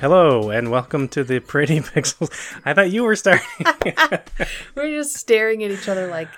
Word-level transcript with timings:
Hello 0.00 0.50
and 0.50 0.70
welcome 0.70 1.08
to 1.08 1.24
the 1.24 1.40
Pretty 1.40 1.80
Pixels. 1.80 2.30
I 2.64 2.72
thought 2.72 2.90
you 2.90 3.02
were 3.04 3.16
starting. 3.16 3.46
We're 4.74 4.90
just 4.90 5.16
staring 5.16 5.64
at 5.64 5.70
each 5.70 5.88
other 5.88 6.06
like. 6.06 6.28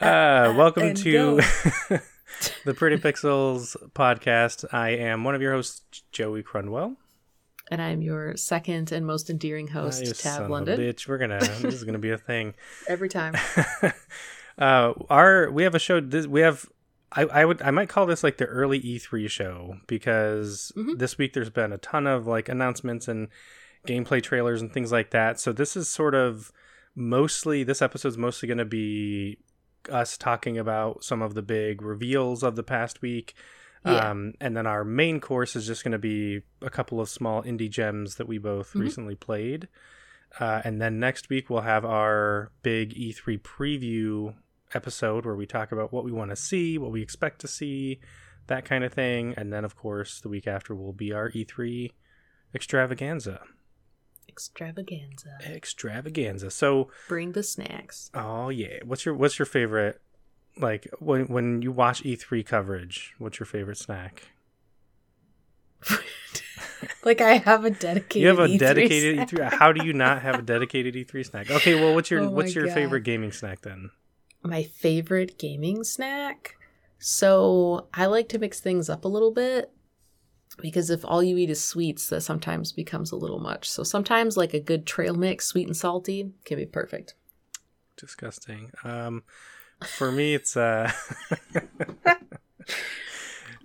Uh, 0.00 0.54
welcome 0.56 0.94
to 0.94 1.36
the 2.64 2.74
Pretty 2.74 2.96
Pixels 2.96 3.76
podcast. 3.92 4.64
I 4.72 4.90
am 4.90 5.24
one 5.24 5.34
of 5.34 5.42
your 5.42 5.52
hosts, 5.52 6.02
Joey 6.12 6.42
Crunwell. 6.42 6.96
And 7.70 7.80
I'm 7.82 8.02
your 8.02 8.36
second 8.36 8.92
and 8.92 9.06
most 9.06 9.30
endearing 9.30 9.68
host, 9.68 10.02
Ah, 10.02 10.06
Tab 10.06 10.16
son 10.16 10.42
of 10.42 10.48
a 10.48 10.52
London. 10.52 10.78
bitch. 10.80 11.08
We're 11.08 11.18
gonna. 11.18 11.38
This 11.40 11.74
is 11.74 11.84
gonna 11.84 11.98
be 11.98 12.10
a 12.10 12.18
thing. 12.18 12.54
Every 12.88 13.08
time. 13.08 13.34
uh, 14.58 14.92
our 15.08 15.50
we 15.50 15.62
have 15.64 15.74
a 15.74 15.78
show. 15.78 16.00
This, 16.00 16.26
we 16.26 16.40
have. 16.42 16.66
I, 17.14 17.22
I 17.24 17.44
would 17.44 17.60
I 17.62 17.70
might 17.70 17.88
call 17.88 18.06
this 18.06 18.24
like 18.24 18.38
the 18.38 18.46
early 18.46 18.80
E3 18.80 19.28
show 19.28 19.76
because 19.86 20.72
Mhm. 20.76 20.98
this 20.98 21.18
week 21.18 21.32
there's 21.34 21.50
been 21.50 21.72
a 21.72 21.78
ton 21.78 22.06
of 22.06 22.26
like 22.26 22.48
announcements 22.48 23.06
and 23.08 23.28
gameplay 23.86 24.22
trailers 24.22 24.60
and 24.62 24.72
things 24.72 24.92
like 24.92 25.10
that. 25.10 25.38
So 25.40 25.52
this 25.52 25.76
is 25.76 25.88
sort 25.88 26.14
of 26.14 26.52
mostly 26.94 27.64
this 27.64 27.82
episode's 27.82 28.16
mostly 28.18 28.46
going 28.46 28.58
to 28.58 28.64
be 28.64 29.38
us 29.90 30.16
talking 30.16 30.58
about 30.58 31.02
some 31.02 31.22
of 31.22 31.34
the 31.34 31.42
big 31.42 31.82
reveals 31.82 32.42
of 32.42 32.54
the 32.56 32.62
past 32.62 33.02
week. 33.02 33.34
Yeah. 33.84 34.10
Um, 34.10 34.34
and 34.40 34.56
then 34.56 34.66
our 34.66 34.84
main 34.84 35.18
course 35.20 35.56
is 35.56 35.66
just 35.66 35.82
going 35.82 35.92
to 35.92 35.98
be 35.98 36.42
a 36.60 36.70
couple 36.70 37.00
of 37.00 37.08
small 37.08 37.42
indie 37.42 37.68
gems 37.70 38.14
that 38.14 38.28
we 38.28 38.38
both 38.38 38.72
Mhm. 38.74 38.80
recently 38.80 39.14
played. 39.16 39.68
Uh, 40.38 40.62
and 40.64 40.80
then 40.80 41.00
next 41.00 41.28
week 41.28 41.50
we'll 41.50 41.62
have 41.62 41.84
our 41.84 42.52
big 42.62 42.94
E3 42.96 43.36
preview 43.38 44.34
episode 44.74 45.24
where 45.24 45.34
we 45.36 45.46
talk 45.46 45.72
about 45.72 45.92
what 45.92 46.04
we 46.04 46.12
want 46.12 46.30
to 46.30 46.36
see, 46.36 46.78
what 46.78 46.90
we 46.92 47.02
expect 47.02 47.40
to 47.40 47.48
see, 47.48 48.00
that 48.46 48.64
kind 48.64 48.84
of 48.84 48.92
thing. 48.92 49.34
And 49.36 49.52
then, 49.52 49.64
of 49.64 49.76
course, 49.76 50.20
the 50.20 50.28
week 50.28 50.46
after 50.46 50.74
will 50.74 50.92
be 50.92 51.12
our 51.12 51.30
E3 51.30 51.90
extravaganza. 52.54 53.40
Extravaganza. 54.28 55.38
Extravaganza. 55.44 56.50
So, 56.50 56.88
Bring 57.08 57.32
the 57.32 57.42
snacks. 57.42 58.10
oh 58.14 58.48
yeah, 58.48 58.78
what's 58.84 59.04
your 59.04 59.14
what's 59.14 59.38
your 59.38 59.46
favorite? 59.46 60.00
Like 60.58 60.88
when 61.00 61.26
when 61.26 61.62
you 61.62 61.70
watch 61.72 62.02
E3 62.02 62.44
coverage, 62.46 63.14
what's 63.18 63.38
your 63.38 63.46
favorite 63.46 63.78
snack? 63.78 64.22
like 67.04 67.20
I 67.20 67.38
have 67.38 67.64
a 67.64 67.70
dedicated. 67.70 68.22
You 68.22 68.28
have 68.28 68.38
a 68.38 68.46
E3 68.48 68.58
dedicated 68.58 69.28
snack. 69.28 69.52
E3. 69.52 69.58
How 69.58 69.72
do 69.72 69.84
you 69.84 69.92
not 69.92 70.22
have 70.22 70.38
a 70.38 70.42
dedicated 70.42 70.94
E3 70.94 71.26
snack? 71.26 71.50
Okay, 71.50 71.74
well, 71.74 71.94
what's 71.94 72.10
your 72.10 72.20
Oh 72.24 72.30
what's 72.30 72.54
your 72.54 72.66
God. 72.66 72.74
favorite 72.74 73.02
gaming 73.02 73.32
snack 73.32 73.62
then? 73.62 73.90
My 74.42 74.62
favorite 74.62 75.38
gaming 75.38 75.84
snack. 75.84 76.56
So 76.98 77.88
I 77.94 78.06
like 78.06 78.28
to 78.30 78.38
mix 78.38 78.60
things 78.60 78.88
up 78.88 79.04
a 79.04 79.08
little 79.08 79.32
bit 79.32 79.70
because 80.60 80.90
if 80.90 81.04
all 81.04 81.22
you 81.22 81.36
eat 81.38 81.50
is 81.50 81.62
sweets, 81.62 82.08
that 82.10 82.20
sometimes 82.22 82.72
becomes 82.72 83.10
a 83.12 83.16
little 83.16 83.40
much. 83.40 83.68
So 83.70 83.82
sometimes 83.82 84.36
like 84.36 84.54
a 84.54 84.60
good 84.60 84.86
trail 84.86 85.14
mix, 85.14 85.46
sweet 85.46 85.66
and 85.66 85.76
salty, 85.76 86.32
can 86.44 86.58
be 86.58 86.66
perfect. 86.66 87.14
disgusting. 87.96 88.70
Um, 88.84 89.22
for 89.96 90.12
me, 90.12 90.34
it's 90.34 90.56
uh, 90.56 90.92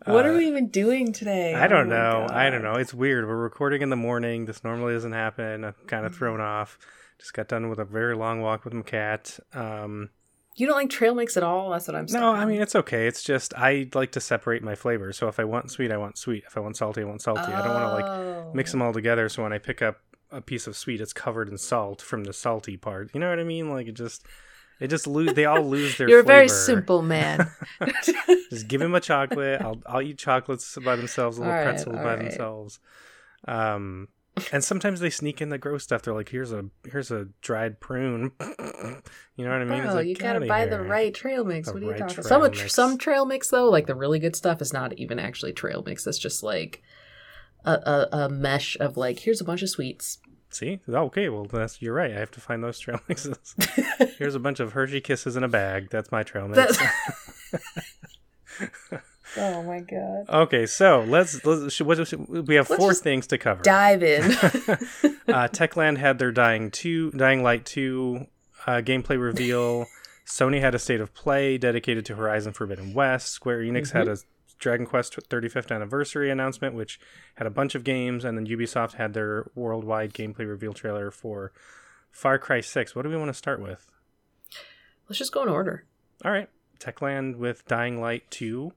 What 0.05 0.25
are 0.25 0.33
uh, 0.33 0.37
we 0.37 0.47
even 0.47 0.69
doing 0.69 1.11
today? 1.11 1.53
I 1.53 1.67
don't 1.67 1.87
Oh 1.87 1.89
know. 1.89 2.27
I 2.29 2.49
don't 2.49 2.61
know. 2.63 2.75
It's 2.75 2.93
weird. 2.93 3.27
We're 3.27 3.35
recording 3.35 3.81
in 3.81 3.89
the 3.89 3.95
morning. 3.97 4.45
This 4.45 4.63
normally 4.63 4.93
doesn't 4.93 5.11
happen. 5.11 5.65
I'm 5.65 5.73
kind 5.87 6.05
of 6.05 6.15
thrown 6.15 6.39
off. 6.39 6.79
Just 7.19 7.33
got 7.33 7.49
done 7.49 7.69
with 7.69 7.79
a 7.79 7.85
very 7.85 8.15
long 8.15 8.41
walk 8.41 8.63
with 8.63 8.73
my 8.73 8.83
cat. 8.83 9.37
Um, 9.53 10.09
You 10.57 10.67
don't 10.67 10.75
like 10.75 10.89
trail 10.89 11.13
mix 11.15 11.37
at 11.37 11.43
all? 11.43 11.69
That's 11.69 11.87
what 11.87 11.95
I'm 11.95 12.07
saying. 12.07 12.21
no, 12.21 12.31
I 12.31 12.45
mean 12.45 12.61
it's 12.61 12.75
okay. 12.75 13.07
It's 13.07 13.23
just 13.23 13.53
I 13.55 13.87
like 13.93 14.11
to 14.13 14.19
separate 14.19 14.63
my 14.63 14.75
flavors. 14.75 15.17
So 15.17 15.27
if 15.27 15.39
I 15.39 15.43
want 15.43 15.71
sweet, 15.71 15.91
I 15.91 15.97
want 15.97 16.17
sweet. 16.17 16.43
If 16.47 16.57
I 16.57 16.59
want 16.59 16.75
salty, 16.77 17.01
I 17.01 17.05
want 17.05 17.21
salty. 17.21 17.41
I 17.53 17.61
don't 17.63 17.73
want 17.73 17.85
to 17.85 17.93
like 17.93 18.05
Oh. 18.05 18.51
mix 18.53 18.71
them 18.71 18.81
all 18.81 18.91
together. 18.93 19.29
So 19.29 19.43
when 19.43 19.53
I 19.53 19.59
pick 19.59 19.81
up 19.81 19.97
a 20.31 20.41
piece 20.41 20.67
of 20.67 20.75
sweet, 20.75 20.99
it's 20.99 21.13
covered 21.13 21.47
in 21.47 21.57
salt 21.57 22.01
from 22.01 22.23
the 22.25 22.33
salty 22.33 22.75
part. 22.75 23.11
You 23.13 23.19
know 23.19 23.29
what 23.29 23.39
I 23.39 23.43
mean? 23.43 23.69
Like 23.69 23.87
it 23.87 23.93
just, 23.93 24.25
it 24.79 24.87
just 24.89 25.05
lose. 25.07 25.33
They 25.33 25.45
all 25.45 25.61
lose 25.63 25.97
their. 25.97 26.09
You're 26.09 26.19
a 26.19 26.23
very 26.23 26.47
flavor. 26.47 26.61
simple 26.61 27.01
man. 27.01 27.49
Just 28.49 28.67
give 28.67 28.81
him 28.81 28.93
a 28.95 28.99
chocolate. 28.99 29.61
I'll 29.61 29.81
I'll 29.85 30.01
eat 30.01 30.17
chocolates 30.17 30.77
by 30.83 30.95
themselves, 30.95 31.37
little 31.39 31.51
All 31.53 31.57
right, 31.59 31.65
pretzels 31.65 31.95
all 31.97 32.03
by 32.03 32.15
right. 32.15 32.19
themselves. 32.19 32.79
Um, 33.47 34.07
and 34.51 34.63
sometimes 34.63 34.99
they 34.99 35.09
sneak 35.09 35.41
in 35.41 35.49
the 35.49 35.57
gross 35.57 35.83
stuff. 35.83 36.01
They're 36.01 36.13
like, 36.13 36.29
"Here's 36.29 36.51
a 36.51 36.65
here's 36.91 37.11
a 37.11 37.27
dried 37.41 37.79
prune." 37.79 38.31
You 39.35 39.45
know 39.45 39.51
what 39.51 39.61
I 39.61 39.65
mean? 39.65 39.73
It's 39.79 39.85
Bro, 39.85 39.93
like, 39.93 40.07
you 40.07 40.15
gotta 40.15 40.39
buy 40.47 40.65
the 40.65 40.81
right 40.81 41.13
trail 41.13 41.43
mix. 41.45 41.67
The 41.67 41.75
what 41.75 41.83
are 41.83 41.85
you 41.85 41.93
talking 41.97 42.23
Some 42.23 42.41
mix. 42.41 42.73
some 42.73 42.97
trail 42.97 43.23
mix 43.25 43.49
though, 43.49 43.69
like 43.69 43.85
the 43.85 43.93
really 43.93 44.17
good 44.17 44.35
stuff, 44.35 44.61
is 44.63 44.73
not 44.73 44.93
even 44.97 45.19
actually 45.19 45.53
trail 45.53 45.83
mix. 45.85 46.03
That's 46.03 46.17
just 46.17 46.41
like 46.41 46.81
a, 47.63 47.73
a, 47.73 48.07
a 48.23 48.29
mesh 48.29 48.75
of 48.79 48.97
like 48.97 49.19
here's 49.19 49.39
a 49.39 49.43
bunch 49.43 49.61
of 49.61 49.69
sweets. 49.69 50.17
See, 50.49 50.79
Oh, 50.87 51.03
okay. 51.05 51.29
Well, 51.29 51.45
that's 51.45 51.81
you're 51.83 51.93
right. 51.93 52.09
I 52.11 52.19
have 52.19 52.31
to 52.31 52.41
find 52.41 52.63
those 52.63 52.79
trail 52.79 52.99
mixes. 53.07 53.53
Here's 54.17 54.33
a 54.33 54.39
bunch 54.39 54.59
of 54.59 54.71
Hershey 54.73 55.01
Kisses 55.01 55.35
in 55.35 55.43
a 55.43 55.47
bag. 55.49 55.89
That's 55.91 56.11
my 56.11 56.23
trail 56.23 56.47
mix. 56.47 56.77
Oh 59.37 59.63
my 59.63 59.79
god! 59.79 60.25
okay, 60.29 60.65
so 60.65 61.01
let's 61.07 61.43
let's 61.45 61.73
should, 61.73 61.87
what, 61.87 62.05
should- 62.07 62.47
we 62.47 62.55
have 62.55 62.69
Let's 62.69 62.81
four 62.81 62.93
things 62.93 63.27
to 63.27 63.37
cover. 63.37 63.61
Dive 63.63 64.03
in. 64.03 64.23
uh, 64.31 65.47
Techland 65.49 65.97
had 65.97 66.19
their 66.19 66.31
Dying 66.31 66.71
Two, 66.71 67.11
Dying 67.11 67.43
Light 67.43 67.65
Two 67.65 68.27
uh, 68.65 68.81
gameplay 68.81 69.21
reveal. 69.21 69.87
Sony 70.25 70.59
had 70.59 70.75
a 70.75 70.79
state 70.79 70.99
of 70.99 71.13
play 71.13 71.57
dedicated 71.57 72.05
to 72.05 72.15
Horizon 72.15 72.51
Forbidden 72.51 72.93
West. 72.93 73.31
Square 73.31 73.59
Enix 73.59 73.91
had 73.91 74.09
a 74.09 74.17
Dragon 74.59 74.85
Quest 74.85 75.15
35th 75.29 75.73
anniversary 75.73 76.29
announcement, 76.29 76.75
which 76.75 76.99
had 77.35 77.47
a 77.47 77.51
bunch 77.51 77.75
of 77.75 77.83
games, 77.83 78.25
and 78.25 78.37
then 78.37 78.45
Ubisoft 78.45 78.93
had 78.93 79.13
their 79.13 79.49
worldwide 79.55 80.13
gameplay 80.13 80.47
reveal 80.47 80.73
trailer 80.73 81.11
for 81.11 81.51
Far 82.11 82.39
Cry 82.39 82.61
6. 82.61 82.95
What 82.95 83.03
do 83.03 83.09
we 83.09 83.15
want 83.17 83.29
to 83.29 83.33
start 83.33 83.61
with? 83.61 83.87
Let's 85.07 85.19
just 85.19 85.31
go 85.31 85.43
in 85.43 85.49
order. 85.49 85.85
All 86.25 86.31
right, 86.31 86.49
Techland 86.79 87.37
with 87.37 87.65
Dying 87.67 88.01
Light 88.01 88.29
2, 88.31 88.73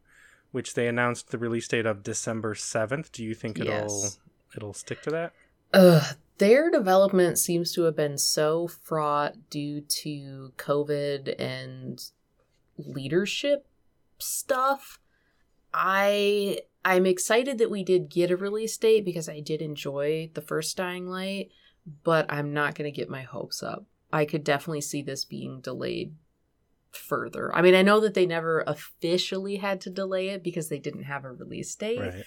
which 0.52 0.74
they 0.74 0.88
announced 0.88 1.30
the 1.30 1.38
release 1.38 1.68
date 1.68 1.86
of 1.86 2.02
December 2.02 2.54
7th. 2.54 3.12
Do 3.12 3.24
you 3.24 3.34
think 3.34 3.58
it'll 3.58 3.72
Yes. 3.72 4.18
it'll 4.56 4.74
stick 4.74 5.02
to 5.02 5.10
that? 5.10 5.32
Ugh, 5.72 6.16
their 6.38 6.70
development 6.70 7.38
seems 7.38 7.72
to 7.72 7.82
have 7.82 7.94
been 7.94 8.18
so 8.18 8.66
fraught 8.66 9.50
due 9.50 9.80
to 9.82 10.52
COVID 10.56 11.34
and 11.38 12.02
leadership 12.78 13.66
stuff. 14.18 14.98
I 15.72 16.60
I'm 16.84 17.04
excited 17.06 17.58
that 17.58 17.70
we 17.70 17.84
did 17.84 18.08
get 18.08 18.30
a 18.30 18.36
release 18.36 18.76
date 18.76 19.04
because 19.04 19.28
I 19.28 19.40
did 19.40 19.60
enjoy 19.60 20.30
the 20.32 20.40
first 20.40 20.76
Dying 20.76 21.08
Light, 21.08 21.50
but 22.04 22.24
I'm 22.32 22.54
not 22.54 22.74
going 22.74 22.90
to 22.90 22.96
get 22.96 23.10
my 23.10 23.22
hopes 23.22 23.62
up. 23.62 23.84
I 24.12 24.24
could 24.24 24.42
definitely 24.44 24.80
see 24.80 25.02
this 25.02 25.24
being 25.24 25.60
delayed 25.60 26.14
further. 26.90 27.54
I 27.54 27.62
mean, 27.62 27.74
I 27.74 27.82
know 27.82 28.00
that 28.00 28.14
they 28.14 28.26
never 28.26 28.64
officially 28.66 29.56
had 29.56 29.80
to 29.82 29.90
delay 29.90 30.28
it 30.28 30.42
because 30.42 30.68
they 30.68 30.78
didn't 30.78 31.04
have 31.04 31.24
a 31.24 31.32
release 31.32 31.74
date 31.74 31.98
Right. 32.00 32.24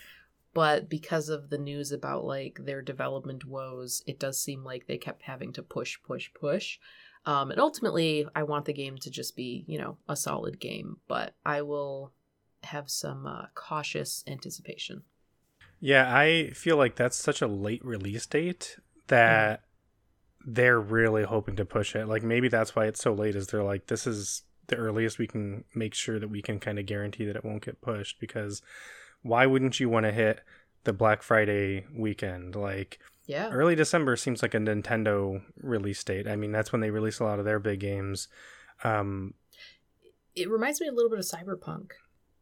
but 0.54 0.90
because 0.90 1.30
of 1.30 1.50
the 1.50 1.58
news 1.58 1.92
about 1.92 2.24
like 2.26 2.60
their 2.64 2.82
development 2.82 3.44
woes 3.46 4.04
it 4.06 4.20
does 4.20 4.40
seem 4.42 4.64
like 4.64 4.86
they 4.88 4.98
kept 4.98 5.24
having 5.24 5.52
to 5.54 5.64
push 5.64 5.98
push 6.04 6.30
push 6.40 6.78
um, 7.26 7.50
and 7.52 7.60
ultimately 7.60 8.28
i 8.36 8.44
want 8.44 8.66
the 8.66 8.74
game 8.74 8.98
to 8.98 9.10
just 9.10 9.36
be 9.36 9.66
you 9.68 9.80
know 9.80 9.98
a 10.08 10.16
solid 10.16 10.60
game 10.60 10.98
but 11.08 11.34
i 11.46 11.62
will 11.62 12.12
have 12.64 12.90
some 12.90 13.26
uh, 13.26 13.46
cautious 13.56 14.24
anticipation 14.28 15.04
Yeah, 15.82 16.06
I 16.16 16.52
feel 16.52 16.78
like 16.78 16.96
that's 16.96 17.18
such 17.18 17.42
a 17.42 17.48
late 17.48 17.84
release 17.84 18.26
date 18.26 18.78
that 19.08 19.64
they're 20.46 20.80
really 20.80 21.24
hoping 21.24 21.56
to 21.58 21.66
push 21.66 21.96
it. 21.96 22.08
Like 22.08 22.24
maybe 22.24 22.48
that's 22.48 22.76
why 22.76 22.86
it's 22.86 23.02
so 23.02 23.12
late 23.14 23.36
is 23.36 23.48
they're 23.48 23.64
like 23.64 23.88
this 23.88 24.08
is 24.08 24.44
the 24.68 24.76
earliest 24.76 25.20
we 25.20 25.28
can 25.28 25.64
make 25.76 25.94
sure 25.94 26.20
that 26.20 26.30
we 26.30 26.42
can 26.42 26.60
kind 26.60 26.80
of 26.80 26.86
guarantee 26.86 27.26
that 27.26 27.36
it 27.36 27.46
won't 27.46 27.66
get 27.66 27.82
pushed 27.82 28.20
because 28.20 28.62
why 29.22 29.46
wouldn't 29.46 29.80
you 29.80 29.90
want 29.90 30.06
to 30.06 30.12
hit 30.12 30.42
the 30.84 30.94
Black 30.94 31.24
Friday 31.24 31.86
weekend? 31.96 32.56
Like 32.56 33.00
yeah 33.26 33.50
early 33.52 33.76
December 33.76 34.16
seems 34.16 34.42
like 34.42 34.54
a 34.54 34.58
Nintendo 34.60 35.42
release 35.58 36.04
date. 36.04 36.28
I 36.28 36.36
mean, 36.36 36.52
that's 36.52 36.72
when 36.72 36.82
they 36.82 36.92
release 36.92 37.20
a 37.20 37.24
lot 37.24 37.40
of 37.40 37.46
their 37.46 37.60
big 37.60 37.80
games. 37.80 38.28
Um 38.84 39.34
it 40.36 40.50
reminds 40.50 40.82
me 40.82 40.88
a 40.88 40.92
little 40.92 41.10
bit 41.12 41.20
of 41.20 41.26
cyberpunk 41.26 41.92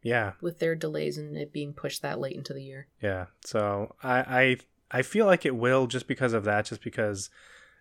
yeah, 0.03 0.33
with 0.41 0.59
their 0.59 0.75
delays 0.75 1.17
and 1.17 1.37
it 1.37 1.53
being 1.53 1.73
pushed 1.73 2.01
that 2.01 2.19
late 2.19 2.35
into 2.35 2.53
the 2.53 2.63
year 2.63 2.87
Yeah. 3.01 3.25
So 3.45 3.95
I, 4.01 4.19
I 4.19 4.57
I 4.91 5.01
feel 5.03 5.25
like 5.25 5.45
it 5.45 5.55
will 5.55 5.87
just 5.87 6.07
because 6.07 6.33
of 6.33 6.43
that, 6.43 6.65
just 6.65 6.83
because, 6.83 7.29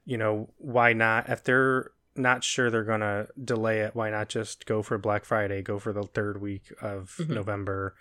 you 0.04 0.16
know, 0.16 0.50
why 0.58 0.92
not? 0.92 1.28
If 1.28 1.42
they're 1.42 1.90
not 2.16 2.42
sure 2.44 2.70
they're 2.70 2.84
gonna 2.84 3.26
delay 3.42 3.80
it, 3.80 3.94
why 3.94 4.10
not 4.10 4.28
just 4.28 4.66
go 4.66 4.82
for 4.82 4.98
Black 4.98 5.24
Friday, 5.24 5.62
go 5.62 5.78
for 5.78 5.92
the 5.92 6.02
third 6.02 6.40
week 6.40 6.72
of 6.80 7.16
Mhm. 7.18 7.30
November? 7.30 7.94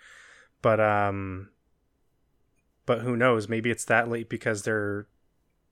But 0.62 0.80
um 0.80 1.50
but 2.86 3.00
who 3.02 3.16
knows? 3.16 3.48
Maybe 3.48 3.70
it's 3.70 3.84
that 3.86 4.08
late 4.08 4.28
because 4.28 4.62
they're 4.62 5.06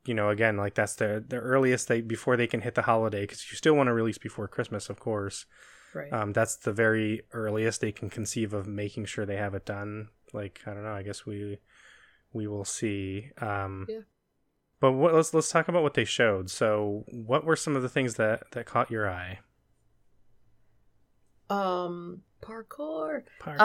you 0.05 0.15
know, 0.15 0.31
again, 0.31 0.57
like 0.57 0.75
that's 0.75 0.95
the 0.95 1.23
the 1.27 1.37
earliest 1.39 1.89
they 1.89 2.01
before 2.01 2.37
they 2.37 2.47
can 2.47 2.63
hit 2.63 2.75
the 2.75 2.83
holiday 2.83 3.23
because 3.23 3.51
you 3.51 3.57
still 3.57 3.75
want 3.75 3.89
to 3.89 3.93
release 3.93 4.17
before 4.19 4.49
Christmas, 4.49 4.89
of 4.89 4.99
course. 5.01 5.45
right 5.95 6.13
Um, 6.13 6.33
that's 6.33 6.57
the 6.57 6.73
very 6.73 7.23
earliest 7.33 7.81
they 7.81 7.93
can 7.93 8.09
conceive 8.09 8.55
of 8.55 8.67
making 8.67 9.05
sure 9.07 9.27
they 9.27 9.37
have 9.37 9.55
it 9.55 9.67
done. 9.67 10.09
Like 10.33 10.61
I 10.67 10.73
don't 10.75 10.85
know. 10.85 10.93
I 10.95 11.03
guess 11.03 11.27
we 11.27 11.59
we 12.33 12.47
will 12.47 12.65
see. 12.65 13.31
Um, 13.41 13.87
Yeah. 13.89 14.01
But 14.81 14.93
what, 14.93 15.13
let's 15.15 15.35
let's 15.35 15.51
talk 15.51 15.69
about 15.69 15.83
what 15.83 15.95
they 15.95 16.05
showed. 16.05 16.51
So, 16.51 17.05
what 17.11 17.45
were 17.45 17.57
some 17.57 17.75
of 17.77 17.83
the 17.83 17.89
things 17.89 18.15
that 18.15 18.51
that 18.53 18.67
caught 18.67 18.91
your 18.91 19.11
eye? 19.11 19.41
Um, 21.51 22.23
parkour. 22.43 23.23
Parkour. 23.41 23.57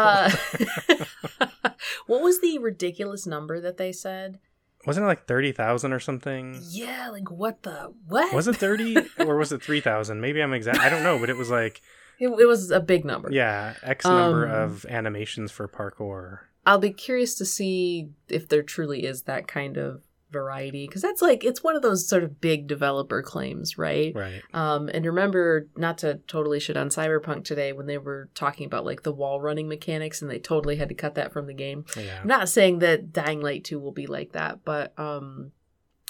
Uh, 1.39 1.69
what 2.07 2.21
was 2.21 2.41
the 2.41 2.57
ridiculous 2.59 3.27
number 3.27 3.59
that 3.59 3.77
they 3.77 3.91
said? 3.91 4.39
Wasn't 4.85 5.03
it 5.03 5.07
like 5.07 5.27
thirty 5.27 5.51
thousand 5.51 5.93
or 5.93 5.99
something? 5.99 6.59
Yeah, 6.69 7.09
like 7.09 7.29
what 7.31 7.63
the 7.63 7.93
what? 8.07 8.33
Was 8.33 8.47
it 8.47 8.55
thirty 8.57 8.97
or 9.19 9.37
was 9.37 9.51
it 9.51 9.63
three 9.63 9.81
thousand? 9.81 10.19
Maybe 10.21 10.41
I'm 10.41 10.53
exact. 10.53 10.79
I 10.79 10.89
don't 10.89 11.03
know, 11.03 11.19
but 11.19 11.29
it 11.29 11.37
was 11.37 11.49
like 11.49 11.81
It, 12.19 12.27
it 12.27 12.45
was 12.47 12.71
a 12.71 12.79
big 12.79 13.05
number. 13.05 13.29
yeah, 13.31 13.75
X 13.83 14.05
number 14.05 14.45
Um, 14.47 14.51
of 14.71 14.85
animations 14.89 15.51
for 15.51 15.67
parkour. 15.67 16.39
I'll 16.65 16.79
be 16.79 16.91
curious 16.91 17.35
to 17.35 17.45
see 17.45 18.09
if 18.29 18.47
there 18.47 18.63
truly 18.63 19.05
is 19.05 19.23
that 19.23 19.47
kind 19.47 19.77
of 19.77 20.03
variety 20.33 20.85
because 20.87 21.01
that's 21.01 21.21
like 21.21 21.43
it's 21.43 21.63
one 21.63 21.75
of 21.75 21.81
those 21.81 22.07
sort 22.07 22.23
of 22.23 22.41
big 22.41 22.67
developer 22.67 23.21
claims, 23.21 23.77
right? 23.77 24.13
Right. 24.13 24.41
Um, 24.53 24.89
and 24.93 25.05
remember 25.05 25.69
not 25.77 25.99
to 25.99 26.15
totally 26.27 26.59
shit 26.59 26.75
on 26.75 26.89
Cyberpunk 26.89 27.45
today 27.45 27.71
when 27.71 27.85
they 27.85 27.97
were 27.97 28.29
talking 28.35 28.65
about 28.65 28.83
like 28.83 29.03
the 29.03 29.13
wall 29.13 29.39
running 29.39 29.69
mechanics 29.69 30.21
and 30.21 30.29
they 30.29 30.39
totally 30.39 30.75
had 30.75 30.89
to 30.89 30.95
cut 30.95 31.15
that 31.15 31.31
from 31.31 31.47
the 31.47 31.53
game. 31.53 31.85
Yeah. 31.95 32.19
I'm 32.21 32.27
not 32.27 32.49
saying 32.49 32.79
that 32.79 33.13
Dying 33.13 33.39
Light 33.39 33.63
2 33.63 33.79
will 33.79 33.93
be 33.93 34.07
like 34.07 34.33
that, 34.33 34.65
but 34.65 34.97
um 34.99 35.51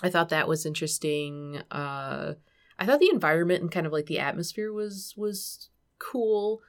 I 0.01 0.09
thought 0.09 0.29
that 0.29 0.47
was 0.47 0.65
interesting. 0.65 1.61
Uh 1.69 2.33
I 2.79 2.85
thought 2.85 2.99
the 2.99 3.11
environment 3.13 3.61
and 3.61 3.71
kind 3.71 3.85
of 3.85 3.93
like 3.93 4.07
the 4.07 4.19
atmosphere 4.19 4.73
was 4.73 5.13
was 5.15 5.69
cool. 5.99 6.61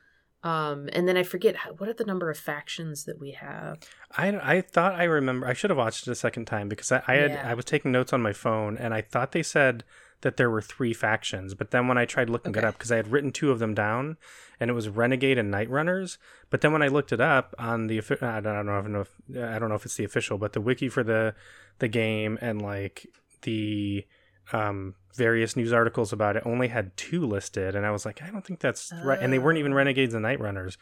Um 0.44 0.88
and 0.92 1.08
then 1.08 1.16
I 1.16 1.22
forget 1.24 1.56
what 1.78 1.88
are 1.88 1.94
the 1.94 2.04
number 2.04 2.30
of 2.30 2.38
factions 2.38 3.04
that 3.04 3.18
we 3.18 3.32
have. 3.32 3.78
I, 4.16 4.28
I 4.56 4.60
thought 4.60 4.94
I 4.94 5.04
remember. 5.04 5.46
I 5.48 5.54
should 5.54 5.70
have 5.70 5.78
watched 5.78 6.06
it 6.06 6.10
a 6.12 6.14
second 6.14 6.44
time 6.44 6.68
because 6.68 6.92
I, 6.92 7.02
I 7.08 7.14
had 7.14 7.30
Yeah. 7.32 7.50
I 7.50 7.54
was 7.54 7.64
taking 7.64 7.90
notes 7.90 8.12
on 8.12 8.22
my 8.22 8.32
phone 8.32 8.76
and 8.76 8.92
I 8.94 9.00
thought 9.00 9.32
they 9.32 9.42
said 9.42 9.82
that 10.20 10.36
there 10.36 10.48
were 10.50 10.62
three 10.62 10.94
factions. 10.94 11.54
But 11.54 11.70
then 11.70 11.88
when 11.88 11.98
I 11.98 12.04
tried 12.04 12.30
looking 12.30 12.52
it 12.54 12.58
Okay. 12.58 12.66
up 12.66 12.74
because 12.78 12.92
I 12.92 12.96
had 12.96 13.10
written 13.10 13.30
two 13.32 13.50
of 13.50 13.58
them 13.58 13.74
down, 13.74 14.16
and 14.58 14.70
it 14.70 14.72
was 14.72 14.88
Renegade 14.88 15.36
and 15.36 15.50
Night 15.50 15.68
Runners. 15.68 16.16
But 16.48 16.60
then 16.62 16.72
when 16.72 16.82
I 16.82 16.88
looked 16.88 17.12
it 17.12 17.20
up 17.20 17.54
on 17.58 17.88
the 17.88 17.98
offi- 17.98 18.22
I 18.22 18.40
don't, 18.40 18.56
I 18.56 18.62
don't 18.62 18.92
know 18.92 19.00
if 19.02 19.10
I 19.36 19.58
don't 19.58 19.68
know 19.68 19.74
if 19.74 19.84
it's 19.84 19.96
the 19.96 20.04
official, 20.04 20.38
but 20.38 20.52
the 20.54 20.60
wiki 20.62 20.88
for 20.88 21.02
the 21.02 21.34
the 21.78 21.88
game 21.88 22.38
and 22.40 22.62
like 22.62 23.06
the 23.42 24.06
um 24.52 24.94
various 25.16 25.56
news 25.56 25.72
articles 25.72 26.12
about 26.12 26.36
it 26.36 26.42
only 26.44 26.68
had 26.68 26.94
two 26.96 27.24
listed 27.26 27.74
and 27.74 27.86
i 27.86 27.90
was 27.90 28.04
like 28.04 28.20
i 28.22 28.30
don't 28.30 28.44
think 28.44 28.60
that's 28.60 28.92
right 29.02 29.18
and 29.22 29.32
they 29.32 29.38
weren't 29.38 29.58
even 29.58 29.72
Oh. 29.72 29.76
renegades 29.76 30.12
and 30.12 30.22
night 30.22 30.38
runners 30.40 30.76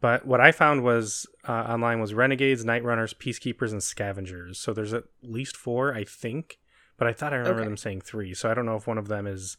but 0.00 0.26
what 0.26 0.40
i 0.40 0.52
found 0.52 0.82
was 0.82 1.26
uh, 1.48 1.52
online 1.52 2.00
was 2.00 2.12
renegades 2.12 2.64
night 2.64 2.84
runners 2.84 3.14
peacekeepers 3.14 3.72
and 3.72 3.82
scavengers 3.82 4.58
so 4.58 4.72
there's 4.74 4.92
at 4.92 5.04
least 5.22 5.56
four 5.56 5.94
i 5.94 6.04
think 6.04 6.58
but 6.98 7.06
i 7.08 7.12
thought 7.12 7.32
i 7.32 7.36
remember 7.36 7.60
Okay. 7.60 7.68
them 7.68 7.76
saying 7.76 8.00
three 8.02 8.34
so 8.34 8.50
i 8.50 8.54
don't 8.54 8.66
know 8.66 8.76
if 8.76 8.86
one 8.86 8.98
of 8.98 9.08
them 9.08 9.26
is 9.26 9.56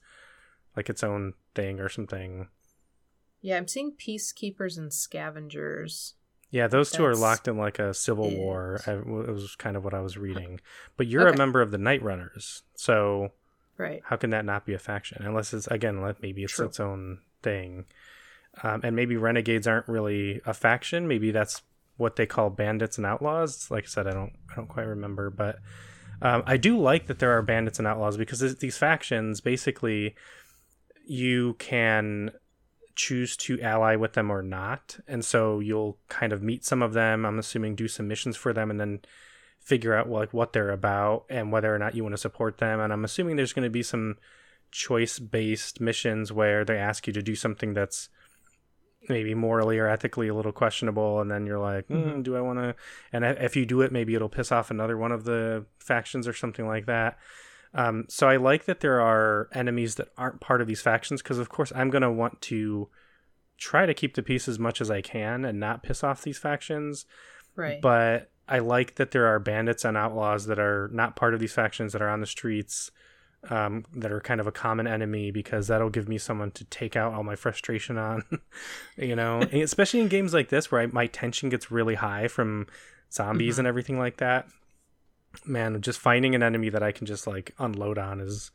like 0.75 0.89
its 0.89 1.03
own 1.03 1.33
thing 1.55 1.79
or 1.79 1.89
something 1.89 2.49
Yeah, 3.41 3.57
I'm 3.57 3.67
seeing 3.67 3.93
peacekeepers 3.95 4.77
and 4.77 4.93
scavengers. 4.93 6.13
yeah 6.51 6.67
those 6.67 6.91
two 6.91 7.03
are 7.05 7.15
locked 7.15 7.47
in 7.47 7.57
like 7.57 7.79
a 7.79 7.93
civil 7.93 8.29
it. 8.29 8.37
war 8.37 8.81
I, 8.85 8.91
it 8.93 9.05
was 9.33 9.55
kind 9.55 9.75
of 9.77 9.83
what 9.83 9.93
i 9.93 10.01
was 10.01 10.17
reading 10.17 10.59
but 10.97 11.07
you're 11.07 11.27
a 11.27 11.37
member 11.37 11.61
of 11.61 11.71
the 11.71 11.77
night 11.77 12.03
runners 12.03 12.63
so 12.75 13.31
Right. 13.77 14.01
how 14.05 14.15
can 14.15 14.31
that 14.31 14.45
not 14.45 14.65
be 14.65 14.73
a 14.73 14.79
faction? 14.79 15.23
Unless 15.23 15.53
it's 15.53 15.67
again 15.67 16.01
maybe 16.21 16.43
it's 16.43 16.53
True. 16.53 16.65
its 16.65 16.79
own 16.79 17.19
thing. 17.43 17.85
Um, 18.63 18.81
and 18.83 18.95
maybe 18.95 19.17
renegades 19.17 19.67
aren't 19.67 19.87
really 19.87 20.41
a 20.45 20.53
faction. 20.53 21.07
Maybe 21.07 21.31
that's 21.31 21.61
what 21.97 22.15
they 22.15 22.25
call 22.25 22.49
bandits 22.49 22.97
and 22.97 23.05
outlaws. 23.05 23.69
Like 23.69 23.83
i 23.83 23.87
said 23.87 24.07
i 24.07 24.11
don't 24.11 24.33
i 24.51 24.55
don't 24.55 24.67
quite 24.67 24.87
remember 24.87 25.29
but 25.29 25.59
um, 26.21 26.43
i 26.45 26.57
do 26.57 26.79
like 26.79 27.07
that 27.07 27.19
there 27.19 27.37
are 27.37 27.41
bandits 27.41 27.77
and 27.79 27.87
outlaws 27.87 28.17
because 28.17 28.39
th- 28.39 28.59
these 28.59 28.77
factions 28.77 29.41
basically 29.41 30.15
you 31.05 31.53
can 31.55 32.31
choose 32.97 33.37
to 33.37 33.61
ally 33.61 33.95
with 33.95 34.13
them 34.13 34.29
or 34.29 34.41
not. 34.41 34.97
And 35.07 35.23
so 35.23 35.59
you'll 35.59 35.97
kind 36.09 36.33
of 36.33 36.41
meet 36.41 36.65
some 36.65 36.81
of 36.81 36.93
them. 36.93 37.25
I'm 37.25 37.39
assuming 37.39 37.75
do 37.75 37.87
some 37.87 38.07
missions 38.07 38.35
for 38.35 38.51
them 38.51 38.69
and 38.69 38.79
then 38.79 38.99
figure 39.67 39.93
out 39.93 40.09
like 40.09 40.33
what 40.33 40.53
they're 40.53 40.71
about 40.71 41.25
and 41.29 41.51
whether 41.51 41.75
or 41.75 41.77
not 41.77 41.93
you 41.93 42.01
want 42.01 42.13
to 42.13 42.17
support 42.17 42.57
them 42.57 42.79
and 42.79 42.93
i'm 42.93 43.03
assuming 43.03 43.35
there's 43.35 43.51
going 43.51 43.65
to 43.65 43.69
be 43.69 43.83
some 43.83 44.15
choice 44.71 45.19
based 45.19 45.81
missions 45.81 46.31
where 46.31 46.63
they 46.63 46.77
ask 46.77 47.05
you 47.05 47.11
to 47.11 47.21
do 47.21 47.35
something 47.35 47.73
that's 47.73 48.07
maybe 49.09 49.33
morally 49.33 49.77
or 49.77 49.89
ethically 49.89 50.29
a 50.29 50.33
little 50.33 50.53
questionable 50.53 51.19
and 51.19 51.29
then 51.29 51.45
you're 51.45 51.59
like 51.59 51.85
mm, 51.89 52.23
do 52.23 52.37
i 52.37 52.39
want 52.39 52.57
to 52.57 52.73
and 53.11 53.25
if 53.25 53.57
you 53.57 53.65
do 53.65 53.81
it 53.81 53.91
maybe 53.91 54.15
it'll 54.15 54.29
piss 54.29 54.53
off 54.53 54.71
another 54.71 54.97
one 54.97 55.11
of 55.11 55.25
the 55.25 55.65
factions 55.79 56.27
or 56.27 56.33
something 56.33 56.65
like 56.65 56.85
that. 56.85 57.17
Um, 57.73 58.05
so 58.07 58.29
i 58.29 58.37
like 58.37 58.65
that 58.65 58.79
there 58.79 59.01
are 59.01 59.49
enemies 59.51 59.95
that 59.95 60.07
aren't 60.17 60.39
part 60.39 60.61
of 60.61 60.67
these 60.67 60.81
factions 60.81 61.21
because 61.21 61.39
of 61.39 61.49
course 61.49 61.73
i'm 61.75 61.89
going 61.89 62.03
to 62.03 62.11
want 62.11 62.41
to 62.43 62.87
try 63.57 63.85
to 63.85 63.93
keep 63.93 64.15
the 64.15 64.23
peace 64.23 64.47
as 64.47 64.57
much 64.57 64.79
as 64.79 64.89
i 64.89 65.01
can 65.01 65.43
and 65.43 65.59
not 65.59 65.83
piss 65.83 66.05
off 66.05 66.21
these 66.21 66.37
factions. 66.37 67.05
Right. 67.57 67.81
but 67.81 68.31
I 68.47 68.59
like 68.59 68.95
that 68.95 69.11
there 69.11 69.27
are 69.27 69.39
bandits 69.39 69.83
and 69.85 69.97
outlaws 69.97 70.45
that 70.45 70.59
are 70.59 70.89
not 70.93 71.15
part 71.15 71.33
of 71.33 71.39
these 71.39 71.53
factions 71.53 71.93
that 71.93 72.01
are 72.01 72.09
on 72.09 72.21
the 72.21 72.27
streets 72.27 72.91
um, 73.49 73.85
that 73.93 74.11
are 74.11 74.19
kind 74.21 74.39
of 74.39 74.47
a 74.47 74.51
common 74.51 74.87
enemy 74.87 75.31
because 75.31 75.67
that'll 75.67 75.89
give 75.89 76.07
me 76.09 76.17
someone 76.17 76.51
to 76.51 76.63
take 76.65 76.95
out 76.95 77.13
all 77.13 77.23
my 77.23 77.35
frustration 77.35 77.97
on, 77.97 78.23
you 78.97 79.15
know, 79.15 79.41
and 79.41 79.53
especially 79.61 79.99
in 80.01 80.07
games 80.07 80.33
like 80.33 80.49
this 80.49 80.71
where 80.71 80.81
I, 80.81 80.85
my 80.87 81.07
tension 81.07 81.49
gets 81.49 81.69
really 81.71 81.95
high 81.95 82.27
from 82.27 82.67
zombies 83.11 83.55
Mhm. 83.55 83.59
and 83.59 83.67
everything 83.67 83.99
like 83.99 84.17
that. 84.17 84.47
Man, 85.45 85.79
just 85.81 85.99
finding 85.99 86.33
an 86.33 86.41
enemy 86.43 86.69
that 86.69 86.81
I 86.83 86.91
can 86.91 87.05
just 87.05 87.27
like 87.27 87.53
unload 87.59 87.97
on 87.97 88.19
is 88.19 88.51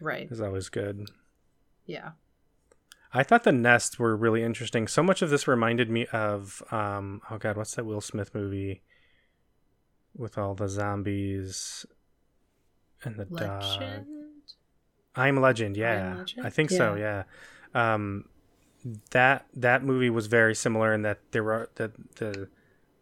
right. 0.00 0.26
is 0.30 0.40
always 0.40 0.68
good. 0.68 1.08
Yeah. 1.86 2.12
I 3.12 3.22
thought 3.22 3.44
the 3.44 3.52
nests 3.52 3.98
were 3.98 4.16
really 4.16 4.42
interesting. 4.42 4.88
So 4.88 5.02
much 5.02 5.22
of 5.22 5.30
this 5.30 5.46
reminded 5.46 5.90
me 5.90 6.06
of 6.06 6.62
um 6.72 7.20
oh 7.30 7.38
god, 7.38 7.56
what's 7.56 7.74
that 7.76 7.84
Will 7.86 8.00
Smith 8.00 8.34
movie 8.34 8.82
with 10.16 10.38
all 10.38 10.54
the 10.54 10.68
zombies 10.68 11.86
and 13.04 13.16
the 13.16 13.24
dog? 13.24 14.06
I'm 15.16 15.40
Legend, 15.40 15.76
yeah. 15.76 16.16
Legend? 16.18 16.46
I 16.46 16.50
think 16.50 16.70
so, 16.70 16.94
yeah. 16.94 17.24
Um 17.74 18.28
that 19.10 19.46
that 19.54 19.82
movie 19.82 20.10
was 20.10 20.26
very 20.26 20.54
similar 20.54 20.92
in 20.92 21.02
that 21.02 21.18
there 21.30 21.42
were 21.42 21.70
the 21.76 21.90
the 22.16 22.48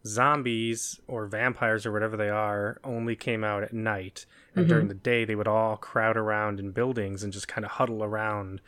zombies 0.05 0.99
or 1.07 1.25
vampires 1.27 1.85
or 1.85 1.91
whatever 1.91 2.15
they 2.17 2.29
are 2.29 2.77
only 2.83 3.15
came 3.15 3.43
out 3.43 3.63
at 3.63 3.73
night 3.73 4.25
and 4.55 4.65
Mhm. 4.65 4.69
during 4.69 4.87
the 4.89 4.93
day 4.93 5.23
they 5.25 5.35
would 5.35 5.47
all 5.47 5.77
crowd 5.77 6.17
around 6.17 6.59
in 6.59 6.71
buildings 6.71 7.23
and 7.23 7.31
just 7.33 7.47
kind 7.47 7.63
of 7.65 7.71
huddle 7.71 8.03
around 8.03 8.59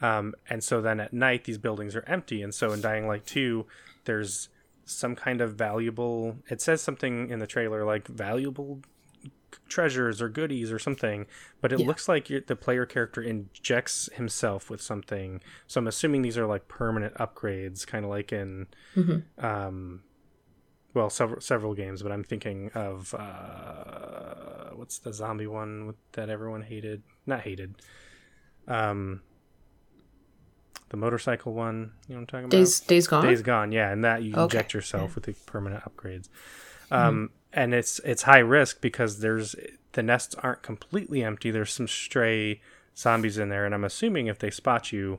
um, 0.00 0.34
and 0.50 0.62
so 0.64 0.80
then 0.80 0.98
at 0.98 1.12
night 1.12 1.44
these 1.44 1.58
buildings 1.58 1.94
are 1.94 2.04
empty 2.08 2.42
and 2.42 2.52
so 2.54 2.72
in 2.72 2.80
dying 2.80 3.06
light 3.06 3.24
2 3.26 3.64
there's 4.04 4.48
some 4.84 5.14
kind 5.14 5.40
of 5.40 5.54
valuable 5.54 6.36
it 6.48 6.60
says 6.60 6.82
something 6.82 7.30
in 7.30 7.38
the 7.38 7.46
trailer 7.46 7.84
like 7.84 8.06
valuable 8.08 8.80
treasures 9.68 10.20
or 10.20 10.28
goodies 10.28 10.72
or 10.72 10.78
something 10.78 11.26
but 11.60 11.72
it 11.72 11.80
Yeah. 11.80 11.86
looks 11.86 12.08
like 12.08 12.26
the 12.28 12.56
player 12.56 12.84
character 12.86 13.22
injects 13.22 14.08
himself 14.14 14.68
with 14.70 14.80
something 14.82 15.40
so 15.66 15.78
i'm 15.78 15.86
assuming 15.86 16.22
these 16.22 16.36
are 16.38 16.46
like 16.46 16.68
permanent 16.68 17.14
upgrades 17.14 17.86
kind 17.86 18.04
of 18.04 18.10
like 18.10 18.32
in 18.32 18.66
Mhm. 18.96 19.22
um 19.38 20.02
well 20.94 21.10
several 21.10 21.40
several 21.40 21.74
games 21.74 22.02
but 22.02 22.12
i'm 22.12 22.24
thinking 22.24 22.70
of 22.74 23.14
uh 23.14 24.70
what's 24.74 24.98
the 24.98 25.12
zombie 25.12 25.46
one 25.46 25.94
that 26.12 26.28
everyone 26.28 26.62
hated 26.62 27.02
not 27.26 27.40
hated 27.40 27.74
um 28.68 29.20
the 30.92 30.96
motorcycle 30.96 31.52
one 31.52 31.90
you 32.06 32.14
know 32.14 32.16
what 32.16 32.20
i'm 32.20 32.26
talking 32.26 32.44
about 32.44 32.50
Days 32.50 32.78
Days 32.80 33.06
Gone. 33.08 33.24
Days 33.24 33.42
Gone, 33.42 33.72
yeah, 33.72 33.90
and 33.90 34.04
that 34.04 34.22
you 34.22 34.32
Okay, 34.34 34.42
inject 34.42 34.74
yourself 34.74 35.16
with 35.16 35.24
the 35.24 35.32
permanent 35.46 35.82
upgrades. 35.84 36.28
Um, 36.90 37.30
and 37.52 37.72
it's 37.74 37.98
it's 38.04 38.22
high 38.22 38.38
risk 38.38 38.80
because 38.80 39.18
there's 39.20 39.56
the 39.92 40.02
nests 40.02 40.34
aren't 40.36 40.62
completely 40.62 41.24
empty. 41.24 41.50
There's 41.50 41.72
some 41.72 41.88
stray 41.88 42.60
zombies 42.96 43.38
in 43.38 43.48
there, 43.48 43.64
and 43.66 43.74
I'm 43.74 43.84
assuming 43.84 44.26
if 44.26 44.38
they 44.38 44.50
spot 44.50 44.92
you, 44.92 45.18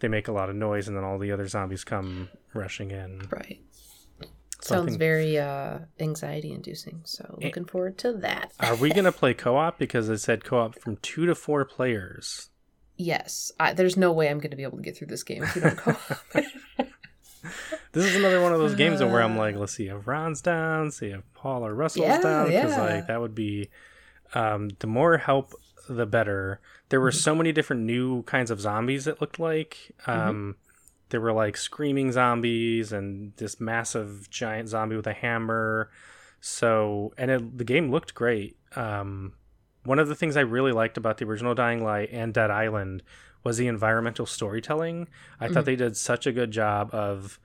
they 0.00 0.08
make 0.08 0.26
a 0.26 0.32
lot 0.32 0.48
of 0.50 0.56
noise, 0.56 0.88
and 0.88 0.96
then 0.96 1.04
all 1.04 1.18
the 1.18 1.30
other 1.32 1.46
zombies 1.46 1.84
come 1.84 2.28
rushing 2.54 2.90
in. 2.90 3.28
Right. 3.30 3.60
So 4.62 4.76
Sounds 4.76 4.86
think- 4.92 4.98
very 4.98 5.38
uh, 5.38 5.80
anxiety 6.00 6.50
inducing. 6.52 7.02
So 7.04 7.38
looking 7.42 7.66
forward 7.66 7.98
to 7.98 8.12
that. 8.14 8.52
Are 8.60 8.74
we 8.76 8.90
gonna 8.90 9.12
play 9.22 9.34
co-op 9.34 9.78
because 9.78 10.08
it 10.08 10.18
said 10.18 10.44
co-op 10.44 10.78
from 10.78 10.96
two 10.96 11.26
to 11.26 11.34
four 11.34 11.66
players? 11.66 12.48
Yes. 12.96 13.52
I, 13.60 13.72
there's 13.72 13.96
no 13.96 14.12
way 14.12 14.28
I'm 14.28 14.38
going 14.38 14.50
to 14.50 14.56
be 14.56 14.62
able 14.62 14.78
to 14.78 14.82
get 14.82 14.96
through 14.96 15.08
this 15.08 15.22
game 15.22 15.42
if 15.42 15.54
we 15.54 15.60
don't 15.62 15.84
go. 15.84 15.96
This 17.92 18.06
is 18.06 18.16
another 18.16 18.40
one 18.42 18.52
of 18.52 18.58
those 18.58 18.74
games 18.74 19.00
where 19.00 19.22
I'm 19.22 19.36
Uh. 19.36 19.40
like, 19.40 19.56
let's 19.60 19.74
see 19.74 19.86
if 19.88 20.06
Ron's 20.06 20.40
down, 20.40 20.90
see 20.90 21.08
if 21.08 21.20
Paul 21.34 21.64
or 21.64 21.74
Russell's 21.74 22.06
Yeah, 22.06 22.20
down, 22.20 22.46
because 22.46 22.72
yeah. 22.72 22.82
like 22.82 23.06
that 23.06 23.20
would 23.20 23.34
be 23.34 23.68
um, 24.34 24.70
the 24.80 24.86
more 24.88 25.18
help, 25.18 25.52
the 25.88 26.06
better. 26.06 26.60
There 26.88 27.00
were 27.00 27.10
Mhm. 27.12 27.22
so 27.22 27.34
many 27.36 27.52
different 27.52 27.82
new 27.82 28.22
kinds 28.24 28.50
of 28.50 28.60
zombies. 28.60 29.06
It 29.06 29.20
looked 29.20 29.38
like 29.38 29.92
Mm-hmm. 30.06 30.10
um, 30.28 30.56
there 31.10 31.20
were 31.20 31.32
like 31.32 31.56
screaming 31.56 32.10
zombies 32.10 32.92
and 32.92 33.32
this 33.36 33.60
massive 33.60 34.28
giant 34.30 34.68
zombie 34.70 34.96
with 34.96 35.06
a 35.06 35.12
hammer. 35.12 35.90
So 36.40 37.12
and 37.16 37.30
it, 37.30 37.58
the 37.58 37.64
game 37.64 37.90
looked 37.92 38.14
great. 38.14 38.56
Um, 38.74 39.34
one 39.84 39.98
of 39.98 40.08
the 40.08 40.14
things 40.14 40.36
I 40.36 40.40
really 40.40 40.72
liked 40.72 40.96
about 40.96 41.18
the 41.18 41.24
original 41.24 41.54
Dying 41.54 41.84
Light 41.84 42.08
and 42.12 42.32
Dead 42.34 42.50
Island 42.50 43.02
was 43.42 43.58
the 43.58 43.66
environmental 43.66 44.26
storytelling. 44.26 45.08
I 45.38 45.44
mm-hmm. 45.44 45.54
thought 45.54 45.64
they 45.66 45.76
did 45.76 45.96
such 45.96 46.26
a 46.26 46.32
good 46.32 46.50
job 46.50 46.90
of 46.92 47.38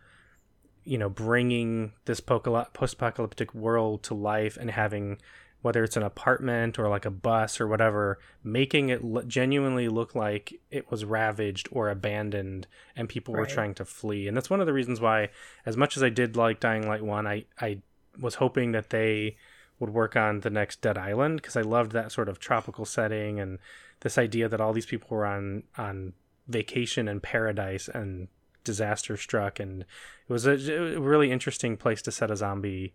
you 0.85 0.97
know 0.97 1.09
bringing 1.09 1.93
this 2.05 2.19
post-apocalyptic 2.19 3.53
world 3.53 4.01
to 4.03 4.13
life 4.13 4.57
and 4.57 4.71
having 4.71 5.19
whether 5.61 5.83
it's 5.83 5.97
an 5.97 6.03
apartment 6.03 6.79
or 6.79 6.87
like 6.87 7.05
a 7.05 7.11
bus 7.11 7.59
or 7.59 7.67
whatever 7.67 8.17
making 8.43 8.89
it 8.89 9.01
genuinely 9.27 9.89
look 9.89 10.15
like 10.15 10.53
it 10.71 10.89
was 10.89 11.03
ravaged 11.03 11.67
or 11.71 11.89
abandoned 11.89 12.65
and 12.95 13.09
people 13.09 13.33
right. 13.33 13.41
were 13.41 13.45
trying 13.45 13.73
to 13.73 13.83
flee 13.85 14.27
and 14.27 14.35
that's 14.35 14.49
one 14.49 14.61
of 14.61 14.65
the 14.65 14.73
reasons 14.73 15.01
why 15.01 15.29
as 15.65 15.75
much 15.75 15.97
as 15.97 16.01
i 16.01 16.09
did 16.09 16.35
like 16.35 16.59
dying 16.59 16.87
light 16.87 17.03
1 17.03 17.27
i 17.27 17.45
i 17.59 17.77
was 18.19 18.35
hoping 18.35 18.71
that 18.71 18.89
they 18.89 19.35
would 19.79 19.91
work 19.91 20.15
on 20.15 20.41
the 20.41 20.49
next 20.49 20.81
dead 20.81 20.97
island 20.97 21.37
because 21.37 21.55
i 21.55 21.61
loved 21.61 21.91
that 21.91 22.11
sort 22.11 22.29
of 22.29 22.39
tropical 22.39 22.85
setting 22.85 23.39
and 23.39 23.59
this 24.01 24.17
idea 24.17 24.47
that 24.47 24.61
all 24.61 24.73
these 24.73 24.85
people 24.85 25.07
were 25.09 25.25
on 25.25 25.63
on 25.77 26.13
vacation 26.47 27.07
in 27.07 27.19
paradise 27.19 27.87
and 27.87 28.27
disaster 28.63 29.15
struck 29.15 29.59
and 29.59 29.81
it 29.81 30.33
was 30.33 30.45
a, 30.45 30.95
a 30.95 30.99
really 30.99 31.31
interesting 31.31 31.77
place 31.77 32.01
to 32.01 32.11
set 32.11 32.31
a 32.31 32.35
zombie 32.35 32.93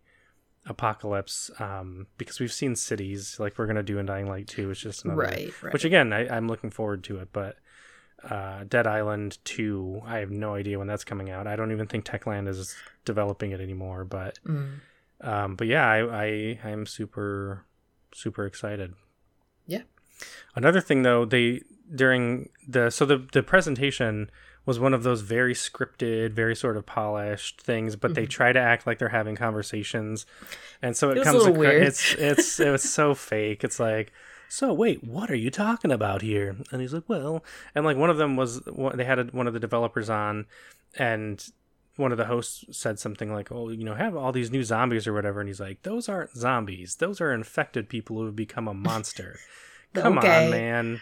apocalypse 0.66 1.50
um, 1.58 2.06
because 2.16 2.40
we've 2.40 2.52
seen 2.52 2.74
cities 2.74 3.38
like 3.38 3.58
we're 3.58 3.66
gonna 3.66 3.82
do 3.82 3.98
in 3.98 4.06
Dying 4.06 4.28
Light 4.28 4.48
2 4.48 4.70
it's 4.70 4.80
just 4.80 5.04
another 5.04 5.20
right, 5.20 5.62
right. 5.62 5.72
which 5.72 5.84
again 5.84 6.12
I, 6.12 6.28
I'm 6.28 6.48
looking 6.48 6.70
forward 6.70 7.04
to 7.04 7.18
it 7.18 7.28
but 7.32 7.56
uh, 8.28 8.64
Dead 8.64 8.86
Island 8.86 9.38
2 9.44 10.02
I 10.06 10.18
have 10.18 10.30
no 10.30 10.54
idea 10.54 10.78
when 10.78 10.86
that's 10.86 11.04
coming 11.04 11.30
out 11.30 11.46
I 11.46 11.56
don't 11.56 11.72
even 11.72 11.86
think 11.86 12.04
Techland 12.04 12.48
is 12.48 12.74
developing 13.04 13.50
it 13.50 13.60
anymore 13.60 14.04
but 14.04 14.38
mm. 14.46 14.80
Um, 15.20 15.56
but 15.56 15.66
yeah 15.66 15.86
I, 15.86 16.24
I 16.24 16.58
I'm 16.64 16.86
super 16.86 17.64
super 18.12 18.46
excited 18.46 18.94
yeah 19.66 19.82
Another 20.54 20.80
thing 20.80 21.02
though, 21.02 21.24
they 21.24 21.62
during 21.94 22.48
the 22.66 22.90
so 22.90 23.04
the 23.04 23.26
the 23.32 23.42
presentation 23.42 24.30
was 24.66 24.80
one 24.80 24.94
of 24.94 25.02
those 25.02 25.20
very 25.20 25.54
scripted, 25.54 26.32
very 26.32 26.56
sort 26.56 26.76
of 26.76 26.86
polished 26.86 27.60
things, 27.60 27.96
but 27.96 28.12
mm-hmm. 28.12 28.22
they 28.22 28.26
try 28.26 28.52
to 28.52 28.58
act 28.60 28.86
like 28.86 28.98
they're 28.98 29.08
having 29.08 29.36
conversations, 29.36 30.26
and 30.80 30.96
so 30.96 31.10
it, 31.10 31.18
it 31.18 31.24
comes. 31.24 31.44
Across, 31.44 31.64
it's 31.64 32.14
it's 32.14 32.60
it 32.60 32.70
was 32.70 32.82
so 32.82 33.14
fake. 33.14 33.64
It's 33.64 33.80
like, 33.80 34.12
so 34.48 34.72
wait, 34.72 35.02
what 35.04 35.30
are 35.30 35.36
you 35.36 35.50
talking 35.50 35.90
about 35.90 36.22
here? 36.22 36.56
And 36.70 36.80
he's 36.80 36.94
like, 36.94 37.08
well, 37.08 37.44
and 37.74 37.84
like 37.84 37.96
one 37.96 38.10
of 38.10 38.16
them 38.16 38.36
was 38.36 38.60
they 38.94 39.04
had 39.04 39.18
a, 39.18 39.24
one 39.24 39.46
of 39.46 39.54
the 39.54 39.60
developers 39.60 40.08
on, 40.08 40.46
and 40.96 41.44
one 41.96 42.12
of 42.12 42.18
the 42.18 42.26
hosts 42.26 42.64
said 42.70 42.98
something 42.98 43.32
like, 43.32 43.52
"Oh, 43.52 43.70
you 43.70 43.84
know, 43.84 43.94
have 43.94 44.16
all 44.16 44.32
these 44.32 44.50
new 44.50 44.64
zombies 44.64 45.06
or 45.06 45.12
whatever," 45.12 45.40
and 45.40 45.48
he's 45.48 45.60
like, 45.60 45.82
"Those 45.82 46.08
aren't 46.08 46.34
zombies. 46.34 46.96
Those 46.96 47.20
are 47.20 47.32
infected 47.32 47.88
people 47.88 48.16
who 48.16 48.26
have 48.26 48.36
become 48.36 48.68
a 48.68 48.74
monster." 48.74 49.38
Come 49.94 50.18
okay. 50.18 50.46
on, 50.46 50.50
man. 50.50 51.00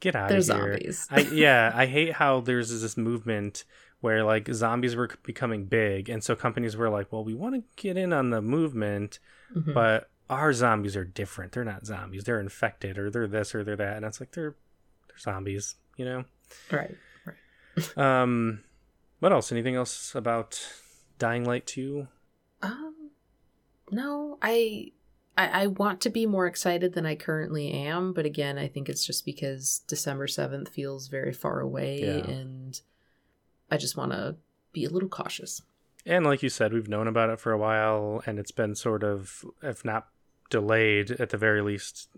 Get 0.00 0.14
out 0.14 0.28
They're 0.28 0.38
of 0.38 0.46
here. 0.46 0.78
Zombies. 0.78 1.08
I, 1.10 1.20
yeah, 1.32 1.72
I 1.74 1.86
hate 1.86 2.12
how 2.12 2.40
there's 2.40 2.80
this 2.80 2.96
movement 2.96 3.64
where 4.00 4.22
like 4.22 4.48
zombies 4.52 4.94
were 4.94 5.10
becoming 5.24 5.64
big, 5.64 6.08
and 6.08 6.22
so 6.22 6.36
companies 6.36 6.76
were 6.76 6.88
like, 6.88 7.12
"Well, 7.12 7.24
we 7.24 7.34
want 7.34 7.56
to 7.56 7.62
get 7.76 7.96
in 7.96 8.12
on 8.12 8.30
the 8.30 8.40
movement, 8.40 9.18
mm-hmm. 9.54 9.72
but 9.72 10.08
our 10.30 10.52
zombies 10.52 10.96
are 10.96 11.04
different. 11.04 11.52
They're 11.52 11.64
not 11.64 11.84
zombies. 11.84 12.24
They're 12.24 12.40
infected, 12.40 12.98
or 12.98 13.10
they're 13.10 13.26
this, 13.26 13.54
or 13.54 13.64
they're 13.64 13.76
that." 13.76 13.96
And 13.96 14.06
it's 14.06 14.20
like 14.20 14.32
they're 14.32 14.54
they're 15.08 15.18
zombies, 15.18 15.74
you 15.96 16.04
know? 16.04 16.24
Right. 16.70 16.96
Right. 17.26 17.98
um, 17.98 18.62
what 19.20 19.32
else? 19.32 19.50
Anything 19.52 19.74
else 19.74 20.14
about 20.14 20.60
Dying 21.18 21.44
Light 21.44 21.66
Two? 21.66 22.08
Um, 22.62 23.10
no. 23.90 24.38
I 24.42 24.92
I, 25.38 25.62
I 25.62 25.66
want 25.68 26.00
to 26.02 26.10
be 26.10 26.26
more 26.26 26.46
excited 26.46 26.92
than 26.92 27.06
I 27.06 27.14
currently 27.14 27.70
am, 27.70 28.12
but 28.12 28.26
again, 28.26 28.58
I 28.58 28.66
think 28.66 28.88
it's 28.88 29.06
just 29.06 29.24
because 29.24 29.82
December 29.86 30.26
7th 30.26 30.68
feels 30.68 31.06
very 31.06 31.32
far 31.32 31.60
away 31.60 32.00
yeah. 32.02 32.30
and 32.30 32.80
I 33.70 33.76
just 33.76 33.96
want 33.96 34.10
to 34.10 34.36
be 34.72 34.84
a 34.84 34.90
little 34.90 35.08
cautious. 35.08 35.62
And 36.04 36.26
like 36.26 36.42
you 36.42 36.48
said, 36.48 36.72
we've 36.72 36.88
known 36.88 37.06
about 37.06 37.30
it 37.30 37.38
for 37.38 37.52
a 37.52 37.58
while 37.58 38.20
and 38.26 38.38
it's 38.40 38.50
been 38.50 38.74
sort 38.74 39.04
of, 39.04 39.44
if 39.62 39.84
not 39.84 40.08
delayed, 40.50 41.12
at 41.12 41.30
the 41.30 41.36
very 41.36 41.62
least, 41.62 42.08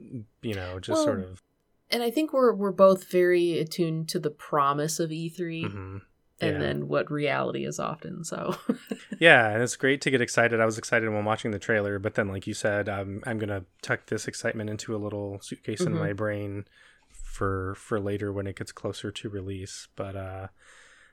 you 0.41 0.55
know, 0.55 0.81
just 0.81 0.97
well, 0.97 1.05
sort 1.05 1.21
of. 1.21 1.43
And 1.91 2.03
I 2.03 2.11
think 2.11 2.33
we're 2.33 2.55
we're 2.55 2.73
both 2.73 3.11
very 3.11 3.59
attuned 3.59 4.09
to 4.11 4.21
the 4.21 4.31
promise 4.31 5.01
of 5.01 5.11
E3. 5.11 5.65
Mm-hmm 5.65 5.97
and 6.41 6.55
yeah. 6.55 6.59
then 6.59 6.89
what 6.89 7.11
reality 7.11 7.65
is 7.65 7.79
often 7.79 8.25
so 8.25 8.57
yeah 9.19 9.51
and 9.51 9.63
it's 9.63 9.77
great 9.77 10.01
to 10.01 10.11
get 10.11 10.21
excited 10.21 10.61
i 10.61 10.65
was 10.65 10.79
excited 10.79 11.09
when 11.09 11.25
watching 11.25 11.51
the 11.51 11.59
trailer 11.59 11.99
but 11.99 12.15
then 12.15 12.29
like 12.29 12.47
you 12.47 12.55
said 12.55 12.89
um, 12.89 13.23
i'm 13.27 13.39
gonna 13.39 13.65
tuck 13.83 14.07
this 14.07 14.27
excitement 14.27 14.71
into 14.71 14.95
a 14.95 14.99
little 14.99 15.39
suitcase 15.43 15.83
mm-hmm. 15.83 15.95
in 15.95 15.99
my 15.99 16.13
brain 16.13 16.65
for 17.09 17.75
for 17.77 18.01
later 18.01 18.33
when 18.33 18.47
it 18.47 18.57
gets 18.57 18.73
closer 18.73 19.11
to 19.11 19.29
release 19.29 19.89
but 19.97 20.17
uh 20.17 20.49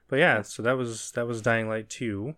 but 0.08 0.18
yeah 0.18 0.42
so 0.42 0.64
that 0.64 0.78
was 0.78 1.12
that 1.12 1.28
was 1.28 1.42
dying 1.42 1.68
light 1.68 1.90
2 1.90 2.36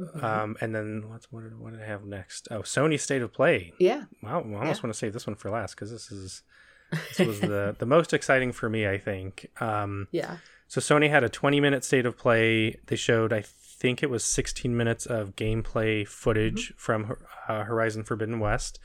mm-hmm. 0.00 0.24
um 0.24 0.56
and 0.60 0.74
then 0.74 1.04
what's 1.08 1.30
what 1.30 1.42
did, 1.44 1.58
what 1.58 1.72
did 1.72 1.82
i 1.82 1.86
have 1.86 2.04
next 2.04 2.48
oh 2.50 2.60
sony 2.60 2.98
state 2.98 3.22
of 3.22 3.32
play 3.32 3.72
yeah 3.78 4.04
wow 4.22 4.30
i 4.30 4.34
almost 4.34 4.60
yeah. 4.60 4.66
want 4.66 4.92
to 4.92 4.94
save 4.94 5.12
this 5.12 5.26
one 5.26 5.36
for 5.36 5.50
last 5.50 5.74
because 5.74 5.90
this 5.90 6.10
is 6.10 6.42
this 7.16 7.26
was 7.26 7.40
the 7.40 7.74
the 7.78 7.86
most 7.86 8.12
exciting 8.12 8.52
for 8.52 8.68
me 8.68 8.86
i 8.86 8.98
think 8.98 9.50
um 9.60 10.08
yeah 10.10 10.36
so 10.74 10.80
Sony 10.80 11.08
had 11.08 11.22
a 11.22 11.28
20 11.28 11.60
minute 11.60 11.84
state 11.84 12.04
of 12.04 12.18
play. 12.18 12.80
They 12.86 12.96
showed, 12.96 13.32
I 13.32 13.44
think 13.46 14.02
it 14.02 14.10
was 14.10 14.24
16 14.24 14.76
minutes 14.76 15.06
of 15.06 15.36
gameplay 15.36 16.04
footage 16.04 16.70
mm-hmm. 16.70 16.78
from 16.78 17.16
uh, 17.46 17.62
Horizon 17.62 18.02
Forbidden 18.02 18.40
West. 18.40 18.80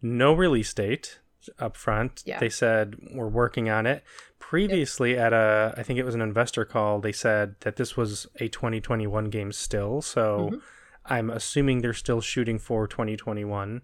No 0.00 0.32
release 0.32 0.72
date 0.72 1.18
up 1.58 1.76
front. 1.76 2.22
Yeah. 2.24 2.38
They 2.38 2.48
said 2.48 2.96
we're 3.12 3.28
working 3.28 3.68
on 3.68 3.84
it. 3.84 4.02
Previously, 4.38 5.12
yep. 5.12 5.26
at 5.26 5.32
a, 5.34 5.74
I 5.76 5.82
think 5.82 5.98
it 5.98 6.06
was 6.06 6.14
an 6.14 6.22
investor 6.22 6.64
call, 6.64 7.00
they 7.00 7.12
said 7.12 7.56
that 7.60 7.76
this 7.76 7.98
was 7.98 8.26
a 8.40 8.48
2021 8.48 9.26
game 9.26 9.52
still. 9.52 10.00
So 10.00 10.52
mm-hmm. 10.52 10.58
I'm 11.04 11.28
assuming 11.28 11.82
they're 11.82 11.92
still 11.92 12.22
shooting 12.22 12.58
for 12.58 12.86
2021. 12.86 13.82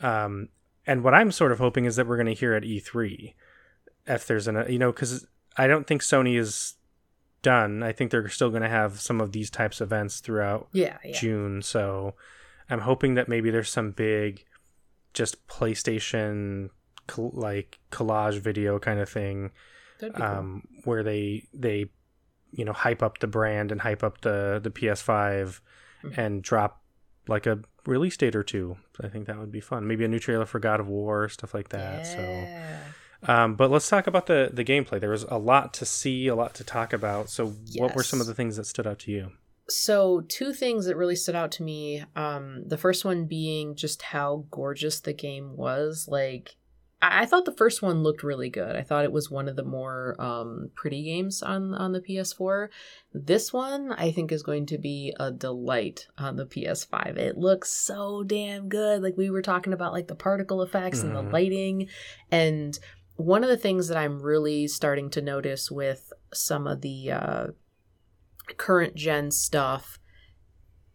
Um, 0.00 0.48
and 0.84 1.04
what 1.04 1.14
I'm 1.14 1.30
sort 1.30 1.52
of 1.52 1.60
hoping 1.60 1.84
is 1.84 1.94
that 1.94 2.08
we're 2.08 2.16
going 2.16 2.26
to 2.26 2.34
hear 2.34 2.54
at 2.54 2.64
E3 2.64 3.34
if 4.08 4.26
there's 4.26 4.48
an, 4.48 4.64
you 4.68 4.80
know, 4.80 4.90
because 4.90 5.28
I 5.56 5.66
don't 5.66 5.86
think 5.86 6.02
Sony 6.02 6.38
is 6.38 6.74
done. 7.42 7.82
I 7.82 7.92
think 7.92 8.10
they're 8.10 8.28
still 8.28 8.50
going 8.50 8.62
to 8.62 8.68
have 8.68 9.00
some 9.00 9.20
of 9.20 9.32
these 9.32 9.50
types 9.50 9.80
of 9.80 9.88
events 9.88 10.20
throughout 10.20 10.68
yeah, 10.72 10.98
yeah. 11.04 11.18
June. 11.18 11.62
So 11.62 12.14
I'm 12.70 12.80
hoping 12.80 13.14
that 13.14 13.28
maybe 13.28 13.50
there's 13.50 13.70
some 13.70 13.90
big, 13.90 14.44
just 15.12 15.46
PlayStation 15.46 16.70
like 17.18 17.78
collage 17.90 18.38
video 18.38 18.78
kind 18.78 19.00
of 19.00 19.08
thing, 19.08 19.50
um, 20.14 20.62
cool. 20.64 20.82
where 20.84 21.02
they 21.02 21.44
they 21.52 21.86
you 22.52 22.64
know 22.64 22.72
hype 22.72 23.02
up 23.02 23.18
the 23.18 23.26
brand 23.26 23.72
and 23.72 23.80
hype 23.80 24.02
up 24.02 24.20
the 24.20 24.60
the 24.62 24.70
PS5 24.70 25.60
mm-hmm. 26.02 26.20
and 26.20 26.42
drop 26.42 26.82
like 27.28 27.46
a 27.46 27.60
release 27.86 28.16
date 28.16 28.36
or 28.36 28.42
two. 28.42 28.76
I 29.02 29.08
think 29.08 29.26
that 29.26 29.38
would 29.38 29.52
be 29.52 29.60
fun. 29.60 29.86
Maybe 29.86 30.04
a 30.04 30.08
new 30.08 30.18
trailer 30.18 30.46
for 30.46 30.58
God 30.58 30.80
of 30.80 30.88
War, 30.88 31.28
stuff 31.28 31.54
like 31.54 31.70
that. 31.70 32.04
Yeah. 32.04 32.14
So 32.14 32.92
um, 33.28 33.54
but 33.54 33.70
let's 33.70 33.88
talk 33.88 34.06
about 34.06 34.26
the 34.26 34.50
the 34.52 34.64
gameplay. 34.64 35.00
There 35.00 35.10
was 35.10 35.24
a 35.24 35.38
lot 35.38 35.74
to 35.74 35.86
see, 35.86 36.26
a 36.26 36.34
lot 36.34 36.54
to 36.54 36.64
talk 36.64 36.92
about. 36.92 37.30
So, 37.30 37.54
yes. 37.64 37.80
what 37.80 37.94
were 37.94 38.02
some 38.02 38.20
of 38.20 38.26
the 38.26 38.34
things 38.34 38.56
that 38.56 38.66
stood 38.66 38.86
out 38.86 38.98
to 39.00 39.12
you? 39.12 39.32
So, 39.68 40.22
two 40.22 40.52
things 40.52 40.86
that 40.86 40.96
really 40.96 41.16
stood 41.16 41.36
out 41.36 41.52
to 41.52 41.62
me. 41.62 42.04
Um, 42.16 42.64
the 42.66 42.78
first 42.78 43.04
one 43.04 43.26
being 43.26 43.76
just 43.76 44.02
how 44.02 44.46
gorgeous 44.50 45.00
the 45.00 45.12
game 45.12 45.56
was. 45.56 46.06
Like, 46.08 46.56
I, 47.00 47.22
I 47.22 47.26
thought 47.26 47.44
the 47.44 47.52
first 47.52 47.80
one 47.80 48.02
looked 48.02 48.24
really 48.24 48.50
good. 48.50 48.74
I 48.74 48.82
thought 48.82 49.04
it 49.04 49.12
was 49.12 49.30
one 49.30 49.48
of 49.48 49.54
the 49.54 49.64
more 49.64 50.16
um, 50.18 50.70
pretty 50.74 51.04
games 51.04 51.42
on 51.42 51.74
on 51.74 51.92
the 51.92 52.00
PS4. 52.00 52.68
This 53.12 53.52
one, 53.52 53.92
I 53.92 54.10
think, 54.10 54.32
is 54.32 54.42
going 54.42 54.66
to 54.66 54.78
be 54.78 55.14
a 55.20 55.30
delight 55.30 56.08
on 56.18 56.36
the 56.36 56.46
PS5. 56.46 57.16
It 57.16 57.38
looks 57.38 57.72
so 57.72 58.24
damn 58.24 58.68
good. 58.68 59.00
Like 59.00 59.16
we 59.16 59.30
were 59.30 59.42
talking 59.42 59.72
about, 59.72 59.92
like 59.92 60.08
the 60.08 60.16
particle 60.16 60.62
effects 60.62 60.98
mm-hmm. 60.98 61.08
and 61.08 61.16
the 61.16 61.22
mm-hmm. 61.22 61.32
lighting, 61.32 61.88
and 62.32 62.78
one 63.22 63.44
of 63.44 63.50
the 63.50 63.56
things 63.56 63.88
that 63.88 63.96
I'm 63.96 64.20
really 64.20 64.66
starting 64.66 65.08
to 65.10 65.22
notice 65.22 65.70
with 65.70 66.12
some 66.32 66.66
of 66.66 66.80
the 66.80 67.10
uh, 67.12 67.46
current 68.56 68.94
gen 68.94 69.30
stuff 69.30 69.98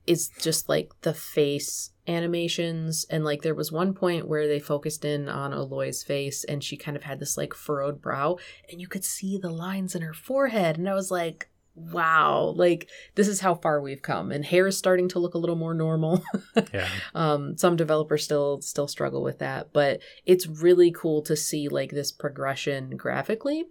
is 0.06 0.30
just 0.40 0.70
like 0.70 0.92
the 1.02 1.14
face 1.14 1.92
animations. 2.08 3.06
And 3.10 3.24
like 3.24 3.42
there 3.42 3.56
was 3.56 3.72
one 3.72 3.94
point 3.94 4.28
where 4.28 4.48
they 4.48 4.60
focused 4.60 5.06
in 5.06 5.28
on 5.28 5.54
Aloy's 5.54 6.04
face 6.04 6.44
and 6.44 6.64
she 6.64 6.78
kind 6.78 6.96
of 6.96 7.04
had 7.04 7.20
this 7.20 7.38
like 7.38 7.54
furrowed 7.54 8.02
brow 8.02 8.38
and 8.70 8.80
you 8.80 8.88
could 8.88 9.04
see 9.04 9.38
the 9.38 9.50
lines 9.50 9.96
in 9.96 10.02
her 10.02 10.14
forehead. 10.14 10.78
And 10.78 10.88
I 10.88 10.94
was 10.94 11.12
like 11.12 11.50
wow 11.78 12.54
like 12.56 12.90
this 13.16 13.28
is 13.28 13.40
how 13.40 13.54
far 13.54 13.80
we've 13.80 14.02
come 14.02 14.32
and 14.32 14.44
hair 14.46 14.66
is 14.68 14.78
starting 14.78 15.08
to 15.08 15.20
look 15.20 15.36
a 15.36 15.38
little 15.38 15.56
more 15.56 15.74
normal. 15.74 16.24
Yeah. 16.74 16.90
Um 17.14 17.56
some 17.58 17.76
developers 17.76 18.24
still 18.24 18.62
still 18.62 18.88
struggle 18.88 19.22
with 19.22 19.40
that 19.40 19.72
but 19.74 20.00
it's 20.26 20.48
really 20.48 20.92
cool 20.92 21.22
to 21.24 21.36
see 21.36 21.68
like 21.68 21.92
this 21.92 22.12
progression 22.12 22.98
graphically. 22.98 23.66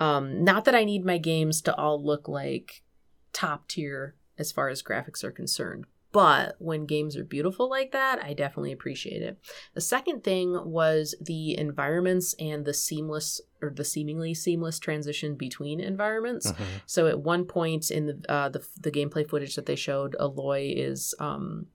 Um 0.00 0.42
not 0.42 0.64
that 0.64 0.74
i 0.74 0.84
need 0.84 1.04
my 1.04 1.18
games 1.18 1.62
to 1.62 1.74
all 1.76 2.04
look 2.04 2.28
like 2.28 2.82
top 3.32 3.68
tier 3.68 4.16
as 4.36 4.50
far 4.50 4.68
as 4.68 4.82
graphics 4.82 5.22
are 5.22 5.30
concerned 5.30 5.86
but 6.14 6.54
when 6.60 6.86
games 6.86 7.16
are 7.16 7.24
beautiful 7.24 7.68
like 7.68 7.90
that, 7.90 8.22
I 8.22 8.34
definitely 8.34 8.70
appreciate 8.70 9.20
it. 9.20 9.36
The 9.74 9.80
second 9.80 10.22
thing 10.22 10.56
was 10.64 11.16
the 11.20 11.58
environments 11.58 12.36
and 12.38 12.64
the 12.64 12.72
seamless 12.72 13.40
or 13.60 13.70
the 13.70 13.84
seemingly 13.84 14.32
seamless 14.32 14.78
transition 14.78 15.34
between 15.34 15.80
environments. 15.80 16.52
Mhm. 16.52 16.64
So 16.86 17.08
at 17.08 17.18
one 17.18 17.46
point 17.46 17.90
in 17.90 18.06
the 18.06 18.22
uh, 18.28 18.48
the 18.48 18.64
the 18.80 18.92
gameplay 18.92 19.28
footage 19.28 19.56
that 19.56 19.66
they 19.66 19.74
showed, 19.74 20.14
Aloy 20.20 20.72
is 20.76 21.16
um 21.18 21.66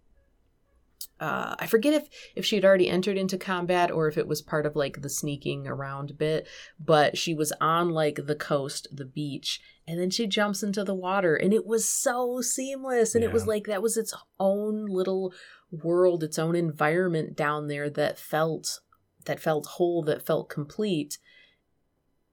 uh, 1.19 1.55
I 1.59 1.67
forget 1.67 1.93
if 1.93 2.07
if 2.35 2.45
she 2.45 2.55
had 2.55 2.63
already 2.63 2.87
entered 2.89 3.17
into 3.17 3.37
combat 3.37 3.91
or 3.91 4.07
if 4.07 4.17
it 4.17 4.27
was 4.27 4.41
part 4.41 4.65
of 4.65 4.77
like 4.77 5.01
the 5.01 5.09
sneaking 5.09 5.67
around 5.67 6.17
bit, 6.17 6.47
but 6.79 7.17
she 7.17 7.33
was 7.33 7.51
on 7.59 7.89
like 7.89 8.25
the 8.25 8.35
coast, 8.35 8.87
the 8.89 9.05
beach, 9.05 9.59
and 9.89 9.99
then 9.99 10.11
she 10.11 10.27
jumps 10.27 10.61
into 10.61 10.83
the 10.83 10.93
water, 10.93 11.35
and 11.35 11.51
it 11.51 11.65
was 11.65 11.89
so 11.89 12.41
seamless, 12.41 13.15
and 13.15 13.23
it 13.23 13.33
was 13.33 13.47
like 13.47 13.65
that 13.65 13.81
was 13.81 13.97
its 13.97 14.13
own 14.39 14.85
little 14.85 15.33
world, 15.71 16.23
its 16.23 16.37
own 16.37 16.55
environment 16.55 17.35
down 17.35 17.67
there 17.67 17.89
that 17.89 18.19
felt 18.19 18.81
that 19.25 19.39
felt 19.39 19.65
whole, 19.65 20.03
that 20.03 20.23
felt 20.23 20.47
complete. 20.47 21.17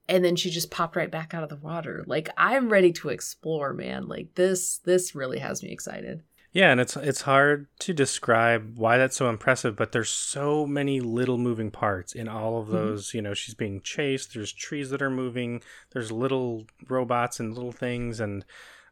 And 0.07 0.23
then 0.23 0.35
she 0.35 0.51
just 0.51 0.69
popped 0.69 0.95
right 0.95 1.09
back 1.09 1.33
out 1.33 1.41
of 1.41 1.49
the 1.49 1.55
water. 1.55 2.03
Like 2.05 2.29
I'm 2.37 2.69
ready 2.69 2.93
to 2.93 3.09
explore, 3.09 3.73
man. 3.73 4.07
Like 4.07 4.35
this 4.35 4.77
this 4.85 5.15
really 5.15 5.39
has 5.39 5.63
me 5.63 5.71
excited. 5.71 6.21
Yeah, 6.53 6.71
and 6.71 6.79
it's 6.79 6.95
it's 6.97 7.21
hard 7.21 7.67
to 7.79 7.93
describe 7.93 8.77
why 8.77 8.97
that's 8.97 9.15
so 9.17 9.29
impressive, 9.29 9.75
but 9.75 9.91
there's 9.91 10.09
so 10.09 10.65
many 10.65 10.99
little 11.01 11.37
moving 11.37 11.69
parts 11.69 12.13
in 12.13 12.27
all 12.27 12.59
of 12.59 12.67
Mhm. 12.67 12.71
those. 12.71 13.13
You 13.13 13.21
know, 13.21 13.33
she's 13.33 13.53
being 13.53 13.81
chased. 13.81 14.33
There's 14.33 14.53
trees 14.53 14.89
that 14.89 15.01
are 15.01 15.09
moving. 15.09 15.61
There's 15.91 16.11
little 16.11 16.65
robots 16.87 17.39
and 17.39 17.53
little 17.53 17.71
things, 17.73 18.19
and 18.19 18.43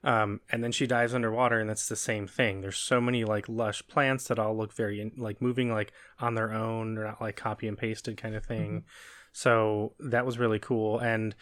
um, 0.03 0.41
and 0.51 0.63
then 0.63 0.71
she 0.71 0.85
dives 0.85 1.15
underwater, 1.15 1.59
and 1.59 1.67
that's 1.67 1.87
the 1.89 1.95
same 1.95 2.27
thing. 2.27 2.61
There's 2.61 2.77
so 2.77 3.01
many 3.01 3.23
like 3.25 3.49
lush 3.49 3.87
plants 3.87 4.27
that 4.27 4.37
all 4.37 4.55
look 4.55 4.71
very 4.73 5.11
like 5.17 5.41
moving 5.41 5.71
like 5.71 5.91
on 6.19 6.35
their 6.35 6.53
own. 6.53 6.93
They're 6.93 7.05
not 7.05 7.21
like 7.21 7.35
copy 7.37 7.67
and 7.67 7.77
pasted 7.77 8.15
kind 8.17 8.35
of 8.35 8.45
thing. 8.45 8.83
So 9.31 9.93
that 9.99 10.25
was 10.25 10.37
really 10.37 10.59
cool, 10.59 10.99
and 10.99 11.33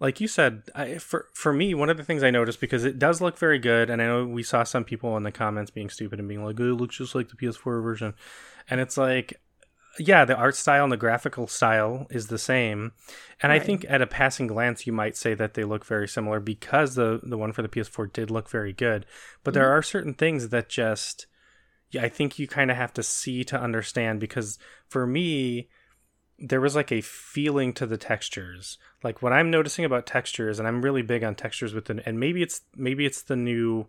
like 0.00 0.20
you 0.20 0.28
said, 0.28 0.62
I, 0.74 0.98
for 0.98 1.26
for 1.34 1.52
me, 1.52 1.74
one 1.74 1.90
of 1.90 1.96
the 1.96 2.04
things 2.04 2.22
I 2.22 2.30
noticed 2.30 2.60
because 2.60 2.84
it 2.84 2.98
does 2.98 3.20
look 3.20 3.38
very 3.38 3.58
good, 3.58 3.90
and 3.90 4.02
I 4.02 4.06
know 4.06 4.24
we 4.24 4.42
saw 4.42 4.64
some 4.64 4.84
people 4.84 5.16
in 5.16 5.22
the 5.22 5.32
comments 5.32 5.70
being 5.70 5.90
stupid 5.90 6.18
and 6.18 6.28
being 6.28 6.44
like, 6.44 6.58
"Oh, 6.60 6.70
"It 6.70 6.74
looks 6.74 6.96
just 6.96 7.14
like 7.14 7.28
the 7.28 7.36
PS4 7.36 7.82
version," 7.82 8.14
and 8.68 8.80
it's 8.80 8.96
like, 8.96 9.40
yeah, 9.98 10.24
the 10.24 10.36
art 10.36 10.56
style 10.56 10.84
and 10.84 10.92
the 10.92 10.96
graphical 10.96 11.46
style 11.46 12.06
is 12.10 12.26
the 12.26 12.38
same, 12.38 12.92
and 13.40 13.52
I 13.52 13.60
think 13.60 13.86
at 13.88 14.02
a 14.02 14.06
passing 14.06 14.48
glance, 14.48 14.86
you 14.86 14.92
might 14.92 15.16
say 15.16 15.34
that 15.34 15.54
they 15.54 15.64
look 15.64 15.84
very 15.84 16.08
similar 16.08 16.40
because 16.40 16.96
the 16.96 17.20
the 17.22 17.38
one 17.38 17.52
for 17.52 17.62
the 17.62 17.68
PS4 17.68 18.12
did 18.12 18.30
look 18.30 18.50
very 18.50 18.72
good, 18.72 19.06
but 19.44 19.54
there 19.54 19.64
mm-hmm. 19.64 19.78
are 19.78 19.82
certain 19.82 20.14
things 20.14 20.48
that 20.48 20.68
just, 20.68 21.26
yeah, 21.90 22.02
I 22.02 22.08
think 22.08 22.38
you 22.38 22.48
kind 22.48 22.70
of 22.70 22.76
have 22.76 22.92
to 22.94 23.02
see 23.02 23.44
to 23.44 23.60
understand 23.60 24.18
because 24.18 24.58
for 24.88 25.06
me 25.06 25.68
there 26.38 26.60
was 26.60 26.74
like 26.74 26.90
a 26.90 27.00
feeling 27.00 27.72
to 27.72 27.86
the 27.86 27.96
textures 27.96 28.76
like 29.02 29.22
what 29.22 29.32
i'm 29.32 29.50
noticing 29.50 29.84
about 29.84 30.04
textures 30.06 30.58
and 30.58 30.66
i'm 30.66 30.82
really 30.82 31.02
big 31.02 31.22
on 31.22 31.34
textures 31.34 31.72
with 31.72 31.84
the 31.86 32.02
and 32.06 32.18
maybe 32.18 32.42
it's 32.42 32.62
maybe 32.76 33.06
it's 33.06 33.22
the 33.22 33.36
new 33.36 33.86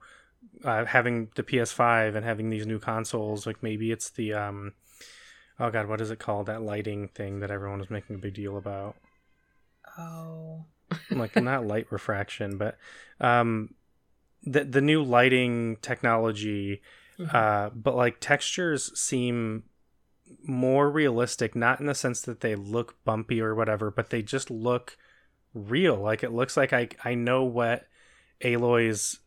uh, 0.63 0.85
having 0.85 1.29
the 1.35 1.43
ps5 1.43 2.15
and 2.15 2.23
having 2.23 2.49
these 2.51 2.67
new 2.67 2.77
consoles 2.79 3.47
like 3.47 3.63
maybe 3.63 3.91
it's 3.91 4.11
the 4.11 4.31
um 4.33 4.73
oh 5.59 5.71
god 5.71 5.87
what 5.87 5.99
is 6.01 6.11
it 6.11 6.19
called 6.19 6.45
that 6.45 6.61
lighting 6.61 7.07
thing 7.07 7.39
that 7.39 7.49
everyone 7.49 7.79
was 7.79 7.89
making 7.89 8.15
a 8.15 8.19
big 8.19 8.33
deal 8.35 8.57
about 8.57 8.95
Oh. 9.97 10.65
like 11.09 11.35
not 11.35 11.65
light 11.73 11.87
refraction 11.91 12.57
but 12.57 12.77
um 13.19 13.73
the 14.43 14.63
the 14.63 14.81
new 14.81 15.01
lighting 15.03 15.77
technology 15.81 16.81
Mhm. 17.17 17.33
uh 17.33 17.69
but 17.73 17.95
like 17.95 18.17
textures 18.19 18.97
seem 18.99 19.63
more 20.43 20.89
realistic 20.89 21.55
not 21.55 21.79
in 21.79 21.85
the 21.85 21.95
sense 21.95 22.21
that 22.21 22.41
they 22.41 22.55
look 22.55 22.95
bumpy 23.03 23.39
or 23.41 23.53
whatever 23.53 23.91
but 23.91 24.09
they 24.09 24.21
just 24.21 24.49
look 24.49 24.97
real. 25.55 25.95
Like 25.95 26.23
it 26.23 26.33
looks 26.33 26.55
like 26.55 26.73
i 26.73 26.89
i 27.03 27.15
know 27.15 27.43
what 27.43 27.87
aloy's 28.43 29.19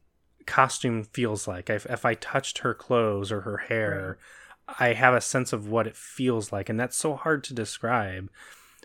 costume 0.47 1.03
feels 1.03 1.49
like. 1.49 1.69
If, 1.71 1.87
if 1.87 2.05
i 2.05 2.15
touched 2.15 2.59
her 2.59 2.75
clothes 2.75 3.33
or 3.33 3.41
her 3.41 3.57
hair 3.57 4.19
i 4.79 4.93
have 4.93 5.15
a 5.15 5.21
sense 5.21 5.53
of 5.53 5.69
what 5.69 5.87
it 5.87 5.97
feels 5.97 6.53
like 6.53 6.69
and 6.69 6.79
that's 6.79 6.97
so 6.97 7.17
hard 7.17 7.43
to 7.45 7.55
describe. 7.55 8.31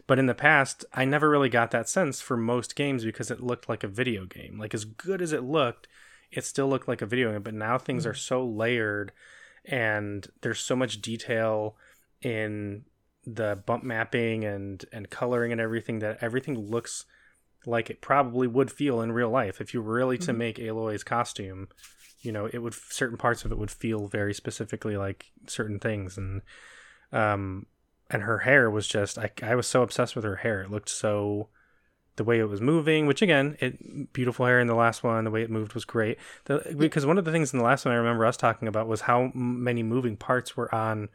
But 0.07 0.19
in 0.19 0.25
the 0.25 0.33
past 0.33 0.85
i 0.93 1.05
never 1.05 1.29
really 1.29 1.49
got 1.49 1.71
that 1.71 1.89
sense 1.89 2.21
for 2.21 2.37
most 2.37 2.75
games 2.75 3.03
because 3.03 3.29
it 3.29 3.43
looked 3.43 3.69
like 3.69 3.83
a 3.83 3.89
video 3.89 4.25
game. 4.25 4.57
Like 4.57 4.73
as 4.73 4.85
good 4.85 5.21
as 5.21 5.33
it 5.33 5.43
looked 5.43 5.87
it 6.31 6.45
still 6.45 6.67
looked 6.67 6.87
like 6.87 7.01
a 7.01 7.05
video 7.05 7.31
game 7.33 7.43
but 7.43 7.53
now 7.53 7.77
things 7.77 8.05
hmm. 8.05 8.11
are 8.11 8.15
so 8.15 8.45
layered 8.45 9.11
and 9.65 10.27
there's 10.41 10.59
so 10.59 10.75
much 10.75 11.01
detail 11.01 11.75
in 12.23 12.85
the 13.25 13.61
bump 13.65 13.83
mapping 13.83 14.43
and 14.43 14.85
and 14.91 15.09
coloring 15.09 15.51
and 15.51 15.61
everything 15.61 15.99
that 15.99 16.17
everything 16.21 16.57
looks 16.69 17.05
like 17.65 17.89
it 17.89 18.01
probably 18.01 18.47
would 18.47 18.69
feel 18.71 18.99
in 19.01 19.11
real 19.13 19.29
life. 19.29 19.61
If 19.61 19.73
you 19.73 19.81
were 19.81 19.93
really 19.93 20.17
to 20.19 20.33
Mhm. 20.33 20.37
make 20.37 20.59
Aloy's 20.59 21.03
costume 21.03 21.69
you 22.21 22.31
know 22.31 22.45
it 22.53 22.59
would 22.59 22.73
certain 22.73 23.17
parts 23.17 23.43
of 23.43 23.51
it 23.51 23.57
would 23.57 23.71
feel 23.71 24.07
very 24.07 24.33
specifically 24.33 24.95
like 24.97 25.31
certain 25.47 25.79
things. 25.79 26.17
And 26.17 26.41
um 27.11 27.65
and 28.09 28.23
her 28.23 28.39
hair 28.39 28.69
was 28.69 28.87
just 28.87 29.17
I, 29.17 29.31
I 29.41 29.55
was 29.55 29.67
so 29.67 29.81
obsessed 29.81 30.15
with 30.15 30.25
her 30.25 30.37
hair. 30.37 30.61
It 30.61 30.71
looked 30.71 30.89
so 30.89 31.49
the 32.15 32.23
way 32.23 32.39
it 32.39 32.49
was 32.49 32.61
moving 32.61 33.07
which 33.07 33.21
again 33.23 33.57
it 33.59 34.13
beautiful 34.13 34.45
hair 34.45 34.59
in 34.59 34.67
the 34.67 34.75
last 34.75 35.03
one 35.03 35.23
the 35.23 35.31
way 35.31 35.41
it 35.41 35.49
moved 35.49 35.73
was 35.73 35.83
great. 35.85 36.17
The, 36.45 36.75
because 36.77 37.05
one 37.05 37.17
of 37.17 37.25
the 37.25 37.31
things 37.31 37.53
in 37.53 37.59
the 37.59 37.65
last 37.65 37.85
one 37.85 37.93
i 37.93 37.97
remember 37.97 38.25
us 38.25 38.37
talking 38.37 38.67
about 38.67 38.87
was 38.87 39.01
how 39.01 39.31
many 39.33 39.81
moving 39.81 40.15
parts 40.15 40.55
were 40.55 40.73
on 40.75 41.09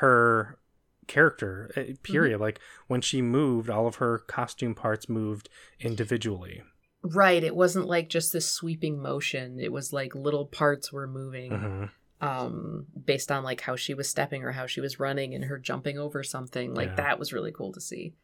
her 0.00 0.58
character 1.06 1.70
eh, 1.76 1.92
period 2.02 2.40
like 2.40 2.58
when 2.88 3.00
she 3.00 3.22
moved 3.22 3.70
all 3.70 3.86
of 3.86 3.96
her 3.96 4.18
costume 4.18 4.74
parts 4.74 5.08
moved 5.08 5.48
individually 5.80 6.62
Right. 7.02 7.44
It 7.44 7.54
wasn't 7.54 7.86
like 7.86 8.08
just 8.08 8.32
this 8.32 8.50
sweeping 8.50 9.00
motion. 9.00 9.60
It 9.60 9.70
was 9.70 9.92
like 9.92 10.16
little 10.16 10.44
parts 10.44 10.92
were 10.92 11.06
moving 11.06 11.52
Mhm. 11.52 11.90
um 12.20 12.86
based 13.04 13.30
on 13.30 13.44
like 13.44 13.60
how 13.60 13.76
she 13.76 13.94
was 13.94 14.08
stepping 14.08 14.42
or 14.42 14.50
how 14.50 14.66
she 14.66 14.80
was 14.80 14.98
running 14.98 15.32
and 15.32 15.44
her 15.44 15.56
jumping 15.58 15.98
over 15.98 16.24
something. 16.24 16.74
Like 16.74 16.88
Yeah. 16.90 16.94
that 16.96 17.18
was 17.20 17.32
really 17.32 17.52
cool 17.52 17.72
to 17.72 17.80
see. 17.80 18.14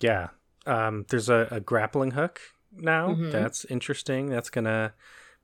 yeah 0.00 0.28
um 0.66 1.06
there's 1.08 1.30
a, 1.30 1.48
a 1.50 1.60
grappling 1.60 2.10
hook 2.10 2.40
now 2.72 3.14
Mhm. 3.14 3.32
that's 3.32 3.64
interesting 3.66 4.28
that's 4.28 4.50
gonna 4.50 4.92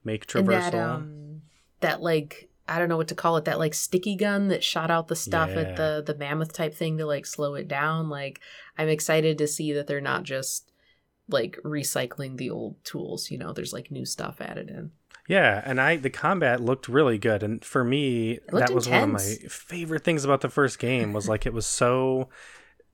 make 0.04 0.26
traversal 0.26 0.46
that 0.70 0.74
um 0.74 1.42
that 1.80 2.02
like 2.02 2.50
I 2.68 2.78
don't 2.78 2.88
know 2.88 2.96
what 2.96 3.08
to 3.08 3.14
call 3.14 3.36
it, 3.36 3.44
that 3.44 3.58
like 3.58 3.74
sticky 3.74 4.16
gun 4.16 4.48
that 4.48 4.64
shot 4.64 4.90
out 4.90 5.08
the 5.08 5.16
stuff 5.16 5.50
Yeah. 5.50 5.60
at 5.60 5.76
the 5.76 6.02
the 6.04 6.14
mammoth 6.18 6.52
type 6.52 6.74
thing 6.74 6.98
to 6.98 7.06
like 7.06 7.26
slow 7.26 7.54
it 7.54 7.68
down. 7.68 8.08
Like 8.08 8.40
I'm 8.76 8.88
excited 8.88 9.38
to 9.38 9.46
see 9.46 9.72
that 9.72 9.86
they're 9.86 10.00
not 10.00 10.24
just 10.24 10.70
like 11.28 11.58
recycling 11.64 12.36
the 12.36 12.50
old 12.50 12.82
tools, 12.84 13.30
you 13.30 13.38
know, 13.38 13.52
there's 13.52 13.72
like 13.72 13.90
new 13.90 14.04
stuff 14.04 14.40
added 14.40 14.68
in. 14.70 14.90
Yeah, 15.28 15.60
and 15.64 15.80
I 15.80 15.96
the 15.96 16.10
combat 16.10 16.60
looked 16.60 16.86
really 16.88 17.18
good, 17.18 17.42
and 17.42 17.64
for 17.64 17.82
me, 17.82 18.38
that 18.52 18.70
was 18.72 18.88
one 18.88 19.02
of 19.02 19.10
my 19.10 19.48
favorite 19.48 20.04
things 20.04 20.24
about 20.24 20.40
the 20.40 20.48
first 20.48 20.78
game. 20.78 21.12
Was 21.12 21.28
like 21.28 21.46
it 21.46 21.52
was 21.52 21.66
so 21.82 22.28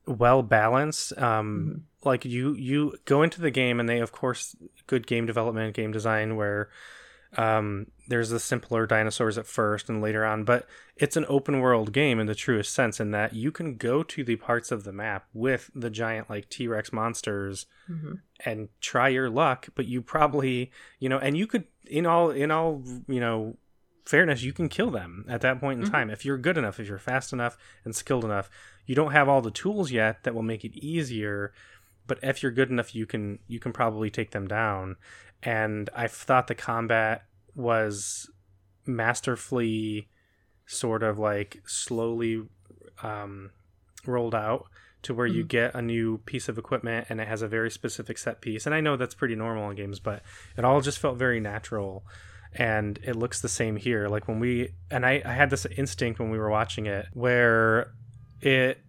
well 0.07 0.41
balanced. 0.41 1.15
Um, 1.17 1.83
like 2.03 2.25
you 2.25 2.55
you 2.55 2.95
go 3.05 3.21
into 3.21 3.39
the 3.39 3.51
game, 3.51 3.79
and 3.79 3.87
they 3.87 3.99
of 3.99 4.11
course 4.11 4.55
good 4.87 5.05
game 5.05 5.27
development, 5.27 5.75
game 5.75 5.91
design, 5.91 6.35
where 6.35 6.69
um, 7.37 7.87
there's 8.07 8.29
the 8.29 8.39
simpler 8.39 8.85
dinosaurs 8.85 9.37
at 9.37 9.47
first 9.47 9.89
and 9.89 10.01
later 10.01 10.25
on, 10.25 10.43
but 10.43 10.67
it's 10.97 11.15
an 11.17 11.25
open 11.27 11.59
world 11.61 11.91
game 11.93 12.19
in 12.19 12.27
the 12.27 12.35
truest 12.35 12.73
sense, 12.73 12.99
in 12.99 13.11
that 13.11 13.33
you 13.33 13.51
can 13.51 13.75
go 13.75 14.03
to 14.03 14.23
the 14.23 14.35
parts 14.35 14.71
of 14.71 14.83
the 14.83 14.91
map 14.93 15.25
with 15.33 15.71
the 15.73 15.89
giant 15.89 16.29
like 16.29 16.49
T 16.49 16.67
Rex 16.67 16.91
monsters 16.93 17.65
Mhm. 17.89 18.19
and 18.45 18.69
try 18.79 19.09
your 19.09 19.29
luck 19.29 19.67
but 19.75 19.85
you 19.87 20.01
probably 20.01 20.71
you 20.99 21.09
know 21.09 21.17
and 21.19 21.35
you 21.37 21.45
could 21.47 21.65
in 21.85 22.05
all 22.05 22.29
in 22.29 22.49
all 22.51 22.81
you 23.07 23.19
know 23.19 23.57
fairness 24.05 24.41
you 24.43 24.53
can 24.53 24.69
kill 24.69 24.89
them 24.89 25.25
at 25.27 25.41
that 25.41 25.59
point 25.59 25.79
in 25.81 25.85
Mhm. 25.87 25.91
time 25.91 26.09
if 26.09 26.23
you're 26.23 26.37
good 26.37 26.57
enough 26.57 26.79
if 26.79 26.87
you're 26.87 26.97
fast 26.97 27.33
enough 27.33 27.57
and 27.83 27.93
skilled 27.95 28.23
enough 28.23 28.49
you 28.85 28.95
don't 28.95 29.11
have 29.11 29.27
all 29.27 29.41
the 29.41 29.51
tools 29.51 29.91
yet 29.91 30.23
that 30.23 30.33
will 30.33 30.41
make 30.43 30.63
it 30.63 30.73
easier 30.77 31.53
but 32.07 32.19
if 32.23 32.41
you're 32.41 32.51
good 32.53 32.69
enough 32.69 32.95
you 32.95 33.05
can 33.05 33.39
you 33.47 33.59
can 33.59 33.73
probably 33.73 34.09
take 34.09 34.31
them 34.31 34.47
down 34.47 34.95
and 35.43 35.89
i 35.95 36.07
thought 36.07 36.47
the 36.47 36.55
combat 36.55 37.23
was 37.55 38.29
masterfully 38.85 40.07
sort 40.65 41.03
of 41.03 41.19
like 41.19 41.61
slowly 41.65 42.43
um, 43.01 43.51
rolled 44.05 44.35
out 44.35 44.65
to 45.01 45.13
where 45.13 45.27
you 45.27 45.43
Mhm. 45.43 45.47
get 45.49 45.75
a 45.75 45.81
new 45.81 46.19
piece 46.19 46.47
of 46.47 46.57
equipment 46.57 47.07
and 47.09 47.19
it 47.19 47.27
has 47.27 47.41
a 47.41 47.47
very 47.47 47.69
specific 47.69 48.17
set 48.17 48.39
piece. 48.39 48.65
And 48.65 48.73
I 48.73 48.79
know 48.79 48.95
that's 48.95 49.13
pretty 49.15 49.35
normal 49.35 49.69
in 49.69 49.75
games, 49.75 49.99
but 49.99 50.23
it 50.57 50.63
all 50.63 50.79
just 50.79 50.97
felt 50.99 51.17
very 51.17 51.41
natural. 51.41 52.05
And 52.53 52.97
it 53.03 53.15
looks 53.17 53.41
the 53.41 53.49
same 53.49 53.75
here. 53.75 54.07
Like 54.07 54.27
when 54.29 54.39
we, 54.39 54.69
and 54.89 55.05
I, 55.05 55.21
I 55.25 55.33
had 55.33 55.49
this 55.49 55.65
instinct 55.65 56.19
when 56.19 56.29
we 56.29 56.37
were 56.37 56.49
watching 56.49 56.85
it 56.85 57.07
where 57.13 57.91
it, 58.39 58.79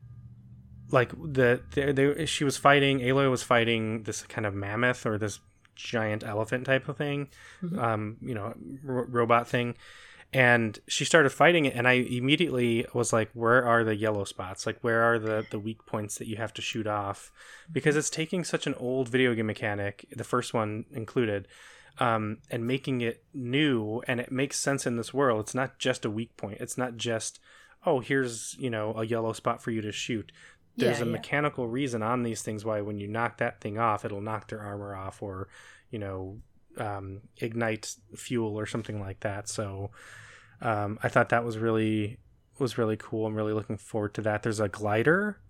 like 0.91 1.11
the, 1.11 1.61
they, 1.73 1.91
they, 1.91 2.27
she 2.27 2.45
was 2.45 2.57
fighting, 2.57 3.01
Aloy 3.01 3.29
was 3.29 3.43
fighting 3.43 4.05
this 4.05 4.23
kind 4.23 4.47
of 4.47 4.55
mammoth 4.55 5.05
or 5.07 5.19
this 5.19 5.41
giant 5.75 6.25
elephant 6.25 6.67
type 6.67 6.89
of 6.89 6.97
thing, 6.97 7.29
Mhm. 7.63 7.79
um, 7.79 8.17
you 8.21 8.35
know, 8.35 8.55
ro- 8.83 9.07
robot 9.09 9.49
thing. 9.49 9.75
And 10.33 10.77
she 10.89 11.05
started 11.05 11.31
fighting 11.31 11.65
it 11.65 11.75
and 11.77 11.87
i 11.87 11.93
immediately 11.93 12.85
was 12.93 13.13
like 13.13 13.31
where 13.35 13.65
are 13.65 13.85
the 13.85 13.95
yellow 13.95 14.25
spots? 14.25 14.67
Like 14.67 14.79
where 14.83 15.03
are 15.03 15.19
the 15.19 15.47
the 15.51 15.61
weak 15.61 15.87
points 15.87 16.19
that 16.19 16.27
you 16.27 16.37
have 16.37 16.53
to 16.55 16.63
shoot 16.63 16.89
off? 16.89 17.31
Because 17.71 17.95
it's 17.97 18.11
taking 18.11 18.43
such 18.43 18.67
an 18.67 18.75
old 18.75 19.09
video 19.09 19.33
game 19.35 19.47
mechanic 19.47 20.07
the 20.11 20.25
first 20.25 20.53
one 20.53 20.87
included 20.93 21.47
um, 22.01 22.39
and 22.51 22.67
making 22.67 23.01
it 23.01 23.23
new 23.33 24.03
and 24.09 24.19
it 24.19 24.33
makes 24.33 24.59
sense 24.59 24.85
in 24.89 24.97
this 24.97 25.15
world. 25.15 25.41
It's 25.45 25.55
not 25.55 25.79
just 25.79 26.05
a 26.05 26.11
weak 26.11 26.37
point. 26.37 26.59
It's 26.61 26.77
not 26.77 26.97
just 26.97 27.39
oh 27.87 28.01
here's 28.01 28.57
you 28.59 28.71
know 28.71 28.93
a 28.95 29.05
yellow 29.07 29.33
spot 29.33 29.63
for 29.63 29.71
you 29.71 29.83
to 29.83 29.93
shoot 29.93 30.33
there's 30.77 30.99
Yeah, 30.99 31.05
a 31.05 31.07
yeah. 31.07 31.13
mechanical 31.13 31.67
reason 31.69 32.03
on 32.03 32.23
these 32.23 32.43
things 32.43 32.65
why 32.65 32.81
when 32.81 32.99
you 32.99 33.09
knock 33.09 33.39
that 33.39 33.61
thing 33.61 33.79
off 33.79 34.05
it'll 34.05 34.21
knock 34.21 34.49
their 34.49 34.61
armor 34.61 34.95
off 34.95 35.23
or 35.23 35.49
you 35.91 35.99
know 35.99 36.41
um, 36.79 37.21
ignite 37.39 37.95
fuel 38.17 38.59
or 38.59 38.67
something 38.67 39.01
like 39.01 39.21
that. 39.21 39.49
So 39.49 39.91
um, 40.61 40.99
i 41.03 41.09
thought 41.09 41.29
that 41.31 41.45
was 41.45 41.59
really 41.59 42.19
was 42.59 42.79
really 42.79 42.97
cool. 42.97 43.27
I'm 43.27 43.35
really 43.35 43.53
looking 43.53 43.77
forward 43.77 44.15
to 44.15 44.23
that. 44.23 44.43
There's 44.43 44.61
a 44.61 44.69
glider. 44.69 45.41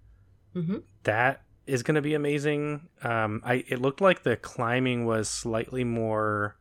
Hmm 0.53 0.79
that 1.05 1.43
is 1.67 1.83
going 1.83 1.95
to 1.95 2.03
be 2.03 2.15
amazing. 2.15 2.89
Um, 3.03 3.41
i 3.45 3.65
it 3.69 3.81
looked 3.81 4.01
like 4.01 4.23
the 4.23 4.37
climbing 4.37 5.07
was 5.07 5.29
slightly 5.29 5.85
more 5.85 6.57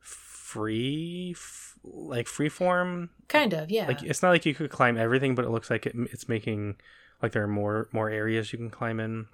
free 0.00 1.32
f- 1.36 1.78
like 1.84 2.26
free 2.26 2.48
form. 2.48 3.10
Kind 3.28 3.52
of, 3.52 3.70
yeah. 3.70 3.86
like 3.86 4.02
it's 4.02 4.22
not 4.22 4.30
like 4.30 4.46
you 4.46 4.54
could 4.54 4.70
climb 4.70 4.96
everything 4.96 5.34
but 5.34 5.44
it 5.44 5.50
looks 5.50 5.70
like 5.70 5.86
it, 5.86 5.94
it's 6.12 6.28
making 6.28 6.76
like 7.22 7.32
there 7.32 7.42
are 7.44 7.48
more 7.48 7.88
more 7.92 8.10
areas 8.10 8.52
you 8.52 8.58
can 8.58 8.70
climb 8.70 9.00
in 9.00 9.26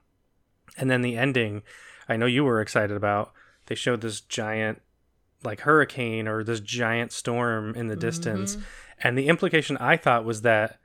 and 0.76 0.90
then 0.90 1.02
the 1.02 1.16
ending 1.16 1.62
i 2.08 2.16
know 2.16 2.26
you 2.26 2.44
were 2.44 2.60
excited 2.60 2.96
about 2.96 3.32
they 3.66 3.74
showed 3.74 4.00
this 4.00 4.20
giant 4.20 4.80
like 5.44 5.60
hurricane 5.60 6.28
or 6.28 6.44
this 6.44 6.60
giant 6.60 7.10
storm 7.12 7.74
in 7.74 7.88
the 7.88 7.96
distance 7.96 8.56
Mhm. 8.56 8.62
and 9.02 9.18
the 9.18 9.28
implication 9.28 9.76
i 9.78 9.96
thought 9.96 10.24
was 10.24 10.42
that 10.42 10.78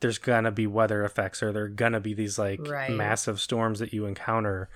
there's 0.00 0.18
gonna 0.18 0.50
be 0.50 0.66
weather 0.66 1.04
effects 1.04 1.42
or 1.42 1.52
there 1.52 1.64
are 1.64 1.68
gonna 1.68 2.00
be 2.00 2.12
these 2.14 2.38
like 2.38 2.60
Right. 2.68 2.90
massive 2.90 3.40
storms 3.40 3.78
that 3.78 3.92
you 3.92 4.04
encounter 4.06 4.68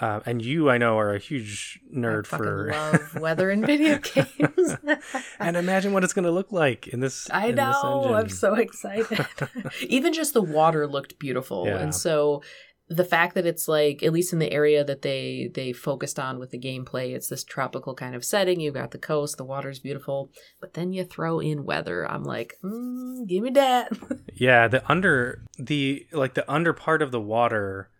uh, 0.00 0.20
and 0.26 0.42
you 0.42 0.70
i 0.70 0.78
know 0.78 0.98
are 0.98 1.14
a 1.14 1.18
huge 1.18 1.78
nerd 1.94 2.26
for 2.26 2.70
love 2.72 3.14
weather 3.20 3.50
in 3.50 3.64
video 3.64 3.98
games. 3.98 4.76
and 5.40 5.56
imagine 5.56 5.92
what 5.92 6.04
it's 6.04 6.12
gonna 6.12 6.30
look 6.30 6.52
like 6.52 6.86
in 6.88 7.00
this 7.00 7.28
I 7.30 7.46
in 7.48 7.56
this 7.56 7.64
know. 7.64 8.14
I'm 8.14 8.28
so 8.28 8.54
excited. 8.54 9.26
Even 9.82 10.12
just 10.12 10.34
the 10.34 10.42
water 10.42 10.86
looked 10.86 11.18
beautiful, 11.18 11.66
Yeah. 11.66 11.78
and 11.78 11.94
so 11.94 12.42
the 12.90 13.04
fact 13.04 13.34
that 13.34 13.44
it's 13.44 13.68
like 13.68 14.02
at 14.02 14.12
least 14.14 14.32
in 14.32 14.38
the 14.38 14.50
area 14.50 14.82
that 14.82 15.02
they 15.02 15.50
they 15.54 15.72
focused 15.74 16.18
on 16.18 16.38
with 16.38 16.50
the 16.50 16.58
gameplay, 16.58 17.14
it's 17.14 17.28
this 17.28 17.44
tropical 17.44 17.94
kind 17.94 18.14
of 18.14 18.24
setting. 18.24 18.60
You've 18.60 18.74
got 18.74 18.92
the 18.92 18.98
coast, 18.98 19.36
the 19.36 19.44
water's 19.44 19.78
beautiful, 19.78 20.30
but 20.60 20.72
then 20.74 20.92
you 20.94 21.04
throw 21.04 21.38
in 21.38 21.64
weather. 21.66 22.10
I'm 22.10 22.24
like, 22.24 22.54
mm, 22.64 23.26
give 23.28 23.42
me 23.42 23.50
that. 23.50 23.92
Yeah, 24.34 24.68
the 24.68 24.82
under 24.90 25.42
the 25.58 26.06
like 26.12 26.32
the 26.34 26.50
under 26.50 26.72
part 26.72 27.02
of 27.02 27.10
the 27.12 27.20
water 27.20 27.90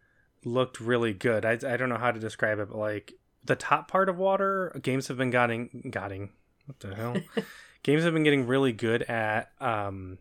looked 0.45 0.81
really 0.81 1.13
good. 1.13 1.45
I 1.45 1.53
I 1.53 1.77
don't 1.77 1.89
know 1.89 1.99
how 1.99 2.11
to 2.11 2.21
describe 2.21 2.59
it, 2.59 2.69
but 2.69 2.79
like 2.79 3.13
the 3.45 3.57
top 3.57 3.89
part 3.91 4.09
of 4.09 4.17
water, 4.19 4.79
games 4.83 5.09
have 5.09 5.17
been 5.17 5.31
getting 5.31 5.89
getting 5.91 6.31
what 6.67 6.81
the 6.81 6.95
hell? 6.95 7.21
games 7.83 8.05
have 8.05 8.13
been 8.13 8.25
getting 8.25 8.47
really 8.47 8.73
good 8.73 9.03
at 9.03 9.51
um 9.61 10.19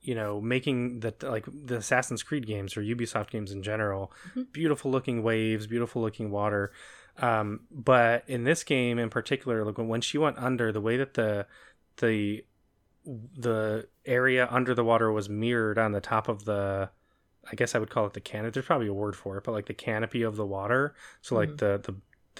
you 0.00 0.14
know 0.14 0.40
making 0.40 1.00
the 1.00 1.14
like 1.22 1.46
the 1.46 1.76
Assassin's 1.76 2.22
Creed 2.22 2.46
games 2.46 2.76
or 2.76 2.82
Ubisoft 2.82 3.30
games 3.30 3.50
in 3.52 3.62
general 3.62 4.12
Mhm. 4.34 4.52
beautiful 4.52 4.90
looking 4.90 5.22
waves, 5.22 5.66
beautiful 5.66 6.02
looking 6.02 6.30
water. 6.30 6.72
Um, 7.20 7.62
but 7.70 8.22
in 8.28 8.44
this 8.44 8.62
game 8.62 8.98
in 8.98 9.10
particular, 9.10 9.64
like 9.64 9.76
when 9.76 10.00
she 10.00 10.18
went 10.18 10.38
under, 10.38 10.70
the 10.70 10.80
way 10.80 10.96
that 10.96 11.14
the 11.14 11.46
the 11.96 12.44
the 13.04 13.88
area 14.06 14.46
under 14.50 14.74
the 14.74 14.84
water 14.84 15.10
was 15.10 15.28
mirrored 15.28 15.78
on 15.78 15.92
the 15.92 16.00
top 16.00 16.28
of 16.28 16.44
the 16.44 16.90
I 17.50 17.54
guess 17.56 17.74
I 17.74 17.78
would 17.78 17.90
call 17.90 18.06
it 18.06 18.12
the 18.14 18.20
canopy. 18.20 18.52
There's 18.54 18.66
probably 18.66 18.88
a 18.88 18.92
word 18.94 19.16
for 19.16 19.36
it, 19.38 19.44
but 19.44 19.52
like 19.52 19.66
the 19.66 19.74
canopy 19.74 20.22
of 20.22 20.36
the 20.36 20.46
water. 20.46 20.94
So 21.22 21.34
like 21.34 21.50
Mhm. 21.50 21.58
the 21.58 21.80
the 21.82 21.94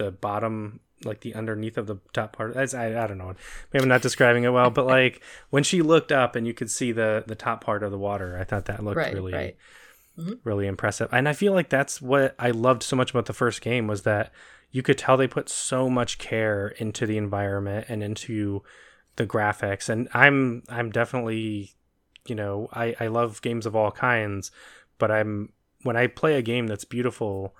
the 0.04 0.10
bottom, 0.12 0.80
like 1.04 1.20
the 1.20 1.34
underneath 1.34 1.76
of 1.76 1.86
the 1.88 1.96
top 2.12 2.32
part. 2.36 2.54
That's, 2.54 2.72
I 2.74 3.02
I 3.02 3.06
don't 3.08 3.18
know. 3.18 3.34
Maybe 3.72 3.82
I'm 3.82 3.88
not 3.88 4.02
describing 4.02 4.44
it 4.44 4.52
well, 4.52 4.70
but 4.70 4.86
like 4.98 5.22
when 5.50 5.64
she 5.64 5.82
looked 5.82 6.12
up 6.12 6.36
and 6.36 6.46
you 6.46 6.54
could 6.54 6.70
see 6.70 6.92
the 6.92 7.24
the 7.26 7.34
top 7.34 7.64
part 7.64 7.82
of 7.82 7.90
the 7.90 7.98
water, 7.98 8.36
I 8.38 8.44
thought 8.44 8.66
that 8.66 8.84
looked 8.84 8.96
Right, 8.98 9.12
really 9.14 9.32
right. 9.32 9.56
really 10.44 10.66
impressive. 10.66 11.08
And 11.12 11.28
I 11.28 11.32
feel 11.32 11.52
like 11.52 11.68
that's 11.68 12.02
what 12.02 12.34
I 12.38 12.50
loved 12.50 12.82
so 12.82 12.96
much 12.96 13.10
about 13.10 13.26
the 13.26 13.32
first 13.32 13.60
game 13.60 13.86
was 13.86 14.02
that 14.02 14.32
you 14.70 14.82
could 14.82 14.98
tell 14.98 15.16
they 15.16 15.28
put 15.28 15.48
so 15.48 15.88
much 15.88 16.18
care 16.18 16.68
into 16.78 17.06
the 17.06 17.16
environment 17.16 17.86
and 17.88 18.02
into 18.02 18.62
the 19.16 19.26
graphics. 19.26 19.88
And 19.88 20.08
I'm 20.12 20.62
I'm 20.68 20.90
definitely, 20.90 21.72
you 22.26 22.34
know, 22.34 22.68
I 22.72 22.94
I 23.00 23.06
love 23.06 23.42
games 23.42 23.66
of 23.66 23.74
all 23.76 23.90
kinds, 23.90 24.50
but 24.98 25.10
I'm 25.10 25.52
when 25.82 25.96
I 25.96 26.06
play 26.06 26.34
a 26.34 26.42
game 26.42 26.66
that's 26.66 26.84
beautiful, 26.84 27.54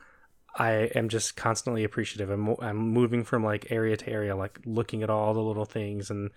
I 0.57 0.91
am 0.95 1.09
just 1.09 1.37
constantly 1.37 1.85
appreciative. 1.85 2.31
I'm 2.31 2.57
I'm 2.61 2.77
moving 2.77 3.25
from 3.25 3.45
like 3.45 3.71
area 3.71 3.97
to 3.97 4.09
area, 4.09 4.37
like 4.37 4.61
looking 4.65 5.03
at 5.03 5.11
all 5.11 5.35
the 5.35 5.41
little 5.41 5.65
things 5.65 6.11
and 6.11 6.31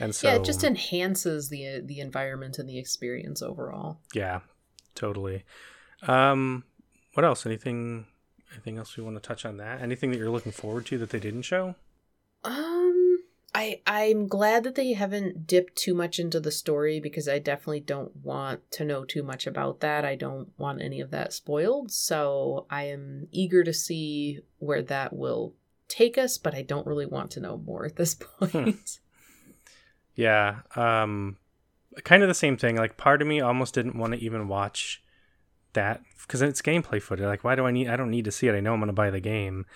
and 0.00 0.14
so 0.14 0.28
yeah, 0.28 0.34
it 0.34 0.44
just 0.44 0.64
enhances 0.64 1.48
the 1.48 1.80
the 1.84 2.00
environment 2.00 2.58
and 2.58 2.68
the 2.68 2.78
experience 2.78 3.42
overall. 3.42 4.00
Yeah, 4.12 4.40
totally. 4.94 5.44
Um, 6.02 6.64
what 7.14 7.24
else? 7.24 7.46
Anything? 7.46 8.06
Anything 8.52 8.78
else 8.78 8.96
we 8.96 9.02
want 9.02 9.16
to 9.16 9.26
touch 9.26 9.44
on 9.44 9.56
that? 9.56 9.80
Anything 9.80 10.10
that 10.10 10.18
you're 10.18 10.30
looking 10.30 10.52
forward 10.52 10.86
to 10.86 10.98
that 10.98 11.10
they 11.10 11.18
didn't 11.18 11.42
show? 11.42 11.74
Um, 12.44 13.18
I 13.54 13.80
I'm 13.86 14.26
glad 14.26 14.64
that 14.64 14.74
they 14.74 14.92
haven't 14.94 15.46
dipped 15.46 15.76
too 15.76 15.94
much 15.94 16.18
into 16.18 16.40
the 16.40 16.50
story 16.50 16.98
because 16.98 17.28
I 17.28 17.38
definitely 17.38 17.80
don't 17.80 18.14
want 18.16 18.68
to 18.72 18.84
know 18.84 19.04
too 19.04 19.22
much 19.22 19.46
about 19.46 19.80
that. 19.80 20.04
I 20.04 20.16
don't 20.16 20.48
want 20.58 20.82
any 20.82 21.00
of 21.00 21.12
that 21.12 21.32
spoiled. 21.32 21.92
So 21.92 22.66
I 22.68 22.84
am 22.84 23.28
eager 23.30 23.62
to 23.62 23.72
see 23.72 24.40
where 24.58 24.82
that 24.82 25.12
will 25.12 25.54
take 25.86 26.18
us, 26.18 26.36
but 26.36 26.54
I 26.54 26.62
don't 26.62 26.86
really 26.86 27.06
want 27.06 27.30
to 27.32 27.40
know 27.40 27.56
more 27.56 27.84
at 27.84 27.96
this 27.96 28.14
point. 28.40 28.98
Yeah. 30.16 30.60
Um, 30.74 31.36
kind 32.02 32.22
of 32.22 32.28
the 32.28 32.34
same 32.34 32.56
thing. 32.56 32.76
Like, 32.76 32.96
part 32.96 33.22
of 33.22 33.28
me 33.28 33.40
almost 33.40 33.74
didn't 33.74 33.98
want 33.98 34.14
to 34.14 34.20
even 34.20 34.48
watch 34.48 35.02
that 35.74 36.02
because 36.22 36.42
it's 36.42 36.62
gameplay 36.62 37.00
footage. 37.00 37.26
Like, 37.26 37.44
why 37.44 37.54
do 37.54 37.66
I 37.66 37.70
need? 37.70 37.88
I 37.88 37.96
don't 37.96 38.10
need 38.10 38.24
to 38.24 38.32
see 38.32 38.48
it. 38.48 38.54
I 38.54 38.60
know 38.60 38.72
I'm 38.72 38.80
going 38.80 38.88
to 38.88 38.92
buy 38.92 39.10
the 39.10 39.20
game. 39.20 39.66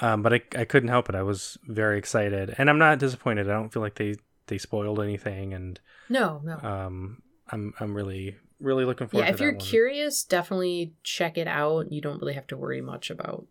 Um, 0.00 0.22
but 0.22 0.32
I, 0.34 0.40
I 0.56 0.64
couldn't 0.64 0.88
help 0.90 1.08
it. 1.08 1.14
I 1.14 1.22
was 1.22 1.56
very 1.66 1.98
excited, 1.98 2.54
and 2.58 2.68
I'm 2.68 2.78
not 2.78 2.98
disappointed. 2.98 3.48
I 3.48 3.54
don't 3.54 3.72
feel 3.72 3.82
like 3.82 3.94
they 3.96 4.16
they 4.46 4.58
spoiled 4.58 5.00
anything, 5.00 5.54
and 5.54 5.80
no, 6.08 6.40
no. 6.44 6.56
um, 6.58 7.22
I'm 7.50 7.72
I'm 7.80 7.94
really 7.94 8.36
really 8.60 8.84
looking 8.84 9.06
forward. 9.08 9.26
yeah, 9.26 9.32
if 9.32 9.40
you're 9.40 9.52
one. 9.52 9.60
curious, 9.60 10.22
definitely 10.24 10.92
check 11.02 11.36
it 11.38 11.46
out. 11.48 11.90
You 11.92 12.00
don't 12.00 12.20
really 12.20 12.34
have 12.34 12.46
to 12.48 12.56
worry 12.56 12.80
much 12.80 13.10
about 13.10 13.46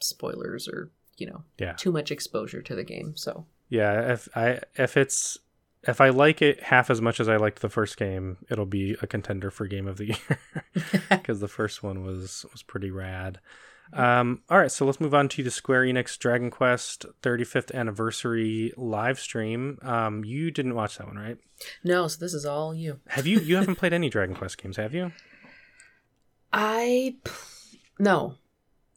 spoilers 0.00 0.68
or, 0.68 0.90
you 1.16 1.26
know, 1.26 1.42
Yeah. 1.58 1.72
too 1.72 1.92
much 1.92 2.10
exposure 2.10 2.62
to 2.62 2.74
the 2.74 2.84
game. 2.84 3.16
So, 3.16 3.46
Yeah, 3.68 4.12
if 4.12 4.28
I 4.36 4.60
if 4.76 4.96
it's 4.96 5.38
if 5.86 6.00
I 6.00 6.08
like 6.08 6.40
it 6.42 6.62
half 6.64 6.90
as 6.90 7.00
much 7.00 7.20
as 7.20 7.28
I 7.28 7.36
liked 7.36 7.60
the 7.60 7.68
first 7.68 7.96
game, 7.96 8.38
it'll 8.50 8.66
be 8.66 8.96
a 9.02 9.06
contender 9.06 9.50
for 9.50 9.66
game 9.66 9.86
of 9.86 9.96
the 9.98 10.06
year 10.06 10.38
because 11.10 11.40
the 11.40 11.48
first 11.48 11.82
one 11.82 12.02
was 12.02 12.44
was 12.52 12.62
pretty 12.62 12.90
rad. 12.90 13.40
Um, 13.92 14.42
all 14.50 14.58
right, 14.58 14.70
so 14.70 14.84
let's 14.84 15.00
move 15.00 15.14
on 15.14 15.28
to 15.30 15.42
the 15.42 15.50
Square 15.50 15.84
Enix 15.84 16.18
Dragon 16.18 16.50
Quest 16.50 17.06
35th 17.22 17.72
anniversary 17.74 18.72
live 18.76 19.18
stream. 19.18 19.78
Um, 19.82 20.24
you 20.24 20.50
didn't 20.50 20.74
watch 20.74 20.98
that 20.98 21.06
one, 21.06 21.16
right? 21.16 21.38
no, 21.82 22.06
so 22.06 22.18
this 22.20 22.34
is 22.34 22.44
all 22.46 22.74
you. 22.74 23.00
Have 23.08 23.26
you? 23.26 23.40
You 23.40 23.56
haven't 23.56 23.76
played 23.76 23.92
any 23.92 24.08
Dragon 24.10 24.36
Quest 24.36 24.62
games, 24.62 24.76
have 24.76 24.94
you? 24.94 25.12
I 26.52 27.16
no, 27.98 28.34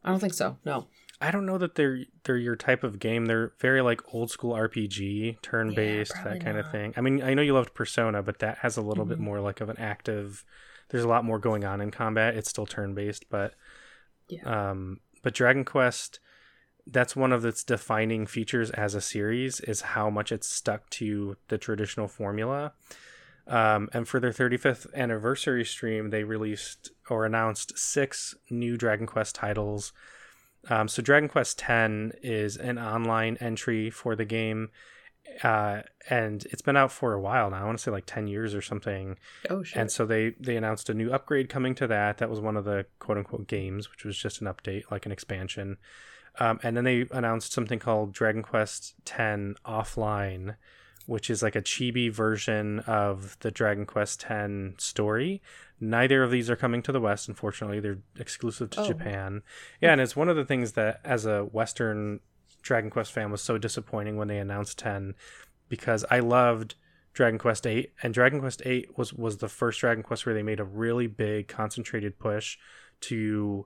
I 0.03 0.09
don't 0.11 0.19
think 0.19 0.33
so. 0.33 0.57
No. 0.65 0.87
I 1.23 1.29
don't 1.29 1.45
know 1.45 1.59
that 1.59 1.75
they're 1.75 1.99
they're 2.23 2.37
your 2.37 2.55
type 2.55 2.83
of 2.83 2.97
game. 2.99 3.25
They're 3.27 3.53
very 3.59 3.81
like 3.81 4.01
old 4.13 4.31
school 4.31 4.53
RPG, 4.53 5.41
turn 5.41 5.73
based, 5.73 6.13
probably 6.13 6.39
that 6.39 6.43
kind 6.45 6.57
of 6.57 6.71
thing. 6.71 6.93
I 6.97 7.01
mean, 7.01 7.21
I 7.21 7.33
know 7.35 7.43
you 7.43 7.53
loved 7.53 7.73
Persona, 7.75 8.23
but 8.23 8.39
that 8.39 8.59
has 8.59 8.75
a 8.77 8.81
little 8.81 9.05
bit 9.05 9.19
Mhm. 9.19 9.23
more 9.23 9.39
like 9.39 9.61
of 9.61 9.69
an 9.69 9.77
active. 9.77 10.43
There's 10.89 11.03
a 11.03 11.07
lot 11.07 11.23
more 11.23 11.37
going 11.37 11.63
on 11.63 11.79
in 11.79 11.91
combat. 11.91 12.35
It's 12.35 12.49
still 12.49 12.65
turn 12.65 12.95
based, 12.95 13.29
but 13.29 13.53
Yeah. 14.31 14.69
um, 14.71 14.99
but 15.21 15.33
Dragon 15.33 15.65
Quest, 15.65 16.19
that's 16.87 17.15
one 17.15 17.31
of 17.31 17.45
its 17.45 17.63
defining 17.63 18.25
features 18.25 18.71
as 18.71 18.95
a 18.95 19.01
series 19.01 19.59
is 19.59 19.81
how 19.81 20.09
much 20.09 20.31
it's 20.31 20.47
stuck 20.47 20.89
to 20.91 21.37
the 21.49 21.57
traditional 21.57 22.07
formula. 22.07 22.73
Um, 23.47 23.89
and 23.93 24.07
for 24.07 24.19
their 24.19 24.31
35th 24.31 24.93
anniversary 24.95 25.65
stream, 25.65 26.09
they 26.09 26.23
released 26.23 26.91
or 27.09 27.25
announced 27.25 27.77
six 27.77 28.35
new 28.49 28.77
Dragon 28.77 29.05
Quest 29.05 29.35
titles. 29.35 29.93
Um, 30.69 30.87
so 30.87 31.01
Dragon 31.01 31.27
Quest 31.27 31.61
X 31.67 32.15
is 32.23 32.55
an 32.55 32.77
online 32.77 33.37
entry 33.37 33.89
for 33.89 34.15
the 34.15 34.25
game, 34.25 34.69
uh, 35.43 35.81
and 36.09 36.45
it's 36.51 36.61
been 36.61 36.77
out 36.77 36.91
for 36.91 37.13
a 37.13 37.21
while 37.21 37.49
now. 37.49 37.61
I 37.61 37.65
want 37.65 37.77
to 37.77 37.83
say 37.83 37.91
like 37.91 38.05
10 38.05 38.27
years 38.27 38.53
or 38.55 38.61
something. 38.61 39.17
Oh 39.49 39.63
shit. 39.63 39.77
And 39.79 39.91
so 39.91 40.05
they 40.05 40.35
they 40.39 40.55
announced 40.57 40.89
a 40.89 40.93
new 40.93 41.11
upgrade 41.11 41.49
coming 41.49 41.75
to 41.75 41.87
that. 41.87 42.17
That 42.17 42.29
was 42.29 42.39
one 42.39 42.57
of 42.57 42.65
the 42.65 42.85
quote 42.99 43.17
unquote 43.17 43.47
games, 43.47 43.89
which 43.91 44.03
was 44.05 44.17
just 44.17 44.41
an 44.41 44.47
update, 44.47 44.83
like 44.91 45.05
an 45.05 45.11
expansion. 45.11 45.77
Um, 46.39 46.59
and 46.63 46.77
then 46.77 46.85
they 46.85 47.05
announced 47.11 47.51
something 47.53 47.77
called 47.79 48.13
Dragon 48.13 48.41
Quest 48.41 48.93
X 49.05 49.17
Offline, 49.65 50.55
which 51.05 51.29
is 51.29 51.43
like 51.43 51.55
a 51.55 51.61
chibi 51.61 52.11
version 52.11 52.79
of 52.81 53.37
the 53.41 53.51
Dragon 53.51 53.85
Quest 53.85 54.25
X 54.29 54.83
story. 54.83 55.41
Neither 55.83 56.23
of 56.23 56.31
these 56.31 56.49
are 56.49 56.55
coming 56.55 56.81
to 56.83 56.91
the 56.91 57.01
West, 57.01 57.27
unfortunately. 57.27 57.79
They're 57.79 57.99
exclusive 58.19 58.69
to 58.71 58.81
Oh. 58.81 58.87
Japan. 58.87 59.41
Yeah, 59.81 59.91
and 59.91 59.99
it's 59.99 60.15
one 60.15 60.29
of 60.29 60.35
the 60.35 60.45
things 60.45 60.73
that, 60.73 61.01
as 61.03 61.25
a 61.25 61.43
Western 61.43 62.19
Dragon 62.61 62.89
Quest 62.89 63.11
fan, 63.11 63.31
was 63.31 63.41
so 63.41 63.57
disappointing 63.57 64.17
when 64.17 64.27
they 64.27 64.37
announced 64.37 64.79
10 64.79 65.15
because 65.69 66.05
I 66.09 66.19
loved 66.19 66.75
Dragon 67.13 67.39
Quest 67.39 67.67
8, 67.67 67.91
and 68.03 68.13
Dragon 68.13 68.39
Quest 68.39 68.61
8 68.65 68.97
was, 68.97 69.13
was 69.13 69.37
the 69.37 69.49
first 69.49 69.79
Dragon 69.79 70.03
Quest 70.03 70.25
where 70.25 70.35
they 70.35 70.43
made 70.43 70.59
a 70.59 70.65
really 70.65 71.07
big, 71.07 71.47
concentrated 71.47 72.19
push 72.19 72.57
to 73.01 73.65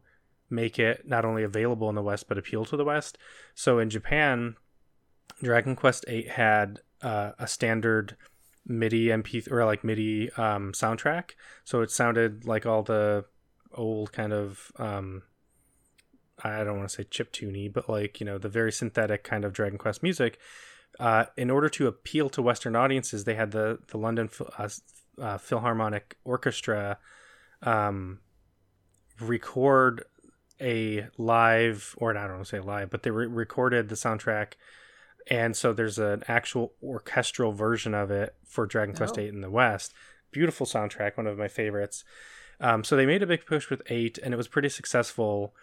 make 0.49 0.79
it 0.79 1.08
not 1.08 1.25
only 1.25 1.43
available 1.43 1.89
in 1.89 1.95
the 1.95 2.01
West, 2.01 2.27
but 2.27 2.38
appeal 2.38 2.65
to 2.65 2.77
the 2.77 2.86
West. 2.86 3.17
So 3.53 3.79
in 3.79 3.89
Japan, 3.89 4.55
Dragon 5.43 5.75
Quest 5.75 6.05
8 6.08 6.29
had 6.29 6.79
uh, 7.01 7.31
a 7.38 7.47
standard 7.47 8.15
MIDI 8.65 9.08
MP 9.08 9.51
or 9.51 9.65
like 9.65 9.84
MIDI 9.84 10.31
um, 10.34 10.71
soundtrack, 10.71 11.31
so 11.63 11.81
it 11.81 11.91
sounded 11.91 12.45
like 12.45 12.65
all 12.65 12.84
the 12.84 13.25
old 13.73 14.12
kind 14.12 14.34
of 14.34 14.71
um, 14.77 15.21
I 16.43 16.63
don't 16.63 16.78
want 16.78 16.89
to 16.89 16.95
say 16.95 17.04
chip 17.10 17.32
tuney, 17.32 17.71
but 17.71 17.89
like 17.89 18.19
you 18.19 18.26
know 18.26 18.38
the 18.38 18.50
very 18.50 18.71
synthetic 18.71 19.24
kind 19.24 19.45
of 19.45 19.54
Dragon 19.54 19.78
Quest 19.78 20.04
music. 20.04 20.39
Uh, 21.00 21.26
in 21.36 21.50
order 21.50 21.67
to 21.69 21.88
appeal 21.88 22.30
to 22.30 22.41
Western 22.41 22.76
audiences, 22.76 23.24
they 23.24 23.36
had 23.36 23.52
the 23.52 23.80
the 23.88 23.98
London 23.98 24.30
uh, 24.58 24.69
uh, 25.21 25.38
Philharmonic 25.38 26.17
Orchestra 26.24 26.98
um, 27.62 28.19
record 29.19 30.04
a 30.62 31.08
live, 31.17 31.95
or 31.98 32.15
I 32.15 32.21
don't 32.24 32.34
want 32.36 32.45
to 32.45 32.50
say 32.50 32.60
live, 32.60 32.89
but 32.89 33.04
they 33.04 33.12
re- 33.12 33.28
recorded 33.28 33.89
the 33.89 33.95
soundtrack 33.95 34.54
and 35.28 35.56
so 35.56 35.74
there's 35.74 35.98
an 35.98 36.24
actual 36.28 36.74
orchestral 36.84 37.52
version 37.52 37.93
of 37.93 38.12
it 38.12 38.36
for 38.45 38.65
Dragon 38.65 38.95
Quest 38.95 39.15
Oh. 39.17 39.21
VIII 39.21 39.30
in 39.30 39.41
the 39.41 39.50
West. 39.50 39.93
Beautiful 40.32 40.65
soundtrack, 40.65 41.17
one 41.17 41.28
of 41.28 41.38
my 41.38 41.48
favorites. 41.48 42.04
Um, 42.60 42.84
so 42.84 42.95
they 42.95 43.06
made 43.06 43.24
a 43.24 43.28
big 43.28 43.45
push 43.45 43.69
with 43.69 43.82
eight, 43.89 44.17
and 44.19 44.34
it 44.34 44.38
was 44.38 44.48
pretty 44.48 44.69
successful. 44.69 45.56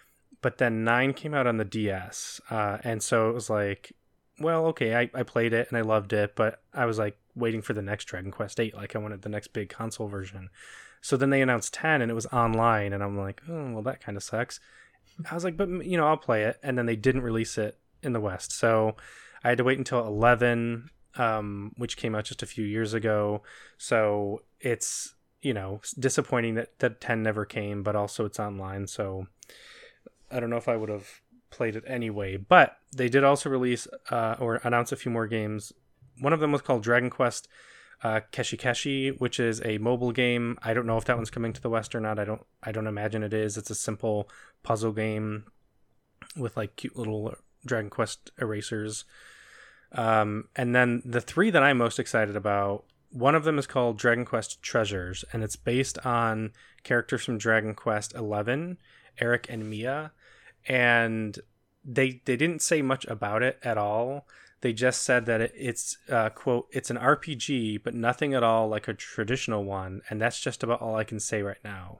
But 0.42 0.58
then 0.58 0.84
nine 0.84 1.14
came 1.14 1.34
out 1.34 1.46
on 1.46 1.56
the 1.56 1.64
DS, 1.64 2.40
uh, 2.50 2.78
and 2.84 3.02
so 3.02 3.30
it 3.30 3.32
was 3.32 3.48
like, 3.48 3.92
well, 4.40 4.66
okay, 4.66 4.94
I, 4.94 5.10
I 5.14 5.22
played 5.22 5.52
it 5.52 5.68
and 5.68 5.78
I 5.78 5.82
loved 5.82 6.12
it, 6.12 6.34
but 6.34 6.60
I 6.74 6.84
was 6.84 6.98
like 6.98 7.16
waiting 7.34 7.62
for 7.62 7.72
the 7.72 7.82
next 7.82 8.06
Dragon 8.06 8.30
Quest 8.30 8.58
Eight, 8.60 8.74
like 8.74 8.94
I 8.94 8.98
wanted 8.98 9.22
the 9.22 9.28
next 9.28 9.52
big 9.52 9.68
console 9.68 10.08
version. 10.08 10.50
So 11.00 11.16
then 11.16 11.30
they 11.30 11.42
announced 11.42 11.72
ten, 11.72 12.02
and 12.02 12.10
it 12.10 12.14
was 12.14 12.26
online, 12.26 12.92
and 12.92 13.02
I'm 13.02 13.16
like, 13.16 13.40
oh, 13.48 13.72
well, 13.72 13.82
that 13.82 14.00
kind 14.00 14.16
of 14.16 14.22
sucks. 14.22 14.60
I 15.30 15.34
was 15.34 15.44
like, 15.44 15.56
but 15.56 15.68
you 15.86 15.96
know, 15.96 16.06
I'll 16.06 16.16
play 16.16 16.42
it, 16.44 16.58
and 16.62 16.76
then 16.76 16.86
they 16.86 16.96
didn't 16.96 17.22
release 17.22 17.56
it 17.56 17.78
in 18.02 18.12
the 18.12 18.20
West, 18.20 18.52
so 18.52 18.96
I 19.44 19.50
had 19.50 19.58
to 19.58 19.64
wait 19.64 19.78
until 19.78 20.06
11, 20.06 20.90
um, 21.16 21.72
which 21.76 21.96
came 21.96 22.14
out 22.14 22.24
just 22.24 22.42
a 22.42 22.46
few 22.46 22.64
years 22.64 22.94
ago. 22.94 23.42
So 23.76 24.42
it's, 24.60 25.14
you 25.40 25.52
know, 25.52 25.80
disappointing 25.98 26.54
that, 26.54 26.78
that 26.78 27.00
10 27.00 27.22
never 27.22 27.44
came, 27.44 27.82
but 27.82 27.96
also 27.96 28.24
it's 28.24 28.38
online. 28.38 28.86
So 28.86 29.26
I 30.32 30.40
don't 30.40 30.50
know 30.50 30.56
if 30.56 30.68
I 30.68 30.76
would 30.76 30.88
have 30.88 31.20
played 31.50 31.76
it 31.76 31.84
anyway. 31.86 32.36
But 32.36 32.76
they 32.96 33.08
did 33.08 33.22
also 33.22 33.50
release 33.50 33.86
uh, 34.10 34.36
or 34.38 34.56
announce 34.64 34.90
a 34.90 34.96
few 34.96 35.12
more 35.12 35.26
games. 35.26 35.72
One 36.18 36.32
of 36.32 36.40
them 36.40 36.52
was 36.52 36.62
called 36.62 36.82
Dragon 36.82 37.10
Quest 37.10 37.48
uh, 38.02 38.20
Keshi 38.32 38.58
Keshi, 38.58 39.18
which 39.20 39.38
is 39.38 39.62
a 39.64 39.78
mobile 39.78 40.12
game. 40.12 40.58
I 40.62 40.74
don't 40.74 40.86
know 40.86 40.96
if 40.96 41.04
that 41.04 41.16
one's 41.16 41.30
coming 41.30 41.52
to 41.52 41.62
the 41.62 41.70
West 41.70 41.94
or 41.94 42.00
not. 42.00 42.18
I 42.18 42.24
don't. 42.24 42.42
I 42.62 42.72
don't 42.72 42.88
imagine 42.88 43.22
it 43.22 43.32
is. 43.32 43.56
It's 43.56 43.70
a 43.70 43.76
simple 43.76 44.28
puzzle 44.62 44.92
game 44.92 45.44
with 46.36 46.56
like 46.56 46.76
cute 46.76 46.96
little 46.96 47.34
Dragon 47.64 47.90
Quest 47.90 48.32
erasers. 48.40 49.04
Um, 49.92 50.48
and 50.56 50.74
then 50.74 51.02
the 51.04 51.20
three 51.20 51.50
that 51.50 51.62
I'm 51.62 51.78
most 51.78 51.98
excited 51.98 52.34
about, 52.34 52.84
one 53.10 53.34
of 53.34 53.44
them 53.44 53.58
is 53.58 53.66
called 53.66 53.98
Dragon 53.98 54.24
Quest 54.24 54.62
Treasures, 54.62 55.24
and 55.32 55.44
it's 55.44 55.56
based 55.56 55.98
on 56.04 56.52
characters 56.82 57.24
from 57.24 57.38
Dragon 57.38 57.74
Quest 57.74 58.14
Eleven, 58.14 58.78
Erik 59.18 59.46
and 59.50 59.68
Mia, 59.68 60.12
and 60.66 61.38
they 61.84 62.20
they 62.24 62.36
didn't 62.36 62.62
say 62.62 62.82
much 62.82 63.04
about 63.06 63.42
it 63.42 63.58
at 63.62 63.78
all. 63.78 64.26
They 64.60 64.72
just 64.72 65.02
said 65.02 65.26
that 65.26 65.40
it, 65.40 65.52
it's 65.56 65.98
uh, 66.08 66.30
quote 66.30 66.68
it's 66.70 66.90
an 66.90 66.96
RPG, 66.96 67.82
but 67.82 67.94
nothing 67.94 68.34
at 68.34 68.42
all 68.42 68.68
like 68.68 68.88
a 68.88 68.94
traditional 68.94 69.64
one, 69.64 70.02
and 70.08 70.20
that's 70.20 70.40
just 70.40 70.62
about 70.62 70.80
all 70.80 70.96
I 70.96 71.04
can 71.04 71.20
say 71.20 71.42
right 71.42 71.62
now. 71.64 71.98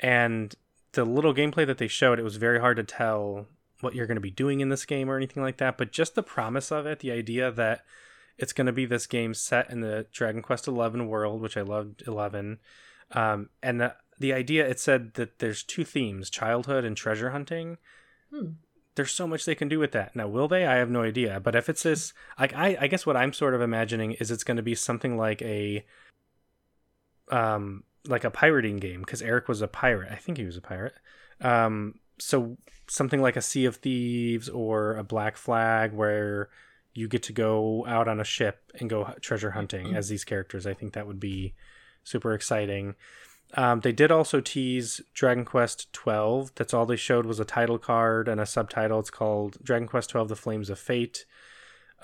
And 0.00 0.54
the 0.92 1.04
little 1.04 1.34
gameplay 1.34 1.66
that 1.66 1.78
they 1.78 1.88
showed, 1.88 2.18
it 2.18 2.24
was 2.24 2.36
very 2.36 2.60
hard 2.60 2.76
to 2.76 2.84
tell 2.84 3.46
what 3.80 3.94
you're 3.94 4.06
going 4.06 4.16
to 4.16 4.20
be 4.20 4.30
doing 4.30 4.60
in 4.60 4.68
this 4.68 4.84
game 4.84 5.10
or 5.10 5.16
anything 5.16 5.42
like 5.42 5.56
that. 5.56 5.76
But 5.76 5.92
just 5.92 6.14
the 6.14 6.22
promise 6.22 6.70
of 6.70 6.86
it, 6.86 7.00
the 7.00 7.10
idea 7.10 7.50
that 7.50 7.84
it's 8.38 8.52
going 8.52 8.66
to 8.66 8.72
be 8.72 8.86
this 8.86 9.06
game 9.06 9.34
set 9.34 9.70
in 9.70 9.80
the 9.80 10.06
Dragon 10.12 10.42
Quest 10.42 10.68
Eleven 10.68 11.08
world, 11.08 11.40
which 11.40 11.56
I 11.56 11.62
loved 11.62 12.02
Eleven, 12.06 12.58
um, 13.12 13.50
and 13.62 13.80
the 13.80 13.94
the 14.22 14.32
idea 14.32 14.66
it 14.66 14.80
said 14.80 15.14
that 15.14 15.40
there's 15.40 15.62
two 15.62 15.84
themes: 15.84 16.30
childhood 16.30 16.84
and 16.84 16.96
treasure 16.96 17.30
hunting. 17.30 17.76
Hmm. 18.32 18.52
There's 18.94 19.10
so 19.10 19.26
much 19.26 19.44
they 19.44 19.54
can 19.54 19.68
do 19.68 19.78
with 19.78 19.92
that. 19.92 20.14
Now, 20.14 20.28
will 20.28 20.48
they? 20.48 20.66
I 20.66 20.76
have 20.76 20.90
no 20.90 21.02
idea. 21.02 21.40
But 21.40 21.54
if 21.54 21.68
it's 21.68 21.82
this, 21.82 22.12
like, 22.38 22.54
I, 22.54 22.76
I 22.80 22.86
guess 22.86 23.04
what 23.04 23.16
I'm 23.16 23.32
sort 23.32 23.54
of 23.54 23.60
imagining 23.60 24.12
is 24.12 24.30
it's 24.30 24.44
going 24.44 24.58
to 24.58 24.62
be 24.62 24.74
something 24.74 25.16
like 25.16 25.42
a, 25.42 25.84
um, 27.30 27.84
like 28.06 28.24
a 28.24 28.30
pirating 28.30 28.76
game 28.76 29.00
because 29.00 29.22
Erik 29.22 29.48
was 29.48 29.62
a 29.62 29.68
pirate. 29.68 30.12
I 30.12 30.16
think 30.16 30.38
he 30.38 30.44
was 30.44 30.56
a 30.56 30.62
pirate. 30.62 30.94
Um, 31.40 32.00
so 32.18 32.58
something 32.86 33.20
like 33.20 33.36
a 33.36 33.42
Sea 33.42 33.64
of 33.64 33.76
Thieves 33.76 34.48
or 34.48 34.96
a 34.96 35.04
Black 35.04 35.36
Flag 35.36 35.92
where 35.92 36.50
you 36.94 37.08
get 37.08 37.22
to 37.24 37.32
go 37.32 37.86
out 37.86 38.08
on 38.08 38.20
a 38.20 38.24
ship 38.24 38.70
and 38.78 38.90
go 38.90 39.14
treasure 39.20 39.52
hunting 39.52 39.96
as 39.96 40.08
these 40.08 40.24
characters. 40.24 40.66
I 40.66 40.74
think 40.74 40.92
that 40.92 41.06
would 41.06 41.20
be 41.20 41.54
super 42.04 42.34
exciting. 42.34 42.94
Um, 43.54 43.80
they 43.80 43.92
did 43.92 44.10
also 44.10 44.40
tease 44.40 45.00
Dragon 45.12 45.44
Quest 45.44 45.92
12. 45.92 46.52
That's 46.54 46.72
all 46.72 46.86
they 46.86 46.96
showed 46.96 47.26
was 47.26 47.38
a 47.38 47.44
title 47.44 47.78
card 47.78 48.28
and 48.28 48.40
a 48.40 48.46
subtitle. 48.46 49.00
It's 49.00 49.10
called 49.10 49.58
Dragon 49.62 49.86
Quest 49.86 50.10
12: 50.10 50.28
The 50.28 50.36
Flames 50.36 50.70
of 50.70 50.78
Fate. 50.78 51.26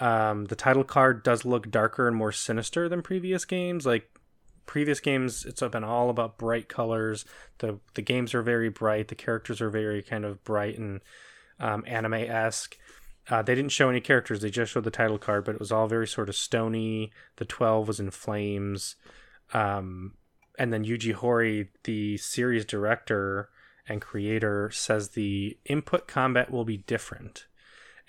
Um, 0.00 0.44
the 0.44 0.56
title 0.56 0.84
card 0.84 1.22
does 1.22 1.44
look 1.44 1.70
darker 1.70 2.06
and 2.06 2.16
more 2.16 2.32
sinister 2.32 2.88
than 2.88 3.02
previous 3.02 3.44
games. 3.44 3.86
Like 3.86 4.10
previous 4.66 5.00
games, 5.00 5.44
it's 5.44 5.60
been 5.60 5.84
all 5.84 6.10
about 6.10 6.38
bright 6.38 6.68
colors. 6.68 7.24
the 7.58 7.80
The 7.94 8.02
games 8.02 8.34
are 8.34 8.42
very 8.42 8.68
bright. 8.68 9.08
The 9.08 9.14
characters 9.14 9.60
are 9.60 9.70
very 9.70 10.02
kind 10.02 10.24
of 10.24 10.44
bright 10.44 10.78
and 10.78 11.00
um, 11.58 11.82
anime 11.86 12.14
esque. 12.14 12.76
Uh, 13.30 13.42
they 13.42 13.54
didn't 13.54 13.72
show 13.72 13.90
any 13.90 14.00
characters. 14.00 14.40
They 14.40 14.50
just 14.50 14.72
showed 14.72 14.84
the 14.84 14.90
title 14.90 15.18
card, 15.18 15.44
but 15.44 15.54
it 15.54 15.60
was 15.60 15.72
all 15.72 15.86
very 15.86 16.06
sort 16.06 16.28
of 16.28 16.36
stony. 16.36 17.10
The 17.36 17.44
twelve 17.44 17.88
was 17.88 18.00
in 18.00 18.10
flames. 18.10 18.96
Um, 19.52 20.14
and 20.58 20.72
then 20.72 20.84
Yuji 20.84 21.14
Horii, 21.14 21.68
the 21.84 22.16
series 22.16 22.64
director 22.64 23.48
and 23.88 24.02
creator, 24.02 24.70
says 24.70 25.10
the 25.10 25.56
input 25.64 26.08
combat 26.08 26.50
will 26.50 26.64
be 26.64 26.78
different. 26.78 27.46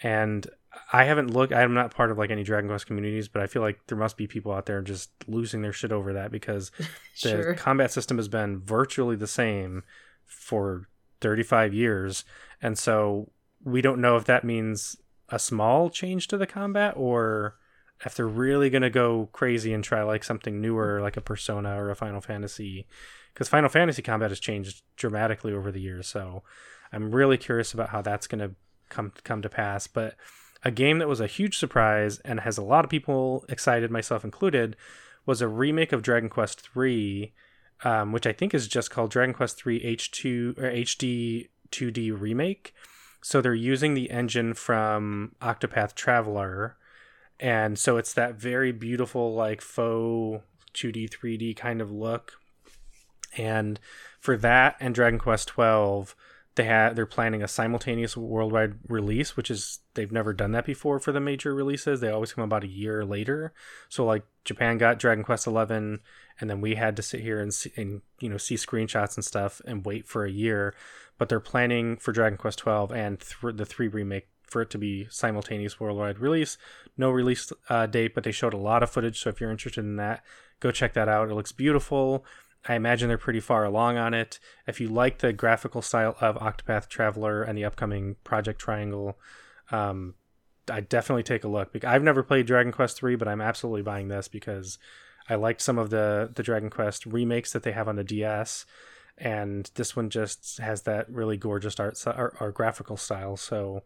And 0.02 0.48
I 0.92 1.04
haven't 1.04 1.32
looked. 1.32 1.54
I'm 1.54 1.74
not 1.74 1.94
part 1.94 2.12
of 2.12 2.18
like 2.18 2.32
any 2.32 2.44
Dragon 2.44 2.70
Quest 2.70 2.88
communities, 2.88 3.28
but 3.28 3.42
I 3.42 3.48
feel 3.48 3.62
like 3.62 3.80
there 3.88 3.98
must 3.98 4.18
be 4.18 4.28
people 4.28 4.52
out 4.52 4.66
there 4.66 4.82
just 4.82 5.12
losing 5.28 5.62
their 5.62 5.74
shit 5.74 5.92
over 5.92 6.14
that 6.14 6.32
because 6.32 6.72
the 7.24 7.56
combat 7.58 7.92
system 7.92 8.18
has 8.18 8.28
been 8.28 8.60
virtually 8.60 9.16
the 9.16 9.28
same 9.28 9.84
for 10.26 10.88
35 11.22 11.74
years, 11.74 12.24
and 12.62 12.78
so 12.78 13.32
we 13.64 13.82
don't 13.82 14.02
know 14.02 14.16
if 14.16 14.26
that 14.26 14.44
means 14.44 14.96
a 15.30 15.38
small 15.38 15.90
change 15.90 16.28
to 16.28 16.38
the 16.38 16.48
combat 16.48 16.94
or 16.96 17.59
if 18.06 18.16
they're 18.16 18.28
really 18.28 18.70
going 18.70 18.82
to 18.82 18.90
go 18.90 19.30
crazy 19.32 19.74
and 19.74 19.84
try 19.84 20.04
like 20.04 20.24
something 20.24 20.62
newer 20.62 21.02
like 21.02 21.18
a 21.18 21.22
persona 21.22 21.82
or 21.82 21.90
a 21.90 21.96
final 21.96 22.22
fantasy 22.22 22.88
because 23.34 23.48
final 23.48 23.70
fantasy 23.70 24.02
combat 24.02 24.32
has 24.32 24.40
changed 24.40 24.82
dramatically 24.96 25.54
over 25.54 25.72
the 25.72 25.82
years 25.82 26.08
so 26.08 26.44
i'm 26.92 27.14
really 27.14 27.38
curious 27.38 27.74
about 27.74 27.90
how 27.90 28.02
that's 28.02 28.28
going 28.28 28.40
to 28.40 28.56
come 28.90 29.12
come 29.24 29.42
to 29.42 29.50
pass 29.50 29.88
but 29.88 30.16
a 30.64 30.72
game 30.72 31.00
that 31.00 31.08
was 31.08 31.22
a 31.22 31.28
huge 31.28 31.58
surprise 31.58 32.20
and 32.20 32.42
has 32.42 32.58
a 32.58 32.64
lot 32.64 32.84
of 32.84 32.92
people 32.92 33.46
excited 33.48 33.92
myself 33.92 34.24
included 34.24 34.76
was 35.26 35.42
a 35.42 35.48
remake 35.48 35.92
of 35.92 36.02
dragon 36.02 36.30
quest 36.30 36.62
3 36.62 37.34
um, 37.84 38.12
which 38.12 38.26
i 38.26 38.34
think 38.34 38.54
is 38.54 38.68
just 38.68 38.90
called 38.92 39.12
dragon 39.12 39.34
quest 39.34 39.58
3 39.58 39.80
h2 39.82 40.58
or 40.58 40.64
hd 40.64 41.48
2d 41.72 42.20
remake. 42.20 42.74
So 43.22 43.42
they're 43.42 43.54
using 43.54 43.94
the 43.94 44.12
engine 44.12 44.54
from 44.54 45.36
octopath 45.42 45.96
traveler 45.96 46.78
and 47.39 47.80
so 47.80 47.97
it's 47.97 48.13
that 48.13 48.36
very 48.36 48.71
beautiful 48.71 49.34
like 49.34 49.62
faux 49.62 50.43
2D 50.73 51.10
3D 51.10 51.56
kind 51.56 51.82
of 51.82 51.91
look. 51.91 52.34
And 53.38 53.80
for 54.19 54.36
that 54.38 54.75
and 54.80 54.93
Dragon 54.93 55.19
Quest 55.19 55.47
12, 55.49 56.15
they 56.56 56.65
had 56.65 56.95
they're 56.95 57.06
planning 57.06 57.41
a 57.41 57.47
simultaneous 57.47 58.17
worldwide 58.17 58.80
release, 58.88 59.38
which 59.38 59.49
is 59.49 59.80
they've 59.93 60.12
never 60.12 60.34
done 60.34 60.52
that 60.52 60.65
before 60.65 60.99
for 60.99 61.12
the 61.12 61.19
major 61.21 61.54
releases. 61.54 62.02
They 62.02 62.10
always 62.10 62.34
come 62.34 62.43
about 62.43 62.63
a 62.63 62.67
year 62.67 63.06
later. 63.06 63.54
So 63.88 64.04
like 64.04 64.23
Japan 64.43 64.78
got 64.78 64.99
Dragon 64.99 65.23
Quest 65.23 65.47
11 65.47 66.02
and 66.41 66.49
then 66.49 66.60
we 66.60 66.75
had 66.75 66.95
to 66.97 67.02
sit 67.02 67.21
here 67.21 67.39
and 67.39 67.54
see, 67.54 67.71
and 67.78 68.02
you 68.19 68.30
know 68.30 68.38
see 68.38 68.56
screenshots 68.56 69.15
and 69.15 69.23
stuff 69.23 69.62
and 69.65 69.86
wait 69.86 70.08
for 70.08 70.25
a 70.25 70.32
year, 70.32 70.73
but 71.17 71.30
they're 71.30 71.39
planning 71.39 71.97
for 71.97 72.12
Dragon 72.12 72.38
Quest 72.38 72.60
12 72.60 72.91
and 72.91 73.19
th- 73.19 73.56
the 73.56 73.65
3 73.65 73.88
remake 73.88 74.28
for 74.50 74.62
it 74.62 74.70
to 74.72 74.78
be 74.78 75.08
simultaneous 75.10 75.80
worldwide 75.80 76.20
release. 76.20 76.58
No 76.98 77.10
release 77.10 77.52
uh, 77.70 77.86
date, 77.86 78.14
but 78.14 78.24
they 78.24 78.32
showed 78.32 78.54
a 78.54 78.58
lot 78.58 78.84
of 78.84 78.90
footage. 78.90 79.20
So 79.20 79.30
if 79.30 79.40
you're 79.40 79.52
interested 79.52 79.84
in 79.84 79.96
that, 79.98 80.24
go 80.60 80.72
check 80.72 80.94
that 80.94 81.10
out. 81.10 81.30
It 81.30 81.36
looks 81.36 81.52
beautiful. 81.52 82.26
I 82.68 82.76
imagine 82.76 83.08
they're 83.08 83.18
pretty 83.18 83.40
far 83.40 83.64
along 83.64 83.98
on 83.98 84.14
it. 84.14 84.40
If 84.68 84.82
you 84.82 84.90
like 84.90 85.20
the 85.20 85.32
graphical 85.32 85.82
style 85.82 86.16
of 86.20 86.36
Octopath 86.38 86.90
Traveler 86.90 87.42
and 87.42 87.58
the 87.58 87.64
upcoming 87.64 88.18
Project 88.24 88.60
Triangle, 88.60 89.18
um, 89.72 90.16
I 90.70 90.82
definitely 90.82 91.24
take 91.24 91.44
a 91.44 91.48
look. 91.48 91.72
I've 91.84 92.04
never 92.04 92.22
played 92.22 92.46
Dragon 92.46 92.72
Quest 92.72 92.98
three, 92.98 93.16
but 93.16 93.28
I'm 93.28 93.42
absolutely 93.42 93.82
buying 93.82 94.08
this 94.08 94.28
because 94.28 94.78
I 95.30 95.36
liked 95.36 95.62
some 95.62 95.78
of 95.78 95.90
the 95.90 96.32
the 96.34 96.44
Dragon 96.44 96.70
Quest 96.70 97.06
remakes 97.06 97.54
that 97.54 97.64
they 97.64 97.72
have 97.72 97.88
on 97.88 97.96
the 97.96 98.04
DS, 98.04 98.66
and 99.18 99.70
this 99.76 99.96
one 99.96 100.10
just 100.10 100.58
has 100.60 100.84
that 100.84 101.10
really 101.10 101.38
gorgeous 101.38 101.80
art 101.80 102.02
or, 102.06 102.36
or 102.40 102.52
graphical 102.52 102.98
style. 102.98 103.38
So 103.38 103.84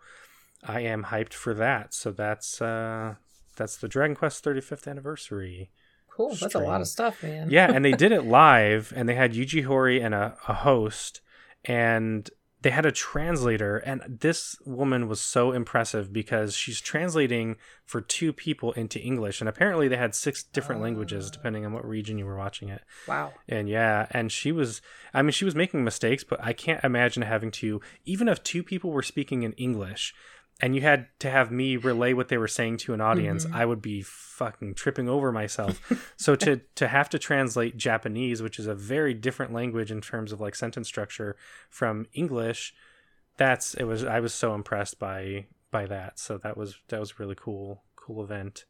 I 0.65 0.82
am 0.82 1.06
hyped 1.06 1.34
for 1.34 1.54
that. 1.56 1.93
So 1.93 2.12
that's 2.12 2.62
uh, 2.62 3.15
that's 3.56 3.78
the 3.78 3.88
Dragon 3.88 4.15
Quest 4.15 4.43
35th 4.43 4.88
anniversary. 4.88 5.71
Cool. 6.10 6.30
That's 6.30 6.54
stream. 6.54 6.63
a 6.63 6.67
lot 6.67 6.82
of 6.82 6.88
stuff, 6.88 7.23
man. 7.23 7.49
yeah, 7.49 7.71
and 7.71 7.84
they 7.84 7.93
did 7.93 8.12
it 8.12 8.26
live, 8.26 8.93
and 8.95 9.10
they 9.10 9.15
had 9.15 9.34
Yuji 9.34 9.65
Horii 9.65 10.04
and 10.04 10.13
a, 10.13 10.38
a 10.47 10.54
host, 10.54 11.21
and 11.65 12.30
they 12.63 12.69
had 12.69 12.86
a 12.86 12.91
translator 12.91 13.78
and 13.78 14.02
this 14.21 14.56
woman 14.65 15.08
was 15.10 15.19
so 15.19 15.52
impressive 15.52 16.12
because 16.12 16.56
she's 16.56 16.80
translating 16.80 17.58
for 17.86 18.02
two 18.02 18.34
people 18.34 18.71
into 18.71 18.99
english 18.99 19.41
and 19.41 19.49
apparently 19.49 19.88
they 19.88 19.97
had 19.97 20.15
six 20.15 20.43
different 20.43 20.80
uh, 20.82 20.86
languages 20.86 21.30
depending 21.30 21.65
on 21.65 21.73
what 21.73 21.86
region 21.86 22.17
you 22.17 22.26
were 22.26 22.38
watching 22.38 22.69
it 22.69 22.82
wow 23.08 23.32
and 23.47 23.69
yeah 23.69 24.08
and 24.12 24.32
she 24.32 24.52
was 24.52 24.82
i 25.13 25.21
mean 25.21 25.32
she 25.32 25.45
was 25.45 25.56
making 25.56 25.84
mistakes 25.84 26.23
but 26.23 26.41
i 26.43 26.54
can't 26.54 26.84
imagine 26.84 27.21
having 27.21 27.52
to 27.52 27.80
even 28.06 28.28
if 28.28 28.41
two 28.43 28.63
people 28.63 28.91
were 28.91 29.04
speaking 29.04 29.43
in 29.43 29.52
english 29.54 30.13
and 30.63 30.73
you 30.73 30.82
had 30.82 31.08
to 31.19 31.30
have 31.30 31.52
me 31.52 31.76
relay 31.76 32.13
what 32.13 32.30
they 32.30 32.38
were 32.38 32.47
saying 32.47 32.78
to 32.78 32.93
an 32.93 33.02
audience, 33.02 33.43
mm-hmm. 33.45 33.54
I 33.54 33.65
would 33.65 33.82
be 33.82 34.02
fucking 34.02 34.76
tripping 34.76 35.10
over 35.10 35.30
myself. 35.30 35.82
so 36.15 36.38
to 36.38 36.62
to 36.76 36.88
have 36.88 37.10
to 37.10 37.19
translate 37.19 37.76
Japanese, 37.76 38.41
which 38.41 38.58
is 38.58 38.65
a 38.65 38.73
very 38.73 39.13
different 39.13 39.52
language 39.52 39.91
in 39.91 39.99
terms 39.99 40.32
of 40.32 40.39
like 40.39 40.56
sentence 40.56 40.88
structure 40.88 41.36
from 41.69 42.06
English, 42.13 42.73
that's 43.36 43.73
it 43.73 43.84
was 43.84 44.06
I 44.06 44.21
was 44.21 44.34
so 44.34 44.56
impressed 44.56 44.99
by 44.99 45.47
by 45.69 45.86
that. 45.86 46.17
So 46.17 46.38
that 46.38 46.56
was 46.56 46.80
that 46.88 46.99
was 47.02 47.19
really 47.19 47.36
cool 47.36 47.84
cool 47.97 48.23
event. 48.23 48.63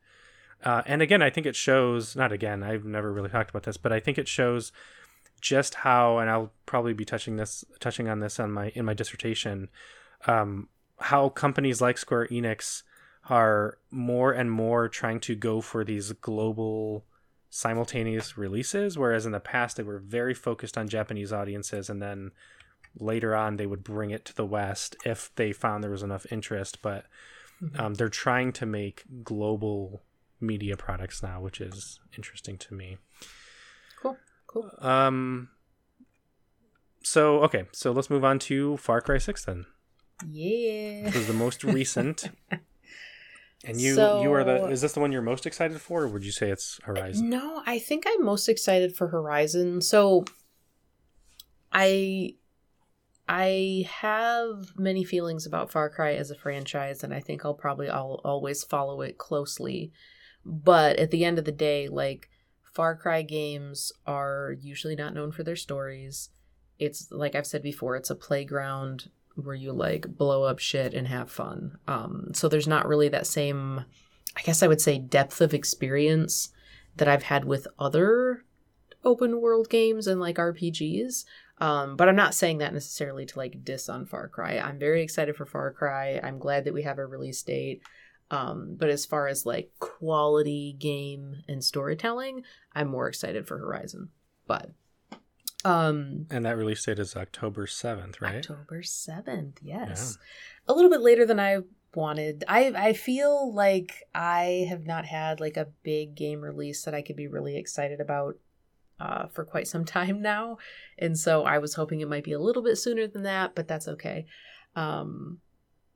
Uh, 0.63 0.81
and 0.87 1.03
again, 1.03 1.21
I 1.21 1.29
think 1.29 1.45
it 1.45 1.55
shows 1.55 2.15
not 2.15 2.31
again, 2.31 2.63
I've 2.63 2.85
never 2.85 3.13
really 3.13 3.29
talked 3.29 3.51
about 3.51 3.63
this, 3.63 3.77
but 3.77 3.93
I 3.93 3.99
think 3.99 4.17
it 4.17 4.27
shows 4.27 4.71
just 5.41 5.75
how 5.75 6.17
and 6.17 6.27
I'll 6.27 6.53
probably 6.65 6.93
be 6.93 7.05
touching 7.05 7.35
this 7.35 7.63
touching 7.79 8.09
on 8.09 8.17
this 8.17 8.39
on 8.39 8.51
my 8.51 8.69
in 8.69 8.83
my 8.83 8.95
dissertation 8.95 9.69
um, 10.25 10.69
how 10.99 11.29
companies 11.29 11.81
like 11.81 11.97
Square 11.97 12.27
Enix 12.27 12.83
are 13.29 13.77
more 13.89 14.31
and 14.31 14.51
more 14.51 14.89
trying 14.89 15.19
to 15.21 15.35
go 15.35 15.61
for 15.61 15.83
these 15.83 16.11
global 16.13 17.05
simultaneous 17.49 18.35
releases 18.35 18.97
whereas 18.97 19.27
in 19.27 19.31
the 19.31 19.39
past 19.39 19.77
they 19.77 19.83
were 19.83 19.99
very 19.99 20.33
focused 20.33 20.77
on 20.77 20.87
Japanese 20.87 21.31
audiences 21.31 21.89
and 21.89 22.01
then 22.01 22.31
later 22.99 23.35
on 23.35 23.57
they 23.57 23.65
would 23.65 23.83
bring 23.83 24.11
it 24.11 24.25
to 24.25 24.35
the 24.35 24.45
west 24.45 24.95
if 25.05 25.31
they 25.35 25.51
found 25.51 25.83
there 25.83 25.91
was 25.91 26.03
enough 26.03 26.25
interest. 26.31 26.81
But 26.81 27.05
mm-hmm. 27.61 27.79
um, 27.79 27.93
they're 27.95 28.09
trying 28.09 28.51
to 28.53 28.65
make 28.65 29.03
global 29.23 30.01
media 30.39 30.75
products 30.75 31.23
now 31.23 31.39
which 31.39 31.61
is 31.61 31.99
interesting 32.17 32.57
to 32.57 32.73
me. 32.73 32.97
Cool. 34.01 34.17
Cool. 34.47 34.69
Um 34.79 35.49
so 37.01 37.39
okay. 37.43 37.65
So 37.71 37.91
let's 37.91 38.09
move 38.09 38.25
on 38.25 38.39
to 38.39 38.77
far 38.77 38.99
cry 38.99 39.17
6 39.17 39.45
then 39.45 39.65
yeah. 40.29 41.03
This 41.05 41.15
is 41.15 41.27
the 41.27 41.33
most 41.33 41.63
recent. 41.63 42.29
and 43.65 43.79
you 43.79 43.95
so, 43.95 44.21
you 44.21 44.31
are 44.33 44.43
the 44.43 44.67
is 44.67 44.81
this 44.81 44.93
the 44.93 44.99
one 44.99 45.11
you're 45.11 45.21
most 45.21 45.45
excited 45.45 45.79
for 45.79 46.03
or 46.03 46.07
would 46.07 46.25
you 46.25 46.31
say 46.31 46.49
it's 46.49 46.79
Horizon? 46.83 47.29
No, 47.29 47.63
I 47.65 47.79
think 47.79 48.05
I'm 48.07 48.23
most 48.23 48.49
excited 48.49 48.95
for 48.95 49.07
Horizon. 49.07 49.81
So 49.81 50.25
I 51.71 52.35
I 53.27 53.85
have 53.89 54.73
many 54.77 55.03
feelings 55.03 55.45
about 55.45 55.71
Far 55.71 55.89
Cry 55.89 56.13
as 56.15 56.29
a 56.29 56.35
franchise 56.35 57.03
and 57.03 57.13
I 57.13 57.21
think 57.21 57.45
I'll 57.45 57.53
probably 57.53 57.89
I'll 57.89 58.21
always 58.23 58.63
follow 58.63 59.01
it 59.01 59.17
closely. 59.17 59.91
But 60.45 60.97
at 60.97 61.11
the 61.11 61.23
end 61.23 61.39
of 61.39 61.45
the 61.45 61.53
day, 61.53 61.87
like 61.87 62.29
Far 62.73 62.97
Cry 62.97 63.21
games 63.21 63.93
are 64.05 64.55
usually 64.59 64.95
not 64.95 65.13
known 65.13 65.31
for 65.31 65.43
their 65.43 65.55
stories. 65.55 66.29
It's 66.79 67.07
like 67.11 67.35
I've 67.35 67.47
said 67.47 67.61
before, 67.61 67.95
it's 67.95 68.09
a 68.09 68.15
playground 68.15 69.09
where 69.35 69.55
you 69.55 69.71
like 69.71 70.17
blow 70.17 70.43
up 70.43 70.59
shit 70.59 70.93
and 70.93 71.07
have 71.07 71.31
fun. 71.31 71.77
Um, 71.87 72.31
so 72.33 72.47
there's 72.47 72.67
not 72.67 72.87
really 72.87 73.09
that 73.09 73.27
same, 73.27 73.83
I 74.35 74.41
guess 74.43 74.61
I 74.61 74.67
would 74.67 74.81
say, 74.81 74.99
depth 74.99 75.41
of 75.41 75.53
experience 75.53 76.49
that 76.97 77.07
I've 77.07 77.23
had 77.23 77.45
with 77.45 77.67
other 77.79 78.45
open 79.03 79.41
world 79.41 79.69
games 79.69 80.07
and 80.07 80.19
like 80.19 80.37
RPGs. 80.37 81.25
Um, 81.59 81.95
but 81.95 82.09
I'm 82.09 82.15
not 82.15 82.35
saying 82.35 82.59
that 82.59 82.73
necessarily 82.73 83.25
to 83.25 83.37
like 83.37 83.63
diss 83.63 83.89
on 83.89 84.05
Far 84.05 84.27
Cry. 84.27 84.57
I'm 84.57 84.79
very 84.79 85.01
excited 85.01 85.35
for 85.35 85.45
Far 85.45 85.71
Cry. 85.71 86.19
I'm 86.21 86.39
glad 86.39 86.65
that 86.65 86.73
we 86.73 86.83
have 86.83 86.99
a 86.99 87.05
release 87.05 87.41
date. 87.41 87.81
Um, 88.31 88.75
but 88.77 88.89
as 88.89 89.05
far 89.05 89.27
as 89.27 89.45
like 89.45 89.71
quality 89.79 90.75
game 90.77 91.43
and 91.47 91.63
storytelling, 91.63 92.43
I'm 92.73 92.87
more 92.87 93.07
excited 93.07 93.47
for 93.47 93.57
Horizon. 93.57 94.09
But 94.47 94.71
um, 95.65 96.27
and 96.29 96.45
that 96.45 96.57
release 96.57 96.83
date 96.85 96.99
is 96.99 97.15
October 97.15 97.65
7th, 97.65 98.21
right? 98.21 98.37
October 98.37 98.81
7th, 98.81 99.57
yes. 99.61 100.17
Yeah. 100.19 100.73
A 100.73 100.75
little 100.75 100.89
bit 100.89 101.01
later 101.01 101.25
than 101.25 101.39
I 101.39 101.59
wanted. 101.95 102.43
I 102.47 102.73
I 102.75 102.93
feel 102.93 103.53
like 103.53 104.03
I 104.13 104.65
have 104.69 104.85
not 104.85 105.05
had 105.05 105.39
like 105.39 105.57
a 105.57 105.67
big 105.83 106.15
game 106.15 106.41
release 106.41 106.83
that 106.83 106.93
I 106.93 107.01
could 107.01 107.15
be 107.15 107.27
really 107.27 107.57
excited 107.57 107.99
about 107.99 108.37
uh, 108.99 109.27
for 109.27 109.43
quite 109.45 109.67
some 109.67 109.85
time 109.99 110.21
now. 110.21 110.57
And 110.97 111.17
so 111.17 111.43
I 111.43 111.57
was 111.59 111.75
hoping 111.75 112.01
it 112.01 112.09
might 112.09 112.23
be 112.23 112.33
a 112.33 112.39
little 112.39 112.63
bit 112.63 112.77
sooner 112.77 113.07
than 113.07 113.23
that, 113.23 113.55
but 113.55 113.67
that's 113.67 113.87
okay. 113.87 114.25
Um, 114.75 115.39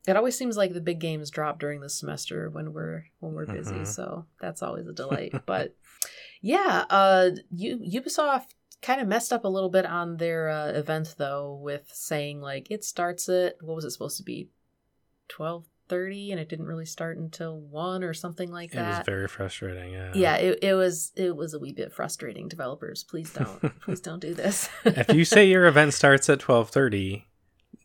it 0.06 0.16
always 0.16 0.38
seems 0.38 0.56
like 0.56 0.72
the 0.72 0.80
big 0.80 1.00
games 1.00 1.30
drop 1.30 1.58
during 1.58 1.80
the 1.80 1.90
semester 1.90 2.48
when 2.48 2.72
we're 2.72 3.04
when 3.20 3.34
we're 3.34 3.46
busy, 3.46 3.74
mm-hmm. 3.74 3.84
so 3.84 4.24
that's 4.40 4.62
always 4.62 4.86
a 4.86 4.92
delight. 4.92 5.34
but 5.46 5.74
yeah, 6.40 6.84
uh, 6.88 7.30
U- 7.50 8.00
Ubisoft 8.00 8.54
kind 8.82 9.00
of 9.00 9.08
messed 9.08 9.32
up 9.32 9.44
a 9.44 9.48
little 9.48 9.70
bit 9.70 9.86
on 9.86 10.16
their 10.16 10.48
uh, 10.48 10.68
event 10.68 11.14
though 11.18 11.58
with 11.60 11.90
saying 11.92 12.40
like 12.40 12.70
it 12.70 12.84
starts 12.84 13.28
at 13.28 13.56
what 13.60 13.74
was 13.74 13.84
it 13.84 13.90
supposed 13.90 14.16
to 14.18 14.22
be 14.22 14.48
12:30 15.28 16.30
and 16.30 16.40
it 16.40 16.48
didn't 16.48 16.66
really 16.66 16.86
start 16.86 17.18
until 17.18 17.58
1 17.60 18.04
or 18.04 18.14
something 18.14 18.50
like 18.50 18.72
that. 18.72 18.94
It 18.94 18.98
was 18.98 19.06
very 19.06 19.28
frustrating, 19.28 19.92
yeah. 19.92 20.12
Yeah, 20.14 20.36
it, 20.36 20.58
it 20.62 20.74
was 20.74 21.12
it 21.16 21.34
was 21.36 21.54
a 21.54 21.58
wee 21.58 21.72
bit 21.72 21.92
frustrating 21.92 22.48
developers. 22.48 23.04
Please 23.04 23.32
don't. 23.32 23.80
please 23.80 24.00
don't 24.00 24.20
do 24.20 24.34
this. 24.34 24.68
if 24.84 25.12
you 25.12 25.24
say 25.24 25.46
your 25.46 25.66
event 25.66 25.94
starts 25.94 26.28
at 26.28 26.38
12:30, 26.38 27.24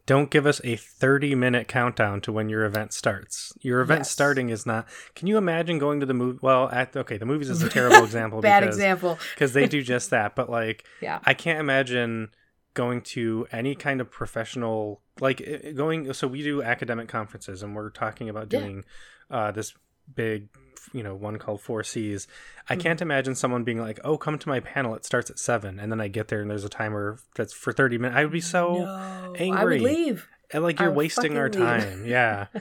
don't 0.06 0.30
give 0.30 0.46
us 0.46 0.60
a 0.64 0.76
30 0.76 1.36
minute 1.36 1.68
countdown 1.68 2.20
to 2.22 2.32
when 2.32 2.50
your 2.50 2.66
event 2.66 2.94
starts. 2.94 3.54
Your 3.62 3.82
event 3.82 4.02
yes. 4.02 4.12
starting 4.12 4.50
is 4.50 4.66
not. 4.66 4.88
Can 5.16 5.28
you 5.28 5.38
imagine 5.38 5.80
going 5.80 6.00
to 6.02 6.06
the 6.06 6.14
movie? 6.14 6.40
Well, 6.42 6.70
at 6.70 6.96
okay, 6.96 7.18
the 7.18 7.26
movies 7.26 7.50
is 7.50 7.62
a 7.62 7.70
terrible 7.70 8.04
example. 8.04 8.42
Bad 8.42 8.62
because, 8.62 8.76
example. 8.76 9.18
Because 9.34 9.54
they 9.54 9.68
do 9.68 9.82
just 9.82 10.10
that. 10.10 10.36
But 10.36 10.50
like, 10.50 10.86
yeah, 11.02 11.20
I 11.24 11.34
can't 11.34 11.60
imagine 11.60 12.30
going 12.74 13.02
to 13.02 13.48
any 13.52 13.76
kind 13.76 14.02
of 14.02 14.12
professional 14.12 15.02
like 15.22 15.42
going. 15.76 16.12
So 16.14 16.28
we 16.28 16.44
do 16.44 16.62
academic 16.62 17.08
conferences, 17.08 17.64
and 17.64 17.76
we're 17.76 17.90
talking 17.90 18.28
about 18.28 18.50
doing 18.50 18.84
yeah. 19.30 19.38
uh, 19.38 19.52
this 19.52 19.74
big 20.14 20.50
you 20.92 21.04
know 21.04 21.16
one 21.16 21.38
called 21.38 21.62
Four 21.62 21.84
Cs. 21.84 22.28
I 22.70 22.76
can't 22.76 23.00
mm-hmm. 23.00 23.04
imagine 23.04 23.36
someone 23.36 23.64
being 23.64 23.80
like, 23.80 24.00
"Oh, 24.04 24.18
come 24.18 24.38
to 24.40 24.50
my 24.50 24.60
panel. 24.60 24.96
It 24.96 25.06
starts 25.06 25.30
at 25.30 25.40
7. 25.40 25.80
and 25.80 25.92
then 25.92 26.02
I 26.02 26.08
get 26.08 26.28
there 26.28 26.42
and 26.42 26.50
there's 26.50 26.66
a 26.66 26.70
timer 26.70 27.20
that's 27.36 27.54
for 27.54 27.72
thirty 27.72 27.98
minutes. 27.98 28.18
I 28.18 28.24
would 28.24 28.34
be 28.34 28.42
so 28.42 28.78
no, 28.78 29.34
angry. 29.38 29.60
I 29.60 29.64
would 29.64 29.82
leave. 29.82 30.28
And 30.52 30.64
like 30.64 30.80
you're 30.80 30.92
wasting 30.92 31.38
our 31.38 31.50
time. 31.50 32.06
yeah. 32.06 32.48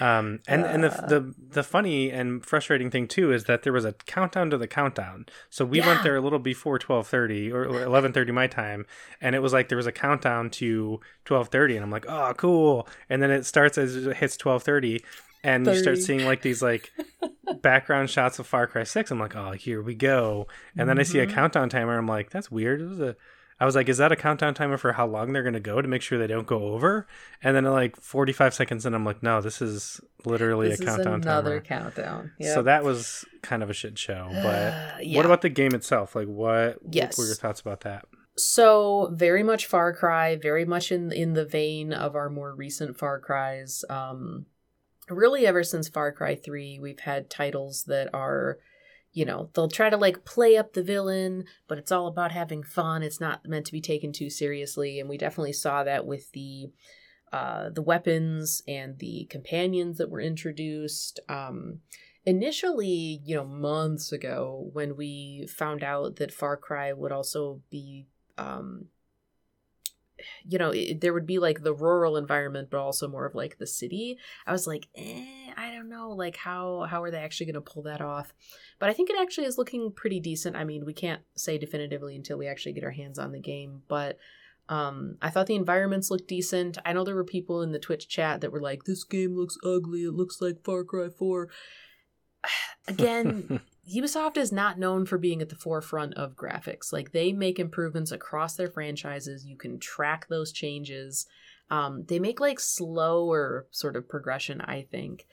Um, 0.00 0.40
and 0.48 0.64
uh, 0.64 0.68
and 0.68 0.84
the, 0.84 0.88
the 0.88 1.34
the 1.50 1.62
funny 1.62 2.10
and 2.10 2.44
frustrating 2.44 2.90
thing 2.90 3.06
too 3.06 3.30
is 3.30 3.44
that 3.44 3.62
there 3.62 3.72
was 3.72 3.84
a 3.84 3.92
countdown 3.92 4.48
to 4.50 4.56
the 4.56 4.66
countdown. 4.66 5.26
So 5.50 5.64
we 5.64 5.78
yeah. 5.78 5.86
went 5.86 6.02
there 6.02 6.16
a 6.16 6.20
little 6.20 6.38
before 6.38 6.78
twelve 6.78 7.06
thirty 7.06 7.52
or 7.52 7.64
eleven 7.64 8.12
thirty 8.12 8.32
my 8.32 8.46
time, 8.46 8.86
and 9.20 9.34
it 9.34 9.40
was 9.40 9.52
like 9.52 9.68
there 9.68 9.76
was 9.76 9.86
a 9.86 9.92
countdown 9.92 10.48
to 10.50 11.00
twelve 11.24 11.48
thirty, 11.48 11.76
and 11.76 11.84
I'm 11.84 11.90
like, 11.90 12.06
oh, 12.08 12.32
cool. 12.36 12.88
And 13.10 13.22
then 13.22 13.30
it 13.30 13.44
starts 13.44 13.76
as 13.76 13.94
it 13.94 14.16
hits 14.16 14.38
twelve 14.38 14.62
thirty, 14.62 15.04
and 15.44 15.64
30. 15.64 15.76
you 15.76 15.82
start 15.82 15.98
seeing 15.98 16.24
like 16.24 16.42
these 16.42 16.62
like 16.62 16.92
background 17.62 18.10
shots 18.10 18.38
of 18.38 18.46
Far 18.46 18.66
Cry 18.66 18.84
6. 18.84 19.10
I'm 19.10 19.18
like, 19.18 19.36
oh, 19.36 19.52
here 19.52 19.82
we 19.82 19.94
go. 19.94 20.46
And 20.76 20.88
then 20.88 20.96
mm-hmm. 20.96 21.00
I 21.00 21.04
see 21.04 21.18
a 21.18 21.26
mm-hmm. 21.26 21.34
countdown 21.34 21.68
timer. 21.68 21.98
I'm 21.98 22.06
like, 22.06 22.30
that's 22.30 22.50
weird. 22.50 22.80
It 22.80 22.88
was 22.88 23.00
a 23.00 23.16
I 23.62 23.64
was 23.64 23.76
like, 23.76 23.88
is 23.88 23.98
that 23.98 24.10
a 24.10 24.16
countdown 24.16 24.54
timer 24.54 24.76
for 24.76 24.92
how 24.92 25.06
long 25.06 25.32
they're 25.32 25.44
going 25.44 25.54
to 25.54 25.60
go 25.60 25.80
to 25.80 25.86
make 25.86 26.02
sure 26.02 26.18
they 26.18 26.26
don't 26.26 26.48
go 26.48 26.74
over? 26.74 27.06
And 27.44 27.54
then 27.54 27.62
like 27.64 27.94
45 27.94 28.54
seconds 28.54 28.84
and 28.86 28.92
I'm 28.92 29.04
like, 29.04 29.22
no, 29.22 29.40
this 29.40 29.62
is 29.62 30.00
literally 30.24 30.70
this 30.70 30.80
a 30.80 30.84
countdown 30.84 31.22
another 31.22 31.60
timer. 31.60 31.92
countdown. 31.92 32.32
Yep. 32.40 32.54
So 32.54 32.62
that 32.62 32.82
was 32.82 33.24
kind 33.42 33.62
of 33.62 33.70
a 33.70 33.72
shit 33.72 33.96
show. 33.98 34.28
But 34.42 35.06
yeah. 35.06 35.16
what 35.16 35.26
about 35.26 35.42
the 35.42 35.48
game 35.48 35.76
itself? 35.76 36.16
Like 36.16 36.26
what, 36.26 36.78
yes. 36.90 37.16
what 37.16 37.22
were 37.22 37.26
your 37.28 37.36
thoughts 37.36 37.60
about 37.60 37.82
that? 37.82 38.04
So 38.36 39.10
very 39.12 39.44
much 39.44 39.66
Far 39.66 39.92
Cry, 39.92 40.34
very 40.34 40.64
much 40.64 40.90
in 40.90 41.12
in 41.12 41.34
the 41.34 41.44
vein 41.44 41.92
of 41.92 42.16
our 42.16 42.30
more 42.30 42.52
recent 42.56 42.98
Far 42.98 43.20
Cries. 43.20 43.84
Um, 43.88 44.46
really 45.08 45.46
ever 45.46 45.64
since 45.64 45.88
Far 45.88 46.12
Cry 46.12 46.34
3, 46.34 46.78
we've 46.80 47.00
had 47.00 47.30
titles 47.30 47.84
that 47.84 48.10
are, 48.14 48.58
you 49.12 49.24
know, 49.24 49.50
they'll 49.54 49.68
try 49.68 49.90
to 49.90 49.96
like 49.96 50.24
play 50.24 50.56
up 50.56 50.72
the 50.72 50.82
villain, 50.82 51.44
but 51.68 51.78
it's 51.78 51.92
all 51.92 52.06
about 52.06 52.32
having 52.32 52.62
fun. 52.62 53.02
It's 53.02 53.20
not 53.20 53.46
meant 53.46 53.66
to 53.66 53.72
be 53.72 53.80
taken 53.80 54.12
too 54.12 54.30
seriously. 54.30 55.00
And 55.00 55.08
we 55.08 55.18
definitely 55.18 55.52
saw 55.52 55.84
that 55.84 56.06
with 56.06 56.30
the 56.32 56.70
uh, 57.32 57.70
the 57.70 57.80
weapons 57.80 58.62
and 58.68 58.98
the 58.98 59.26
companions 59.30 59.96
that 59.96 60.10
were 60.10 60.20
introduced. 60.20 61.18
Um, 61.30 61.80
initially, 62.26 63.22
you 63.24 63.34
know, 63.34 63.44
months 63.44 64.12
ago, 64.12 64.68
when 64.74 64.96
we 64.96 65.46
found 65.48 65.82
out 65.82 66.16
that 66.16 66.30
Far 66.30 66.58
Cry 66.58 66.92
would 66.92 67.10
also 67.10 67.62
be 67.70 68.06
um, 68.36 68.88
you 70.44 70.58
know, 70.58 70.70
it, 70.70 71.00
there 71.00 71.12
would 71.12 71.26
be 71.26 71.38
like 71.38 71.62
the 71.62 71.74
rural 71.74 72.16
environment, 72.16 72.68
but 72.70 72.80
also 72.80 73.08
more 73.08 73.26
of 73.26 73.34
like 73.34 73.58
the 73.58 73.66
city. 73.66 74.18
I 74.46 74.52
was 74.52 74.66
like, 74.66 74.88
eh, 74.96 75.52
I 75.56 75.70
don't 75.70 75.88
know, 75.88 76.10
like 76.10 76.36
how 76.36 76.86
how 76.88 77.02
are 77.02 77.10
they 77.10 77.18
actually 77.18 77.46
going 77.46 77.54
to 77.54 77.60
pull 77.60 77.82
that 77.84 78.00
off? 78.00 78.32
But 78.78 78.90
I 78.90 78.92
think 78.92 79.10
it 79.10 79.16
actually 79.20 79.46
is 79.46 79.58
looking 79.58 79.92
pretty 79.92 80.20
decent. 80.20 80.56
I 80.56 80.64
mean, 80.64 80.84
we 80.84 80.94
can't 80.94 81.22
say 81.36 81.58
definitively 81.58 82.16
until 82.16 82.38
we 82.38 82.46
actually 82.48 82.72
get 82.72 82.84
our 82.84 82.90
hands 82.90 83.18
on 83.18 83.32
the 83.32 83.40
game, 83.40 83.82
but 83.88 84.18
um, 84.68 85.16
I 85.20 85.30
thought 85.30 85.46
the 85.46 85.54
environments 85.56 86.10
looked 86.10 86.28
decent. 86.28 86.78
I 86.86 86.92
know 86.92 87.04
there 87.04 87.14
were 87.14 87.24
people 87.24 87.62
in 87.62 87.72
the 87.72 87.78
Twitch 87.78 88.08
chat 88.08 88.40
that 88.40 88.52
were 88.52 88.60
like, 88.60 88.84
"This 88.84 89.04
game 89.04 89.36
looks 89.36 89.58
ugly. 89.64 90.04
It 90.04 90.14
looks 90.14 90.40
like 90.40 90.64
Far 90.64 90.84
Cry 90.84 91.08
4." 91.08 91.48
Again, 92.88 93.60
Ubisoft 93.90 94.36
is 94.36 94.52
not 94.52 94.78
known 94.78 95.06
for 95.06 95.18
being 95.18 95.42
at 95.42 95.48
the 95.48 95.56
forefront 95.56 96.14
of 96.14 96.36
graphics. 96.36 96.92
Like 96.92 97.12
they 97.12 97.32
make 97.32 97.58
improvements 97.58 98.12
across 98.12 98.54
their 98.54 98.70
franchises. 98.70 99.44
You 99.44 99.56
can 99.56 99.78
track 99.78 100.28
those 100.28 100.52
changes. 100.52 101.26
Um, 101.68 102.04
they 102.04 102.18
make 102.18 102.38
like 102.38 102.60
slower 102.60 103.66
sort 103.70 103.96
of 103.96 104.08
progression, 104.08 104.60
I 104.60 104.82
think. 104.82 105.26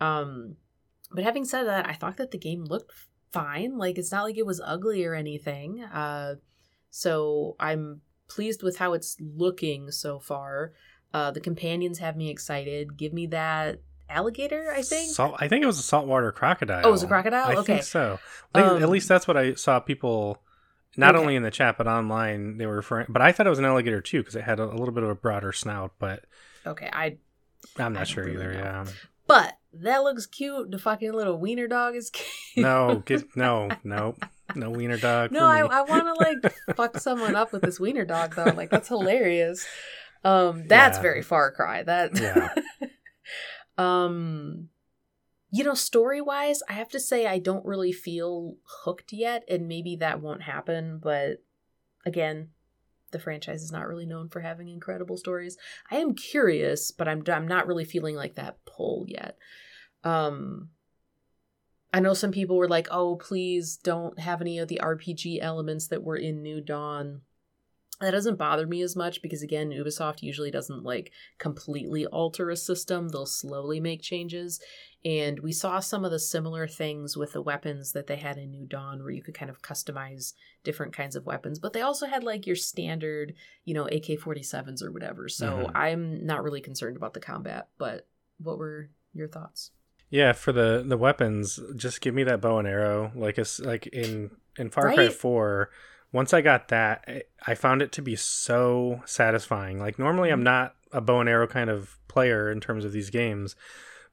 Um, 0.00 0.56
but 1.10 1.24
having 1.24 1.44
said 1.44 1.64
that, 1.64 1.88
I 1.88 1.94
thought 1.94 2.18
that 2.18 2.30
the 2.30 2.38
game 2.38 2.64
looked 2.64 2.92
fine. 3.32 3.78
Like 3.78 3.96
it's 3.96 4.12
not 4.12 4.24
like 4.24 4.36
it 4.36 4.46
was 4.46 4.60
ugly 4.62 5.04
or 5.04 5.14
anything. 5.14 5.82
Uh, 5.82 6.34
so 6.90 7.56
I'm 7.58 8.02
pleased 8.28 8.62
with 8.62 8.78
how 8.78 8.92
it's 8.92 9.16
looking 9.20 9.90
so 9.90 10.18
far. 10.18 10.72
Uh, 11.12 11.30
the 11.30 11.40
companions 11.40 12.00
have 12.00 12.16
me 12.16 12.28
excited. 12.28 12.98
Give 12.98 13.12
me 13.12 13.26
that 13.28 13.80
alligator, 14.08 14.72
I 14.74 14.82
think. 14.82 15.10
Salt, 15.14 15.36
I 15.38 15.48
think 15.48 15.62
it 15.62 15.66
was 15.66 15.78
a 15.78 15.82
saltwater 15.82 16.30
crocodile. 16.32 16.82
Oh, 16.84 16.88
it 16.88 16.92
was 16.92 17.02
a 17.02 17.06
crocodile? 17.08 17.48
I 17.48 17.54
okay. 17.56 17.74
think 17.74 17.82
so. 17.84 18.18
Um, 18.54 18.82
At 18.82 18.88
least 18.88 19.08
that's 19.08 19.26
what 19.26 19.36
I 19.36 19.54
saw 19.54 19.80
people, 19.80 20.42
not 20.96 21.14
Okay. 21.14 21.20
only 21.22 21.36
in 21.36 21.42
the 21.42 21.50
chat 21.50 21.76
but 21.78 21.86
online, 21.86 22.56
they 22.58 22.66
were 22.66 22.76
referring. 22.76 23.06
But 23.08 23.22
I 23.22 23.32
thought 23.32 23.46
it 23.46 23.50
was 23.50 23.58
an 23.58 23.64
alligator 23.64 24.00
too 24.00 24.20
because 24.20 24.36
it 24.36 24.42
had 24.44 24.60
a, 24.60 24.64
a 24.64 24.76
little 24.76 24.92
bit 24.92 25.02
of 25.04 25.10
a 25.10 25.14
broader 25.14 25.52
snout. 25.52 25.92
But 25.98 26.24
Okay, 26.66 26.88
I 26.92 27.16
I'm 27.78 27.92
not 27.92 28.00
don't 28.00 28.08
sure 28.08 28.28
either. 28.28 28.52
know. 28.52 28.58
Yeah. 28.58 28.84
but 29.26 29.54
that 29.72 30.04
looks 30.04 30.26
cute. 30.26 30.70
The 30.70 30.78
fucking 30.78 31.12
little 31.12 31.38
wiener 31.38 31.66
dog 31.66 31.96
is 31.96 32.10
cute. 32.10 32.62
No, 32.64 33.02
get, 33.04 33.24
no, 33.36 33.70
no, 33.82 34.14
no 34.54 34.70
wiener 34.70 34.98
dog. 34.98 35.32
No, 35.32 35.44
I. 35.46 35.60
I 35.60 35.82
want 35.82 36.04
to 36.04 36.12
like 36.14 36.54
fuck 36.76 36.98
someone 36.98 37.34
up 37.34 37.52
with 37.52 37.62
this 37.62 37.80
wiener 37.80 38.04
dog 38.04 38.34
though. 38.36 38.52
Like 38.56 38.70
that's 38.70 38.88
hilarious. 38.96 39.66
Um, 40.22 40.68
that's 40.68 40.98
Yeah. 40.98 41.02
very 41.02 41.22
Far 41.22 41.50
Cry. 41.50 41.82
That 41.82 42.18
Yeah. 42.18 42.54
Um, 43.78 44.68
you 45.50 45.64
know, 45.64 45.74
story 45.74 46.20
wise, 46.20 46.62
I 46.68 46.72
have 46.72 46.88
to 46.90 47.00
say 47.00 47.26
I 47.26 47.38
don't 47.38 47.64
really 47.64 47.92
feel 47.92 48.56
hooked 48.82 49.12
yet, 49.12 49.44
and 49.48 49.68
maybe 49.68 49.96
that 49.96 50.20
won't 50.20 50.42
happen. 50.42 50.98
But 50.98 51.42
again, 52.04 52.50
the 53.12 53.20
franchise 53.20 53.62
is 53.62 53.72
not 53.72 53.86
really 53.86 54.06
known 54.06 54.28
for 54.28 54.40
having 54.40 54.68
incredible 54.68 55.16
stories. 55.16 55.56
I 55.90 55.96
am 55.96 56.14
curious, 56.14 56.90
but 56.90 57.08
I'm 57.08 57.22
I'm 57.28 57.46
not 57.46 57.66
really 57.66 57.84
feeling 57.84 58.16
like 58.16 58.34
that 58.34 58.64
pull 58.64 59.04
yet. 59.06 59.38
Um, 60.02 60.70
I 61.92 62.00
know 62.00 62.14
some 62.14 62.32
people 62.32 62.56
were 62.56 62.68
like, 62.68 62.88
"Oh, 62.90 63.14
please 63.14 63.76
don't 63.76 64.18
have 64.18 64.40
any 64.40 64.58
of 64.58 64.66
the 64.66 64.80
RPG 64.82 65.38
elements 65.40 65.86
that 65.88 66.02
were 66.02 66.16
in 66.16 66.42
New 66.42 66.60
Dawn." 66.60 67.20
that 68.00 68.10
doesn't 68.10 68.38
bother 68.38 68.66
me 68.66 68.82
as 68.82 68.96
much 68.96 69.22
because 69.22 69.42
again 69.42 69.70
ubisoft 69.70 70.22
usually 70.22 70.50
doesn't 70.50 70.82
like 70.82 71.12
completely 71.38 72.06
alter 72.06 72.50
a 72.50 72.56
system. 72.56 73.08
They'll 73.08 73.26
slowly 73.26 73.80
make 73.80 74.02
changes. 74.02 74.60
And 75.04 75.40
we 75.40 75.52
saw 75.52 75.80
some 75.80 76.04
of 76.04 76.10
the 76.10 76.18
similar 76.18 76.66
things 76.66 77.14
with 77.16 77.32
the 77.32 77.42
weapons 77.42 77.92
that 77.92 78.06
they 78.06 78.16
had 78.16 78.38
in 78.38 78.50
new 78.50 78.66
dawn 78.66 79.02
where 79.02 79.12
you 79.12 79.22
could 79.22 79.34
kind 79.34 79.50
of 79.50 79.60
customize 79.60 80.32
different 80.64 80.94
kinds 80.94 81.14
of 81.14 81.26
weapons. 81.26 81.58
But 81.58 81.74
they 81.74 81.82
also 81.82 82.06
had 82.06 82.24
like 82.24 82.46
your 82.46 82.56
standard 82.56 83.34
you 83.64 83.74
know 83.74 83.86
ak-47s 83.86 84.82
or 84.82 84.90
whatever. 84.90 85.28
So 85.28 85.46
mm-hmm. 85.46 85.76
i'm 85.76 86.26
not 86.26 86.42
really 86.42 86.60
concerned 86.60 86.96
about 86.96 87.14
the 87.14 87.20
combat. 87.20 87.68
But 87.78 88.06
what 88.38 88.58
were 88.58 88.90
your 89.12 89.28
thoughts? 89.28 89.70
Yeah 90.10 90.32
for 90.32 90.52
the 90.52 90.84
the 90.86 90.98
weapons 90.98 91.60
just 91.76 92.00
give 92.00 92.14
me 92.14 92.24
that 92.24 92.40
bow 92.40 92.58
and 92.58 92.68
arrow. 92.68 93.12
Like 93.14 93.38
it's 93.38 93.60
like 93.60 93.86
in 93.86 94.30
in 94.58 94.70
far 94.70 94.86
right? 94.86 94.96
cry 94.96 95.08
4 95.08 95.70
once 96.14 96.32
I 96.32 96.40
got 96.40 96.68
that, 96.68 97.24
I- 97.44 97.54
found 97.56 97.82
it 97.82 97.90
to 97.92 98.02
be 98.02 98.14
so 98.14 99.02
satisfying. 99.04 99.80
Like 99.80 99.98
normally, 99.98 100.30
I'm 100.30 100.44
not 100.44 100.76
a 100.92 101.00
bow 101.00 101.18
and 101.20 101.28
arrow 101.28 101.48
kind 101.48 101.68
of 101.68 101.98
player 102.06 102.50
in 102.52 102.60
terms 102.60 102.84
of 102.84 102.92
these 102.92 103.10
games, 103.10 103.56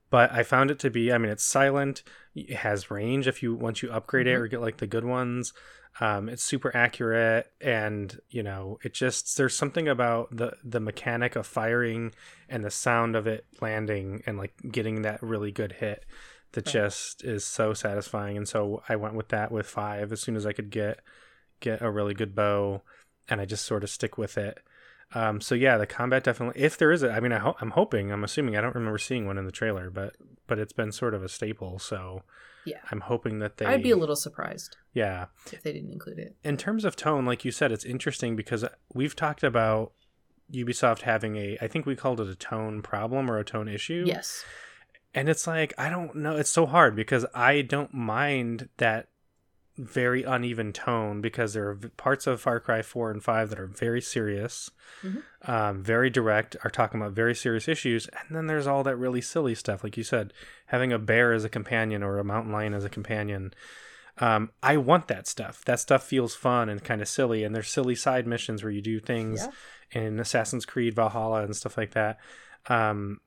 but 0.09 0.31
I 0.31 0.41
found 0.41 0.71
it 0.71 0.79
to 0.79 0.89
be. 0.89 1.13
I 1.13 1.19
mean, 1.19 1.31
it's 1.31 1.43
silent. 1.43 2.01
It 2.33 2.55
has 2.57 2.89
range 2.89 3.27
if 3.27 3.43
you 3.43 3.53
once 3.53 3.83
you 3.83 3.91
upgrade 3.91 4.25
it 4.25 4.35
Mhm. 4.35 4.41
or 4.41 4.47
get 4.47 4.61
like 4.61 4.77
the 4.77 4.87
good 4.87 5.05
ones. 5.05 5.53
Um, 5.99 6.27
it's 6.27 6.43
super 6.43 6.75
accurate, 6.75 7.51
and 7.61 8.19
you 8.29 8.41
know, 8.41 8.79
it 8.83 8.93
just 8.95 9.37
there's 9.37 9.55
something 9.55 9.87
about 9.87 10.35
the 10.35 10.53
the 10.63 10.79
mechanic 10.79 11.35
of 11.35 11.45
firing 11.45 12.13
and 12.49 12.63
the 12.63 12.71
sound 12.71 13.15
of 13.15 13.27
it 13.27 13.45
landing 13.61 14.23
and 14.25 14.37
like 14.39 14.53
getting 14.71 15.03
that 15.03 15.21
really 15.21 15.51
good 15.51 15.73
hit 15.73 16.05
that 16.53 16.65
just 16.65 17.23
is 17.23 17.45
so 17.45 17.73
satisfying. 17.75 18.37
And 18.37 18.47
so 18.47 18.81
I 18.89 18.95
went 18.95 19.13
with 19.15 19.27
that 19.29 19.51
with 19.51 19.67
five 19.67 20.11
as 20.11 20.19
soon 20.21 20.35
as 20.35 20.45
I 20.47 20.53
could 20.53 20.71
get 20.71 20.99
get 21.61 21.81
a 21.81 21.89
really 21.89 22.13
good 22.13 22.35
bow, 22.35 22.81
and 23.29 23.39
I 23.39 23.45
just 23.45 23.65
sort 23.65 23.83
of 23.83 23.89
stick 23.89 24.17
with 24.17 24.37
it. 24.37 24.59
Um, 25.13 25.41
so 25.41 25.55
yeah, 25.55 25.77
the 25.77 25.85
combat 25.87 26.23
definitely. 26.23 26.61
If 26.61 26.77
there 26.77 26.91
is 26.91 27.03
a, 27.03 27.11
I 27.11 27.19
mean, 27.19 27.31
I 27.33 27.39
ho- 27.39 27.55
I'm 27.61 27.71
hoping, 27.71 28.11
I'm 28.11 28.23
assuming, 28.23 28.55
I 28.57 28.61
don't 28.61 28.75
remember 28.75 28.97
seeing 28.97 29.25
one 29.27 29.37
in 29.37 29.45
the 29.45 29.51
trailer, 29.51 29.89
but 29.89 30.15
but 30.47 30.59
it's 30.59 30.73
been 30.73 30.91
sort 30.91 31.13
of 31.13 31.23
a 31.23 31.29
staple. 31.29 31.79
So 31.79 32.23
Yeah. 32.65 32.77
I'm 32.91 33.01
hoping 33.01 33.39
that 33.39 33.57
they. 33.57 33.65
I'd 33.65 33.83
be 33.83 33.91
a 33.91 33.95
little 33.97 34.15
surprised 34.15 34.75
Yeah, 34.93 35.25
if 35.51 35.63
they 35.63 35.71
didn't 35.73 35.91
include 35.91 36.19
it. 36.19 36.35
in 36.43 36.57
terms 36.57 36.83
of 36.85 36.95
tone, 36.95 37.25
like 37.25 37.43
you 37.45 37.51
said, 37.51 37.71
it's 37.71 37.85
interesting 37.85 38.35
because 38.35 38.63
we've 38.93 39.15
talked 39.15 39.43
about 39.43 39.91
Ubisoft 40.53 41.01
having 41.01 41.35
a, 41.37 41.57
I 41.61 41.67
think 41.67 41.85
we 41.85 41.95
called 41.95 42.19
it 42.19 42.27
a 42.27 42.35
tone 42.35 42.81
problem 42.81 43.29
or 43.31 43.37
a 43.37 43.45
tone 43.45 43.67
issue. 43.69 44.03
Yes. 44.05 44.43
And 45.13 45.27
it's 45.29 45.45
like, 45.47 45.73
I 45.77 45.89
don't 45.89 46.15
know. 46.15 46.35
It's 46.37 46.49
so 46.49 46.65
hard 46.65 46.95
because 46.95 47.25
I 47.33 47.61
don't 47.63 47.93
mind 47.93 48.69
that 48.77 49.07
very 49.77 50.23
uneven 50.23 50.73
tone 50.73 51.21
because 51.21 51.53
there 51.53 51.69
are 51.69 51.75
parts 51.97 52.27
of 52.27 52.41
Far 52.41 52.59
Cry 52.59 52.81
4 52.81 53.09
and 53.11 53.23
5 53.23 53.49
that 53.49 53.59
are 53.59 53.67
very 53.67 54.01
serious, 54.01 54.69
Mhm. 55.01 55.23
um, 55.47 55.81
very 55.83 56.09
direct, 56.09 56.55
are 56.63 56.69
talking 56.69 56.99
about 57.01 57.13
very 57.13 57.33
serious 57.33 57.67
issues. 57.67 58.07
And 58.07 58.35
then 58.35 58.47
there's 58.47 58.67
all 58.67 58.83
that 58.83 58.97
really 58.97 59.21
silly 59.21 59.55
stuff. 59.55 59.83
Like 59.83 59.95
you 59.97 60.03
said, 60.03 60.33
having 60.67 60.91
a 60.91 60.99
bear 60.99 61.31
as 61.33 61.43
a 61.45 61.49
companion 61.49 62.03
or 62.03 62.17
a 62.19 62.23
mountain 62.23 62.51
lion 62.51 62.73
as 62.73 62.83
a 62.85 62.89
companion. 62.89 63.53
Um, 64.17 64.51
I 64.61 64.75
want 64.77 65.07
that 65.07 65.25
stuff. 65.25 65.63
That 65.65 65.79
stuff 65.79 66.03
feels 66.03 66.35
fun 66.35 66.67
and 66.69 66.83
kind 66.83 67.01
of 67.01 67.07
silly. 67.07 67.43
And 67.43 67.55
there's 67.55 67.69
silly 67.69 67.95
side 67.95 68.27
missions 68.27 68.61
where 68.63 68.71
you 68.71 68.81
do 68.81 68.99
things 68.99 69.47
Yeah. 69.93 70.01
in 70.03 70.19
Assassin's 70.19 70.65
Creed 70.65 70.93
Valhalla 70.95 71.43
and 71.43 71.55
stuff 71.55 71.77
like 71.77 71.91
that. 71.91 72.19
Um, 72.67 73.21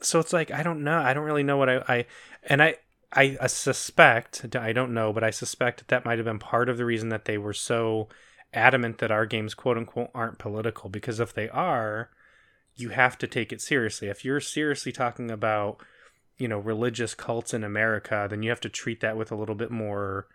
so 0.00 0.18
it's 0.18 0.32
like 0.32 0.50
I 0.50 0.62
don't 0.62 0.82
know. 0.82 0.98
I 0.98 1.14
don't 1.14 1.24
really 1.24 1.42
know 1.44 1.56
what 1.56 1.68
I, 1.68 1.76
I 1.88 2.06
and 2.44 2.62
I, 2.62 2.76
I 3.14 3.36
I 3.40 3.46
suspect 3.46 4.44
I 4.54 4.72
don't 4.72 4.94
know, 4.94 5.12
but 5.12 5.24
I 5.24 5.30
suspect 5.30 5.78
that 5.78 5.88
that 5.88 6.04
might 6.04 6.18
have 6.18 6.26
been 6.26 6.38
part 6.38 6.68
of 6.68 6.76
the 6.76 6.84
reason 6.84 7.08
that 7.10 7.24
they 7.24 7.38
were 7.38 7.52
so 7.52 8.08
adamant 8.52 8.98
that 8.98 9.10
our 9.10 9.26
games 9.26 9.54
quote 9.54 9.76
unquote 9.76 10.10
aren't 10.14 10.38
political 10.38 10.88
because 10.88 11.20
if 11.20 11.34
they 11.34 11.48
are, 11.48 12.10
you 12.74 12.90
have 12.90 13.18
to 13.18 13.26
take 13.26 13.52
it 13.52 13.60
seriously. 13.60 14.08
If 14.08 14.24
you're 14.24 14.40
seriously 14.40 14.92
talking 14.92 15.30
about 15.30 15.78
you 16.38 16.48
know 16.48 16.58
religious 16.58 17.14
cults 17.14 17.54
in 17.54 17.64
America, 17.64 18.26
then 18.28 18.42
you 18.42 18.50
have 18.50 18.60
to 18.60 18.68
treat 18.68 19.00
that 19.00 19.16
with 19.16 19.30
a 19.30 19.36
little 19.36 19.54
bit 19.54 19.70
more, 19.70 20.26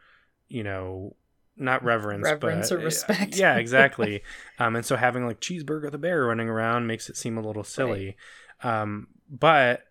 you 0.48 0.64
know, 0.64 1.16
not 1.58 1.84
reverence, 1.84 2.24
Reverence 2.24 2.70
but 2.70 2.80
or 2.80 2.84
respect. 2.84 3.36
Yeah, 3.36 3.56
exactly. 3.58 4.24
um, 4.58 4.76
and 4.76 4.86
so 4.86 4.96
having 4.96 5.26
like 5.26 5.42
cheeseburger 5.42 5.92
the 5.92 5.98
bear 5.98 6.26
running 6.26 6.50
around 6.50 6.88
makes 6.88 7.10
it 7.10 7.18
seem 7.18 7.38
a 7.38 7.42
little 7.42 7.64
silly. 7.64 8.16
Um, 8.64 9.08
but 9.30 9.84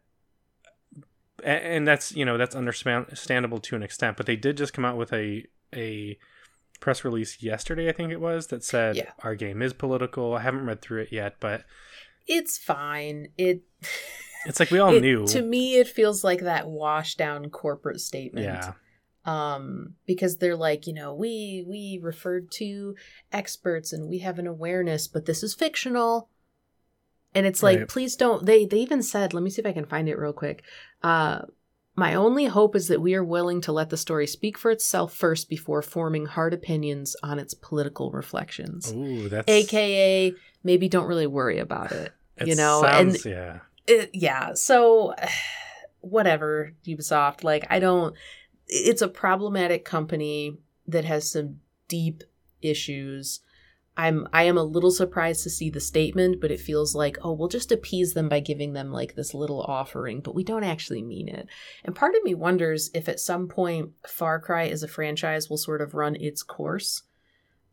and 1.44 1.86
that's 1.86 2.14
you 2.14 2.24
know 2.24 2.36
that's 2.38 2.54
understandable 2.56 3.58
to 3.60 3.76
an 3.76 3.82
extent. 3.82 4.16
But 4.16 4.26
they 4.26 4.36
did 4.36 4.56
just 4.56 4.72
come 4.72 4.84
out 4.84 4.96
with 4.96 5.12
a 5.12 5.44
a 5.74 6.18
press 6.80 7.04
release 7.04 7.42
yesterday, 7.42 7.88
I 7.88 7.92
think 7.92 8.12
it 8.12 8.20
was, 8.20 8.46
that 8.48 8.62
said 8.62 8.96
Yeah. 8.96 9.10
our 9.24 9.34
game 9.34 9.62
is 9.62 9.72
political. 9.72 10.34
I 10.34 10.42
haven't 10.42 10.64
read 10.64 10.80
through 10.80 11.02
it 11.02 11.08
yet, 11.12 11.34
but 11.40 11.64
It's 12.26 12.56
fine. 12.58 13.28
It 13.36 13.62
it's 14.46 14.60
like 14.60 14.70
we 14.70 14.78
all 14.78 14.92
it- 14.94 15.00
knew. 15.00 15.26
To 15.26 15.42
me 15.42 15.76
it 15.76 15.88
feels 15.88 16.22
like 16.22 16.40
that 16.40 16.68
washed 16.68 17.18
down 17.18 17.50
corporate 17.50 18.00
statement. 18.00 18.44
yeah, 18.46 18.72
um 19.24 19.94
because 20.06 20.36
they're 20.38 20.56
like 20.56 20.86
you 20.86 20.92
know 20.94 21.12
we 21.14 21.64
we 21.66 21.98
referred 22.02 22.50
to 22.52 22.94
experts 23.32 23.92
and 23.92 24.08
we 24.08 24.18
have 24.18 24.38
an 24.38 24.46
awareness 24.46 25.08
but 25.08 25.26
this 25.26 25.42
is 25.42 25.54
fictional 25.54 26.28
And 27.34 27.46
it's 27.46 27.62
like, 27.62 27.78
Right. 27.78 27.88
please 27.88 28.16
don't. 28.16 28.44
They 28.46 28.64
they 28.66 28.78
even 28.78 29.02
said, 29.02 29.34
let 29.34 29.42
me 29.42 29.50
see 29.50 29.60
if 29.60 29.66
I 29.66 29.72
can 29.72 29.84
find 29.86 30.08
it 30.08 30.18
real 30.18 30.32
quick. 30.32 30.62
Uh, 31.02 31.42
my 31.94 32.14
only 32.14 32.44
hope 32.46 32.76
is 32.76 32.88
that 32.88 33.00
we 33.00 33.14
are 33.14 33.24
willing 33.24 33.60
to 33.62 33.72
let 33.72 33.90
the 33.90 33.96
story 33.96 34.26
speak 34.26 34.56
for 34.56 34.70
itself 34.70 35.12
first 35.14 35.48
before 35.48 35.82
forming 35.82 36.26
hard 36.26 36.54
opinions 36.54 37.16
on 37.22 37.38
its 37.38 37.54
political 37.54 38.10
reflections. 38.12 38.92
Ooh, 38.92 39.28
that's 39.28 39.48
AKA, 39.50 40.34
maybe 40.62 40.88
don't 40.88 41.08
really 41.08 41.26
worry 41.26 41.58
about 41.58 41.90
it. 41.92 42.12
it 42.36 42.46
you 42.46 42.54
know, 42.54 42.82
sounds- 42.82 43.24
and 43.26 43.34
yeah, 43.34 43.58
it, 43.86 44.10
yeah 44.14 44.54
so 44.54 45.14
whatever 46.00 46.72
ubisoft 46.86 47.42
like 47.42 47.66
i 47.70 47.80
don't 47.80 48.14
it's 48.68 49.02
a 49.02 49.08
problematic 49.08 49.84
company 49.84 50.56
that 50.86 51.04
has 51.04 51.28
some 51.32 51.58
deep 51.88 52.22
issues 52.62 53.40
i'm 53.98 54.26
i 54.32 54.44
am 54.44 54.56
a 54.56 54.62
little 54.62 54.90
surprised 54.90 55.42
to 55.42 55.50
see 55.50 55.68
the 55.68 55.80
statement 55.80 56.40
but 56.40 56.50
it 56.50 56.60
feels 56.60 56.94
like 56.94 57.18
oh 57.22 57.32
we'll 57.32 57.48
just 57.48 57.72
appease 57.72 58.14
them 58.14 58.28
by 58.28 58.40
giving 58.40 58.72
them 58.72 58.90
like 58.90 59.14
this 59.14 59.34
little 59.34 59.60
offering 59.62 60.20
but 60.20 60.34
we 60.34 60.44
don't 60.44 60.64
actually 60.64 61.02
mean 61.02 61.28
it. 61.28 61.48
And 61.84 61.94
part 61.94 62.14
of 62.14 62.22
me 62.22 62.34
wonders 62.34 62.90
if 62.94 63.08
at 63.08 63.20
some 63.20 63.48
point 63.48 63.90
far 64.06 64.40
cry 64.40 64.68
as 64.68 64.82
a 64.82 64.88
franchise 64.88 65.50
will 65.50 65.58
sort 65.58 65.82
of 65.82 65.94
run 65.94 66.16
its 66.16 66.42
course 66.42 67.02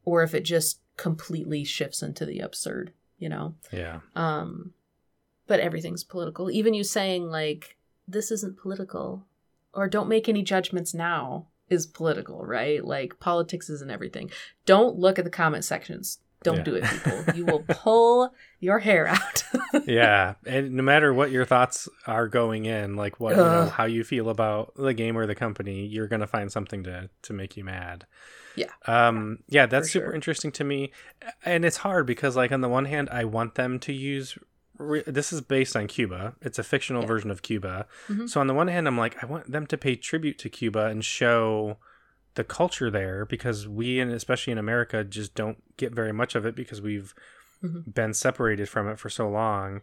or 0.03 0.23
if 0.23 0.33
it 0.33 0.43
just 0.43 0.81
completely 0.97 1.63
shifts 1.63 2.01
into 2.01 2.25
the 2.25 2.39
absurd 2.39 2.91
you 3.17 3.29
know? 3.29 3.55
Yeah, 3.71 3.99
um 4.15 4.73
but 5.47 5.59
everything's 5.59 6.03
political. 6.03 6.49
Even 6.49 6.73
you 6.73 6.83
saying 6.83 7.29
like 7.29 7.77
this 8.07 8.31
isn't 8.31 8.57
political 8.57 9.25
or 9.73 9.87
don't 9.87 10.09
make 10.09 10.27
any 10.27 10.41
judgments 10.41 10.93
now 10.93 11.47
is 11.69 11.85
political 11.87 12.45
right 12.45 12.83
like 12.85 13.19
politics 13.19 13.69
isn't 13.69 13.89
everything 13.91 14.29
don't 14.65 14.97
look 14.97 15.17
at 15.19 15.25
the 15.25 15.31
comment 15.31 15.63
sections 15.65 16.19
don't 16.43 16.57
Yeah. 16.57 16.63
do 16.63 16.75
it 16.75 16.83
people 16.83 17.23
you 17.35 17.45
will 17.45 17.63
pull 17.67 18.33
your 18.59 18.79
hair 18.79 19.07
out 19.07 19.43
yeah. 19.87 20.35
And 20.45 20.73
no 20.73 20.83
matter 20.83 21.13
what 21.13 21.31
your 21.31 21.45
thoughts 21.45 21.87
are 22.07 22.27
going 22.27 22.65
in, 22.65 22.95
like 22.95 23.19
what 23.19 23.31
you 23.31 23.41
know, 23.41 23.65
how 23.67 23.85
you 23.85 24.03
feel 24.03 24.29
about 24.29 24.73
the 24.75 24.93
game 24.93 25.17
or 25.17 25.25
the 25.25 25.35
company, 25.35 25.85
you're 25.85 26.07
gonna 26.07 26.27
find 26.27 26.51
something 26.51 26.83
to 26.83 27.09
to 27.23 27.33
make 27.33 27.57
you 27.57 27.63
mad. 27.63 28.05
Yeah. 28.55 28.67
Um. 28.85 29.39
Yeah, 29.47 29.65
that's 29.65 29.87
For 29.87 29.91
super 29.93 30.05
sure. 30.07 30.13
interesting 30.15 30.51
to 30.53 30.63
me, 30.63 30.91
and 31.43 31.65
it's 31.65 31.77
hard 31.77 32.05
because, 32.05 32.35
like, 32.35 32.51
on 32.51 32.61
the 32.61 32.69
one 32.69 32.85
hand, 32.85 33.09
I 33.11 33.25
want 33.25 33.55
them 33.55 33.79
to 33.79 33.93
use. 33.93 34.37
Re- 34.77 35.03
this 35.07 35.31
is 35.31 35.41
based 35.41 35.75
on 35.75 35.87
Cuba. 35.87 36.35
It's 36.41 36.59
a 36.59 36.63
fictional 36.63 37.01
Yeah. 37.03 37.07
version 37.07 37.31
of 37.31 37.41
Cuba. 37.41 37.87
Mhm. 38.07 38.29
So 38.29 38.41
on 38.41 38.47
the 38.47 38.53
one 38.53 38.67
hand, 38.67 38.87
I'm 38.87 38.97
like, 38.97 39.21
I 39.23 39.25
want 39.25 39.51
them 39.51 39.65
to 39.67 39.77
pay 39.77 39.95
tribute 39.95 40.37
to 40.39 40.49
Cuba 40.49 40.85
and 40.87 41.03
show 41.03 41.77
the 42.35 42.43
culture 42.43 42.91
there 42.91 43.25
because 43.25 43.67
we, 43.67 43.99
and 43.99 44.11
especially 44.11 44.51
in 44.51 44.57
America, 44.57 45.03
just 45.03 45.35
don't 45.35 45.63
get 45.77 45.93
very 45.93 46.11
much 46.11 46.35
of 46.35 46.45
it 46.45 46.55
because 46.55 46.81
we've 46.81 47.13
Mhm. 47.63 47.93
been 47.93 48.13
separated 48.13 48.67
from 48.67 48.89
it 48.89 48.99
for 48.99 49.09
so 49.09 49.29
long. 49.29 49.81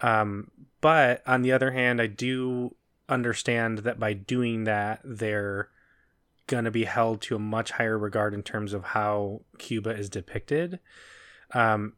Um, 0.00 0.50
but 0.80 1.22
on 1.26 1.42
the 1.42 1.52
other 1.52 1.72
hand, 1.72 2.00
I 2.00 2.06
do 2.06 2.74
understand 3.10 3.78
that 3.80 3.98
by 4.00 4.14
doing 4.14 4.64
that, 4.64 5.00
they're 5.04 5.68
going 6.46 6.64
to 6.64 6.70
be 6.70 6.84
held 6.84 7.20
to 7.22 7.36
a 7.36 7.38
much 7.38 7.72
higher 7.72 7.98
regard 7.98 8.32
in 8.32 8.42
terms 8.42 8.72
of 8.72 8.82
how 8.84 9.42
Cuba 9.58 9.90
is 9.90 10.08
depicted. 10.08 10.80
Um, 11.52 11.94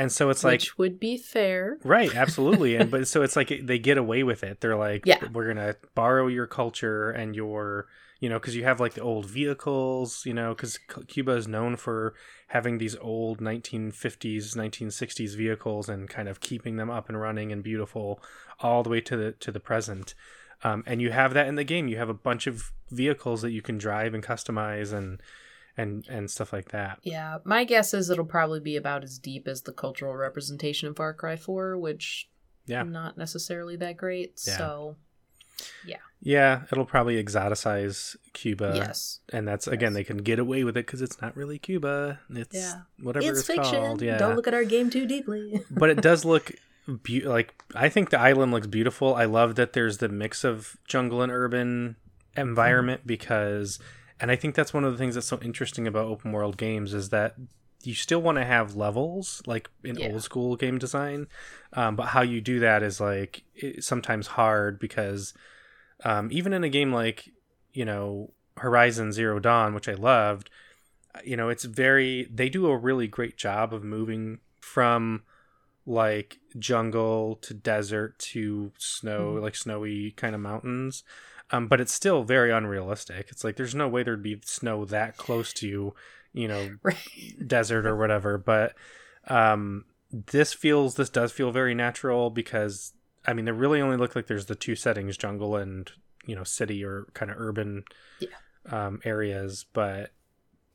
and 0.00 0.10
so 0.12 0.30
it's 0.30 0.42
like, 0.44 0.60
which 0.60 0.78
would 0.78 0.98
be 0.98 1.16
fair 1.16 1.78
Right, 1.84 2.14
absolutely. 2.14 2.76
and 2.76 2.90
but 2.94 3.06
so 3.08 3.22
it's 3.22 3.36
like 3.36 3.52
they 3.62 3.78
get 3.78 3.98
away 3.98 4.22
with 4.22 4.42
it. 4.42 4.60
They're 4.60 4.76
like, 4.76 5.04
Yeah. 5.06 5.22
we're 5.32 5.48
gonna 5.48 5.76
borrow 5.94 6.26
your 6.26 6.46
culture 6.46 7.10
and 7.10 7.36
your, 7.36 7.86
you 8.20 8.28
know, 8.28 8.38
because 8.38 8.54
you 8.56 8.64
have 8.64 8.80
like 8.80 8.94
the 8.94 9.00
old 9.02 9.26
vehicles, 9.26 10.24
you 10.26 10.34
know, 10.34 10.54
because 10.54 10.78
Cuba 11.08 11.32
is 11.32 11.46
known 11.48 11.76
for 11.76 12.14
having 12.48 12.78
these 12.78 12.96
old 12.96 13.40
1950s, 13.40 14.56
1960s 14.56 15.36
vehicles 15.36 15.88
and 15.88 16.08
kind 16.08 16.28
of 16.28 16.40
keeping 16.40 16.76
them 16.76 16.90
up 16.90 17.08
and 17.08 17.20
running 17.20 17.52
and 17.52 17.62
beautiful 17.62 18.22
all 18.60 18.82
the 18.82 18.90
way 18.90 19.00
to 19.00 19.16
the 19.16 19.32
to 19.32 19.50
the 19.52 19.60
present. 19.60 20.14
Um, 20.62 20.84
and 20.86 21.00
you 21.00 21.10
have 21.10 21.32
that 21.34 21.46
in 21.48 21.54
the 21.54 21.64
game. 21.64 21.88
You 21.88 21.96
have 21.96 22.10
a 22.10 22.14
bunch 22.14 22.46
of 22.46 22.72
vehicles 22.90 23.40
that 23.42 23.52
you 23.52 23.62
can 23.62 23.78
drive 23.78 24.12
and 24.12 24.22
customize 24.22 24.92
and 24.92 25.20
and 25.76 26.06
and 26.08 26.30
stuff 26.30 26.52
like 26.52 26.70
that. 26.70 26.98
yeah 27.02 27.38
my 27.44 27.64
guess 27.64 27.94
is 27.94 28.10
it'll 28.10 28.24
probably 28.24 28.60
be 28.60 28.76
about 28.76 29.04
as 29.04 29.18
deep 29.18 29.46
as 29.48 29.62
the 29.62 29.72
cultural 29.72 30.14
representation 30.14 30.88
of 30.88 30.96
far 30.96 31.14
cry 31.14 31.36
4 31.36 31.76
which 31.78 32.28
Yeah. 32.66 32.82
not 32.82 33.16
necessarily 33.16 33.76
that 33.76 33.96
great 33.96 34.40
Yeah. 34.46 34.56
so 34.58 34.96
Yeah, 35.84 35.96
Yeah, 36.22 36.62
it'll 36.72 36.86
probably 36.86 37.22
exoticize 37.22 38.16
Cuba. 38.32 38.72
yes 38.74 39.20
and 39.32 39.46
that's 39.46 39.66
again 39.66 39.92
Yes. 39.92 39.94
they 39.94 40.04
can 40.04 40.18
get 40.18 40.38
away 40.38 40.64
with 40.64 40.76
it 40.76 40.86
because 40.86 41.02
it's 41.02 41.20
not 41.20 41.36
really 41.36 41.58
Cuba. 41.58 42.20
It's 42.30 42.56
Yeah. 42.56 42.82
whatever 43.00 43.26
it's 43.26 43.40
it's, 43.40 43.46
fiction 43.46 43.80
called. 43.80 44.02
Yeah, 44.02 44.18
don't 44.18 44.36
look 44.36 44.46
at 44.48 44.54
our 44.54 44.64
game 44.64 44.90
too 44.90 45.06
deeply 45.06 45.62
but 45.70 45.90
it 45.90 46.00
does 46.02 46.24
look 46.24 46.52
be- 47.02 47.20
like 47.22 47.54
I 47.74 47.88
think 47.88 48.10
the 48.10 48.18
island 48.18 48.52
looks 48.52 48.66
beautiful. 48.66 49.14
I 49.14 49.24
love 49.26 49.54
that 49.56 49.72
there's 49.74 49.98
the 49.98 50.08
mix 50.08 50.44
of 50.44 50.76
jungle 50.86 51.22
and 51.22 51.30
urban 51.30 51.96
mm-hmm. 52.34 52.40
environment 52.40 53.02
because, 53.06 53.78
and 54.20 54.30
I 54.30 54.36
think 54.36 54.54
that's 54.54 54.74
one 54.74 54.84
of 54.84 54.92
the 54.92 54.98
things 54.98 55.14
that's 55.14 55.26
so 55.26 55.38
interesting 55.42 55.86
about 55.86 56.06
open 56.06 56.32
world 56.32 56.56
games 56.56 56.94
is 56.94 57.08
that 57.10 57.34
you 57.82 57.94
still 57.94 58.20
want 58.20 58.36
to 58.36 58.44
have 58.44 58.76
levels 58.76 59.42
like 59.46 59.70
in 59.82 59.96
Yeah. 59.98 60.08
old 60.08 60.22
school 60.22 60.56
game 60.56 60.78
design, 60.78 61.26
um, 61.72 61.96
but 61.96 62.08
how 62.08 62.20
you 62.22 62.40
do 62.40 62.60
that 62.60 62.82
is 62.82 63.00
like 63.00 63.44
sometimes 63.80 64.26
hard 64.28 64.78
because 64.78 65.32
um, 66.04 66.28
even 66.30 66.52
in 66.52 66.64
a 66.64 66.68
game 66.68 66.92
like 66.92 67.30
you 67.72 67.84
know 67.84 68.32
Horizon 68.58 69.12
Zero 69.12 69.38
Dawn, 69.38 69.74
which 69.74 69.88
I 69.88 69.94
loved, 69.94 70.50
you 71.24 71.36
know 71.36 71.48
it's 71.48 71.64
very 71.64 72.28
they 72.30 72.48
do 72.48 72.66
a 72.66 72.76
really 72.76 73.08
great 73.08 73.36
job 73.38 73.72
of 73.72 73.82
moving 73.82 74.38
from 74.60 75.22
like 75.86 76.38
jungle 76.58 77.36
to 77.36 77.54
desert 77.54 78.18
to 78.18 78.72
snow 78.78 79.32
Mhm. 79.34 79.42
like 79.42 79.56
snowy 79.56 80.10
kind 80.12 80.34
of 80.34 80.40
mountains 80.40 81.02
um, 81.52 81.66
but 81.66 81.80
it's 81.80 81.92
still 81.92 82.22
very 82.22 82.50
unrealistic. 82.52 83.28
It's 83.30 83.44
like 83.44 83.56
there's 83.56 83.74
no 83.74 83.88
way 83.88 84.02
there'd 84.02 84.22
be 84.22 84.40
snow 84.44 84.84
that 84.86 85.16
close 85.16 85.52
to 85.54 85.94
you 86.32 86.48
know 86.48 86.76
right. 86.82 86.96
desert 87.46 87.86
or 87.86 87.96
whatever. 87.96 88.38
But 88.38 88.74
um 89.28 89.84
this 90.12 90.52
feels 90.52 90.94
this 90.96 91.10
does 91.10 91.30
feel 91.30 91.52
very 91.52 91.72
natural 91.72 92.30
because 92.30 92.94
i 93.26 93.32
mean 93.32 93.44
they 93.44 93.52
really 93.52 93.80
only 93.80 93.96
look 93.96 94.16
like 94.16 94.26
there's 94.26 94.46
the 94.46 94.56
two 94.56 94.74
settings 94.74 95.16
jungle 95.16 95.54
and 95.54 95.92
you 96.26 96.34
know 96.34 96.42
city 96.42 96.82
or 96.82 97.06
kind 97.14 97.30
of 97.30 97.36
urban 97.38 97.84
Yeah. 98.18 98.28
um 98.70 99.00
areas. 99.04 99.66
But 99.72 100.12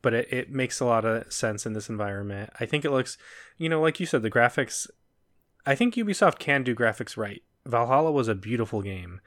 but 0.02 0.14
it, 0.14 0.32
it 0.32 0.52
makes 0.52 0.80
a 0.80 0.86
lot 0.86 1.04
of 1.06 1.34
sense 1.34 1.66
in 1.66 1.74
this 1.74 1.90
environment. 1.90 2.52
I 2.60 2.66
think 2.66 2.86
it 2.86 2.92
looks 2.92 3.18
you 3.58 3.68
know 3.70 3.82
like 3.82 4.00
you 4.00 4.06
said 4.06 4.22
the 4.22 4.32
graphics 4.32 4.88
i 5.66 5.74
think 5.74 5.96
ubisoft 5.96 6.38
can 6.38 6.64
do 6.64 6.76
graphics 6.76 7.18
right. 7.18 7.42
Valhalla 7.66 8.12
was 8.12 8.28
a 8.28 8.36
beautiful 8.36 8.82
game 8.84 9.22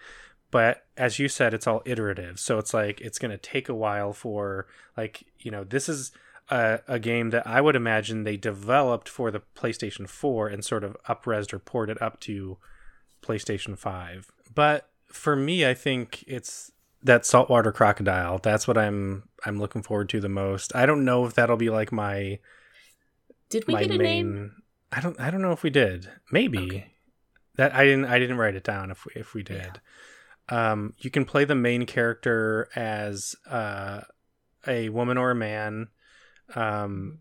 but 0.51 0.84
as 0.96 1.18
you 1.18 1.28
said 1.28 1.55
it's 1.55 1.66
all 1.66 1.82
iterative. 1.84 2.38
So 2.38 2.59
it's 2.59 2.74
like 2.74 3.01
it's 3.01 3.18
going 3.18 3.30
to 3.30 3.38
take 3.38 3.68
a 3.68 3.74
while 3.74 4.12
for 4.12 4.66
like 4.96 5.24
you 5.38 5.51
know 5.51 5.64
this 5.64 5.88
is 5.88 6.12
a, 6.51 6.80
a 6.88 6.99
game 6.99 7.28
that 7.28 7.46
i 7.46 7.61
would 7.61 7.76
imagine 7.76 8.24
they 8.24 8.38
developed 8.38 9.07
for 9.07 9.30
the 9.30 9.42
playstation 9.55 10.09
4 10.09 10.49
and 10.49 10.64
sort 10.64 10.82
of 10.82 10.96
upresed 11.07 11.53
or 11.53 11.59
ported 11.59 12.01
up 12.01 12.18
to 12.20 12.57
playstation 13.20 13.76
5 13.76 14.32
but 14.55 14.88
for 15.05 15.36
me 15.36 15.68
i 15.68 15.74
think 15.74 16.24
it's 16.26 16.72
that 17.03 17.24
saltwater 17.24 17.72
crocodile. 17.72 18.38
That's 18.38 18.66
what 18.66 18.76
i'm 18.76 19.28
i'm 19.44 19.59
looking 19.59 19.82
forward 19.82 20.09
to 20.11 20.20
the 20.20 20.28
most. 20.28 20.74
I 20.74 20.86
don't 20.86 21.05
know 21.05 21.24
if 21.26 21.34
that'll 21.34 21.57
be 21.57 21.70
like 21.70 21.92
my 21.92 22.38
did 23.49 23.66
we 23.66 23.74
my 23.74 23.84
get 23.84 23.94
a 23.94 23.99
main 23.99 24.32
name 24.32 24.62
i 24.92 25.01
don't 25.01 25.18
i 25.20 25.30
don't 25.30 25.42
know 25.42 25.53
if 25.53 25.62
we 25.62 25.70
did. 25.70 26.11
Maybe. 26.30 26.59
Okay. 26.59 26.92
that 27.57 27.74
i 27.74 27.84
didn't 27.84 28.07
i 28.07 28.18
didn't 28.18 28.36
write 28.36 28.55
it 28.55 28.64
down 28.64 28.90
if 28.90 29.07
we 29.07 29.12
if 29.14 29.34
we 29.34 29.42
did 29.42 29.80
um 30.49 30.94
you 30.99 31.11
can 31.11 31.24
play 31.24 31.44
the 31.44 31.55
main 31.55 31.86
character 31.86 32.68
as 32.74 33.34
uh 33.51 34.01
a 34.66 34.88
woman 34.88 35.16
or 35.18 35.30
a 35.30 35.34
man 35.34 35.88
um 36.55 37.18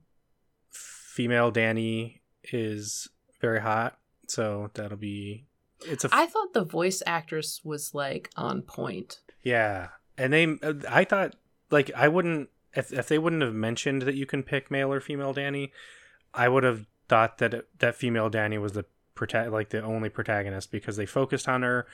female 0.72 1.52
danny 1.52 2.22
is 2.52 3.08
very 3.42 3.62
hot 3.62 3.98
so 4.28 4.70
that'll 4.74 4.98
be 4.98 5.46
it's 5.86 6.06
a 6.06 6.10
I 6.12 6.26
thought 6.26 6.54
the 6.54 6.64
voice 6.64 7.02
actress 7.06 7.62
was 7.64 7.94
like 7.94 8.32
on 8.36 8.62
point. 8.62 9.20
yeah, 9.44 9.90
and 10.18 10.34
they, 10.34 10.58
I 10.90 11.04
thought 11.04 11.36
like 11.70 11.92
I 11.96 12.08
wouldn't 12.08 12.50
if 12.74 12.92
if 12.92 13.08
they 13.08 13.18
wouldn't 13.20 13.42
have 13.42 13.54
mentioned 13.54 14.04
that 14.04 14.16
you 14.16 14.26
can 14.26 14.44
pick 14.44 14.72
male 14.72 14.92
or 14.92 15.00
female 15.00 15.34
Danny, 15.34 15.72
I 16.34 16.50
would 16.50 16.64
have 16.64 16.86
thought 17.08 17.38
that 17.38 17.54
it, 17.54 17.68
that 17.80 17.96
female 17.96 18.30
Danny 18.30 18.58
was 18.58 18.74
the 18.74 18.86
prota- 19.18 19.52
like 19.52 19.70
the 19.70 19.82
only 19.84 20.10
protagonist 20.10 20.72
because 20.72 20.96
they 20.96 21.06
focused 21.06 21.50
on 21.50 21.64
her, 21.64 21.88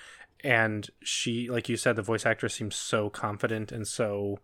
and 0.43 0.89
she, 1.01 1.49
like 1.49 1.69
you 1.69 1.77
said, 1.77 1.95
the 1.95 2.01
voice 2.01 2.25
actress 2.25 2.53
seems 2.53 2.75
so 2.75 3.09
confident 3.09 3.71
and 3.71 3.87
so 3.87 4.39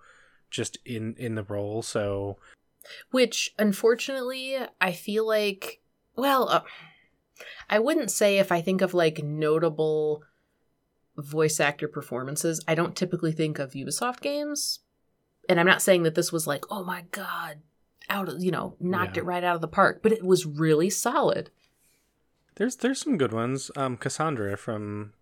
just 0.49 0.77
in 0.86 1.13
in 1.17 1.36
the 1.36 1.43
role. 1.43 1.82
So 1.82 2.38
Which, 3.11 3.53
unfortunately, 3.59 4.57
I 4.82 4.91
feel 4.93 5.27
like, 5.27 5.82
well, 6.15 6.49
uh, 6.49 6.61
I 7.69 7.80
wouldn't 7.80 8.11
say 8.11 8.39
if 8.39 8.51
I 8.51 8.61
think 8.61 8.82
of 8.82 8.93
like 8.93 9.23
notable 9.23 10.23
voice 11.17 11.59
actor 11.59 11.88
performances, 11.88 12.63
I 12.67 12.75
don't 12.75 12.95
typically 12.95 13.32
think 13.32 13.59
of 13.59 13.71
Ubisoft 13.73 14.21
games. 14.21 14.80
And 15.47 15.59
I'm 15.59 15.65
not 15.65 15.82
saying 15.82 16.03
that 16.03 16.15
this 16.15 16.32
was 16.32 16.47
like, 16.47 16.63
oh 16.69 16.84
my 16.84 17.05
God, 17.11 17.57
out 18.09 18.30
of, 18.30 18.43
you 18.43 18.51
know, 18.51 18.75
knocked 18.80 19.17
Yeah. 19.17 19.23
it 19.23 19.25
right 19.25 19.43
out 19.43 19.55
of 19.55 19.61
the 19.61 19.67
park, 19.67 20.01
but 20.01 20.11
it 20.11 20.23
was 20.23 20.45
really 20.45 20.89
solid. 20.89 21.49
There's 22.60 22.76
there's 22.76 23.01
some 23.01 23.18
good 23.18 23.34
ones. 23.34 23.72
Um, 23.76 23.97
Cassandra 23.97 24.55
from 24.57 25.14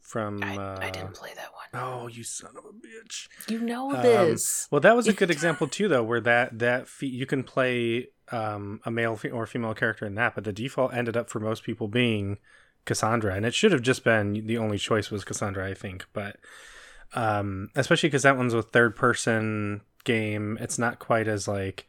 from. 0.00 0.42
I, 0.42 0.56
uh, 0.56 0.78
I 0.80 0.90
didn't 0.90 1.14
play 1.14 1.32
that 1.34 1.50
one. 1.52 1.82
Oh, 1.84 2.06
you 2.06 2.22
son 2.24 2.52
of 2.56 2.64
a 2.64 2.68
bitch! 2.72 3.28
You 3.50 3.58
know 3.60 3.94
Um, 3.94 4.00
this. 4.02 4.68
Well, 4.70 4.80
that 4.80 4.96
was 4.96 5.06
a 5.08 5.12
good 5.12 5.30
example 5.30 5.66
too, 5.68 5.88
though, 5.88 6.02
where 6.04 6.20
that 6.22 6.58
that 6.60 6.88
fe- 6.88 7.08
you 7.08 7.26
can 7.26 7.42
play 7.42 8.06
um, 8.32 8.80
a 8.86 8.90
male 8.90 9.16
fe- 9.16 9.30
or 9.30 9.44
female 9.46 9.74
character 9.74 10.06
in 10.06 10.14
that, 10.14 10.34
but 10.34 10.44
the 10.44 10.52
default 10.52 10.94
ended 10.94 11.16
up 11.16 11.28
for 11.28 11.40
most 11.40 11.64
people 11.64 11.88
being 11.88 12.38
Cassandra, 12.86 13.34
and 13.34 13.44
it 13.44 13.54
should 13.54 13.72
have 13.72 13.82
just 13.82 14.04
been 14.04 14.46
the 14.46 14.56
only 14.56 14.78
choice 14.78 15.10
was 15.10 15.24
Cassandra, 15.24 15.68
I 15.68 15.74
think. 15.74 16.06
But 16.12 16.36
um, 17.14 17.68
especially 17.74 18.08
because 18.08 18.22
that 18.22 18.36
one's 18.36 18.54
a 18.54 18.62
third 18.62 18.94
person 18.96 19.80
game, 20.04 20.56
it's 20.60 20.78
not 20.78 20.98
quite 21.00 21.26
as 21.26 21.48
like 21.48 21.86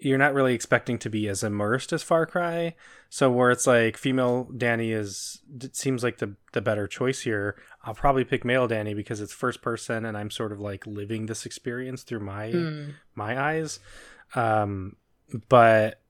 you're 0.00 0.18
not 0.18 0.34
really 0.34 0.54
expecting 0.54 0.98
to 0.98 1.10
be 1.10 1.28
as 1.28 1.42
immersed 1.42 1.92
as 1.92 2.02
Far 2.02 2.24
Cry. 2.26 2.74
So 3.08 3.30
where 3.30 3.50
it's 3.50 3.66
like 3.66 3.96
female 3.96 4.48
Danny 4.56 4.92
is 4.92 5.40
it 5.62 5.74
seems 5.76 6.02
like 6.02 6.18
the 6.18 6.36
the 6.52 6.60
better 6.60 6.86
choice 6.86 7.20
here. 7.22 7.56
I'll 7.84 7.94
probably 7.94 8.24
pick 8.24 8.44
male 8.44 8.68
Danny 8.68 8.94
because 8.94 9.20
it's 9.20 9.32
first 9.32 9.62
person 9.62 10.04
and 10.04 10.16
I'm 10.16 10.30
sort 10.30 10.52
of 10.52 10.60
like 10.60 10.86
living 10.86 11.26
this 11.26 11.46
experience 11.46 12.02
through 12.02 12.20
my 12.20 12.50
Hmm. 12.50 12.90
my 13.14 13.40
eyes. 13.40 13.80
Um 14.34 14.96
but 15.48 16.00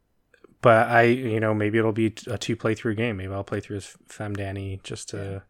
but 0.61 0.89
I 0.89 1.03
you 1.03 1.41
know 1.41 1.55
maybe 1.55 1.79
it'll 1.79 1.93
be 1.93 2.15
a 2.27 2.37
two 2.39 2.57
playthrough 2.57 2.97
game. 2.97 3.17
Maybe 3.17 3.33
I'll 3.33 3.45
play 3.45 3.61
through 3.61 3.77
as 3.79 3.97
Femme 4.09 4.35
Danny 4.35 4.81
just 4.83 5.09
to 5.11 5.43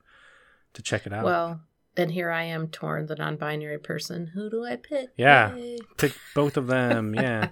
to 0.75 0.83
check 0.83 1.07
it 1.07 1.13
out. 1.13 1.25
Well, 1.25 1.61
then 1.99 2.11
here 2.11 2.31
I 2.31 2.45
am 2.45 2.69
torn, 2.69 3.07
the 3.07 3.17
non-binary 3.17 3.79
person. 3.79 4.29
Who 4.29 4.49
do 4.49 4.65
I 4.65 4.77
pick? 4.77 5.09
Yeah. 5.17 5.57
Yay. 5.57 5.81
pick 5.97 6.15
both 6.33 6.57
of 6.57 6.69
them. 6.69 7.13
Yeah. 7.19 7.49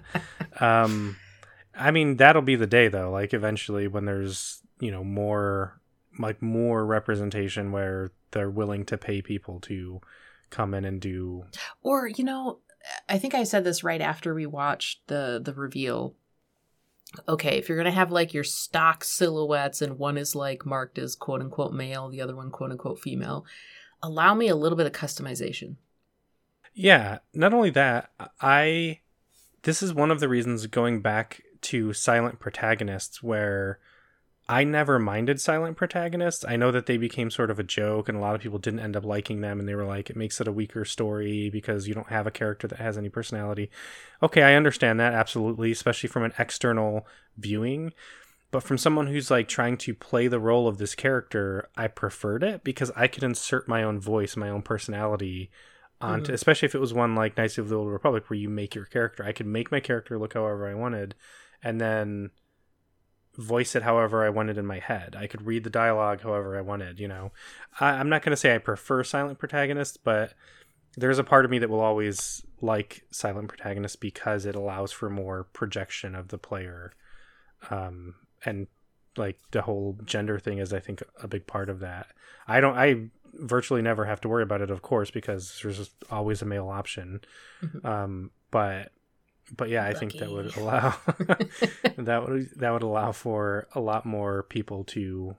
um 0.61 1.17
I 1.75 1.91
mean 1.91 2.15
that'll 2.15 2.41
be 2.41 2.55
the 2.55 2.65
day 2.65 2.87
though. 2.87 3.11
Like 3.11 3.33
eventually 3.33 3.89
when 3.89 4.05
there's, 4.05 4.61
you 4.79 4.89
know, 4.89 5.03
more 5.03 5.81
like 6.17 6.41
more 6.41 6.85
representation 6.85 7.73
where 7.73 8.11
they're 8.31 8.49
willing 8.49 8.85
to 8.85 8.97
pay 8.97 9.21
people 9.21 9.59
to 9.61 9.99
come 10.49 10.73
in 10.73 10.85
and 10.85 11.01
do 11.01 11.43
Or 11.83 12.07
you 12.07 12.23
know, 12.23 12.59
I 13.09 13.17
think 13.17 13.35
I 13.35 13.43
said 13.43 13.65
this 13.65 13.83
right 13.83 14.01
after 14.01 14.33
we 14.33 14.45
watched 14.45 15.07
the 15.07 15.41
the 15.43 15.53
reveal. 15.53 16.15
Okay, 17.27 17.57
if 17.57 17.67
you're 17.67 17.77
gonna 17.77 17.91
have 17.91 18.11
like 18.13 18.33
your 18.33 18.45
stock 18.45 19.03
silhouettes 19.03 19.81
and 19.81 19.99
one 19.99 20.17
is 20.17 20.35
like 20.35 20.65
marked 20.65 20.97
as 20.97 21.15
quote 21.15 21.41
unquote 21.41 21.73
male, 21.73 22.07
the 22.09 22.21
other 22.21 22.35
one 22.35 22.49
quote 22.49 22.71
unquote 22.71 22.99
female, 22.99 23.45
allow 24.01 24.33
me 24.33 24.47
a 24.47 24.55
little 24.55 24.77
bit 24.77 24.85
of 24.85 24.93
customization. 24.93 25.75
Yeah, 26.73 27.19
not 27.33 27.53
only 27.53 27.71
that, 27.71 28.11
I 28.39 28.99
this 29.63 29.81
is 29.81 29.93
one 29.93 30.11
of 30.11 30.19
the 30.19 30.29
reasons 30.29 30.67
going 30.67 31.01
back 31.01 31.41
to 31.61 31.91
silent 31.91 32.39
protagonists 32.39 33.23
where 33.23 33.79
I 34.47 34.63
never 34.63 34.97
minded 34.97 35.41
silent 35.41 35.75
protagonists. 35.75 36.45
I 36.47 36.55
know 36.55 36.71
that 36.71 36.85
they 36.85 36.97
became 36.97 37.29
sort 37.29 37.51
of 37.51 37.59
a 37.59 37.63
joke 37.63 38.07
and 38.07 38.17
a 38.17 38.21
lot 38.21 38.35
of 38.35 38.41
people 38.41 38.59
didn't 38.59 38.79
end 38.79 38.95
up 38.95 39.03
liking 39.03 39.41
them 39.41 39.59
and 39.59 39.67
they 39.67 39.75
were 39.75 39.85
like 39.85 40.09
it 40.09 40.15
makes 40.15 40.39
it 40.39 40.47
a 40.47 40.53
weaker 40.53 40.85
story 40.85 41.49
because 41.49 41.87
you 41.87 41.93
don't 41.93 42.09
have 42.09 42.27
a 42.27 42.31
character 42.31 42.67
that 42.67 42.79
has 42.79 42.97
any 42.97 43.09
personality. 43.09 43.69
Okay, 44.23 44.43
I 44.43 44.53
understand 44.53 44.99
that 44.99 45.13
absolutely, 45.13 45.71
especially 45.71 46.09
from 46.09 46.23
an 46.23 46.33
external 46.39 47.05
viewing. 47.37 47.91
But 48.57 48.63
from 48.63 48.79
someone 48.79 49.05
who's 49.05 49.29
like 49.29 49.47
trying 49.47 49.77
to 49.77 49.93
play 49.93 50.27
the 50.27 50.39
role 50.39 50.67
of 50.67 50.79
this 50.79 50.95
character, 50.95 51.69
I 51.77 51.85
preferred 51.85 52.41
it 52.41 52.63
because 52.63 52.91
I 52.95 53.05
could 53.05 53.21
insert 53.21 53.67
my 53.67 53.83
own 53.83 53.99
voice, 53.99 54.35
my 54.35 54.49
own 54.49 54.63
personality 54.63 55.51
onto 56.01 56.31
Mhm. 56.31 56.33
especially 56.33 56.65
if 56.65 56.73
it 56.73 56.81
was 56.81 56.91
one 56.91 57.13
like 57.13 57.37
Knights 57.37 57.59
of 57.59 57.69
the 57.69 57.75
Old 57.75 57.91
Republic 57.91 58.27
where 58.27 58.39
you 58.39 58.49
make 58.49 58.73
your 58.73 58.85
character. 58.85 59.23
I 59.23 59.31
could 59.31 59.45
make 59.45 59.71
my 59.71 59.79
character 59.79 60.17
look 60.17 60.33
however 60.33 60.67
I 60.67 60.73
wanted 60.73 61.13
and 61.61 61.79
then 61.79 62.31
voice 63.37 63.75
it 63.75 63.83
however 63.83 64.25
I 64.25 64.29
wanted 64.29 64.57
in 64.57 64.65
my 64.65 64.79
head. 64.79 65.15
I 65.15 65.27
could 65.27 65.45
read 65.45 65.63
the 65.63 65.69
dialogue 65.69 66.21
however 66.21 66.57
I 66.57 66.61
wanted, 66.61 66.99
you 66.99 67.07
know. 67.07 67.33
I, 67.79 67.89
I'm 67.89 68.09
not 68.09 68.23
going 68.23 68.31
to 68.31 68.35
say 68.37 68.55
I 68.55 68.57
prefer 68.57 69.03
silent 69.03 69.37
protagonists, 69.37 69.97
but 69.97 70.33
there's 70.95 71.19
a 71.19 71.23
part 71.23 71.45
of 71.45 71.51
me 71.51 71.59
that 71.59 71.69
will 71.69 71.79
always 71.79 72.43
like 72.59 73.03
silent 73.11 73.49
protagonists 73.49 73.97
because 73.97 74.47
it 74.47 74.55
allows 74.55 74.91
for 74.91 75.11
more 75.11 75.43
projection 75.43 76.15
of 76.15 76.29
the 76.29 76.39
player. 76.39 76.91
Um, 77.69 78.15
and 78.45 78.67
like 79.15 79.39
the 79.51 79.63
whole 79.63 79.97
gender 80.05 80.37
thing 80.39 80.59
is, 80.59 80.73
I 80.73 80.79
think, 80.79 81.01
a 81.21 81.27
big 81.27 81.47
part 81.47 81.69
of 81.69 81.79
that. 81.79 82.07
I 82.47 82.59
don't, 82.61 82.77
I 82.77 83.09
virtually 83.33 83.81
never 83.81 84.05
have 84.05 84.21
to 84.21 84.29
worry 84.29 84.43
about 84.43 84.61
it, 84.61 84.69
of 84.69 84.81
course, 84.81 85.09
because 85.11 85.59
there's 85.61 85.89
always 86.11 86.41
a 86.41 86.45
male 86.45 86.69
option. 86.69 87.21
Mhm. 87.63 87.83
Um, 87.85 88.31
but, 88.51 88.91
but 89.55 89.69
yeah, 89.69 89.85
I 89.85 89.93
think 89.93 90.13
that 90.13 90.29
would 90.29 90.55
allow 90.57 90.95
that 91.97 92.27
would 92.27 92.49
that 92.57 92.71
would 92.71 92.83
allow 92.83 93.11
for 93.11 93.67
a 93.73 93.79
lot 93.79 94.05
more 94.05 94.43
people 94.43 94.83
to 94.85 95.35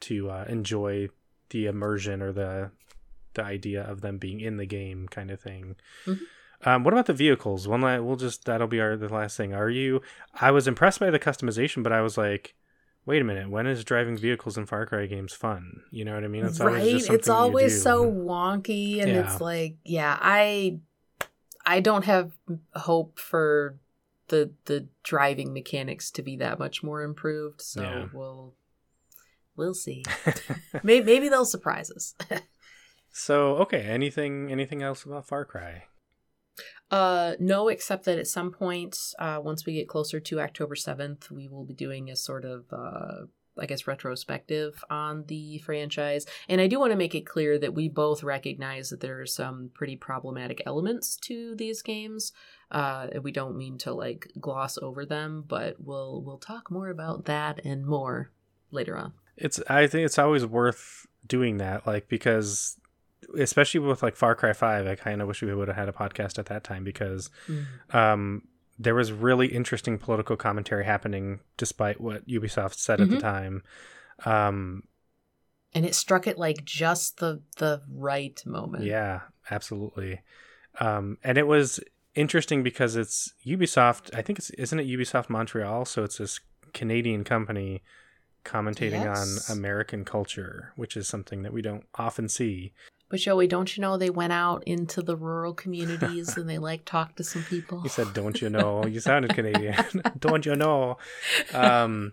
to 0.00 0.30
uh, 0.30 0.44
enjoy 0.48 1.08
the 1.50 1.66
immersion 1.66 2.22
or 2.22 2.32
the 2.32 2.70
the 3.34 3.42
idea 3.44 3.82
of 3.82 4.00
them 4.00 4.18
being 4.18 4.40
in 4.40 4.56
the 4.56 4.66
game 4.66 5.08
kind 5.08 5.30
of 5.30 5.40
thing. 5.40 5.76
Mhm. 6.06 6.20
Um, 6.64 6.84
what 6.84 6.92
about 6.92 7.06
the 7.06 7.12
vehicles? 7.14 7.66
One, 7.66 7.80
la- 7.80 7.98
we'll 8.00 8.16
just 8.16 8.44
that'll 8.44 8.66
be 8.68 8.80
our 8.80 8.96
the 8.96 9.08
last 9.08 9.36
thing. 9.36 9.54
Are 9.54 9.70
you? 9.70 10.02
I 10.34 10.50
was 10.50 10.66
impressed 10.68 11.00
by 11.00 11.10
the 11.10 11.18
customization, 11.18 11.82
but 11.82 11.92
I 11.92 12.02
was 12.02 12.18
like, 12.18 12.54
wait 13.06 13.22
a 13.22 13.24
minute, 13.24 13.48
when 13.48 13.66
is 13.66 13.82
driving 13.84 14.16
vehicles 14.18 14.58
in 14.58 14.66
Far 14.66 14.84
Cry 14.86 15.06
games 15.06 15.32
fun? 15.32 15.82
You 15.90 16.04
know 16.04 16.14
what 16.14 16.24
I 16.24 16.28
mean? 16.28 16.44
It's 16.44 16.60
always 16.60 16.82
right? 16.92 16.98
just 16.98 17.10
It's 17.10 17.28
always 17.28 17.82
so 17.82 18.10
wonky, 18.10 19.00
and 19.00 19.10
Yeah. 19.10 19.32
it's 19.32 19.40
like, 19.40 19.76
yeah, 19.84 20.18
I, 20.20 20.80
I 21.64 21.80
don't 21.80 22.04
have 22.04 22.32
hope 22.74 23.18
for 23.18 23.76
the 24.28 24.50
the 24.66 24.86
driving 25.02 25.52
mechanics 25.54 26.10
to 26.12 26.22
be 26.22 26.36
that 26.36 26.58
much 26.58 26.82
more 26.82 27.02
improved. 27.02 27.62
So 27.62 27.82
Yeah. 27.82 28.06
we'll 28.12 28.54
we'll 29.56 29.74
see. 29.74 30.04
maybe, 30.82 31.04
maybe 31.06 31.28
they'll 31.30 31.44
surprise 31.46 31.90
us. 31.90 32.14
so 33.12 33.56
okay, 33.56 33.80
anything 33.82 34.52
anything 34.52 34.82
else 34.82 35.04
about 35.04 35.26
Far 35.26 35.44
Cry? 35.46 35.84
Uh, 36.90 37.34
no, 37.38 37.68
except 37.68 38.04
that 38.04 38.18
at 38.18 38.26
some 38.26 38.50
point, 38.50 38.96
uh, 39.18 39.40
once 39.42 39.64
we 39.64 39.74
get 39.74 39.88
closer 39.88 40.18
to 40.20 40.40
October 40.40 40.74
7th, 40.74 41.30
we 41.30 41.48
will 41.48 41.64
be 41.64 41.74
doing 41.74 42.10
a 42.10 42.16
sort 42.16 42.44
of, 42.44 42.64
uh, 42.72 43.26
I 43.58 43.66
guess, 43.66 43.86
retrospective 43.86 44.82
on 44.90 45.24
the 45.26 45.58
franchise. 45.58 46.26
And 46.48 46.60
I 46.60 46.66
do 46.66 46.80
want 46.80 46.92
to 46.92 46.96
make 46.98 47.14
it 47.14 47.26
clear 47.26 47.58
that 47.58 47.74
we 47.74 47.88
both 47.88 48.22
recognize 48.22 48.90
that 48.90 49.00
there 49.00 49.20
are 49.20 49.26
some 49.26 49.70
pretty 49.74 49.96
problematic 49.96 50.62
elements 50.66 51.16
to 51.22 51.54
these 51.54 51.82
games. 51.82 52.32
Uh, 52.70 53.08
we 53.22 53.32
don't 53.32 53.56
mean 53.56 53.78
to 53.78 53.92
like 53.92 54.30
gloss 54.40 54.78
over 54.78 55.04
them, 55.04 55.44
but 55.46 55.76
we'll 55.78 56.22
we'll 56.22 56.38
talk 56.38 56.70
more 56.70 56.88
about 56.88 57.24
that 57.24 57.60
and 57.64 57.84
more 57.84 58.30
later 58.70 58.96
on. 58.96 59.12
It's 59.36 59.60
I 59.68 59.86
think 59.86 60.06
it's 60.06 60.18
always 60.18 60.46
worth 60.46 61.06
doing 61.26 61.58
that, 61.58 61.86
like 61.86 62.08
because 62.08 62.76
especially 63.38 63.80
with 63.80 64.02
like 64.02 64.16
Far 64.16 64.34
Cry 64.34 64.52
Five, 64.52 64.86
I 64.86 64.94
kind 64.94 65.20
of 65.22 65.28
wish 65.28 65.42
we 65.42 65.54
would 65.54 65.68
have 65.68 65.76
had 65.76 65.88
a 65.88 65.92
podcast 65.92 66.38
at 66.38 66.46
that 66.46 66.64
time 66.64 66.84
because 66.84 67.30
um, 67.92 68.42
there 68.78 68.94
was 68.94 69.12
really 69.12 69.48
interesting 69.48 69.98
political 69.98 70.36
commentary 70.36 70.84
happening 70.84 71.40
despite 71.56 72.00
what 72.00 72.26
Ubisoft 72.28 72.74
said 72.74 73.00
at 73.00 73.10
the 73.10 73.16
Mhm. 73.16 73.20
time. 73.20 73.62
Um, 74.24 74.84
And 75.74 75.84
it 75.86 75.94
struck 75.94 76.26
it 76.26 76.36
like 76.38 76.64
just 76.64 77.18
the 77.18 77.42
the 77.58 77.82
right 77.88 78.42
moment. 78.46 78.84
yeah, 78.84 79.20
absolutely. 79.50 80.20
Um, 80.80 81.18
and 81.22 81.36
it 81.38 81.46
was 81.46 81.78
interesting 82.14 82.62
because 82.62 82.96
it's 82.96 83.32
Ubisoft. 83.46 84.14
I 84.16 84.22
think 84.22 84.38
it's 84.38 84.50
isn't 84.50 84.80
it 84.80 84.86
Ubisoft 84.88 85.28
Montreal? 85.30 85.84
So 85.84 86.02
it's 86.04 86.18
this 86.18 86.40
Canadian 86.72 87.22
company 87.24 87.82
commentating 88.44 89.02
Yes. 89.04 89.48
on 89.50 89.58
American 89.58 90.04
culture, 90.04 90.72
which 90.76 90.96
is 90.96 91.06
something 91.06 91.42
that 91.42 91.52
we 91.52 91.60
don't 91.62 91.84
often 91.96 92.28
see. 92.28 92.72
But 93.10 93.18
Joey, 93.18 93.48
don't 93.48 93.76
you 93.76 93.80
know 93.80 93.96
they 93.96 94.08
went 94.08 94.32
out 94.32 94.62
into 94.64 95.02
the 95.02 95.16
rural 95.16 95.52
communities 95.52 96.36
and 96.36 96.48
they 96.48 96.58
like 96.58 96.84
talked 96.84 97.16
to 97.16 97.24
some 97.24 97.42
people? 97.42 97.80
You 97.82 97.90
said, 97.90 98.14
"Don't 98.14 98.40
you 98.40 98.48
know?" 98.48 98.86
You 98.86 99.00
sounded 99.00 99.34
Canadian. 99.34 99.74
Don't 100.18 100.46
you 100.46 100.54
know? 100.54 100.96
Um, 101.52 102.12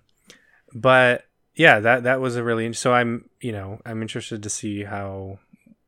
but 0.74 1.26
yeah, 1.56 1.80
that 1.80 2.04
that 2.04 2.20
was 2.20 2.36
a 2.36 2.44
really 2.44 2.74
so 2.74 2.94
I'm 2.94 3.30
you 3.40 3.52
know 3.52 3.80
I'm 3.86 4.02
interested 4.02 4.42
to 4.42 4.50
see 4.50 4.84
how 4.84 5.38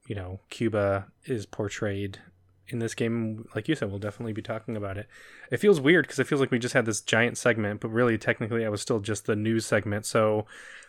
you 0.07 0.13
know 0.13 0.41
Cuba 0.51 1.07
is 1.25 1.47
portrayed 1.47 2.19
in 2.67 2.77
this 2.77 2.93
game. 2.93 3.47
Like 3.55 3.67
you 3.67 3.73
said, 3.73 3.89
we'll 3.89 3.97
definitely 3.97 4.33
be 4.33 4.43
talking 4.43 4.77
about 4.77 4.97
it. 4.97 5.07
It 5.51 5.57
feels 5.57 5.81
weird 5.81 6.05
because 6.05 6.19
it 6.19 6.27
feels 6.27 6.39
like 6.39 6.51
we 6.51 6.59
just 6.59 6.75
had 6.75 6.85
this 6.85 7.01
giant 7.01 7.37
segment, 7.37 7.81
but 7.81 7.89
really 7.89 8.19
technically 8.19 8.63
I 8.63 8.69
was 8.69 8.81
still 8.81 8.99
just 8.99 9.25
the 9.25 9.35
news 9.35 9.65
segment. 9.65 10.05
So 10.05 10.45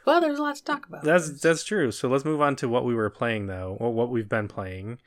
Well, 0.07 0.21
there's 0.21 0.39
a 0.39 0.43
lot 0.43 0.57
to 0.57 0.65
talk 0.65 0.87
about. 0.87 1.05
that's 1.05 1.41
that's 1.41 1.65
true. 1.65 1.91
So 1.91 2.09
let's 2.09 2.25
move 2.25 2.41
on 2.41 2.57
to 2.57 2.69
what 2.69 2.85
we 2.85 2.95
were 2.95 3.11
playing 3.11 3.47
though, 3.47 3.77
or 3.79 3.93
what 3.93 4.11
we've 4.11 4.29
been 4.29 4.49
playing. 4.49 4.99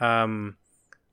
Um, 0.00 0.56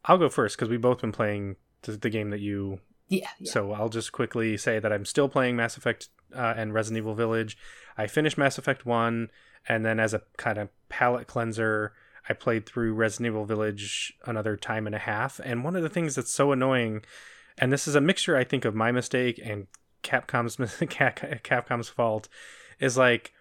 I'll 0.05 0.17
go 0.17 0.29
first 0.29 0.57
because 0.57 0.69
we've 0.69 0.81
both 0.81 1.01
been 1.01 1.11
playing 1.11 1.55
the, 1.83 1.93
the 1.93 2.09
game 2.09 2.29
that 2.31 2.39
you 2.39 2.79
yeah, 3.07 3.27
yeah. 3.39 3.51
so 3.51 3.73
I'll 3.73 3.89
just 3.89 4.11
quickly 4.11 4.57
say 4.57 4.79
that 4.79 4.91
I'm 4.91 5.05
still 5.05 5.27
playing 5.27 5.55
Mass 5.55 5.77
Effect 5.77 6.09
uh, 6.35 6.53
and 6.55 6.73
Resident 6.73 6.99
Evil 6.99 7.13
Village. 7.13 7.57
I 7.97 8.07
finished 8.07 8.37
Mass 8.37 8.57
Effect 8.57 8.85
1, 8.85 9.29
and 9.67 9.85
then 9.85 9.99
as 9.99 10.13
a 10.13 10.21
kind 10.37 10.57
of 10.57 10.69
palate 10.89 11.27
cleanser, 11.27 11.93
I 12.29 12.33
played 12.33 12.65
through 12.65 12.93
Resident 12.93 13.27
Evil 13.27 13.45
Village 13.45 14.13
another 14.25 14.55
time 14.55 14.85
and 14.85 14.95
a 14.95 14.99
half. 14.99 15.41
And 15.43 15.63
one 15.63 15.75
of 15.75 15.83
the 15.83 15.89
things 15.89 16.15
that's 16.15 16.33
so 16.33 16.51
annoying, 16.51 17.03
and 17.57 17.71
this 17.71 17.87
is 17.87 17.95
a 17.95 18.01
mixture, 18.01 18.37
I 18.37 18.43
think, 18.43 18.63
of 18.63 18.75
my 18.75 18.91
mistake 18.91 19.39
and 19.43 19.67
Capcom's 20.03 20.55
Capcom's 21.43 21.89
fault 21.89 22.29
is 22.81 22.97
like 22.97 23.31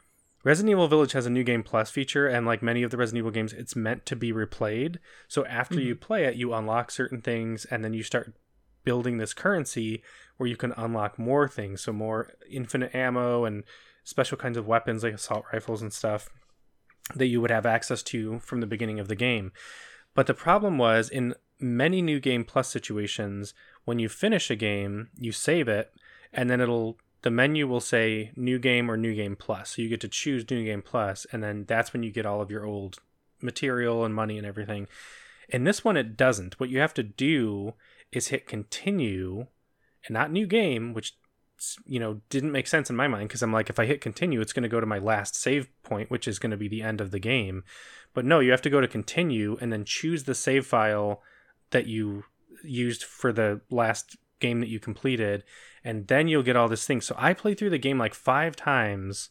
Resident 0.45 0.71
Evil 0.71 0.87
Village 0.87 1.13
has 1.13 1.27
a 1.27 1.31
new 1.31 1.43
game 1.43 1.63
plus 1.63 1.91
feature, 1.91 2.29
and 2.29 2.47
like 2.47 2.63
many 2.63 2.83
of 2.83 2.91
the 2.91 2.97
Resident 2.97 3.19
Evil 3.19 3.33
games, 3.33 3.53
it's 3.53 3.75
meant 3.75 4.07
to 4.07 4.17
be 4.17 4.33
replayed. 4.33 4.97
So 5.27 5.45
after 5.47 5.75
mm-hmm. 5.75 5.89
you 5.89 5.97
play 5.97 6.25
it, 6.25 6.37
you 6.37 6.55
unlock 6.55 6.91
certain 6.91 7.21
things, 7.21 7.65
and 7.65 7.85
then 7.85 7.93
you 7.93 8.03
start 8.03 8.33
building 8.85 9.19
this 9.19 9.35
currency 9.35 10.03
where 10.37 10.49
you 10.49 10.57
can 10.57 10.73
unlock 10.77 11.19
more 11.19 11.49
things. 11.49 11.83
So 11.83 11.93
more 11.93 12.33
infinite 12.51 12.95
ammo 12.95 13.45
and 13.45 13.65
special 14.05 14.39
kinds 14.39 14.57
of 14.57 14.67
weapons 14.67 15.03
like 15.03 15.15
assault 15.15 15.45
rifles 15.53 15.83
and 15.83 15.93
stuff 15.93 16.31
that 17.15 17.27
you 17.27 17.41
would 17.41 17.51
have 17.51 17.67
access 17.67 18.03
to 18.05 18.39
from 18.39 18.61
the 18.61 18.67
beginning 18.67 19.01
of 19.01 19.09
the 19.09 19.17
game. 19.17 19.53
But 20.15 20.27
the 20.27 20.35
problem 20.35 20.79
was 20.79 21.11
in 21.11 21.35
many 21.59 22.01
new 22.01 22.21
game 22.21 22.45
plus 22.45 22.69
situations, 22.69 23.53
when 23.85 23.99
you 23.99 24.09
finish 24.09 24.51
a 24.51 24.57
game, 24.57 25.09
you 25.19 25.33
save 25.33 25.69
it, 25.69 25.93
and 26.33 26.49
then 26.49 26.61
it'll 26.61 26.97
the 27.23 27.31
menu 27.31 27.67
will 27.67 27.81
say 27.81 28.33
new 28.37 28.59
game 28.59 28.91
or 28.91 28.97
new 28.97 29.15
game 29.15 29.37
plus. 29.37 29.71
So 29.71 29.83
you 29.83 29.89
get 29.89 30.01
to 30.01 30.09
choose 30.09 30.49
new 30.51 30.65
game 30.65 30.83
plus, 30.83 31.27
and 31.33 31.43
then 31.43 31.65
that's 31.67 31.93
when 31.93 32.03
you 32.03 32.11
get 32.11 32.27
all 32.27 32.41
of 32.41 32.51
your 32.51 32.65
old 32.65 32.99
material 33.43 34.05
and 34.05 34.15
money 34.15 34.39
and 34.39 34.47
everything. 34.47 34.89
In 35.49 35.65
this 35.65 35.85
one, 35.85 35.97
it 35.97 36.17
doesn't. 36.17 36.59
What 36.59 36.71
you 36.71 36.81
have 36.81 36.95
to 36.95 37.03
do 37.03 37.75
is 38.13 38.29
hit 38.29 38.47
continue 38.47 39.47
and 40.07 40.15
not 40.15 40.31
new 40.31 40.47
game, 40.47 40.95
which 40.95 41.15
you 41.85 42.01
know 42.01 42.21
didn't 42.31 42.53
make 42.53 42.67
sense 42.67 42.89
in 42.89 42.97
my 42.97 43.07
mind 43.07 43.29
because 43.29 43.43
I'm 43.43 43.53
like, 43.53 43.69
if 43.69 43.79
I 43.79 43.85
hit 43.85 44.01
continue, 44.01 44.41
it's 44.41 44.53
going 44.53 44.63
to 44.63 44.69
go 44.69 44.81
to 44.81 44.87
my 44.87 44.99
last 44.99 45.35
save 45.35 45.69
point, 45.83 46.11
which 46.11 46.27
is 46.27 46.39
going 46.39 46.53
to 46.53 46.57
be 46.57 46.69
the 46.69 46.83
end 46.83 47.01
of 47.01 47.11
the 47.11 47.19
game. 47.19 47.65
But 48.15 48.25
no, 48.25 48.41
you 48.41 48.51
have 48.51 48.63
to 48.63 48.71
go 48.71 48.81
to 48.81 48.89
continue 48.89 49.59
and 49.61 49.73
then 49.73 49.85
choose 49.85 50.25
the 50.25 50.35
save 50.35 50.67
file 50.67 51.23
that 51.71 51.87
you 51.87 52.25
used 52.65 53.05
for 53.05 53.33
the 53.33 53.61
last 53.71 54.17
game 54.41 54.61
that 54.61 54.69
you 54.69 54.81
completed 54.81 55.45
and 55.85 56.07
then 56.09 56.29
you'll 56.29 56.43
get 56.43 56.57
all 56.57 56.69
this 56.69 56.87
thing. 56.87 57.01
So 57.01 57.15
I 57.19 57.33
played 57.33 57.59
through 57.59 57.71
the 57.71 57.79
game 57.79 57.99
like 57.99 58.15
five 58.15 58.57
times, 58.57 59.31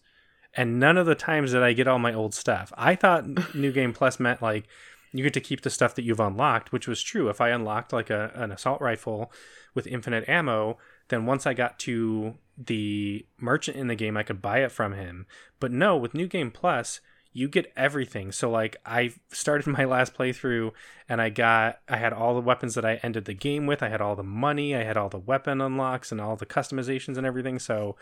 and 0.56 0.80
none 0.80 0.98
of 0.98 1.06
the 1.06 1.16
times 1.16 1.52
did 1.52 1.64
I 1.64 1.74
get 1.74 1.88
all 1.88 2.00
my 2.00 2.14
old 2.14 2.34
stuff. 2.34 2.74
I 2.78 2.96
thought 2.96 3.56
New 3.56 3.72
Game 3.72 3.94
Plus 3.94 4.20
meant 4.20 4.42
like 4.42 4.66
you 5.12 5.24
get 5.24 5.34
to 5.34 5.42
keep 5.42 5.62
the 5.62 5.70
stuff 5.70 5.96
that 5.96 6.04
you've 6.04 6.20
unlocked, 6.20 6.72
which 6.72 6.88
was 6.88 7.02
true. 7.02 7.30
If 7.30 7.42
I 7.42 7.50
unlocked 7.50 7.94
like 7.94 8.10
a, 8.10 8.32
an 8.36 8.52
assault 8.52 8.82
rifle 8.82 9.32
with 9.74 9.88
infinite 9.88 10.28
ammo, 10.28 10.78
then 11.10 11.26
once 11.26 11.48
I 11.48 11.54
got 11.54 11.80
to 11.80 12.36
the 12.58 13.26
merchant 13.40 13.78
in 13.78 13.88
the 13.88 13.96
game, 13.96 14.18
I 14.18 14.24
could 14.24 14.42
buy 14.42 14.60
it 14.60 14.72
from 14.72 14.94
him. 14.94 15.26
But 15.60 15.72
no, 15.72 15.98
with 15.98 16.14
New 16.14 16.28
Game 16.28 16.52
Plus, 16.52 17.00
you 17.32 17.48
get 17.48 17.72
everything. 17.76 18.32
So 18.32 18.50
like 18.50 18.78
I 18.86 19.14
started 19.30 19.68
my 19.68 19.86
last 19.86 20.16
playthrough 20.16 20.72
and 21.08 21.22
I 21.22 21.30
got 21.30 21.80
I 21.88 21.98
had 21.98 22.14
all 22.14 22.36
the 22.36 22.42
weapons 22.42 22.76
that 22.76 22.86
I 22.86 22.96
ended 23.04 23.26
the 23.26 23.34
game 23.34 23.66
with. 23.66 23.84
I 23.84 23.90
had 23.90 24.02
all 24.02 24.16
the 24.16 24.24
money, 24.24 24.76
I 24.76 24.84
had 24.84 24.98
all 24.98 25.10
the 25.10 25.20
weapon 25.20 25.62
unlocks 25.62 26.12
and 26.12 26.20
all 26.20 26.36
the 26.36 26.46
customizations 26.46 27.18
and 27.18 27.26
everything. 27.26 27.60
So 27.60 27.96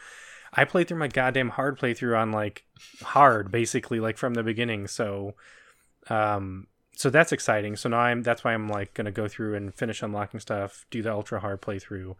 I 0.53 0.63
played 0.63 0.87
through 0.87 0.99
my 0.99 1.09
goddamn 1.09 1.49
hard 1.49 1.77
playthrough 1.77 2.17
on 2.17 2.31
like 2.31 2.63
hard 3.01 3.51
basically 3.51 3.99
like 3.99 4.17
from 4.17 4.33
the 4.33 4.43
beginning. 4.43 4.87
So 4.87 5.35
um 6.09 6.67
so 6.97 7.11
that's 7.11 7.31
exciting. 7.31 7.75
So 7.75 7.89
now 7.89 7.99
I'm 7.99 8.23
that's 8.23 8.43
why 8.43 8.53
I'm 8.53 8.67
like 8.67 8.95
going 8.95 9.05
to 9.05 9.11
go 9.11 9.27
through 9.27 9.53
and 9.53 9.73
finish 9.73 10.01
unlocking 10.01 10.39
stuff, 10.39 10.85
do 10.89 11.03
the 11.03 11.11
ultra 11.11 11.39
hard 11.39 11.61
playthrough. 11.61 12.15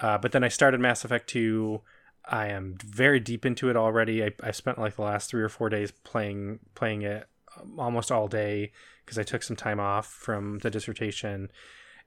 Uh, 0.00 0.16
but 0.16 0.30
then 0.30 0.44
I 0.44 0.48
started 0.48 0.80
Mass 0.80 1.04
Effect 1.04 1.28
2 1.28 1.80
I 2.24 2.48
am 2.48 2.76
very 2.84 3.20
deep 3.20 3.44
into 3.44 3.68
it 3.68 3.76
already. 3.76 4.24
I, 4.24 4.32
I 4.42 4.50
spent 4.52 4.78
like 4.78 4.96
the 4.96 5.02
last 5.02 5.30
three 5.30 5.42
or 5.42 5.48
four 5.48 5.68
days 5.68 5.90
playing 5.90 6.60
playing 6.74 7.02
it 7.02 7.26
um, 7.56 7.78
almost 7.78 8.12
all 8.12 8.28
day 8.28 8.72
because 9.04 9.18
I 9.18 9.22
took 9.24 9.42
some 9.42 9.56
time 9.56 9.80
off 9.80 10.06
from 10.06 10.58
the 10.60 10.70
dissertation, 10.70 11.50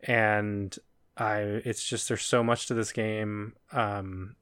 and 0.01 0.75
I 1.17 1.39
it's 1.39 1.83
just 1.83 2.07
there's 2.07 2.21
so 2.21 2.43
much 2.43 2.67
to 2.67 2.73
this 2.73 2.91
game. 2.91 3.53
Um, 3.71 4.35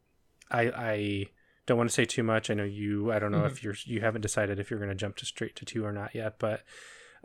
I 0.51 0.61
I 0.61 1.26
don't 1.65 1.78
want 1.78 1.89
to 1.89 1.93
say 1.93 2.05
too 2.05 2.24
much. 2.24 2.49
I 2.49 2.53
know 2.53 2.63
you. 2.63 3.11
I 3.11 3.19
don't 3.19 3.32
know 3.32 3.39
mm-hmm. 3.39 3.47
if 3.47 3.63
you're 3.63 3.76
you 3.86 4.01
haven't 4.01 4.21
decided 4.21 4.59
if 4.59 4.69
you're 4.69 4.80
going 4.80 4.89
to 4.89 4.95
jump 4.95 5.15
to 5.17 5.26
straight 5.26 5.55
to 5.57 5.65
two 5.65 5.86
or 5.86 5.91
not 5.91 6.13
yet, 6.13 6.38
but 6.38 6.61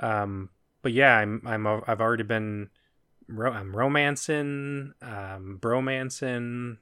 um, 0.00 0.50
but 0.82 0.92
yeah, 0.92 1.16
I'm 1.16 1.42
I'm 1.44 1.66
I've 1.66 2.00
already 2.00 2.24
been 2.24 2.70
I'm 3.30 3.76
romancing, 3.76 4.94
um, 5.02 5.58
bromancing, 5.60 6.78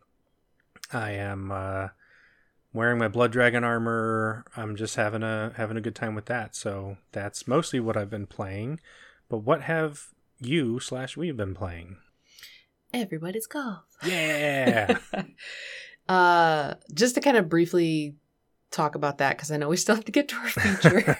I 0.92 1.12
am 1.12 1.50
uh, 1.50 1.88
wearing 2.72 2.98
my 2.98 3.08
blood 3.08 3.32
dragon 3.32 3.64
armor. 3.64 4.44
I'm 4.56 4.76
just 4.76 4.96
having 4.96 5.22
a 5.22 5.52
having 5.56 5.76
a 5.76 5.80
good 5.80 5.94
time 5.94 6.14
with 6.14 6.26
that. 6.26 6.54
So 6.54 6.98
that's 7.12 7.48
mostly 7.48 7.80
what 7.80 7.96
I've 7.96 8.10
been 8.10 8.26
playing. 8.26 8.80
But 9.28 9.38
what 9.38 9.62
have 9.62 10.08
you 10.38 10.78
slash 10.80 11.16
we've 11.16 11.36
been 11.36 11.54
playing? 11.54 11.96
Everybody's 12.92 13.46
golf. 13.46 13.84
Yeah. 14.04 14.98
uh, 16.08 16.74
just 16.94 17.14
to 17.16 17.20
kind 17.20 17.36
of 17.36 17.48
briefly 17.48 18.14
talk 18.70 18.94
about 18.94 19.18
that 19.18 19.36
because 19.36 19.50
I 19.50 19.56
know 19.56 19.68
we 19.68 19.76
still 19.76 19.94
have 19.94 20.04
to 20.04 20.12
get 20.12 20.28
to 20.28 20.36
our 20.36 20.48
feature. 20.48 21.18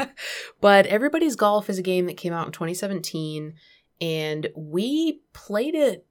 but 0.60 0.86
Everybody's 0.86 1.36
Golf 1.36 1.68
is 1.70 1.78
a 1.78 1.82
game 1.82 2.06
that 2.06 2.16
came 2.16 2.32
out 2.32 2.46
in 2.46 2.52
2017 2.52 3.54
and 4.00 4.48
we 4.54 5.22
played 5.32 5.74
it 5.74 6.06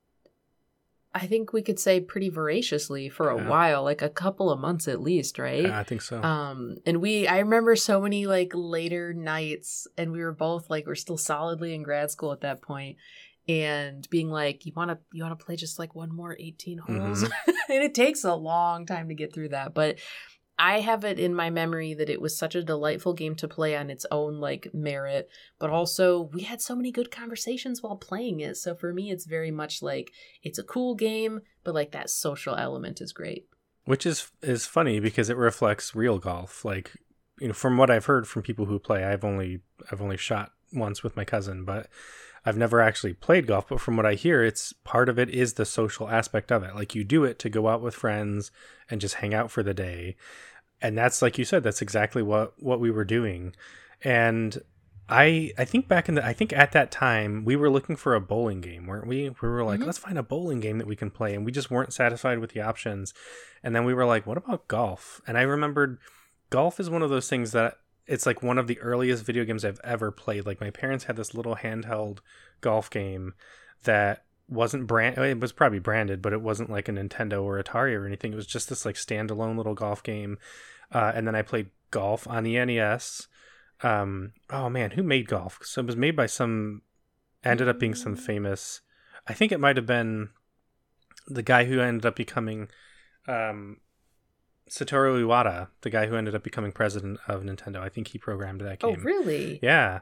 I 1.13 1.27
think 1.27 1.51
we 1.51 1.61
could 1.61 1.79
say 1.79 1.99
pretty 1.99 2.29
voraciously 2.29 3.09
for 3.09 3.29
a 3.29 3.37
yeah. 3.37 3.49
while, 3.49 3.83
like 3.83 4.01
a 4.01 4.09
couple 4.09 4.49
of 4.49 4.59
months 4.59 4.87
at 4.87 5.01
least, 5.01 5.37
right? 5.37 5.63
Yeah, 5.63 5.79
I 5.79 5.83
think 5.83 6.01
so. 6.01 6.21
Um, 6.23 6.77
and 6.85 7.01
we, 7.01 7.27
I 7.27 7.39
remember 7.39 7.75
so 7.75 7.99
many 7.99 8.27
like 8.27 8.51
later 8.53 9.13
nights, 9.13 9.87
and 9.97 10.11
we 10.11 10.21
were 10.21 10.31
both 10.31 10.69
like, 10.69 10.87
we're 10.87 10.95
still 10.95 11.17
solidly 11.17 11.73
in 11.73 11.83
grad 11.83 12.11
school 12.11 12.31
at 12.31 12.41
that 12.41 12.61
point, 12.61 12.97
and 13.47 14.09
being 14.09 14.29
like, 14.29 14.65
you 14.65 14.71
want 14.73 14.91
to, 14.91 14.99
you 15.11 15.23
want 15.23 15.37
to 15.37 15.45
play 15.45 15.57
just 15.57 15.79
like 15.79 15.95
one 15.95 16.15
more 16.15 16.37
eighteen 16.39 16.77
holes, 16.77 17.23
mm-hmm. 17.23 17.51
and 17.69 17.83
it 17.83 17.93
takes 17.93 18.23
a 18.23 18.33
long 18.33 18.85
time 18.85 19.09
to 19.09 19.15
get 19.15 19.33
through 19.33 19.49
that, 19.49 19.73
but 19.73 19.99
I 20.63 20.81
have 20.81 21.03
it 21.03 21.17
in 21.17 21.33
my 21.33 21.49
memory 21.49 21.95
that 21.95 22.07
it 22.07 22.21
was 22.21 22.37
such 22.37 22.53
a 22.53 22.61
delightful 22.61 23.13
game 23.13 23.33
to 23.37 23.47
play 23.47 23.75
on 23.75 23.89
its 23.89 24.05
own 24.11 24.39
like 24.39 24.71
merit, 24.75 25.27
but 25.57 25.71
also 25.71 26.29
we 26.33 26.43
had 26.43 26.61
so 26.61 26.75
many 26.75 26.91
good 26.91 27.09
conversations 27.09 27.81
while 27.81 27.95
playing 27.95 28.41
it. 28.41 28.57
So 28.57 28.75
for 28.75 28.93
me 28.93 29.09
it's 29.09 29.25
very 29.25 29.49
much 29.49 29.81
like 29.81 30.11
it's 30.43 30.59
a 30.59 30.63
cool 30.63 30.93
game, 30.93 31.41
but 31.63 31.73
like 31.73 31.93
that 31.93 32.11
social 32.11 32.55
element 32.55 33.01
is 33.01 33.11
great. 33.11 33.47
Which 33.85 34.05
is 34.05 34.29
is 34.43 34.67
funny 34.67 34.99
because 34.99 35.31
it 35.31 35.35
reflects 35.35 35.95
real 35.95 36.19
golf. 36.19 36.63
Like, 36.63 36.91
you 37.39 37.47
know, 37.47 37.55
from 37.55 37.75
what 37.77 37.89
I've 37.89 38.05
heard 38.05 38.27
from 38.27 38.43
people 38.43 38.65
who 38.65 38.77
play, 38.77 39.03
I've 39.03 39.25
only 39.25 39.61
I've 39.91 40.01
only 40.01 40.17
shot 40.17 40.51
once 40.71 41.01
with 41.01 41.17
my 41.17 41.25
cousin, 41.25 41.65
but 41.65 41.87
I've 42.45 42.57
never 42.57 42.81
actually 42.81 43.13
played 43.13 43.47
golf, 43.47 43.67
but 43.67 43.81
from 43.81 43.97
what 43.97 44.05
I 44.05 44.13
hear, 44.13 44.43
it's 44.43 44.73
part 44.83 45.09
of 45.09 45.17
it 45.17 45.29
is 45.29 45.53
the 45.53 45.65
social 45.65 46.07
aspect 46.07 46.51
of 46.51 46.61
it. 46.63 46.75
Like 46.75 46.93
you 46.93 47.03
do 47.03 47.23
it 47.23 47.39
to 47.39 47.49
go 47.49 47.67
out 47.67 47.81
with 47.81 47.95
friends 47.95 48.51
and 48.89 49.01
just 49.01 49.15
hang 49.15 49.33
out 49.33 49.49
for 49.49 49.63
the 49.63 49.73
day 49.73 50.15
and 50.81 50.97
that's 50.97 51.21
like 51.21 51.37
you 51.37 51.45
said 51.45 51.63
that's 51.63 51.81
exactly 51.81 52.21
what 52.21 52.53
what 52.61 52.79
we 52.79 52.91
were 52.91 53.05
doing. 53.05 53.55
And 54.03 54.61
i 55.09 55.51
i 55.57 55.65
think 55.65 55.87
back 55.89 56.07
in 56.07 56.15
the 56.15 56.25
i 56.25 56.31
think 56.31 56.53
at 56.53 56.71
that 56.71 56.89
time 56.89 57.43
we 57.43 57.55
were 57.55 57.69
looking 57.69 57.97
for 57.97 58.15
a 58.15 58.21
bowling 58.21 58.61
game 58.61 58.87
weren't 58.87 59.07
we? 59.07 59.29
We 59.29 59.49
were 59.49 59.63
like 59.63 59.79
mm-hmm. 59.79 59.85
let's 59.85 59.97
find 59.97 60.17
a 60.17 60.23
bowling 60.23 60.59
game 60.59 60.77
that 60.77 60.87
we 60.87 60.95
can 60.95 61.11
play. 61.11 61.35
And 61.35 61.45
we 61.45 61.51
just 61.51 61.71
weren't 61.71 61.93
satisfied 61.93 62.39
with 62.39 62.51
the 62.51 62.61
options. 62.61 63.13
And 63.63 63.75
then 63.75 63.85
we 63.85 63.93
were 63.93 64.05
like 64.05 64.25
what 64.25 64.37
about 64.37 64.67
golf? 64.67 65.21
And 65.27 65.37
i 65.37 65.41
remembered 65.41 65.99
golf 66.49 66.79
is 66.79 66.89
one 66.89 67.01
of 67.01 67.09
those 67.09 67.29
things 67.29 67.51
that 67.51 67.77
it's 68.07 68.25
like 68.25 68.41
one 68.41 68.57
of 68.57 68.67
the 68.67 68.79
earliest 68.79 69.23
video 69.23 69.45
games 69.45 69.65
i've 69.65 69.81
ever 69.83 70.11
played. 70.11 70.45
Like 70.45 70.61
my 70.61 70.69
parents 70.69 71.05
had 71.05 71.15
this 71.15 71.33
little 71.33 71.55
handheld 71.57 72.19
golf 72.61 72.89
game 72.89 73.33
that 73.83 74.23
wasn't 74.51 74.85
brand 74.85 75.17
it 75.17 75.39
was 75.39 75.53
probably 75.53 75.79
branded 75.79 76.21
but 76.21 76.33
it 76.33 76.41
wasn't 76.41 76.69
like 76.69 76.89
a 76.89 76.91
nintendo 76.91 77.41
or 77.41 77.61
atari 77.61 77.95
or 77.95 78.05
anything 78.05 78.33
it 78.33 78.35
was 78.35 78.45
just 78.45 78.69
this 78.69 78.85
like 78.85 78.95
standalone 78.95 79.55
little 79.55 79.73
golf 79.73 80.03
game 80.03 80.37
uh, 80.91 81.11
and 81.15 81.25
then 81.25 81.35
I 81.35 81.41
played 81.41 81.69
golf 81.89 82.27
on 82.27 82.43
the 82.43 82.63
NES. 82.63 83.27
Um, 83.83 84.33
oh 84.49 84.69
man, 84.69 84.91
who 84.91 85.03
made 85.03 85.27
golf? 85.27 85.59
So 85.63 85.81
it 85.81 85.87
was 85.87 85.95
made 85.95 86.15
by 86.15 86.25
some, 86.25 86.81
ended 87.43 87.67
up 87.67 87.79
being 87.79 87.95
some 87.95 88.15
famous. 88.15 88.81
I 89.27 89.33
think 89.33 89.51
it 89.51 89.59
might 89.59 89.77
have 89.77 89.85
been 89.85 90.29
the 91.27 91.43
guy 91.43 91.65
who 91.65 91.79
ended 91.79 92.05
up 92.05 92.15
becoming 92.15 92.67
um, 93.27 93.77
Satoru 94.69 95.23
Iwata, 95.23 95.69
the 95.81 95.89
guy 95.89 96.07
who 96.07 96.15
ended 96.15 96.35
up 96.35 96.43
becoming 96.43 96.71
president 96.71 97.19
of 97.27 97.43
Nintendo. 97.43 97.77
I 97.77 97.89
think 97.89 98.09
he 98.09 98.17
programmed 98.17 98.61
that 98.61 98.83
oh, 98.83 98.91
game. 98.91 98.99
Oh, 98.99 99.03
really? 99.03 99.59
Yeah. 99.61 100.01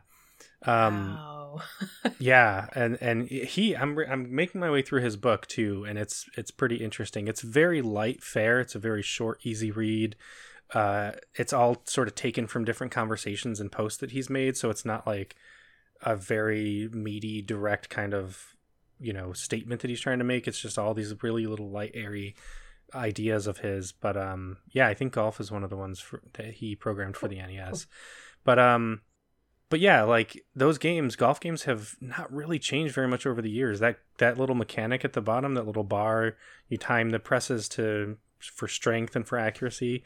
Um, 0.66 1.16
wow. 1.16 1.62
yeah, 2.20 2.68
and 2.74 2.98
and 3.02 3.28
he, 3.28 3.76
I'm 3.76 3.98
I'm 3.98 4.34
making 4.34 4.62
my 4.62 4.70
way 4.70 4.82
through 4.82 5.02
his 5.02 5.16
book 5.16 5.48
too, 5.48 5.86
and 5.88 5.98
it's 5.98 6.30
it's 6.38 6.52
pretty 6.52 6.78
interesting. 6.78 7.28
It's 7.28 7.42
very 7.42 7.82
light 7.82 8.24
fare. 8.24 8.60
It's 8.60 8.76
a 8.76 8.80
very 8.80 9.02
short, 9.02 9.40
easy 9.44 9.72
read 9.72 10.16
uh, 10.74 11.12
it's 11.36 11.54
all 11.54 11.82
sort 11.86 12.08
of 12.08 12.16
taken 12.16 12.48
from 12.48 12.66
different 12.66 12.94
conversations 12.94 13.60
and 13.60 13.72
posts 13.72 14.00
that 14.00 14.12
he's 14.12 14.30
made. 14.30 14.56
So 14.56 14.70
it's 14.70 14.86
not 14.86 15.08
like 15.08 15.36
a 16.02 16.16
very 16.16 16.90
meaty, 16.92 17.42
direct 17.42 17.90
kind 17.90 18.14
of, 18.14 18.56
you 19.00 19.14
know, 19.14 19.34
statement 19.34 19.82
that 19.82 19.90
he's 19.90 20.02
trying 20.02 20.20
to 20.20 20.26
make. 20.26 20.48
It's 20.48 20.62
just 20.62 20.78
all 20.78 20.94
these 20.94 21.14
really 21.24 21.48
little 21.48 21.70
light, 21.70 21.92
airy 21.94 22.36
ideas 22.94 23.48
of 23.48 23.60
his. 23.60 23.92
But 23.92 24.16
um, 24.16 24.58
yeah, 24.72 24.88
I 24.88 24.94
think 24.94 25.14
golf 25.14 25.40
is 25.40 25.52
one 25.52 25.64
of 25.64 25.70
the 25.70 25.78
ones 25.78 26.00
for, 26.00 26.22
that 26.34 26.54
he 26.56 26.76
programmed 26.76 27.18
for 27.18 27.28
the 27.28 27.38
NES. 27.38 27.88
But 28.44 28.60
um, 28.60 29.02
but 29.70 29.80
yeah, 29.80 30.04
like 30.04 30.46
those 30.56 30.78
games, 30.78 31.16
golf 31.16 31.40
games 31.40 31.64
have 31.64 31.96
not 32.02 32.32
really 32.32 32.60
changed 32.60 32.94
very 32.94 33.08
much 33.08 33.26
over 33.26 33.42
the 33.42 33.50
years. 33.50 33.80
That 33.80 34.00
that 34.18 34.38
little 34.38 34.56
mechanic 34.56 35.06
at 35.06 35.14
the 35.14 35.22
bottom, 35.22 35.54
that 35.54 35.68
little 35.68 35.84
bar, 35.84 36.36
you 36.68 36.78
time 36.78 37.12
the 37.12 37.20
presses 37.20 37.70
to 37.70 38.18
for 38.40 38.68
strength 38.68 39.16
and 39.16 39.28
for 39.28 39.38
accuracy. 39.38 40.04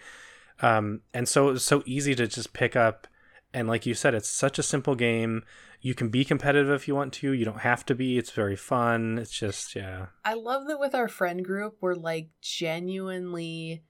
Um, 0.61 1.01
and 1.13 1.27
so 1.27 1.49
it's 1.49 1.63
so 1.63 1.83
easy 1.85 2.15
to 2.15 2.27
just 2.27 2.53
pick 2.53 2.75
up 2.75 3.07
and 3.53 3.67
like 3.67 3.85
you 3.85 3.93
said, 3.93 4.15
it's 4.15 4.29
such 4.29 4.57
a 4.57 4.63
simple 4.63 4.95
game. 4.95 5.43
You 5.81 5.93
can 5.93 6.09
be 6.09 6.25
competitive 6.25 6.71
if 6.71 6.87
you 6.87 6.95
want 6.95 7.13
to. 7.13 7.31
You 7.31 7.45
don't 7.45 7.59
have 7.59 7.85
to 7.85 7.95
be. 7.95 8.17
It's 8.17 8.31
very 8.31 8.55
fun. 8.55 9.19
It's 9.19 9.37
just 9.37 9.75
yeah. 9.75 10.07
I 10.25 10.33
love 10.33 10.67
that 10.67 10.79
with 10.79 10.95
our 10.95 11.07
friend 11.07 11.45
group, 11.45 11.77
we're 11.79 11.93
like 11.93 12.29
genuinely 12.41 13.83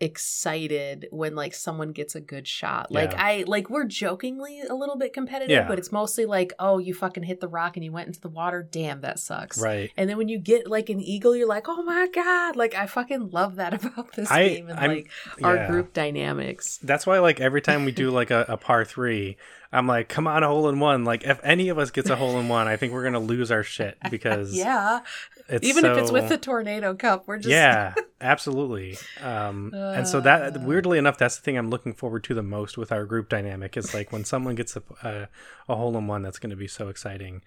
excited 0.00 1.06
when 1.10 1.34
like 1.34 1.54
someone 1.54 1.92
gets 1.92 2.14
a 2.14 2.20
good 2.20 2.46
shot. 2.46 2.90
Like 2.90 3.12
Yeah. 3.12 3.22
I 3.24 3.44
like 3.46 3.68
we're 3.70 3.84
jokingly 3.84 4.60
a 4.62 4.74
little 4.74 4.96
bit 4.96 5.12
competitive, 5.12 5.50
Yeah. 5.50 5.68
but 5.68 5.78
it's 5.78 5.92
mostly 5.92 6.26
like, 6.26 6.52
oh, 6.58 6.78
you 6.78 6.94
fucking 6.94 7.22
hit 7.24 7.40
the 7.40 7.48
rock 7.48 7.76
and 7.76 7.84
you 7.84 7.92
went 7.92 8.06
into 8.08 8.20
the 8.20 8.28
water. 8.28 8.66
Damn, 8.70 9.00
that 9.02 9.18
sucks. 9.18 9.60
Right. 9.60 9.90
And 9.96 10.08
then 10.08 10.16
when 10.16 10.28
you 10.28 10.38
get 10.38 10.68
like 10.68 10.88
an 10.88 11.00
eagle, 11.00 11.34
you're 11.36 11.48
like, 11.48 11.66
oh 11.68 11.82
my 11.82 12.08
god! 12.14 12.56
Like 12.56 12.74
I 12.74 12.86
fucking 12.86 13.30
love 13.30 13.56
that 13.56 13.72
about 13.84 14.12
this 14.14 14.30
I- 14.30 14.48
game 14.48 14.68
and 14.68 14.78
I'm- 14.78 14.90
like 14.90 15.10
our 15.42 15.56
yeah. 15.56 15.66
group 15.68 15.92
dynamics. 15.92 16.78
That's 16.82 17.06
why 17.06 17.18
like 17.18 17.40
every 17.40 17.60
time 17.60 17.84
we 17.84 17.92
do 17.92 18.10
like 18.20 18.30
a, 18.30 18.44
a 18.48 18.56
par 18.56 18.84
three, 18.84 19.36
I'm 19.72 19.86
like, 19.86 20.08
come 20.08 20.26
on, 20.26 20.42
a 20.42 20.48
hole 20.48 20.68
in 20.68 20.80
one. 20.80 21.04
Like 21.04 21.24
if 21.24 21.40
any 21.44 21.68
of 21.68 21.78
us 21.78 21.90
gets 21.90 22.10
a 22.10 22.16
hole 22.16 22.38
in 22.40 22.48
one, 22.48 22.66
I 22.68 22.76
think 22.76 22.92
we're 22.92 23.04
gonna 23.04 23.20
lose 23.20 23.50
our 23.50 23.62
shit 23.62 23.96
because 24.10 24.54
Yeah, 24.54 25.00
it's 25.48 25.66
even 25.66 25.84
if 25.84 25.96
it's 25.98 26.10
with 26.12 26.28
the 26.28 26.38
tornado 26.38 26.94
cup, 26.94 27.24
we're 27.26 27.38
just 27.38 27.48
yeah 27.50 27.94
absolutely. 28.20 28.96
Um 29.22 29.72
and 29.74 30.06
so 30.06 30.20
that 30.20 30.56
Uh. 30.56 30.60
weirdly 30.60 30.98
enough 30.98 31.18
that's 31.18 31.36
the 31.36 31.42
thing 31.42 31.56
i'm 31.58 31.70
looking 31.70 31.92
forward 31.94 32.24
to 32.24 32.34
the 32.34 32.42
most 32.42 32.76
with 32.78 32.92
our 32.92 33.04
group 33.04 33.28
dynamic 33.28 33.76
is 33.76 33.94
like 33.94 34.12
when 34.12 34.24
someone 34.24 34.54
gets 34.54 34.76
a, 34.76 34.82
a, 35.02 35.28
a 35.68 35.74
hole 35.76 35.96
in 35.96 36.06
one 36.06 36.22
that's 36.22 36.38
going 36.38 36.50
to 36.50 36.56
be 36.56 36.68
so 36.68 36.88
exciting. 36.88 37.42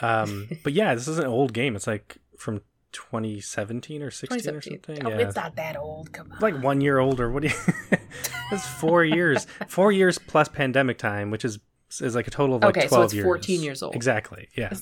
Um 0.00 0.48
but 0.64 0.72
yeah 0.72 0.94
this 0.94 1.08
is 1.08 1.18
an 1.18 1.26
old 1.26 1.52
game. 1.52 1.76
It's 1.76 1.86
like 1.86 2.18
from 2.38 2.60
2017 2.92 4.02
or 4.02 4.10
16 4.12 4.54
or 4.54 4.60
something. 4.62 5.04
Oh, 5.04 5.08
yeah. 5.10 5.16
it's 5.18 5.34
not 5.36 5.56
that 5.56 5.76
old. 5.76 6.12
Come 6.12 6.26
on. 6.28 6.32
It's 6.34 6.42
like 6.42 6.62
one 6.62 6.80
year 6.80 6.98
older. 7.00 7.30
What 7.30 7.42
do 7.42 7.48
you 7.48 7.54
it's 8.52 8.66
four 8.66 9.04
years. 9.04 9.46
Four 9.68 9.90
years 9.92 10.18
plus 10.18 10.48
pandemic 10.48 10.98
time 10.98 11.30
which 11.30 11.44
is 11.44 11.58
is 12.00 12.14
like 12.14 12.26
a 12.26 12.30
total 12.30 12.56
of 12.56 12.62
like 12.62 12.76
Okay, 12.76 12.88
12 12.88 12.90
so 12.90 13.04
it's 13.04 13.14
years. 13.14 13.24
14 13.24 13.62
years 13.62 13.82
old. 13.82 13.94
exactly. 13.94 14.48
Yeah. 14.56 14.72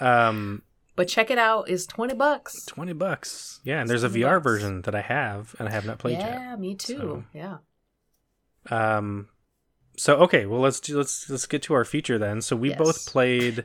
Um 0.00 0.62
but 0.98 1.08
check 1.08 1.30
it 1.30 1.38
out. 1.38 1.70
Is 1.70 1.86
twenty 1.86 2.14
bucks. 2.14 2.66
20 2.66 2.92
bucks 2.92 3.60
yeah 3.64 3.80
and 3.80 3.88
there's 3.88 4.04
a 4.04 4.08
vr 4.10 4.32
bucks. 4.34 4.44
version 4.44 4.82
that 4.82 4.94
i 4.94 5.00
have 5.00 5.54
and 5.58 5.68
i 5.68 5.72
have 5.72 5.86
not 5.86 5.98
played 5.98 6.18
yet 6.18 6.32
yeah, 6.40 6.56
me 6.56 6.74
too. 6.74 6.96
So- 6.98 7.24
Yeah. 7.32 7.56
Um, 8.70 9.28
so 9.96 10.16
okay, 10.18 10.44
well 10.46 10.60
let's 10.60 10.80
do, 10.80 10.96
let's 10.98 11.28
let's 11.30 11.46
get 11.46 11.62
to 11.62 11.74
our 11.74 11.84
feature 11.84 12.18
then. 12.18 12.42
So 12.42 12.54
we 12.56 12.68
Yes. 12.70 12.78
both 12.78 13.06
played 13.12 13.64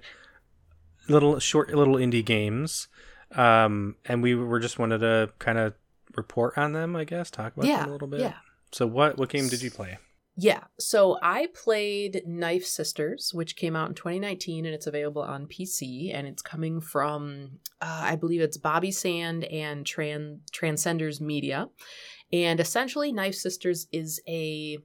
little 1.10 1.40
short 1.40 1.74
little 1.74 1.96
indie 1.96 2.24
games, 2.26 2.88
um, 3.36 3.96
and 4.06 4.24
we 4.24 4.34
were 4.36 4.60
just 4.60 4.80
wanted 4.80 5.00
to 5.00 5.32
kind 5.40 5.58
of 5.58 5.74
report 6.16 6.58
on 6.58 6.74
them, 6.74 6.96
I 6.96 7.04
guess, 7.04 7.30
talk 7.30 7.54
about 7.56 7.66
yeah. 7.68 7.80
them 7.82 7.90
a 7.90 7.92
little 7.92 8.08
bit. 8.08 8.22
Yeah. 8.22 8.36
So 8.72 8.88
what 8.88 9.18
what 9.18 9.30
game 9.30 9.48
did 9.50 9.62
you 9.62 9.70
play? 9.72 9.98
Yeah. 10.36 10.64
So 10.80 11.20
I 11.22 11.48
played 11.54 12.24
Knife 12.26 12.66
Sisters, 12.66 13.32
which 13.34 13.56
came 13.56 13.76
out 13.76 13.90
in 13.90 13.96
2019 13.96 14.66
and 14.66 14.74
it's 14.74 14.88
available 14.88 15.22
on 15.22 15.46
PC 15.46 16.14
and 16.14 16.28
it's 16.28 16.42
coming 16.42 16.82
from 16.82 17.60
uh, 17.82 18.02
I 18.04 18.16
believe 18.16 18.42
it's 18.42 18.58
Bobby 18.58 18.92
Sand 18.92 19.44
and 19.46 19.86
Tran- 19.86 20.40
Transcenders 20.52 21.22
Media. 21.22 21.70
And 22.32 22.60
essentially 22.60 23.12
Knife 23.12 23.36
Sisters 23.36 23.88
is 23.92 24.20
a 24.28 24.80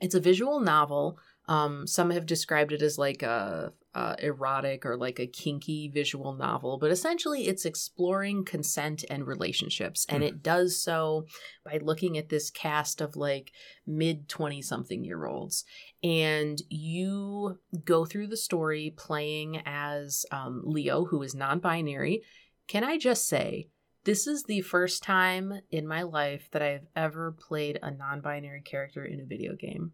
it's 0.00 0.14
a 0.14 0.20
visual 0.20 0.60
novel. 0.60 1.18
Um, 1.46 1.86
some 1.86 2.10
have 2.10 2.24
described 2.24 2.72
it 2.72 2.80
as 2.80 2.96
like 2.98 3.22
a, 3.22 3.72
a 3.94 4.16
erotic 4.18 4.84
or 4.84 4.96
like 4.96 5.18
a 5.18 5.26
kinky 5.26 5.88
visual 5.88 6.34
novel, 6.34 6.78
but 6.78 6.90
essentially 6.90 7.46
it's 7.46 7.64
exploring 7.64 8.44
consent 8.44 9.04
and 9.08 9.26
relationships, 9.26 10.04
and 10.08 10.22
Hmm. 10.22 10.28
it 10.28 10.42
does 10.42 10.80
so 10.80 11.26
by 11.64 11.78
looking 11.82 12.18
at 12.18 12.28
this 12.28 12.50
cast 12.50 13.00
of 13.00 13.16
like 13.16 13.52
mid 13.86 14.28
20 14.28 14.60
something 14.62 15.04
year 15.04 15.26
olds 15.26 15.64
and 16.02 16.60
you 16.68 17.58
go 17.84 18.04
through 18.04 18.26
the 18.26 18.36
story 18.36 18.92
playing 18.96 19.62
as 19.64 20.26
um, 20.30 20.62
leo 20.64 21.04
who 21.04 21.22
is 21.22 21.34
non-binary 21.34 22.22
can 22.66 22.82
i 22.84 22.96
just 22.98 23.26
say 23.28 23.68
this 24.04 24.26
is 24.26 24.44
the 24.44 24.60
first 24.62 25.02
time 25.02 25.52
in 25.70 25.86
my 25.86 26.02
life 26.02 26.48
that 26.52 26.62
i've 26.62 26.86
ever 26.96 27.32
played 27.32 27.78
a 27.82 27.90
non-binary 27.90 28.62
character 28.62 29.04
in 29.04 29.20
a 29.20 29.24
video 29.24 29.54
game 29.54 29.92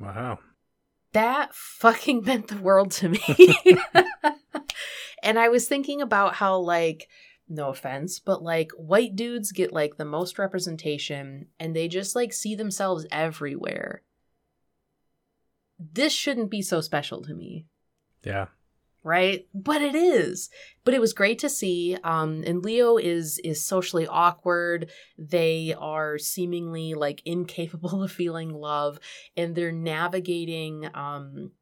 Wow. 0.00 0.38
That 1.16 1.54
fucking 1.54 2.22
meant 2.26 2.48
the 2.48 2.58
world 2.58 2.92
to 2.92 3.08
me. 3.08 3.20
and 5.22 5.38
I 5.38 5.48
was 5.48 5.66
thinking 5.66 6.00
about 6.00 6.34
how, 6.34 6.58
like, 6.58 7.08
no 7.48 7.68
offense, 7.68 8.18
but 8.18 8.42
like 8.42 8.72
white 8.72 9.14
dudes 9.14 9.52
get 9.52 9.72
like 9.72 9.96
the 9.96 10.04
most 10.04 10.38
representation 10.38 11.46
and 11.60 11.76
they 11.76 11.88
just 11.88 12.16
like 12.16 12.32
see 12.32 12.54
themselves 12.54 13.06
everywhere. 13.10 14.02
This 15.78 16.12
shouldn't 16.12 16.50
be 16.50 16.62
so 16.62 16.80
special 16.80 17.22
to 17.22 17.34
me 17.34 17.66
Yeah. 18.24 18.46
Right? 19.06 19.46
But 19.54 19.82
it 19.82 19.94
is. 19.94 20.50
But 20.84 20.92
it 20.92 21.00
was 21.00 21.12
great 21.12 21.38
to 21.38 21.48
see 21.48 21.96
um 22.02 22.42
and 22.44 22.62
leo 22.62 22.96
is 22.96 23.38
is 23.38 23.64
socially 23.64 24.06
awkward. 24.06 24.90
They 25.16 25.74
are 25.78 26.18
seemingly 26.18 26.94
like 26.94 27.22
incapable 27.24 28.02
of 28.04 28.12
feeling 28.12 28.50
love 28.50 28.98
and 29.36 29.54
they're 29.54 29.72
navigating 29.72 30.90
um 30.94 31.52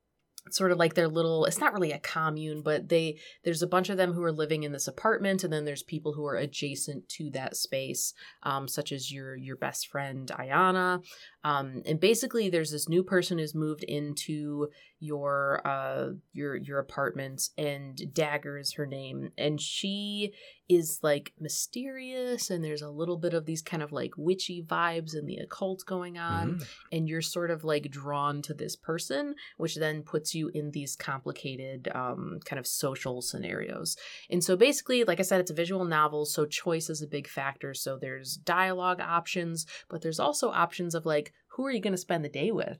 sort 0.50 0.72
of 0.72 0.78
like 0.78 0.94
their 0.94 1.08
little 1.08 1.46
it's 1.46 1.58
not 1.58 1.72
really 1.72 1.92
a 1.92 1.98
commune 1.98 2.60
but 2.60 2.88
they 2.90 3.18
there's 3.44 3.62
a 3.62 3.66
bunch 3.66 3.88
of 3.88 3.96
them 3.96 4.12
who 4.12 4.22
are 4.22 4.32
living 4.32 4.62
in 4.62 4.72
this 4.72 4.86
apartment 4.86 5.42
and 5.42 5.50
then 5.50 5.64
there's 5.64 5.82
people 5.82 6.12
who 6.12 6.26
are 6.26 6.36
adjacent 6.36 7.08
to 7.08 7.30
that 7.30 7.56
space 7.56 8.12
um, 8.42 8.68
such 8.68 8.92
as 8.92 9.10
your 9.10 9.36
your 9.36 9.56
best 9.56 9.88
friend 9.88 10.30
ayana 10.38 11.02
um, 11.44 11.82
and 11.86 12.00
basically 12.00 12.48
there's 12.48 12.70
this 12.72 12.88
new 12.88 13.02
person 13.02 13.38
who's 13.38 13.54
moved 13.54 13.84
into 13.84 14.68
your 15.00 15.60
uh 15.66 16.08
your 16.32 16.56
your 16.56 16.78
apartment 16.78 17.50
and 17.58 18.00
dagger 18.14 18.56
is 18.56 18.72
her 18.74 18.86
name 18.86 19.30
and 19.36 19.60
she 19.60 20.32
is 20.66 21.00
like 21.02 21.34
mysterious 21.38 22.48
and 22.48 22.64
there's 22.64 22.80
a 22.80 22.88
little 22.88 23.18
bit 23.18 23.34
of 23.34 23.44
these 23.44 23.60
kind 23.60 23.82
of 23.82 23.92
like 23.92 24.12
witchy 24.16 24.62
vibes 24.66 25.12
and 25.14 25.28
the 25.28 25.36
occult 25.36 25.84
going 25.84 26.16
on 26.16 26.54
Mhm. 26.54 26.66
and 26.92 27.08
you're 27.08 27.20
sort 27.20 27.50
of 27.50 27.64
like 27.64 27.90
drawn 27.90 28.40
to 28.42 28.54
this 28.54 28.76
person 28.76 29.34
which 29.58 29.74
then 29.76 30.02
puts 30.04 30.34
you 30.34 30.48
in 30.54 30.70
these 30.70 30.96
complicated 30.96 31.88
um, 31.94 32.38
kind 32.46 32.58
of 32.58 32.66
social 32.66 33.20
scenarios 33.20 33.98
and 34.30 34.42
so 34.42 34.56
basically 34.56 35.04
like 35.04 35.18
i 35.20 35.22
said 35.22 35.38
it's 35.40 35.50
a 35.50 35.54
visual 35.54 35.84
novel 35.84 36.24
so 36.24 36.46
choice 36.46 36.88
is 36.88 37.02
a 37.02 37.06
big 37.06 37.28
factor 37.28 37.74
so 37.74 37.98
there's 37.98 38.36
dialogue 38.36 39.00
options 39.02 39.66
but 39.90 40.00
there's 40.00 40.20
also 40.20 40.48
options 40.50 40.94
of 40.94 41.04
like 41.04 41.33
who 41.54 41.66
are 41.66 41.70
you 41.70 41.80
going 41.80 41.92
to 41.92 41.98
spend 41.98 42.24
the 42.24 42.28
day 42.28 42.50
with? 42.50 42.78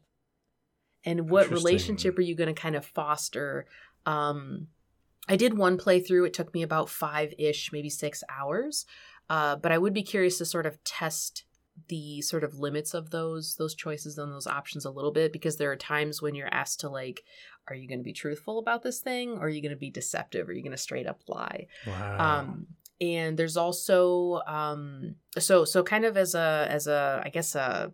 And 1.05 1.29
what 1.29 1.51
relationship 1.51 2.17
are 2.19 2.23
you 2.23 2.35
going 2.35 2.55
to 2.55 2.61
kind 2.61 2.77
of 2.77 2.85
foster? 2.85 3.67
Um 4.07 4.69
i 5.27 5.37
did 5.37 5.57
one 5.57 5.79
playthrough 5.79 6.27
it 6.27 6.35
took 6.35 6.53
me 6.53 6.63
about 6.63 6.91
five-ish 6.91 7.73
maybe 7.73 7.89
six 7.89 8.23
hours. 8.29 8.85
Uh, 9.31 9.57
but 9.57 9.73
i 9.73 9.79
would 9.79 9.95
be 9.95 10.03
curious 10.03 10.37
to 10.39 10.45
sort 10.45 10.67
of 10.67 10.83
test 10.85 11.45
the 11.89 12.21
sort 12.21 12.45
of 12.45 12.59
limits 12.59 12.95
of 12.95 13.11
those 13.11 13.57
those 13.57 13.75
choices 13.75 14.17
and 14.19 14.33
those 14.33 14.47
options 14.47 14.85
a 14.85 14.91
little 14.91 15.11
bit 15.11 15.33
because 15.33 15.57
there 15.57 15.73
are 15.73 15.77
times 15.77 16.23
when 16.23 16.35
you're 16.35 16.53
asked 16.53 16.81
to 16.81 16.89
like 16.89 17.25
are 17.67 17.75
you 17.75 17.89
going 17.89 17.99
to 17.99 18.05
be 18.05 18.13
truthful 18.13 18.59
about 18.59 18.83
this 18.83 19.01
thing? 19.01 19.39
Or 19.39 19.47
are 19.47 19.49
you 19.49 19.63
going 19.63 19.71
to 19.73 19.77
be 19.79 19.91
deceptive? 19.91 20.47
Or 20.47 20.51
are 20.51 20.55
you 20.55 20.63
going 20.63 20.73
to 20.73 20.77
straight 20.77 21.07
up 21.07 21.23
lie? 21.27 21.67
Wow. 21.87 22.41
um 22.41 22.67
and 23.01 23.37
there's 23.37 23.57
also 23.57 24.41
um 24.47 25.17
so 25.39 25.65
so 25.65 25.83
kind 25.83 26.05
of 26.05 26.17
as 26.17 26.35
a 26.35 26.67
as 26.71 26.87
a 26.87 27.23
i 27.25 27.29
guess 27.29 27.55
a 27.55 27.93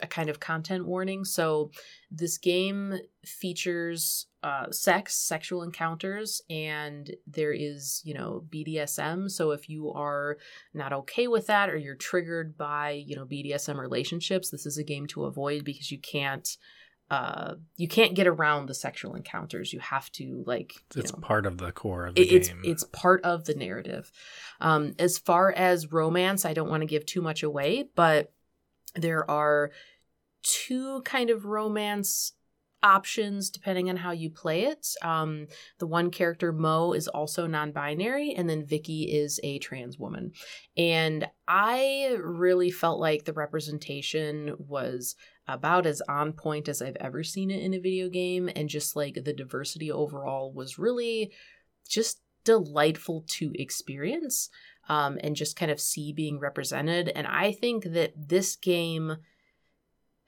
a 0.00 0.06
kind 0.06 0.28
of 0.28 0.38
content 0.38 0.86
warning 0.86 1.24
so 1.24 1.70
this 2.10 2.38
game 2.38 2.98
features 3.24 4.26
uh 4.44 4.70
sex 4.70 5.16
sexual 5.16 5.62
encounters 5.62 6.40
and 6.48 7.16
there 7.26 7.52
is 7.52 8.00
you 8.04 8.14
know 8.14 8.44
bdsm 8.48 9.28
so 9.28 9.50
if 9.50 9.68
you 9.68 9.90
are 9.92 10.36
not 10.72 10.92
okay 10.92 11.26
with 11.26 11.48
that 11.48 11.68
or 11.68 11.76
you're 11.76 11.96
triggered 11.96 12.56
by 12.56 12.90
you 12.90 13.16
know 13.16 13.24
bdsm 13.24 13.76
relationships 13.76 14.50
this 14.50 14.66
is 14.66 14.78
a 14.78 14.84
game 14.84 15.06
to 15.06 15.24
avoid 15.24 15.64
because 15.64 15.90
you 15.90 15.98
can't 15.98 16.56
uh 17.10 17.54
you 17.76 17.88
can't 17.88 18.14
get 18.14 18.26
around 18.26 18.66
the 18.66 18.74
sexual 18.74 19.14
encounters 19.14 19.72
you 19.72 19.80
have 19.80 20.12
to 20.12 20.44
like 20.46 20.74
it's 20.94 21.12
know, 21.12 21.18
part 21.20 21.46
of 21.46 21.58
the 21.58 21.72
core 21.72 22.06
of 22.06 22.14
the 22.14 22.20
it- 22.20 22.32
it's 22.32 22.48
game. 22.48 22.60
it's 22.64 22.84
part 22.92 23.24
of 23.24 23.46
the 23.46 23.54
narrative. 23.54 24.12
Um, 24.60 24.94
as 24.98 25.16
far 25.18 25.50
as 25.52 25.90
romance, 25.90 26.44
I 26.44 26.52
don't 26.52 26.68
want 26.68 26.82
to 26.82 26.86
give 26.86 27.06
too 27.06 27.22
much 27.22 27.42
away, 27.42 27.88
but 27.94 28.30
there 28.94 29.28
are 29.30 29.70
two 30.42 31.02
kind 31.02 31.30
of 31.30 31.44
romance 31.44 32.32
options 32.82 33.50
depending 33.50 33.90
on 33.90 33.96
how 33.96 34.12
you 34.12 34.30
play 34.30 34.64
it. 34.64 34.86
Um, 35.02 35.46
the 35.78 35.86
one 35.86 36.10
character, 36.10 36.52
Mo, 36.52 36.92
is 36.92 37.08
also 37.08 37.46
non 37.46 37.72
binary, 37.72 38.34
and 38.34 38.48
then 38.48 38.64
Vicky 38.64 39.04
is 39.04 39.40
a 39.42 39.58
trans 39.58 39.98
woman. 39.98 40.32
And 40.76 41.28
I 41.46 42.16
really 42.22 42.70
felt 42.70 43.00
like 43.00 43.24
the 43.24 43.32
representation 43.32 44.54
was 44.58 45.16
about 45.46 45.86
as 45.86 46.02
on 46.08 46.32
point 46.32 46.68
as 46.68 46.82
I've 46.82 46.96
ever 46.96 47.24
seen 47.24 47.50
it 47.50 47.62
in 47.62 47.74
a 47.74 47.80
video 47.80 48.08
game. 48.08 48.50
And 48.54 48.68
just 48.68 48.94
like 48.94 49.24
the 49.24 49.32
diversity 49.32 49.90
overall 49.90 50.52
was 50.52 50.78
really 50.78 51.32
just 51.88 52.20
delightful 52.44 53.24
to 53.26 53.52
experience 53.54 54.50
um, 54.88 55.18
and 55.22 55.36
just 55.36 55.56
kind 55.56 55.70
of 55.70 55.80
see 55.80 56.12
being 56.12 56.38
represented. 56.38 57.10
And 57.14 57.26
I 57.26 57.52
think 57.52 57.84
that 57.92 58.12
this 58.16 58.56
game 58.56 59.16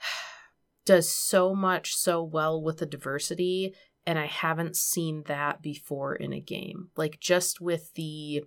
does 0.84 1.10
so 1.10 1.54
much 1.54 1.94
so 1.94 2.22
well 2.22 2.62
with 2.62 2.78
the 2.78 2.86
diversity 2.86 3.74
and 4.06 4.18
I 4.18 4.26
haven't 4.26 4.76
seen 4.76 5.24
that 5.26 5.62
before 5.62 6.14
in 6.14 6.32
a 6.32 6.40
game. 6.40 6.88
Like 6.96 7.20
just 7.20 7.60
with 7.60 7.92
the 7.94 8.44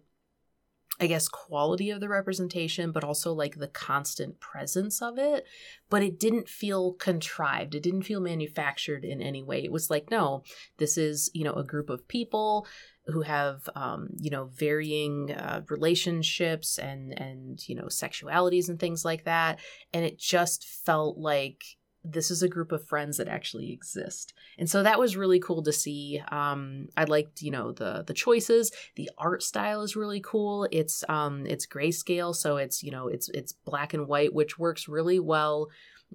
I 0.99 1.07
guess 1.07 1.27
quality 1.27 1.89
of 1.89 2.01
the 2.01 2.09
representation 2.09 2.91
but 2.91 3.03
also 3.03 3.33
like 3.33 3.55
the 3.55 3.67
constant 3.67 4.39
presence 4.39 5.01
of 5.01 5.17
it, 5.17 5.45
but 5.89 6.03
it 6.03 6.19
didn't 6.19 6.47
feel 6.47 6.93
contrived. 6.93 7.73
It 7.73 7.81
didn't 7.81 8.03
feel 8.03 8.21
manufactured 8.21 9.03
in 9.03 9.21
any 9.21 9.41
way. 9.41 9.63
It 9.63 9.71
was 9.71 9.89
like 9.89 10.11
no, 10.11 10.43
this 10.77 10.97
is, 10.97 11.31
you 11.33 11.43
know, 11.43 11.53
a 11.53 11.63
group 11.63 11.89
of 11.89 12.07
people 12.07 12.67
who 13.07 13.21
have 13.21 13.69
um, 13.75 14.09
you 14.17 14.29
know 14.29 14.45
varying 14.45 15.31
uh, 15.31 15.61
relationships 15.69 16.77
and 16.77 17.17
and 17.19 17.67
you 17.67 17.75
know 17.75 17.85
sexualities 17.85 18.69
and 18.69 18.79
things 18.79 19.03
like 19.03 19.25
that. 19.25 19.59
And 19.93 20.05
it 20.05 20.17
just 20.17 20.65
felt 20.65 21.17
like 21.17 21.63
this 22.05 22.29
is 22.29 22.43
a 22.43 22.49
group 22.49 22.73
of 22.73 22.85
friends 22.85 23.17
that 23.17 23.29
actually 23.29 23.71
exist. 23.71 24.33
And 24.57 24.69
so 24.69 24.83
that 24.83 24.99
was 24.99 25.15
really 25.15 25.39
cool 25.39 25.63
to 25.63 25.73
see. 25.73 26.21
Um 26.31 26.87
i 26.97 27.03
liked 27.03 27.41
you 27.41 27.51
know 27.51 27.71
the 27.71 28.03
the 28.05 28.13
choices. 28.13 28.71
The 28.95 29.09
art 29.17 29.43
style 29.43 29.81
is 29.81 29.95
really 29.95 30.21
cool. 30.21 30.67
It's 30.71 31.03
um 31.09 31.45
it's 31.45 31.67
grayscale 31.67 32.35
so 32.35 32.57
it's 32.57 32.83
you 32.83 32.91
know 32.91 33.07
it's 33.07 33.29
it's 33.29 33.51
black 33.51 33.93
and 33.93 34.07
white 34.07 34.33
which 34.33 34.57
works 34.57 34.87
really 34.87 35.19
well 35.19 35.69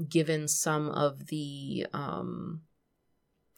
given 0.09 0.47
some 0.47 0.89
of 0.91 1.27
the 1.27 1.87
um 1.93 2.63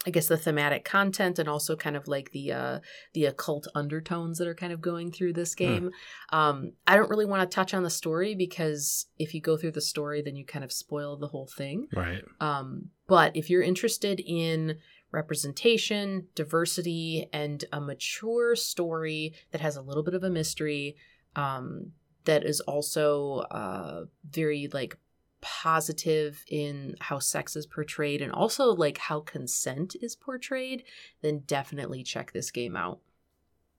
I 0.05 0.09
guess 0.09 0.27
the 0.27 0.37
thematic 0.37 0.83
content 0.83 1.37
and 1.37 1.47
also 1.47 1.75
kind 1.75 1.95
of 1.95 2.07
like 2.07 2.31
the 2.31 2.51
uh 2.51 2.79
the 3.13 3.25
occult 3.25 3.67
undertones 3.75 4.37
that 4.39 4.47
are 4.47 4.55
kind 4.55 4.73
of 4.73 4.81
going 4.81 5.11
through 5.11 5.33
this 5.33 5.53
hmm. 5.53 5.63
game. 5.63 5.91
Mm. 6.33 6.37
Um 6.37 6.71
I 6.87 6.95
don't 6.95 7.09
really 7.09 7.25
want 7.25 7.49
to 7.49 7.55
touch 7.55 7.73
on 7.73 7.83
the 7.83 7.89
story 7.89 8.35
because 8.35 9.05
if 9.19 9.33
you 9.33 9.41
go 9.41 9.57
through 9.57 9.71
the 9.71 9.81
story 9.81 10.21
then 10.21 10.35
you 10.35 10.45
kind 10.45 10.65
of 10.65 10.71
spoil 10.71 11.17
the 11.17 11.27
whole 11.27 11.47
thing. 11.47 11.87
Right. 11.95 12.23
Um 12.39 12.89
but 13.07 13.35
if 13.35 13.49
you're 13.49 13.61
interested 13.61 14.19
in 14.19 14.77
representation, 15.11 16.27
diversity 16.35 17.27
and 17.33 17.65
a 17.73 17.81
mature 17.81 18.55
story 18.55 19.33
that 19.51 19.61
has 19.61 19.75
a 19.75 19.81
little 19.81 20.03
bit 20.03 20.13
of 20.13 20.23
a 20.23 20.29
mystery 20.29 20.95
um 21.35 21.91
that 22.25 22.43
is 22.43 22.59
also 22.61 23.39
uh 23.51 24.05
very 24.29 24.67
like 24.73 24.97
positive 25.41 26.43
in 26.47 26.95
how 26.99 27.19
sex 27.19 27.55
is 27.55 27.65
portrayed 27.65 28.21
and 28.21 28.31
also 28.31 28.73
like 28.73 28.97
how 28.97 29.19
consent 29.19 29.95
is 30.01 30.15
portrayed, 30.15 30.83
then 31.21 31.39
definitely 31.45 32.03
check 32.03 32.31
this 32.31 32.51
game 32.51 32.75
out. 32.75 32.99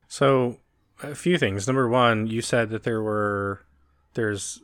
So, 0.08 0.58
a 1.02 1.14
few 1.14 1.38
things. 1.38 1.66
Number 1.66 1.88
one, 1.88 2.26
you 2.26 2.42
said 2.42 2.70
that 2.70 2.82
there 2.82 3.02
were, 3.02 3.62
there's, 4.14 4.62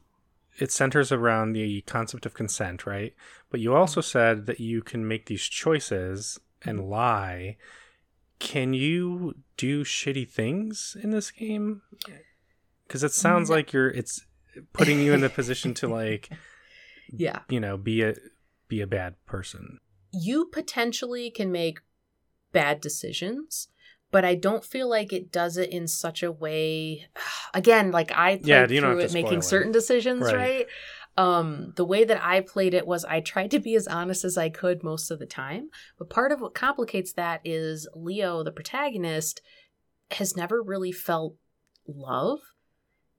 it 0.58 0.70
centers 0.70 1.10
around 1.10 1.52
the 1.52 1.80
concept 1.82 2.26
of 2.26 2.34
consent, 2.34 2.86
right? 2.86 3.14
But 3.50 3.60
you 3.60 3.74
also 3.74 4.00
said 4.00 4.46
that 4.46 4.60
you 4.60 4.82
can 4.82 5.06
make 5.06 5.26
these 5.26 5.42
choices 5.42 6.38
and 6.62 6.80
mm-hmm. 6.80 6.90
lie. 6.90 7.56
Can 8.38 8.74
you 8.74 9.36
do 9.56 9.84
shitty 9.84 10.28
things 10.28 10.96
in 11.02 11.10
this 11.10 11.30
game? 11.30 11.82
Because 12.86 13.02
it 13.02 13.12
sounds 13.12 13.50
like 13.50 13.72
you're, 13.72 13.90
it's 13.90 14.24
putting 14.72 15.00
you 15.00 15.12
in 15.12 15.20
the 15.20 15.30
position 15.30 15.74
to 15.74 15.88
like 15.88 16.30
yeah 17.08 17.40
you 17.48 17.60
know 17.60 17.76
be 17.76 18.02
a 18.02 18.14
be 18.68 18.80
a 18.80 18.86
bad 18.86 19.14
person 19.26 19.78
you 20.12 20.46
potentially 20.46 21.30
can 21.30 21.50
make 21.50 21.80
bad 22.52 22.80
decisions 22.80 23.68
but 24.10 24.24
I 24.24 24.34
don't 24.34 24.64
feel 24.64 24.88
like 24.88 25.12
it 25.12 25.30
does 25.30 25.56
it 25.56 25.70
in 25.70 25.86
such 25.86 26.22
a 26.22 26.32
way. 26.32 27.06
Again, 27.54 27.90
like 27.90 28.10
I 28.12 28.36
played 28.36 28.46
yeah, 28.46 28.66
through 28.66 29.00
it 29.00 29.12
making 29.12 29.42
certain 29.42 29.72
decisions, 29.72 30.22
right. 30.22 30.34
right? 30.34 30.66
Um, 31.16 31.72
the 31.74 31.84
way 31.84 32.04
that 32.04 32.22
I 32.22 32.40
played 32.40 32.74
it 32.74 32.86
was 32.86 33.04
I 33.04 33.20
tried 33.20 33.50
to 33.50 33.58
be 33.58 33.74
as 33.74 33.88
honest 33.88 34.24
as 34.24 34.38
I 34.38 34.50
could 34.50 34.84
most 34.84 35.10
of 35.10 35.18
the 35.18 35.26
time. 35.26 35.68
But 35.98 36.10
part 36.10 36.30
of 36.30 36.40
what 36.40 36.54
complicates 36.54 37.12
that 37.14 37.40
is 37.44 37.88
Leo, 37.94 38.44
the 38.44 38.52
protagonist, 38.52 39.42
has 40.12 40.36
never 40.36 40.62
really 40.62 40.92
felt 40.92 41.34
love. 41.86 42.38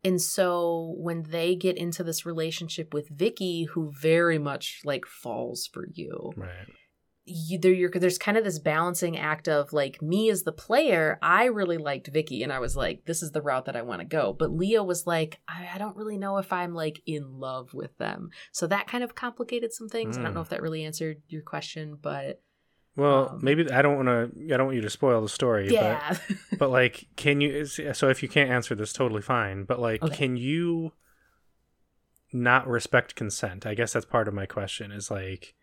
And 0.03 0.21
so 0.21 0.95
when 0.97 1.23
they 1.23 1.55
get 1.55 1.77
into 1.77 2.03
this 2.03 2.25
relationship 2.25 2.93
with 2.93 3.09
Vicky, 3.09 3.65
who 3.65 3.91
very 3.91 4.39
much 4.39 4.81
like 4.85 5.05
falls 5.05 5.69
for 5.71 5.87
you, 5.93 6.31
right? 6.35 6.67
You, 7.31 7.59
there, 7.59 7.91
there's 7.93 8.17
kind 8.17 8.37
of 8.37 8.43
this 8.43 8.57
balancing 8.57 9.15
act 9.15 9.47
of 9.47 9.71
like 9.71 10.01
me 10.01 10.31
as 10.31 10.43
the 10.43 10.51
player. 10.51 11.19
I 11.21 11.45
really 11.45 11.77
liked 11.77 12.07
Vicky, 12.07 12.41
and 12.41 12.51
I 12.51 12.57
was 12.57 12.75
like, 12.75 13.05
this 13.05 13.21
is 13.21 13.31
the 13.31 13.41
route 13.41 13.65
that 13.65 13.75
I 13.75 13.83
want 13.83 14.01
to 14.01 14.07
go. 14.07 14.33
But 14.33 14.51
Leo 14.51 14.83
was 14.83 15.05
like, 15.05 15.39
I, 15.47 15.69
I, 15.75 15.77
don't 15.77 15.95
really 15.95 16.17
know 16.17 16.37
if 16.37 16.51
I'm 16.51 16.73
like 16.73 17.01
in 17.05 17.37
love 17.37 17.75
with 17.75 17.95
them. 17.99 18.29
So 18.51 18.65
that 18.67 18.87
kind 18.87 19.03
of 19.03 19.13
complicated 19.13 19.73
some 19.73 19.89
things. 19.89 20.17
Mm. 20.17 20.21
I 20.21 20.23
don't 20.23 20.33
know 20.33 20.39
hmm. 20.39 20.45
if 20.45 20.49
that 20.49 20.63
really 20.63 20.85
answered 20.85 21.21
your 21.27 21.43
question, 21.43 21.99
but 22.01 22.41
well, 22.95 23.29
um, 23.29 23.39
maybe 23.41 23.69
I 23.71 23.81
don't 23.81 23.95
want 23.95 24.07
to. 24.07 24.53
I 24.53 24.57
don't 24.57 24.67
want 24.67 24.75
you 24.75 24.81
to 24.81 24.89
spoil 24.89 25.21
the 25.21 25.29
story. 25.29 25.69
Yeah. 25.69 26.17
But, 26.27 26.37
but 26.59 26.69
like, 26.69 27.07
can 27.15 27.41
you? 27.41 27.65
So 27.65 28.09
if 28.09 28.21
you 28.21 28.29
can't 28.29 28.49
answer 28.49 28.75
this, 28.75 28.93
totally 28.93 29.21
fine. 29.21 29.63
But 29.63 29.79
like, 29.79 30.03
okay. 30.03 30.15
can 30.15 30.37
you 30.37 30.93
not 32.33 32.67
respect 32.67 33.15
consent? 33.15 33.65
I 33.65 33.73
guess 33.73 33.93
that's 33.93 34.05
part 34.05 34.27
of 34.27 34.33
my 34.33 34.45
question. 34.45 34.91
Is 34.91 35.09
like, 35.09 35.55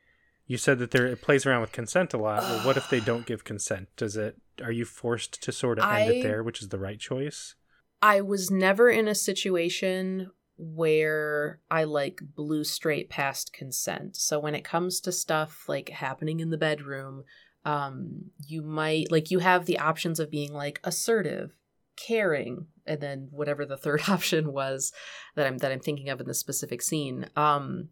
you 0.47 0.57
said 0.57 0.79
that 0.79 0.93
there 0.93 1.07
it 1.07 1.23
plays 1.23 1.47
around 1.47 1.61
with 1.61 1.73
consent 1.73 2.15
a 2.15 2.19
lot. 2.19 2.43
Well, 2.43 2.67
what 2.67 2.77
if 2.77 2.89
they 2.89 3.01
don't 3.01 3.27
give 3.27 3.45
consent? 3.45 3.89
Does 3.97 4.17
it? 4.17 4.37
Are 4.63 4.73
you 4.73 4.85
forced 4.85 5.43
to 5.43 5.53
sort 5.53 5.79
of 5.79 5.85
end 5.85 6.11
I, 6.11 6.15
it 6.15 6.23
there, 6.23 6.43
which 6.43 6.63
is 6.63 6.71
the 6.71 6.79
right 6.79 6.99
choice? 6.99 7.55
I 8.01 8.21
was 8.21 8.51
never 8.51 8.89
in 8.89 9.09
a 9.09 9.15
situation 9.15 10.31
where 10.59 11.61
I 11.71 11.85
like 11.85 12.21
blew 12.35 12.65
straight 12.65 13.11
past 13.11 13.53
consent. 13.53 14.17
So 14.17 14.39
when 14.39 14.55
it 14.55 14.65
comes 14.65 15.01
to 15.01 15.13
stuff 15.13 15.65
like 15.69 15.91
happening 15.91 16.41
in 16.41 16.51
the 16.51 16.57
bedroom, 16.57 17.25
um, 17.65 18.31
you 18.47 18.63
might 18.63 19.11
like 19.11 19.31
you 19.31 19.41
have 19.41 19.67
the 19.67 19.79
options 19.79 20.19
of 20.19 20.31
being 20.31 20.53
like 20.53 20.81
assertive, 20.85 21.53
caring, 21.97 22.67
and 22.87 23.01
then 23.01 23.29
whatever 23.31 23.67
the 23.67 23.77
third 23.77 24.03
option 24.09 24.53
was 24.53 24.93
that 25.35 25.47
I'm 25.47 25.59
that 25.59 25.73
I'm 25.73 25.81
thinking 25.81 26.09
of 26.09 26.21
in 26.21 26.27
the 26.27 26.35
specific 26.35 26.81
scene. 26.81 27.29
Um, 27.37 27.89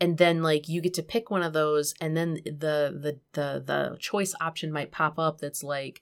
and 0.00 0.18
then 0.18 0.42
like 0.42 0.68
you 0.68 0.80
get 0.80 0.94
to 0.94 1.02
pick 1.02 1.30
one 1.30 1.42
of 1.42 1.52
those, 1.52 1.94
and 2.00 2.16
then 2.16 2.34
the 2.44 2.90
the 3.00 3.20
the 3.32 3.62
the 3.64 3.96
choice 4.00 4.34
option 4.40 4.72
might 4.72 4.92
pop 4.92 5.18
up 5.18 5.38
that's 5.38 5.62
like 5.62 6.00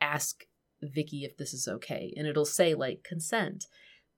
ask 0.00 0.44
Vicky 0.80 1.24
if 1.24 1.36
this 1.36 1.52
is 1.52 1.68
okay, 1.68 2.14
and 2.16 2.26
it'll 2.26 2.46
say 2.46 2.74
like 2.74 3.02
consent 3.02 3.66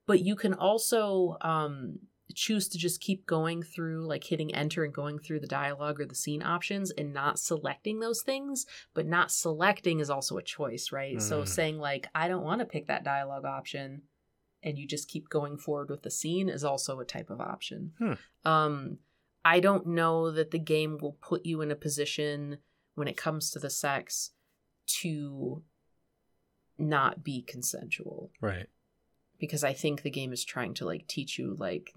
but 0.07 0.20
you 0.20 0.34
can 0.34 0.55
also 0.55 1.36
um, 1.40 1.98
choose 2.34 2.68
to 2.68 2.78
just 2.78 3.01
keep 3.01 3.26
going 3.26 3.62
through 3.62 4.07
like 4.07 4.24
hitting 4.24 4.55
enter 4.55 4.84
and 4.84 4.94
going 4.94 5.18
through 5.18 5.40
the 5.40 5.46
dialogue 5.46 6.01
or 6.01 6.07
the 6.07 6.14
scene 6.14 6.42
options 6.42 6.90
and 6.92 7.12
not 7.12 7.38
selecting 7.38 8.01
those 8.01 8.22
things 8.22 8.66
but 8.94 9.07
not 9.07 9.30
selecting 9.30 10.01
is 10.01 10.11
also 10.11 10.36
a 10.36 10.42
choice 10.42 10.90
right 10.92 11.16
mm. 11.16 11.22
so 11.22 11.44
saying 11.44 11.78
like 11.78 12.09
i 12.14 12.28
don't 12.28 12.44
want 12.44 12.61
to 12.61 12.66
pick 12.66 12.86
that 12.86 13.05
dialogue 13.05 13.44
option 13.44 14.03
and 14.62 14.78
you 14.78 14.86
just 14.86 15.09
keep 15.09 15.28
going 15.28 15.57
forward 15.57 15.88
with 15.90 16.03
the 16.03 16.11
scene 16.11 16.48
is 16.48 16.64
also 16.64 17.01
a 17.01 17.05
type 17.05 17.30
of 17.30 17.40
option 17.40 17.92
hmm. 17.98 18.12
um 18.44 18.98
i 19.44 19.61
don't 19.61 19.86
know 19.86 20.30
that 20.30 20.51
the 20.51 20.59
game 20.59 20.98
will 21.01 21.16
put 21.20 21.44
you 21.46 21.61
in 21.62 21.70
a 21.70 21.76
position 21.76 22.59
when 22.94 23.09
it 23.09 23.16
comes 23.16 23.51
to 23.51 23.59
the 23.59 23.70
sex 23.70 24.30
to 24.86 25.62
not 26.78 27.22
be 27.22 27.42
consensual 27.42 28.30
right 28.40 28.66
because 29.41 29.64
I 29.64 29.72
think 29.72 30.03
the 30.03 30.11
game 30.11 30.32
is 30.32 30.45
trying 30.45 30.74
to 30.74 30.84
like 30.84 31.07
teach 31.07 31.38
you 31.38 31.57
like 31.59 31.93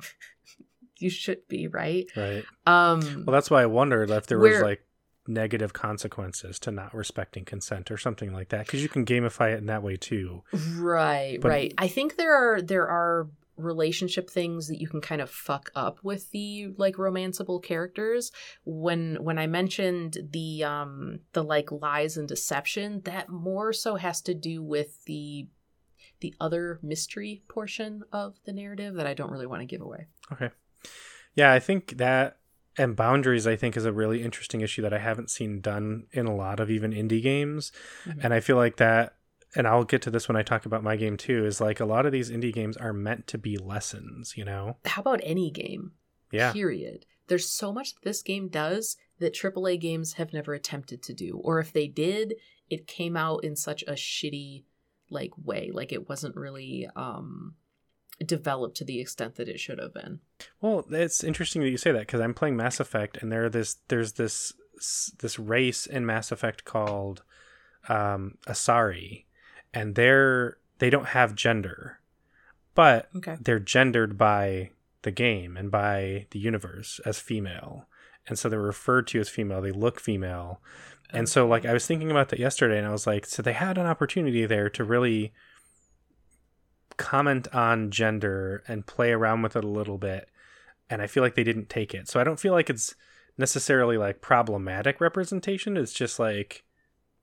you 0.97 1.09
should 1.09 1.47
be, 1.47 1.67
right? 1.67 2.09
Right. 2.15 2.45
Um 2.65 3.23
Well, 3.25 3.33
that's 3.33 3.51
why 3.51 3.61
I 3.61 3.67
wondered 3.67 4.09
if 4.09 4.27
there 4.27 4.39
was 4.39 4.61
like 4.61 4.85
negative 5.27 5.73
consequences 5.73 6.59
to 6.59 6.71
not 6.71 6.93
respecting 6.93 7.45
consent 7.45 7.89
or 7.91 7.97
something 7.97 8.33
like 8.33 8.49
that 8.49 8.65
because 8.65 8.81
you 8.81 8.89
can 8.89 9.05
gamify 9.05 9.53
it 9.53 9.59
in 9.59 9.67
that 9.67 9.83
way 9.83 9.95
too. 9.95 10.43
Right, 10.75 11.39
but, 11.39 11.49
right. 11.49 11.73
I 11.77 11.87
think 11.87 12.17
there 12.17 12.33
are 12.33 12.61
there 12.61 12.87
are 12.87 13.29
relationship 13.55 14.29
things 14.29 14.67
that 14.67 14.81
you 14.81 14.87
can 14.87 14.99
kind 14.99 15.21
of 15.21 15.29
fuck 15.29 15.71
up 15.75 15.99
with 16.03 16.31
the 16.31 16.73
like 16.77 16.95
romanceable 16.95 17.61
characters 17.61 18.31
when 18.63 19.15
when 19.21 19.37
i 19.37 19.45
mentioned 19.45 20.17
the 20.31 20.63
um 20.63 21.19
the 21.33 21.43
like 21.43 21.71
lies 21.71 22.17
and 22.17 22.27
deception 22.27 23.01
that 23.05 23.29
more 23.29 23.71
so 23.71 23.95
has 23.95 24.21
to 24.21 24.33
do 24.33 24.63
with 24.63 25.05
the 25.05 25.45
the 26.23 26.33
other 26.41 26.79
mystery 26.81 27.43
portion 27.47 28.01
of 28.11 28.39
the 28.45 28.51
narrative 28.53 28.95
that 28.95 29.05
I 29.05 29.13
don't 29.13 29.29
really 29.31 29.45
want 29.45 29.61
to 29.61 29.65
give 29.67 29.81
away. 29.81 30.07
Okay. 30.31 30.49
Yeah, 31.35 31.53
I 31.53 31.59
think 31.59 31.97
that 31.97 32.37
and 32.75 32.95
boundaries 32.95 33.45
i 33.45 33.55
think 33.55 33.77
is 33.77 33.85
a 33.85 33.93
really 33.93 34.23
interesting 34.23 34.61
issue 34.61 34.81
that 34.81 34.91
i 34.95 34.97
haven't 34.97 35.29
seen 35.29 35.61
done 35.61 36.07
in 36.11 36.25
a 36.25 36.35
lot 36.35 36.59
of 36.59 36.71
even 36.71 36.91
indie 36.91 37.21
games 37.21 37.71
Mhm. 38.07 38.23
and 38.23 38.33
i 38.33 38.39
feel 38.39 38.55
like 38.55 38.77
that 38.77 39.15
and 39.55 39.67
i'll 39.67 39.83
get 39.83 40.01
to 40.01 40.09
this 40.09 40.27
when 40.27 40.35
i 40.35 40.41
talk 40.41 40.65
about 40.65 40.81
my 40.81 40.95
game 40.95 41.15
too 41.15 41.45
is 41.45 41.61
like 41.61 41.79
a 41.79 41.85
lot 41.85 42.07
of 42.07 42.11
these 42.11 42.31
indie 42.31 42.51
games 42.51 42.75
are 42.77 42.91
meant 42.91 43.27
to 43.27 43.37
be 43.37 43.57
lessons 43.59 44.33
you 44.35 44.43
know 44.43 44.77
How 44.85 45.01
about 45.03 45.19
any 45.23 45.51
game? 45.51 45.91
yeah 46.31 46.51
Period. 46.51 47.05
There's 47.27 47.47
so 47.47 47.71
much 47.71 47.93
this 48.01 48.23
game 48.23 48.47
does 48.47 48.97
that 49.19 49.35
AAA 49.35 49.79
games 49.79 50.13
have 50.13 50.33
never 50.33 50.55
attempted 50.55 51.03
to 51.03 51.13
do. 51.13 51.39
Or 51.43 51.59
if 51.59 51.71
they 51.71 51.87
did, 51.87 52.33
it 52.71 52.87
came 52.87 53.15
out 53.15 53.43
in 53.45 53.55
such 53.55 53.83
a 53.83 53.93
shitty 53.93 54.63
like 55.13 55.31
way. 55.43 55.69
Like 55.73 55.91
it 55.93 56.09
wasn't 56.09 56.35
really 56.35 56.87
um 56.95 57.55
developed 58.25 58.77
to 58.77 58.85
the 58.85 58.99
extent 58.99 59.35
that 59.35 59.49
it 59.49 59.59
should 59.59 59.79
have 59.79 59.93
been. 59.93 60.19
well 60.61 60.85
it's 60.91 61.23
interesting 61.23 61.61
that 61.61 61.69
you 61.69 61.77
say 61.77 61.91
that 61.91 62.01
because 62.01 62.21
i'm 62.21 62.33
playing 62.33 62.55
mass 62.55 62.79
effect 62.79 63.17
and 63.17 63.31
there 63.31 63.49
this 63.49 63.77
there's 63.87 64.13
this 64.13 64.53
this 65.19 65.39
race 65.39 65.85
in 65.87 66.05
mass 66.05 66.31
effect 66.31 66.63
called 66.63 67.23
um 67.89 68.37
asari 68.47 69.25
and 69.73 69.95
they're 69.95 70.57
they 70.77 70.91
don't 70.91 71.07
have 71.07 71.33
gender 71.35 71.99
but 72.75 73.09
Okay. 73.15 73.35
they're 73.41 73.59
gendered 73.59 74.15
by 74.17 74.69
the 75.01 75.11
game 75.11 75.57
and 75.57 75.71
by 75.71 76.27
the 76.29 76.39
universe 76.39 77.01
as 77.05 77.19
female 77.19 77.87
and 78.27 78.37
so 78.39 78.47
they're 78.47 78.61
referred 78.61 79.07
to 79.07 79.19
as 79.19 79.27
female 79.27 79.59
they 79.61 79.71
look 79.71 79.99
female 79.99 80.61
and 81.11 81.27
so 81.29 81.47
like 81.47 81.65
i 81.65 81.73
was 81.73 81.85
thinking 81.85 82.09
about 82.11 82.29
that 82.29 82.39
yesterday 82.39 82.77
and 82.77 82.87
i 82.87 82.91
was 82.91 83.05
like 83.07 83.25
so 83.25 83.41
they 83.41 83.53
had 83.53 83.77
an 83.77 83.85
opportunity 83.85 84.45
there 84.45 84.69
to 84.69 84.83
really 84.83 85.33
comment 86.97 87.47
on 87.53 87.89
gender 87.89 88.63
and 88.67 88.85
play 88.85 89.11
around 89.11 89.41
with 89.41 89.55
it 89.55 89.63
a 89.63 89.67
little 89.67 89.97
bit 89.97 90.29
and 90.89 91.01
i 91.01 91.07
feel 91.07 91.23
like 91.23 91.35
they 91.35 91.43
didn't 91.43 91.69
take 91.69 91.93
it 91.93 92.07
so 92.07 92.19
i 92.19 92.23
don't 92.23 92.39
feel 92.39 92.53
like 92.53 92.69
it's 92.69 92.95
necessarily 93.37 93.97
like 93.97 94.21
problematic 94.21 95.01
representation 95.01 95.75
it's 95.75 95.93
just 95.93 96.19
like 96.19 96.63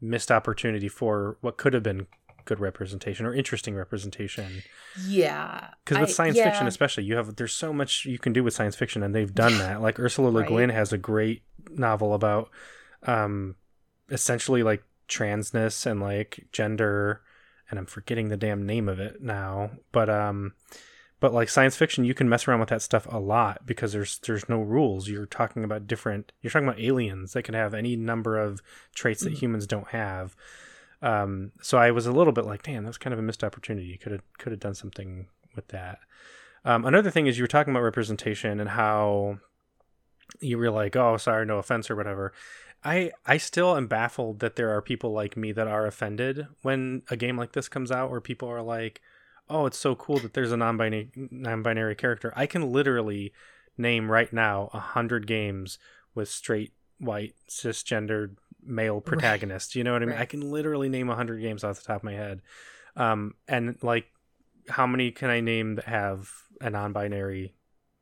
missed 0.01 0.31
opportunity 0.33 0.89
for 0.89 1.37
what 1.41 1.57
could 1.57 1.73
have 1.73 1.83
been 1.85 2.07
good 2.47 2.59
representation 2.59 3.25
or 3.27 3.35
interesting 3.35 3.77
representation 3.77 4.63
Yeah. 5.07 5.69
because 5.85 6.01
with 6.01 6.09
I- 6.09 6.13
science 6.13 6.37
yeah. 6.37 6.45
fiction 6.51 6.67
especially 6.67 7.05
you 7.05 7.15
have 7.17 7.37
there's 7.37 7.53
so 7.53 7.73
much 7.73 8.07
you 8.07 8.19
can 8.19 8.33
do 8.33 8.43
with 8.43 8.55
science 8.55 8.75
fiction 8.75 9.05
and 9.05 9.15
they've 9.15 9.33
done 9.33 9.57
that 9.59 9.81
like 9.83 10.01
ursula 10.01 10.31
le 10.31 10.41
Right. 10.41 10.49
guin 10.49 10.69
has 10.71 10.93
a 10.93 10.99
great 10.99 11.43
novel 11.71 12.13
about 12.13 12.51
um 13.07 13.55
essentially 14.11 14.63
like 14.63 14.83
transness 15.09 15.87
and 15.87 16.01
like 16.01 16.47
gender 16.53 17.21
and 17.71 17.79
i'm 17.79 17.87
forgetting 17.87 18.29
the 18.29 18.37
damn 18.37 18.65
name 18.67 18.89
of 18.89 19.01
it 19.01 19.21
now 19.23 19.71
but 19.93 20.09
um 20.09 20.53
but 21.19 21.35
like 21.35 21.49
science 21.49 21.77
fiction 21.77 22.05
you 22.05 22.15
can 22.15 22.29
mess 22.29 22.47
around 22.49 22.61
with 22.61 22.69
that 22.71 22.81
stuff 22.83 23.07
a 23.11 23.19
lot 23.19 23.67
because 23.67 23.93
there's 23.93 24.19
there's 24.21 24.49
no 24.49 24.61
rules. 24.61 25.07
You're 25.09 25.27
talking 25.27 25.65
about 25.65 25.87
different 25.87 26.33
you're 26.41 26.51
talking 26.51 26.67
about 26.67 26.81
aliens 26.81 27.35
that 27.35 27.43
can 27.43 27.55
have 27.55 27.75
any 27.75 27.95
number 27.95 28.39
of 28.39 28.63
traits 28.95 29.23
that 29.23 29.35
Mhm. 29.35 29.39
humans 29.43 29.67
don't 29.67 29.89
have. 29.89 30.35
Um 31.03 31.53
so 31.61 31.77
i 31.77 31.91
was 31.91 32.07
a 32.07 32.13
little 32.13 32.33
bit 32.33 32.47
like 32.47 32.63
damn 32.63 32.85
that's 32.85 32.97
kind 32.97 33.13
of 33.13 33.19
a 33.19 33.23
missed 33.23 33.45
opportunity. 33.45 33.99
Could 33.99 34.13
have 34.13 34.23
could 34.39 34.53
have 34.53 34.61
done 34.61 34.75
something 34.75 35.27
with 35.55 35.69
that. 35.69 35.99
Um 36.65 36.87
another 36.87 37.11
thing 37.11 37.27
is 37.27 37.37
you 37.37 37.45
were 37.45 37.49
talking 37.49 37.73
about 37.75 37.83
representation 37.83 38.59
and 38.59 38.71
how 38.71 39.41
you 40.41 40.57
were 40.57 40.71
like 40.71 40.97
oh 40.97 41.19
sorry 41.19 41.45
no 41.45 41.59
offense 41.59 41.91
or 41.91 41.97
whatever 41.97 42.33
i 42.85 43.11
i 43.27 43.37
still 43.37 43.77
am 43.77 43.87
baffled 43.87 44.41
that 44.41 44.57
there 44.57 44.71
are 44.71 44.81
people 44.83 45.13
like 45.13 45.37
me 45.37 45.53
that 45.53 45.69
are 45.69 45.87
offended 45.87 46.47
when 46.63 47.03
a 47.11 47.17
game 47.17 47.37
like 47.37 47.53
this 47.53 47.69
comes 47.69 47.91
out 47.91 48.11
where 48.11 48.21
people 48.21 48.49
are 48.49 48.63
like 48.63 49.01
oh 49.51 49.67
it's 49.67 49.79
so 49.79 49.95
cool 49.95 50.19
that 50.19 50.33
there's 50.33 50.53
a 50.53 50.57
non-binary 50.57 51.11
non-binary 51.31 51.97
character. 51.97 52.33
I 52.37 52.47
can 52.47 52.73
literally 52.73 53.33
name 53.77 54.11
right 54.11 54.33
now 54.33 54.71
a 54.73 54.79
hundred 54.79 55.27
games 55.27 55.79
with 56.15 56.29
straight 56.29 56.73
white 56.99 57.35
cisgendered 57.49 58.37
male 58.63 59.01
protagonists 59.01 59.75
you 59.75 59.83
know 59.83 59.93
what 59.93 60.03
i 60.03 60.07
mean? 60.07 60.15
Right. 60.15 60.23
i 60.23 60.27
can 60.27 60.51
literally 60.51 60.89
name 60.89 61.11
a 61.11 61.17
hundred 61.17 61.41
games 61.41 61.65
off 61.65 61.79
the 61.79 61.85
top 61.85 61.99
of 61.99 62.05
my 62.05 62.13
head. 62.13 62.43
Um 62.97 63.35
and 63.49 63.77
like 63.83 64.07
how 64.69 64.87
many 64.87 65.11
can 65.11 65.31
i 65.31 65.41
name 65.41 65.75
that 65.75 65.87
have 65.87 66.31
a 66.61 66.71
non-binary 66.71 67.55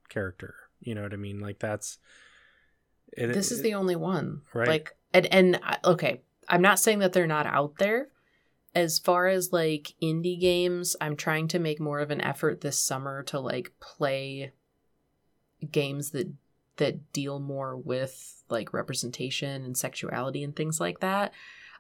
character? 0.09 0.55
You 0.81 0.95
know 0.95 1.03
what 1.03 1.13
i 1.15 1.17
mean? 1.17 1.41
Like 1.41 1.59
that's 1.59 1.99
it, 3.13 3.33
this 3.33 3.51
is 3.51 3.63
the 3.63 3.75
only 3.75 3.97
one. 3.97 4.43
Right. 4.55 4.69
like 4.69 4.97
and 5.13 5.27
and 5.33 5.61
okay 5.85 6.21
i'm 6.49 6.63
not 6.63 6.79
saying 6.79 7.01
that 7.01 7.13
they're 7.13 7.27
not 7.27 7.47
out 7.47 7.75
there. 7.79 8.09
As 8.75 8.99
far 8.99 9.27
as 9.27 9.53
like 9.53 9.95
indie 10.03 10.41
games 10.41 10.97
i'm 11.01 11.17
trying 11.17 11.49
to 11.49 11.59
make 11.59 11.81
more 11.81 12.01
of 12.01 12.11
an 12.11 12.21
effort 12.21 12.61
this 12.61 12.79
summer 12.79 13.23
to 13.25 13.41
like 13.41 13.73
play 13.81 14.53
games 15.71 16.11
that 16.11 16.33
that 16.77 17.13
deal 17.13 17.41
more 17.41 17.77
with 17.77 18.43
like 18.49 18.73
representation 18.73 19.65
and 19.65 19.77
sexuality 19.77 20.45
and 20.45 20.55
things 20.55 20.81
like 20.81 21.01
that. 21.01 21.33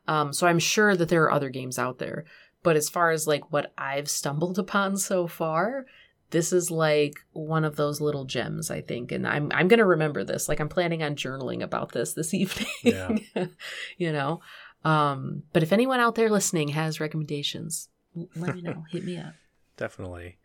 Um 0.07 0.33
so 0.33 0.47
i'm 0.47 0.59
sure 0.59 0.97
that 0.97 1.09
there 1.09 1.22
are 1.24 1.33
other 1.33 1.51
games 1.51 1.79
out 1.79 1.99
there. 1.99 2.24
But 2.64 2.76
as 2.76 2.89
far 2.89 3.11
as 3.12 3.26
like 3.26 3.53
what 3.53 3.72
i've 3.79 4.11
stumbled 4.11 4.59
upon 4.59 4.97
so 4.97 5.26
far 5.26 5.87
this 6.31 6.53
is 6.53 6.70
like 6.70 7.20
one 7.33 7.64
of 7.64 7.76
those 7.76 8.01
little 8.01 8.24
gems 8.24 8.70
i 8.70 8.81
think 8.81 9.11
and 9.12 9.26
i'm 9.26 9.51
i'm 9.55 9.66
going 9.68 9.79
to 9.79 9.85
remember 9.87 10.24
this. 10.24 10.49
Like 10.49 10.61
i'm 10.61 10.68
planning 10.68 11.03
on 11.03 11.16
journaling 11.16 11.62
about 11.62 11.93
this 11.93 12.12
this 12.12 12.35
evening 12.43 12.66
Yeah. 12.83 13.16
you 13.97 14.12
know? 14.12 14.41
Um 14.85 15.43
but 15.53 15.62
if 15.62 15.72
anyone 15.72 16.01
out 16.01 16.14
there 16.14 16.31
listening 16.31 16.68
has 16.68 17.01
recommendations 17.01 17.89
let 18.37 18.55
me 18.55 18.62
know. 18.62 18.85
Hit 18.91 19.05
me 19.05 19.16
up. 19.18 19.35
Definitely. 19.76 20.39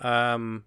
Um 0.00 0.64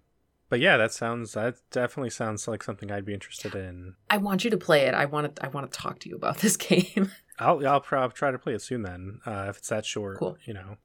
but 0.48 0.60
yeah 0.60 0.76
that 0.76 0.92
sounds 0.92 1.32
that 1.32 1.56
definitely 1.70 2.10
sounds 2.10 2.46
like 2.46 2.62
something 2.62 2.90
i'd 2.92 3.04
be 3.04 3.12
interested 3.14 3.54
in. 3.54 3.94
I 4.08 4.16
want 4.18 4.44
you 4.44 4.50
to 4.50 4.56
play 4.56 4.82
it. 4.86 4.94
I 4.94 5.04
want 5.06 5.36
to 5.36 5.44
i 5.44 5.48
want 5.48 5.70
to 5.70 5.78
talk 5.78 5.98
to 6.00 6.08
you 6.08 6.16
about 6.16 6.38
this 6.38 6.56
game. 6.56 7.10
I'll 7.38 7.66
i'll 7.66 7.80
probably 7.80 8.14
try 8.14 8.30
to 8.30 8.38
play 8.38 8.54
it 8.54 8.62
soon 8.62 8.82
then 8.82 9.20
uh 9.26 9.46
if 9.50 9.58
it's 9.58 9.68
that 9.68 9.84
short 9.84 10.18
Cool. 10.18 10.38
you 10.46 10.54
know? 10.54 10.76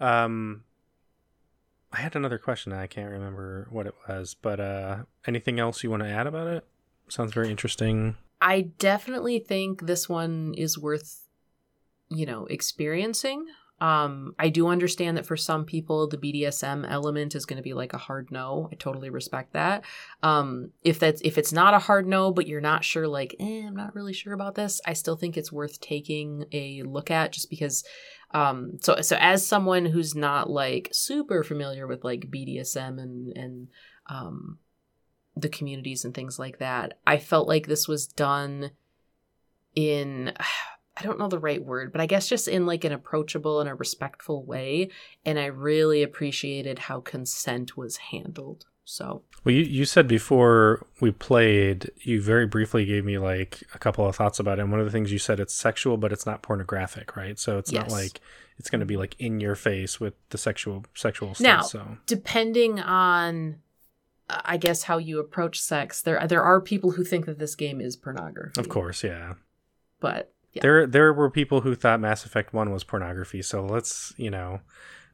Um 0.00 0.64
i 1.96 2.00
had 2.00 2.14
another 2.14 2.38
question 2.38 2.72
i 2.72 2.86
can't 2.86 3.10
remember 3.10 3.66
what 3.70 3.86
it 3.86 3.94
was 4.08 4.34
but 4.34 4.60
uh 4.60 4.98
anything 5.26 5.58
else 5.58 5.82
you 5.82 5.90
want 5.90 6.02
to 6.02 6.08
add 6.08 6.26
about 6.26 6.46
it? 6.46 6.64
Sounds 7.08 7.32
very 7.32 7.50
interesting. 7.50 8.16
I 8.40 8.62
definitely 8.78 9.38
think 9.38 9.86
this 9.86 10.08
one 10.08 10.54
is 10.56 10.78
worth 10.78 11.26
you 12.08 12.26
know 12.26 12.46
experiencing. 12.46 13.46
Um 13.80 14.34
i 14.38 14.48
do 14.48 14.68
understand 14.68 15.16
that 15.16 15.26
for 15.26 15.36
some 15.36 15.64
people 15.64 16.08
the 16.08 16.16
bdsm 16.16 16.90
element 16.90 17.34
is 17.34 17.44
going 17.44 17.58
to 17.58 17.62
be 17.62 17.74
like 17.74 17.92
a 17.92 17.98
hard 17.98 18.30
no. 18.30 18.68
I 18.72 18.74
totally 18.76 19.10
respect 19.10 19.52
that. 19.52 19.84
Um 20.22 20.70
if 20.82 20.98
that's 20.98 21.20
if 21.22 21.38
it's 21.38 21.52
not 21.52 21.74
a 21.74 21.78
hard 21.78 22.06
no 22.06 22.32
but 22.32 22.46
you're 22.46 22.60
not 22.60 22.84
sure 22.84 23.06
like 23.06 23.36
eh, 23.38 23.64
i'm 23.66 23.76
not 23.76 23.94
really 23.94 24.12
sure 24.14 24.32
about 24.32 24.54
this 24.54 24.80
i 24.86 24.94
still 24.94 25.16
think 25.16 25.36
it's 25.36 25.52
worth 25.52 25.80
taking 25.80 26.46
a 26.52 26.82
look 26.82 27.10
at 27.10 27.32
just 27.32 27.50
because 27.50 27.84
um 28.36 28.72
so 28.80 29.00
so 29.00 29.16
as 29.18 29.46
someone 29.46 29.86
who's 29.86 30.14
not 30.14 30.50
like 30.50 30.90
super 30.92 31.42
familiar 31.42 31.86
with 31.86 32.04
like 32.04 32.30
bdsm 32.30 33.00
and 33.00 33.36
and 33.36 33.68
um 34.08 34.58
the 35.34 35.48
communities 35.48 36.04
and 36.04 36.14
things 36.14 36.38
like 36.38 36.58
that 36.58 36.98
i 37.06 37.16
felt 37.16 37.48
like 37.48 37.66
this 37.66 37.88
was 37.88 38.06
done 38.06 38.70
in 39.74 40.32
I 40.98 41.02
don't 41.02 41.18
know 41.18 41.28
the 41.28 41.38
right 41.38 41.62
word, 41.62 41.92
but 41.92 42.00
I 42.00 42.06
guess 42.06 42.26
just 42.26 42.48
in 42.48 42.64
like 42.64 42.82
an 42.84 42.92
approachable 42.92 43.60
and 43.60 43.68
a 43.68 43.74
respectful 43.74 44.46
way. 44.46 44.88
And 45.26 45.38
I 45.38 45.44
really 45.44 46.02
appreciated 46.02 46.78
how 46.78 47.00
consent 47.00 47.76
was 47.76 47.98
handled. 47.98 48.64
So 48.88 49.22
well 49.44 49.54
you, 49.54 49.62
you 49.62 49.84
said 49.84 50.08
before 50.08 50.86
we 51.00 51.10
played 51.10 51.90
you 52.00 52.22
very 52.22 52.46
briefly 52.46 52.84
gave 52.86 53.04
me 53.04 53.18
like 53.18 53.62
a 53.74 53.78
couple 53.78 54.06
of 54.06 54.16
thoughts 54.16 54.38
about 54.38 54.58
it 54.58 54.62
and 54.62 54.70
one 54.70 54.80
of 54.80 54.86
the 54.86 54.92
things 54.92 55.12
you 55.12 55.18
said 55.18 55.40
it's 55.40 55.52
sexual 55.52 55.96
but 55.96 56.12
it's 56.12 56.24
not 56.24 56.40
pornographic 56.40 57.16
right 57.16 57.38
so 57.38 57.58
it's 57.58 57.72
not 57.72 57.90
like 57.90 58.20
it's 58.58 58.70
going 58.70 58.80
to 58.80 58.86
be 58.86 58.96
like 58.96 59.14
in 59.18 59.40
your 59.40 59.54
face 59.56 60.00
with 60.00 60.14
the 60.30 60.38
sexual 60.38 60.84
sexual 60.94 61.34
stuff 61.34 61.44
Now, 61.44 61.62
so 61.62 61.98
depending 62.06 62.80
on 62.80 63.56
I 64.30 64.56
guess 64.56 64.84
how 64.84 64.98
you 64.98 65.20
approach 65.20 65.60
sex, 65.60 66.00
there 66.02 66.26
there 66.26 66.42
are 66.42 66.60
people 66.60 66.92
who 66.92 67.04
think 67.04 67.26
that 67.26 67.38
this 67.38 67.54
game 67.54 67.80
is 67.80 67.96
pornography. 67.96 68.58
of 68.60 68.68
course 68.68 69.04
yeah 69.04 69.34
But 70.00 70.32
Yeah. 70.52 70.62
There 70.62 70.86
there 70.86 71.12
were 71.12 71.30
people 71.30 71.60
who 71.60 71.74
thought 71.74 72.00
Mass 72.00 72.24
Effect 72.24 72.54
1 72.54 72.70
was 72.72 72.82
pornography, 72.82 73.42
so 73.42 73.64
let's, 73.66 74.14
you 74.16 74.30
know, 74.30 74.60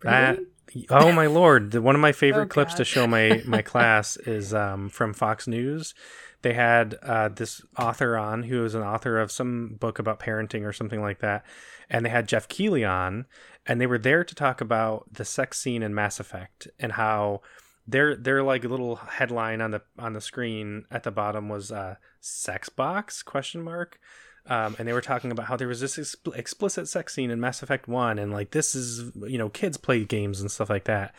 that 0.03 0.37
really? 0.37 0.47
Oh 0.91 1.13
my 1.13 1.27
lord, 1.27 1.73
the, 1.73 1.83
one 1.83 1.95
of 1.95 2.01
my 2.01 2.13
favorite 2.13 2.45
Oh, 2.45 2.49
clips 2.49 2.75
to 2.75 2.85
show 2.85 3.07
my 3.07 3.43
my 3.47 3.63
class 3.73 4.17
is 4.17 4.55
um 4.55 4.89
from 4.89 5.13
Fox 5.13 5.47
News. 5.47 5.95
They 6.43 6.55
had 6.55 6.97
uh, 7.03 7.29
this 7.29 7.63
author 7.79 8.17
on 8.17 8.43
who 8.45 8.63
was 8.63 8.75
an 8.75 8.83
author 8.83 9.21
of 9.21 9.31
some 9.31 9.77
book 9.79 10.01
about 10.01 10.19
parenting 10.19 10.65
or 10.67 10.73
something 10.73 11.01
like 11.01 11.21
that, 11.21 11.45
and 11.89 12.05
they 12.05 12.11
had 12.11 12.27
Geoff 12.27 12.49
Keighley 12.49 12.85
on, 12.85 13.27
and 13.65 13.81
they 13.81 13.87
were 13.87 13.99
there 13.99 14.25
to 14.25 14.35
talk 14.35 14.61
about 14.61 15.07
the 15.13 15.25
sex 15.25 15.61
scene 15.61 15.85
in 15.85 15.95
Mass 15.95 16.19
Effect 16.19 16.67
and 16.81 16.93
how 16.93 17.43
their 17.87 18.17
their 18.17 18.43
like 18.43 18.65
little 18.65 18.97
headline 18.97 19.61
on 19.61 19.71
the 19.71 19.83
on 19.99 20.15
the 20.15 20.21
screen 20.21 20.85
at 20.91 21.05
the 21.05 21.13
bottom 21.13 21.49
was 21.49 21.71
uh, 21.71 21.97
"sex 22.21 22.69
box?" 22.69 23.23
question 23.23 23.63
mark. 23.63 23.99
Um, 24.47 24.75
and 24.79 24.89
they 24.89 24.93
were 24.93 25.01
talking 25.01 25.31
about 25.31 25.47
how 25.47 25.57
there 25.57 25.69
was 25.69 25.81
this 25.81 25.97
expl- 25.97 26.37
explicit 26.37 26.89
sex 26.89 27.15
scene 27.15 27.31
in 27.31 27.41
Mass 27.41 27.63
Effect 27.63 27.87
One, 27.87 28.19
and 28.19 28.33
like 28.33 28.51
this 28.51 28.75
is 28.75 29.13
you 29.27 29.39
know 29.39 29.49
kids 29.49 29.77
play 29.77 30.05
games 30.05 30.41
and 30.41 30.51
stuff 30.51 30.71
like 30.71 30.85
that. 30.85 31.15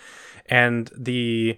And 0.48 0.92
the 0.96 1.58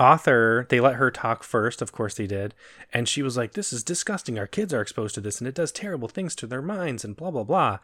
author 0.00 0.66
they 0.70 0.80
let 0.80 0.94
her 0.94 1.10
talk 1.10 1.42
first 1.42 1.82
of 1.82 1.92
course 1.92 2.14
they 2.14 2.26
did 2.26 2.54
and 2.90 3.06
she 3.06 3.22
was 3.22 3.36
like 3.36 3.52
this 3.52 3.70
is 3.72 3.84
disgusting. 3.84 4.38
Our 4.38 4.46
kids 4.46 4.72
are 4.72 4.80
exposed 4.80 5.14
to 5.16 5.20
this 5.20 5.40
and 5.40 5.46
it 5.46 5.54
does 5.54 5.70
terrible 5.70 6.08
things 6.08 6.34
to 6.36 6.46
their 6.46 6.62
minds 6.62 7.04
and 7.04 7.14
blah 7.14 7.30
blah 7.30 7.44
blah. 7.44 7.80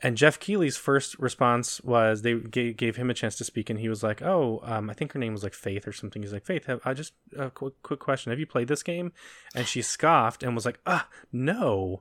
And 0.00 0.16
geoff 0.16 0.38
keighley's 0.38 0.76
first 0.76 1.18
response 1.18 1.80
was 1.82 2.22
they 2.22 2.34
gave, 2.34 2.96
him 2.96 3.10
a 3.10 3.14
chance 3.14 3.36
to 3.36 3.44
speak 3.44 3.68
and 3.68 3.80
he 3.80 3.88
was 3.88 4.04
like 4.04 4.22
oh 4.22 4.60
um, 4.62 4.88
i 4.88 4.94
think 4.94 5.12
her 5.12 5.18
name 5.18 5.32
was 5.32 5.42
like 5.42 5.54
faith 5.54 5.88
or 5.88 5.92
something. 5.92 6.22
He's 6.22 6.32
like 6.32 6.46
faith 6.46 6.66
have, 6.66 6.80
i 6.84 6.94
just 6.94 7.14
a 7.36 7.50
quick, 7.50 7.74
quick 7.82 8.00
question. 8.00 8.30
Have 8.30 8.38
you 8.38 8.46
played 8.46 8.68
this 8.68 8.84
game? 8.84 9.12
And 9.54 9.66
she 9.66 9.82
scoffed 9.82 10.44
and 10.44 10.54
was 10.54 10.66
like 10.66 10.78
ah 10.86 11.08
no 11.32 12.00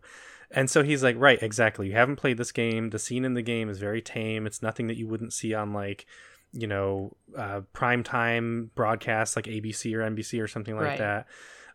and 0.55 0.69
so 0.69 0.81
he's 0.81 1.03
like 1.03 1.15
right 1.19 1.43
exactly 1.43 1.87
you 1.87 1.93
haven't 1.93 2.15
played 2.15 2.37
this 2.37 2.51
game 2.51 2.89
the 2.89 2.97
scene 2.97 3.23
in 3.23 3.35
the 3.35 3.43
game 3.43 3.69
is 3.69 3.77
very 3.77 4.01
tame 4.01 4.47
it's 4.47 4.63
nothing 4.63 4.87
that 4.87 4.97
you 4.97 5.05
wouldn't 5.05 5.33
see 5.33 5.53
on 5.53 5.73
like 5.73 6.07
you 6.55 6.67
know 6.67 7.15
uh, 7.37 7.61
prime 7.73 8.01
time 8.01 8.71
broadcasts 8.75 9.35
like 9.35 9.45
ABC 9.45 9.93
or 9.93 9.99
NBC 9.99 10.41
or 10.41 10.47
something 10.47 10.75
like 10.75 10.85
right. 10.85 10.97
that. 10.99 11.27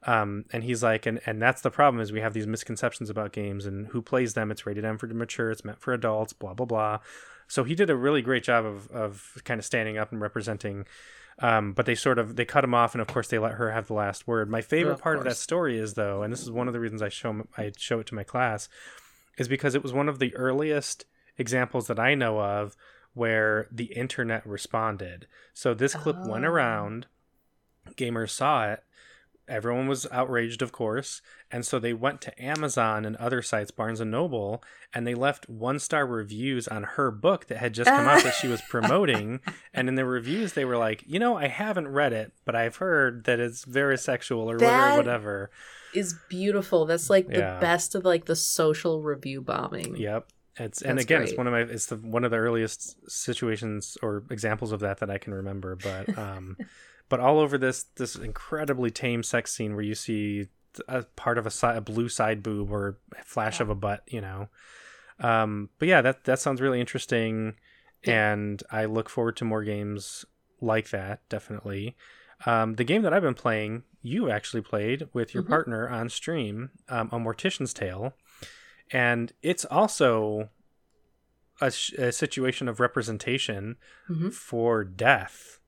Um, 0.06 0.46
and 0.52 0.64
he's 0.64 0.82
like, 0.82 1.04
and 1.04 1.20
and 1.26 1.40
that's 1.40 1.60
the 1.60 1.70
problem 1.70 2.00
is 2.00 2.10
we 2.10 2.22
have 2.22 2.32
these 2.32 2.46
misconceptions 2.46 3.10
about 3.10 3.32
games 3.32 3.66
and 3.66 3.88
who 3.88 4.00
plays 4.00 4.32
them. 4.32 4.50
It's 4.50 4.64
rated 4.64 4.84
M 4.84 4.96
for 4.96 5.06
mature. 5.08 5.50
It's 5.50 5.64
meant 5.64 5.78
for 5.78 5.92
adults. 5.92 6.32
Blah 6.32 6.54
blah 6.54 6.66
blah. 6.66 6.98
So 7.46 7.64
he 7.64 7.74
did 7.74 7.90
a 7.90 7.96
really 7.96 8.22
great 8.22 8.42
job 8.42 8.64
of 8.64 8.90
of 8.90 9.42
kind 9.44 9.58
of 9.58 9.64
standing 9.64 9.98
up 9.98 10.10
and 10.10 10.20
representing. 10.20 10.86
Um, 11.42 11.72
but 11.72 11.86
they 11.86 11.94
sort 11.94 12.18
of 12.18 12.36
they 12.36 12.44
cut 12.44 12.64
him 12.64 12.74
off, 12.74 12.94
and 12.94 13.00
of 13.00 13.08
course 13.08 13.28
they 13.28 13.38
let 13.38 13.52
her 13.52 13.70
have 13.70 13.86
the 13.86 13.94
last 13.94 14.26
word. 14.26 14.50
My 14.50 14.60
favorite 14.60 14.94
of 14.94 15.00
part 15.00 15.16
course. 15.16 15.26
of 15.26 15.30
that 15.32 15.36
story 15.38 15.78
is 15.78 15.94
though, 15.94 16.22
and 16.22 16.32
this 16.32 16.42
is 16.42 16.50
one 16.50 16.66
of 16.66 16.74
the 16.74 16.80
reasons 16.80 17.00
I 17.00 17.08
show 17.08 17.46
I 17.56 17.72
show 17.76 18.00
it 18.00 18.06
to 18.08 18.14
my 18.14 18.24
class, 18.24 18.68
is 19.38 19.48
because 19.48 19.74
it 19.74 19.82
was 19.82 19.92
one 19.92 20.08
of 20.08 20.18
the 20.18 20.36
earliest 20.36 21.06
examples 21.38 21.86
that 21.86 21.98
I 21.98 22.14
know 22.14 22.40
of 22.40 22.76
where 23.14 23.68
the 23.72 23.86
internet 23.86 24.46
responded. 24.46 25.26
So 25.54 25.72
this 25.72 25.94
clip 25.94 26.16
oh. 26.20 26.30
went 26.30 26.44
around, 26.44 27.06
gamers 27.96 28.30
saw 28.30 28.70
it, 28.70 28.84
everyone 29.50 29.86
was 29.86 30.06
outraged 30.10 30.62
of 30.62 30.72
course 30.72 31.20
and 31.50 31.66
so 31.66 31.78
they 31.78 31.92
went 31.92 32.20
to 32.20 32.42
amazon 32.42 33.04
and 33.04 33.16
other 33.16 33.42
sites 33.42 33.70
barnes 33.70 34.00
and 34.00 34.10
noble 34.10 34.62
and 34.94 35.06
they 35.06 35.14
left 35.14 35.48
one 35.48 35.78
star 35.78 36.06
reviews 36.06 36.68
on 36.68 36.82
her 36.82 37.10
book 37.10 37.46
that 37.46 37.58
had 37.58 37.74
just 37.74 37.90
come 37.90 38.06
out 38.06 38.22
that 38.22 38.34
she 38.34 38.48
was 38.48 38.62
promoting 38.68 39.40
and 39.74 39.88
in 39.88 39.94
the 39.94 40.04
reviews 40.04 40.52
they 40.52 40.64
were 40.64 40.78
like 40.78 41.04
you 41.06 41.18
know 41.18 41.36
i 41.36 41.48
haven't 41.48 41.88
read 41.88 42.12
it 42.12 42.32
but 42.44 42.54
i've 42.54 42.76
heard 42.76 43.24
that 43.24 43.40
it's 43.40 43.64
very 43.64 43.98
sexual 43.98 44.50
or 44.50 44.58
that 44.58 44.96
whatever 44.96 45.50
is 45.94 46.14
beautiful 46.28 46.86
that's 46.86 47.10
like 47.10 47.26
the 47.26 47.38
yeah. 47.38 47.58
best 47.58 47.94
of 47.94 48.04
like 48.04 48.26
the 48.26 48.36
social 48.36 49.02
review 49.02 49.40
bombing 49.40 49.96
yep 49.96 50.28
it's 50.60 50.82
and 50.82 50.98
again, 50.98 51.20
great. 51.20 51.30
it's 51.30 51.38
one 51.38 51.46
of 51.46 51.52
my 51.52 51.60
it's 51.60 51.86
the 51.86 51.96
one 51.96 52.24
of 52.24 52.30
the 52.30 52.36
earliest 52.36 53.10
situations 53.10 53.96
or 54.02 54.24
examples 54.30 54.72
of 54.72 54.80
that 54.80 54.98
that 54.98 55.10
I 55.10 55.18
can 55.18 55.32
remember. 55.32 55.76
But 55.76 56.16
um, 56.18 56.56
but 57.10 57.20
all 57.20 57.38
over 57.38 57.58
this 57.58 57.84
this 57.96 58.16
incredibly 58.16 58.90
tame 58.90 59.22
sex 59.22 59.52
scene 59.52 59.74
where 59.74 59.84
you 59.84 59.94
see 59.94 60.48
a 60.88 61.02
part 61.02 61.36
of 61.36 61.46
a, 61.46 61.50
si- 61.50 61.66
a 61.66 61.80
blue 61.82 62.08
side 62.08 62.42
boob 62.42 62.72
or 62.72 62.98
a 63.18 63.22
flash 63.24 63.58
yeah. 63.58 63.64
of 63.64 63.70
a 63.70 63.74
butt, 63.74 64.02
you 64.06 64.22
know. 64.22 64.48
Um, 65.18 65.68
but 65.78 65.88
yeah, 65.88 66.00
that 66.00 66.24
that 66.24 66.38
sounds 66.38 66.62
really 66.62 66.80
interesting, 66.80 67.56
yeah. 68.02 68.32
and 68.32 68.62
I 68.70 68.86
look 68.86 69.10
forward 69.10 69.36
to 69.36 69.44
more 69.44 69.62
games 69.62 70.24
like 70.62 70.88
that. 70.90 71.28
Definitely. 71.28 71.94
Um, 72.46 72.76
the 72.76 72.84
game 72.84 73.02
that 73.02 73.12
I've 73.12 73.20
been 73.20 73.34
playing, 73.34 73.82
you 74.00 74.30
actually 74.30 74.62
played 74.62 75.08
with 75.12 75.34
your 75.34 75.42
mm-hmm. 75.42 75.52
partner 75.52 75.90
on 75.90 76.08
stream, 76.08 76.70
um, 76.88 77.10
a 77.12 77.18
Mortician's 77.18 77.74
Tale 77.74 78.14
and 78.90 79.32
it's 79.42 79.64
also 79.64 80.50
a, 81.60 81.66
a 81.98 82.12
situation 82.12 82.68
of 82.68 82.80
representation 82.80 83.76
mm-hmm. 84.08 84.30
for 84.30 84.84
death. 84.84 85.59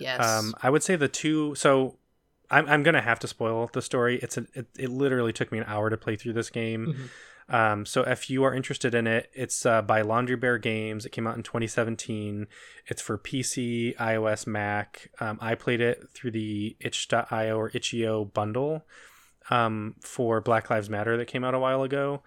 Yes. 0.00 0.24
Um, 0.24 0.54
I 0.62 0.70
would 0.70 0.82
say 0.82 0.96
the 0.96 1.08
two. 1.08 1.54
So 1.54 1.96
I'm 2.50 2.68
I'm 2.68 2.82
gonna 2.82 3.00
have 3.00 3.18
to 3.20 3.28
spoil 3.28 3.70
the 3.72 3.82
story. 3.82 4.18
It's 4.22 4.36
a 4.36 4.46
it, 4.54 4.66
it 4.78 4.90
literally 4.90 5.32
took 5.32 5.52
me 5.52 5.58
an 5.58 5.64
hour 5.66 5.90
to 5.90 5.96
play 5.96 6.16
through 6.16 6.32
this 6.32 6.50
game. 6.50 6.86
Mm-hmm. 6.86 7.04
Um, 7.50 7.84
so 7.84 8.02
if 8.02 8.30
you 8.30 8.44
are 8.44 8.54
interested 8.54 8.94
in 8.94 9.08
it, 9.08 9.28
it's 9.34 9.66
uh, 9.66 9.82
by 9.82 10.02
Laundry 10.02 10.36
Bear 10.36 10.56
Games. 10.56 11.04
It 11.04 11.10
came 11.10 11.26
out 11.26 11.36
in 11.36 11.42
2017. 11.42 12.46
It's 12.86 13.02
for 13.02 13.18
PC, 13.18 13.96
iOS, 13.96 14.46
Mac. 14.46 15.10
Um, 15.18 15.36
I 15.40 15.56
played 15.56 15.80
it 15.80 16.08
through 16.14 16.30
the 16.30 16.76
itch.io 16.78 17.56
or 17.56 17.70
itch.io 17.74 18.26
bundle 18.26 18.86
um, 19.50 19.96
for 20.00 20.40
Black 20.40 20.70
Lives 20.70 20.88
Matter 20.88 21.16
that 21.16 21.26
came 21.26 21.42
out 21.42 21.54
a 21.54 21.58
while 21.58 21.82
ago. 21.82 22.22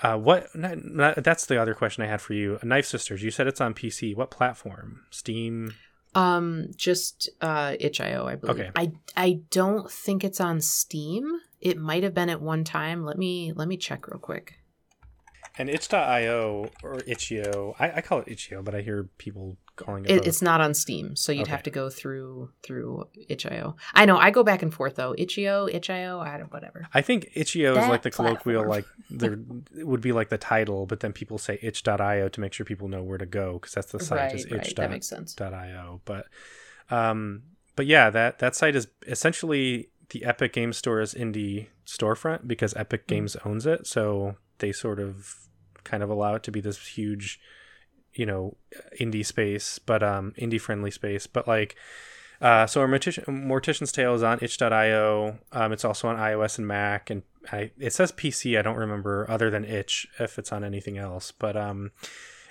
Uh, 0.00 0.16
what? 0.16 0.54
Not, 0.54 0.84
not, 0.84 1.24
that's 1.24 1.44
the 1.46 1.60
other 1.60 1.74
question 1.74 2.04
I 2.04 2.08
had 2.08 2.20
for 2.20 2.34
you. 2.34 2.60
Knife 2.62 2.86
Sisters. 2.86 3.22
You 3.22 3.32
said 3.32 3.48
it's 3.48 3.60
on 3.60 3.74
PC. 3.74 4.14
What 4.14 4.30
platform? 4.30 5.02
Steam. 5.10 5.74
Um, 6.14 6.68
just 6.76 7.30
uh, 7.40 7.74
itch.io, 7.80 8.26
I 8.26 8.36
believe. 8.36 8.60
Okay. 8.60 8.70
I 8.76 8.92
I 9.16 9.40
don't 9.50 9.90
think 9.90 10.24
it's 10.24 10.40
on 10.40 10.60
Steam. 10.60 11.40
It 11.60 11.78
might 11.78 12.02
have 12.02 12.14
been 12.14 12.28
at 12.28 12.42
one 12.42 12.64
time. 12.64 13.04
Let 13.04 13.16
me 13.16 13.52
let 13.54 13.68
me 13.68 13.76
check 13.76 14.06
real 14.08 14.18
quick. 14.18 14.58
And 15.58 15.68
itch.io 15.68 16.70
or 16.82 17.00
itch.io, 17.06 17.76
I, 17.78 17.92
I 17.96 18.00
call 18.00 18.20
it 18.20 18.28
itch.io, 18.28 18.62
but 18.62 18.74
I 18.74 18.80
hear 18.80 19.08
people 19.18 19.58
calling 19.84 20.04
it. 20.04 20.10
it 20.10 20.26
it's 20.26 20.42
not 20.42 20.60
on 20.60 20.74
Steam, 20.74 21.16
so 21.16 21.32
you'd 21.32 21.42
okay. 21.42 21.50
have 21.50 21.62
to 21.64 21.70
go 21.70 21.90
through 21.90 22.50
through 22.62 23.08
itch.io. 23.28 23.76
I 23.94 24.04
know 24.04 24.16
I 24.16 24.30
go 24.30 24.42
back 24.42 24.62
and 24.62 24.72
forth 24.72 24.96
though. 24.96 25.14
Itch.io, 25.16 25.68
itch.io, 25.68 26.20
I 26.20 26.38
don't 26.38 26.52
whatever. 26.52 26.86
I 26.94 27.02
think 27.02 27.30
itch.io 27.34 27.72
is 27.72 27.88
like 27.88 28.02
the 28.02 28.10
colloquial, 28.10 28.68
like 28.68 28.86
there 29.10 29.38
would 29.74 30.00
be 30.00 30.12
like 30.12 30.28
the 30.28 30.38
title, 30.38 30.86
but 30.86 31.00
then 31.00 31.12
people 31.12 31.38
say 31.38 31.58
itch.io 31.62 32.28
to 32.28 32.40
make 32.40 32.52
sure 32.52 32.64
people 32.64 32.88
know 32.88 33.02
where 33.02 33.18
to 33.18 33.26
go 33.26 33.54
because 33.54 33.72
that's 33.72 33.92
the 33.92 34.00
site 34.00 34.18
right, 34.18 34.34
is 34.34 34.44
itch. 34.46 34.52
Right. 34.52 34.76
That 34.76 34.90
makes 34.90 35.08
sense. 35.08 35.36
.io, 35.40 36.00
but 36.04 36.26
um, 36.90 37.42
but 37.76 37.86
yeah, 37.86 38.10
that 38.10 38.38
that 38.38 38.54
site 38.54 38.76
is 38.76 38.88
essentially 39.06 39.90
the 40.10 40.24
Epic 40.24 40.52
Game 40.52 40.72
Store's 40.72 41.14
indie 41.14 41.68
storefront 41.86 42.46
because 42.46 42.74
Epic 42.74 43.02
mm-hmm. 43.02 43.14
Games 43.14 43.36
owns 43.44 43.66
it, 43.66 43.86
so 43.86 44.36
they 44.58 44.72
sort 44.72 45.00
of 45.00 45.48
kind 45.84 46.02
of 46.02 46.10
allow 46.10 46.34
it 46.34 46.42
to 46.44 46.52
be 46.52 46.60
this 46.60 46.86
huge, 46.86 47.40
you 48.14 48.26
know, 48.26 48.56
indie 49.00 49.24
space, 49.24 49.78
but 49.78 50.02
um, 50.02 50.32
indie 50.38 50.60
friendly 50.60 50.90
space. 50.90 51.26
But 51.26 51.48
like, 51.48 51.76
uh, 52.40 52.66
so 52.66 52.80
our 52.80 52.88
Mortician, 52.88 53.24
Mortician's 53.26 53.92
Tale 53.92 54.14
is 54.14 54.22
on 54.22 54.38
itch.io. 54.42 55.38
Um, 55.52 55.72
it's 55.72 55.84
also 55.84 56.08
on 56.08 56.16
iOS 56.16 56.58
and 56.58 56.66
Mac, 56.66 57.10
and 57.10 57.22
I, 57.50 57.70
it 57.78 57.92
says 57.92 58.12
PC. 58.12 58.58
I 58.58 58.62
don't 58.62 58.76
remember 58.76 59.26
other 59.30 59.50
than 59.50 59.64
itch 59.64 60.06
if 60.18 60.38
it's 60.38 60.52
on 60.52 60.64
anything 60.64 60.98
else. 60.98 61.32
But 61.32 61.56
um, 61.56 61.92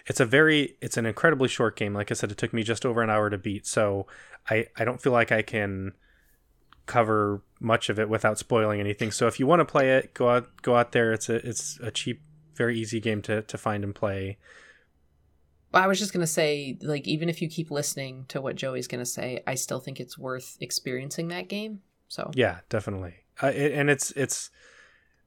it's 0.08 0.20
a 0.20 0.26
very, 0.26 0.78
it's 0.82 0.98
an 0.98 1.06
incredibly 1.06 1.48
short 1.48 1.76
game. 1.76 1.94
Like 1.94 2.12
I 2.12 2.14
said, 2.14 2.32
it 2.32 2.38
took 2.38 2.54
me 2.54 2.64
just 2.64 2.86
over 2.86 3.02
an 3.02 3.10
hour 3.10 3.30
to 3.30 3.38
beat. 3.38 3.68
So 3.68 4.08
I, 4.50 4.68
I 4.78 4.86
don't 4.86 5.02
feel 5.02 5.14
like 5.14 5.32
I 5.32 5.42
can 5.42 5.94
cover 6.88 7.44
much 7.60 7.90
of 7.90 8.00
it 8.00 8.10
without 8.10 8.38
spoiling 8.38 8.80
anything. 8.80 9.12
So 9.12 9.28
if 9.28 9.40
you 9.40 9.48
want 9.48 9.60
to 9.60 9.66
play 9.66 9.98
it, 9.98 10.14
go 10.14 10.30
out, 10.30 10.50
go 10.62 10.76
out 10.76 10.94
there. 10.94 11.14
It's 11.14 11.30
a, 11.30 11.36
it's 11.48 11.80
a 11.82 11.92
cheap 11.92 12.22
very 12.56 12.78
easy 12.78 13.00
game 13.00 13.22
to 13.24 13.42
to 13.42 13.58
find 13.58 13.84
and 13.84 13.96
play. 13.96 14.38
I 15.73 15.88
was 15.88 15.99
just 15.99 16.14
gonna 16.14 16.27
say, 16.27 16.77
like, 16.81 17.07
even 17.07 17.30
if 17.30 17.41
you 17.41 17.48
keep 17.48 17.72
listening 17.72 18.26
to 18.30 18.41
what 18.41 18.56
Joey's 18.56 18.88
gonna 18.88 19.06
say, 19.06 19.41
I 19.48 19.56
still 19.56 19.80
think 19.80 19.99
it's 19.99 20.18
worth 20.18 20.57
experiencing 20.60 21.30
that 21.30 21.48
game. 21.48 21.81
So 22.07 22.31
yeah, 22.34 22.60
definitely. 22.69 23.15
Uh, 23.41 23.48
it, 23.48 23.72
and 23.72 23.89
it's 23.89 24.11
it's 24.11 24.49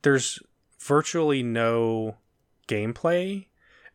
there's 0.03 0.39
virtually 0.81 1.43
no 1.43 2.17
gameplay, 2.69 3.47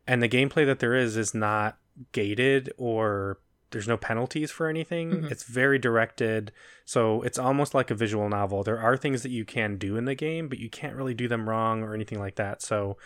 and 0.07 0.23
the 0.23 0.30
gameplay 0.30 0.65
that 0.65 0.80
there 0.80 0.95
is 0.95 1.17
is 1.17 1.34
not 1.34 1.77
gated 2.13 2.71
or 2.77 3.39
there's 3.71 3.88
no 3.88 3.97
penalties 3.97 4.51
for 4.51 4.67
anything. 4.67 5.11
Mm-hmm. 5.11 5.27
It's 5.27 5.43
very 5.43 5.77
directed. 5.77 6.51
So 6.85 7.21
it's 7.21 7.38
almost 7.38 7.73
like 7.73 7.91
a 7.91 7.95
visual 7.95 8.27
novel. 8.30 8.63
There 8.63 8.80
are 8.80 8.97
things 8.97 9.21
that 9.23 9.31
you 9.31 9.45
can 9.45 9.77
do 9.77 9.95
in 9.95 10.05
the 10.05 10.15
game, 10.15 10.49
but 10.49 10.57
you 10.57 10.69
can't 10.69 10.95
really 10.95 11.13
do 11.13 11.27
them 11.27 11.47
wrong 11.47 11.84
or 11.84 11.93
anything 11.93 12.19
like 12.19 12.35
that. 12.35 12.61
So 12.61 12.97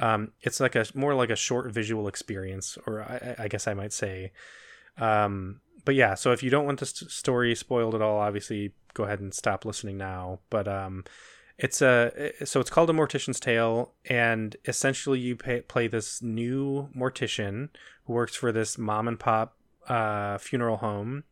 um, 0.00 0.32
it's 0.40 0.60
like 0.60 0.74
a 0.74 0.86
more 0.94 1.14
like 1.14 1.30
a 1.30 1.36
short 1.36 1.70
visual 1.72 2.08
experience, 2.08 2.78
or 2.86 3.02
I, 3.02 3.44
I 3.44 3.48
guess 3.48 3.68
I 3.68 3.74
might 3.74 3.92
say. 3.92 4.32
Um, 4.98 5.60
but 5.84 5.94
yeah, 5.94 6.14
so 6.14 6.32
if 6.32 6.42
you 6.42 6.50
don't 6.50 6.66
want 6.66 6.80
the 6.80 6.86
st- 6.86 7.10
story 7.10 7.54
spoiled 7.54 7.94
at 7.94 8.02
all, 8.02 8.18
obviously 8.18 8.72
go 8.94 9.04
ahead 9.04 9.20
and 9.20 9.32
stop 9.32 9.64
listening 9.64 9.98
now. 9.98 10.40
But 10.48 10.66
um, 10.66 11.04
it's 11.58 11.82
a 11.82 12.32
so 12.44 12.60
it's 12.60 12.70
called 12.70 12.88
a 12.90 12.94
Mortician's 12.94 13.38
Tale, 13.38 13.92
and 14.08 14.56
essentially 14.66 15.20
you 15.20 15.36
pay, 15.36 15.60
play 15.60 15.86
this 15.86 16.22
new 16.22 16.88
mortician 16.96 17.68
who 18.04 18.14
works 18.14 18.34
for 18.34 18.52
this 18.52 18.78
mom 18.78 19.06
and 19.06 19.20
pop 19.20 19.56
uh, 19.86 20.38
funeral 20.38 20.78
home, 20.78 21.24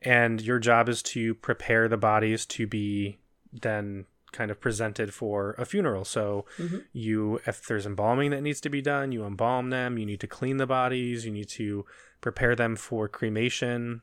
and 0.00 0.40
your 0.40 0.60
job 0.60 0.88
is 0.88 1.02
to 1.02 1.34
prepare 1.34 1.88
the 1.88 1.96
bodies 1.96 2.46
to 2.46 2.68
be 2.68 3.18
then 3.52 4.06
kind 4.32 4.50
of 4.50 4.60
presented 4.60 5.12
for 5.12 5.54
a 5.58 5.64
funeral. 5.64 6.04
So 6.04 6.46
mm-hmm. 6.58 6.78
you 6.92 7.40
if 7.46 7.66
there's 7.66 7.86
embalming 7.86 8.30
that 8.30 8.42
needs 8.42 8.60
to 8.62 8.70
be 8.70 8.82
done, 8.82 9.12
you 9.12 9.24
embalm 9.24 9.70
them, 9.70 9.98
you 9.98 10.06
need 10.06 10.20
to 10.20 10.26
clean 10.26 10.56
the 10.56 10.66
bodies, 10.66 11.24
you 11.24 11.32
need 11.32 11.48
to 11.50 11.84
prepare 12.20 12.54
them 12.54 12.76
for 12.76 13.08
cremation. 13.08 14.02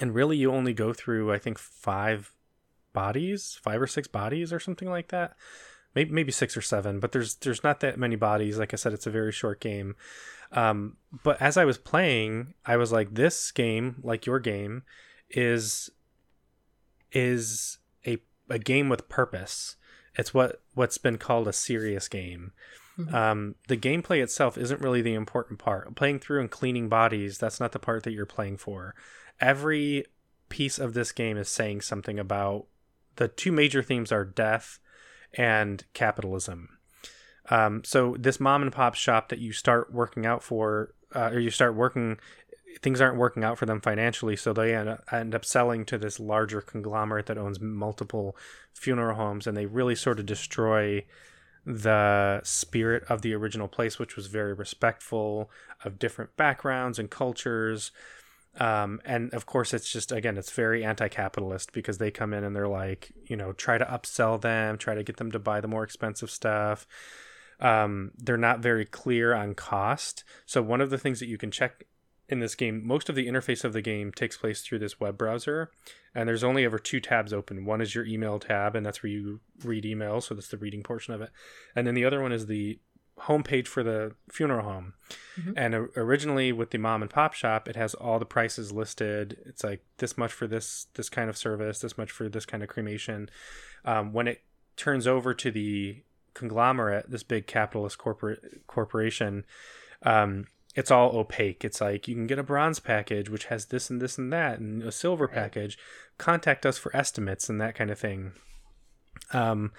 And 0.00 0.14
really 0.14 0.36
you 0.36 0.52
only 0.52 0.72
go 0.72 0.92
through 0.92 1.32
I 1.32 1.38
think 1.38 1.58
5 1.58 2.32
bodies, 2.92 3.58
5 3.62 3.82
or 3.82 3.86
6 3.86 4.08
bodies 4.08 4.52
or 4.52 4.60
something 4.60 4.88
like 4.88 5.08
that. 5.08 5.36
Maybe 5.94 6.10
maybe 6.10 6.32
6 6.32 6.56
or 6.56 6.62
7, 6.62 7.00
but 7.00 7.12
there's 7.12 7.36
there's 7.36 7.64
not 7.64 7.80
that 7.80 7.98
many 7.98 8.16
bodies. 8.16 8.58
Like 8.58 8.72
I 8.74 8.76
said 8.76 8.92
it's 8.92 9.06
a 9.06 9.10
very 9.10 9.32
short 9.32 9.60
game. 9.60 9.96
Um, 10.52 10.96
but 11.24 11.40
as 11.40 11.56
I 11.56 11.64
was 11.64 11.78
playing, 11.78 12.54
I 12.64 12.76
was 12.76 12.92
like, 12.92 13.14
this 13.14 13.50
game, 13.50 13.96
like 14.02 14.26
your 14.26 14.38
game, 14.38 14.82
is 15.30 15.90
is 17.12 17.78
a 18.48 18.58
game 18.58 18.88
with 18.88 19.08
purpose. 19.08 19.76
It's 20.14 20.32
what 20.32 20.62
what's 20.74 20.98
been 20.98 21.18
called 21.18 21.48
a 21.48 21.52
serious 21.52 22.08
game. 22.08 22.52
Mm-hmm. 22.98 23.14
Um, 23.14 23.54
the 23.68 23.76
gameplay 23.76 24.22
itself 24.22 24.56
isn't 24.56 24.80
really 24.80 25.02
the 25.02 25.14
important 25.14 25.58
part. 25.58 25.94
Playing 25.94 26.18
through 26.18 26.40
and 26.40 26.50
cleaning 26.50 26.88
bodies, 26.88 27.38
that's 27.38 27.60
not 27.60 27.72
the 27.72 27.78
part 27.78 28.04
that 28.04 28.12
you're 28.12 28.26
playing 28.26 28.56
for. 28.56 28.94
Every 29.40 30.06
piece 30.48 30.78
of 30.78 30.94
this 30.94 31.12
game 31.12 31.36
is 31.36 31.48
saying 31.48 31.82
something 31.82 32.18
about 32.18 32.66
the 33.16 33.28
two 33.28 33.52
major 33.52 33.82
themes 33.82 34.12
are 34.12 34.24
death 34.24 34.78
and 35.34 35.84
capitalism. 35.92 36.78
Um, 37.50 37.82
so 37.84 38.16
this 38.18 38.40
mom 38.40 38.62
and 38.62 38.72
pop 38.72 38.94
shop 38.94 39.28
that 39.28 39.38
you 39.38 39.52
start 39.52 39.92
working 39.92 40.26
out 40.26 40.42
for, 40.42 40.94
uh, 41.14 41.30
or 41.32 41.38
you 41.38 41.50
start 41.50 41.74
working, 41.74 42.18
things 42.82 43.00
aren't 43.00 43.16
working 43.16 43.44
out 43.44 43.58
for 43.58 43.66
them 43.66 43.80
financially, 43.80 44.36
so 44.36 44.52
they 44.52 44.74
end 44.74 44.88
up, 44.88 45.04
end 45.12 45.34
up 45.34 45.44
selling 45.44 45.84
to 45.86 45.98
this 45.98 46.20
larger 46.20 46.60
conglomerate 46.60 47.26
that 47.26 47.38
owns 47.38 47.60
multiple 47.60 48.36
funeral 48.72 49.16
homes, 49.16 49.46
and 49.46 49.56
they 49.56 49.66
really 49.66 49.94
sort 49.94 50.18
of 50.18 50.26
destroy 50.26 51.04
the 51.64 52.40
spirit 52.44 53.02
of 53.08 53.22
the 53.22 53.34
original 53.34 53.66
place, 53.66 53.98
which 53.98 54.14
was 54.14 54.28
very 54.28 54.54
respectful 54.54 55.50
of 55.84 55.98
different 55.98 56.36
backgrounds 56.36 56.98
and 56.98 57.10
cultures. 57.10 57.90
Um, 58.58 59.00
and 59.04 59.34
of 59.34 59.46
course, 59.46 59.74
it's 59.74 59.92
just 59.92 60.12
again, 60.12 60.38
it's 60.38 60.52
very 60.52 60.84
anti-capitalist 60.84 61.72
because 61.72 61.98
they 61.98 62.10
come 62.10 62.32
in 62.32 62.44
and 62.44 62.54
they're 62.54 62.68
like, 62.68 63.12
you 63.26 63.36
know, 63.36 63.52
try 63.52 63.78
to 63.78 63.84
upsell 63.84 64.40
them, 64.40 64.78
try 64.78 64.94
to 64.94 65.02
get 65.02 65.16
them 65.16 65.32
to 65.32 65.38
buy 65.38 65.60
the 65.60 65.68
more 65.68 65.82
expensive 65.82 66.30
stuff. 66.30 66.86
Um, 67.58 68.12
they're 68.16 68.36
not 68.36 68.60
very 68.60 68.84
clear 68.84 69.34
on 69.34 69.54
cost. 69.54 70.24
So 70.46 70.62
one 70.62 70.80
of 70.80 70.90
the 70.90 70.98
things 70.98 71.20
that 71.20 71.26
you 71.26 71.36
can 71.36 71.50
check 71.50 71.84
in 72.28 72.40
this 72.40 72.54
game, 72.54 72.86
most 72.86 73.08
of 73.08 73.14
the 73.14 73.26
interface 73.26 73.64
of 73.64 73.72
the 73.72 73.82
game 73.82 74.12
takes 74.12 74.36
place 74.36 74.62
through 74.62 74.80
this 74.80 74.98
web 74.98 75.16
browser, 75.16 75.70
and 76.14 76.28
there's 76.28 76.44
only 76.44 76.64
ever 76.64 76.78
two 76.78 77.00
tabs 77.00 77.32
open. 77.32 77.64
One 77.64 77.80
is 77.80 77.94
your 77.94 78.04
email 78.04 78.38
tab, 78.38 78.74
and 78.74 78.84
that's 78.84 79.02
where 79.02 79.12
you 79.12 79.40
read 79.64 79.84
emails, 79.84 80.24
so 80.24 80.34
that's 80.34 80.48
the 80.48 80.56
reading 80.56 80.82
portion 80.82 81.14
of 81.14 81.20
it, 81.20 81.30
and 81.74 81.86
then 81.86 81.94
the 81.94 82.04
other 82.04 82.20
one 82.20 82.32
is 82.32 82.46
the 82.46 82.78
homepage 83.20 83.66
for 83.66 83.82
the 83.82 84.12
funeral 84.30 84.64
home. 84.64 84.92
Mm-hmm. 85.40 85.52
And 85.56 85.74
originally 85.96 86.52
with 86.52 86.70
the 86.70 86.78
mom 86.78 87.02
and 87.02 87.10
pop 87.10 87.32
shop, 87.32 87.68
it 87.68 87.76
has 87.76 87.94
all 87.94 88.18
the 88.18 88.26
prices 88.26 88.72
listed. 88.72 89.38
It's 89.46 89.64
like 89.64 89.82
this 89.98 90.18
much 90.18 90.32
for 90.32 90.46
this 90.46 90.86
this 90.94 91.08
kind 91.08 91.30
of 91.30 91.36
service, 91.36 91.78
this 91.80 91.96
much 91.96 92.10
for 92.10 92.28
this 92.28 92.44
kind 92.44 92.62
of 92.62 92.68
cremation. 92.68 93.30
Um, 93.84 94.12
when 94.12 94.28
it 94.28 94.42
turns 94.76 95.06
over 95.06 95.32
to 95.32 95.50
the 95.50 96.02
conglomerate, 96.34 97.10
this 97.10 97.22
big 97.22 97.46
capitalist 97.46 97.98
corporate 97.98 98.66
corporation. 98.66 99.44
Um, 100.02 100.46
it's 100.76 100.90
all 100.90 101.16
opaque. 101.16 101.64
It's 101.64 101.80
like 101.80 102.06
you 102.06 102.14
can 102.14 102.26
get 102.26 102.38
a 102.38 102.44
bronze 102.44 102.78
package 102.78 103.30
which 103.30 103.46
has 103.46 103.66
this 103.66 103.88
and 103.90 104.00
this 104.00 104.18
and 104.18 104.32
that, 104.32 104.60
and 104.60 104.82
a 104.82 104.92
silver 104.92 105.26
package. 105.26 105.78
Contact 106.18 106.66
us 106.66 106.78
for 106.78 106.94
estimates 106.94 107.48
and 107.48 107.60
that 107.60 107.74
kind 107.74 107.90
of 107.90 107.98
thing. 107.98 108.32
Um, 109.32 109.72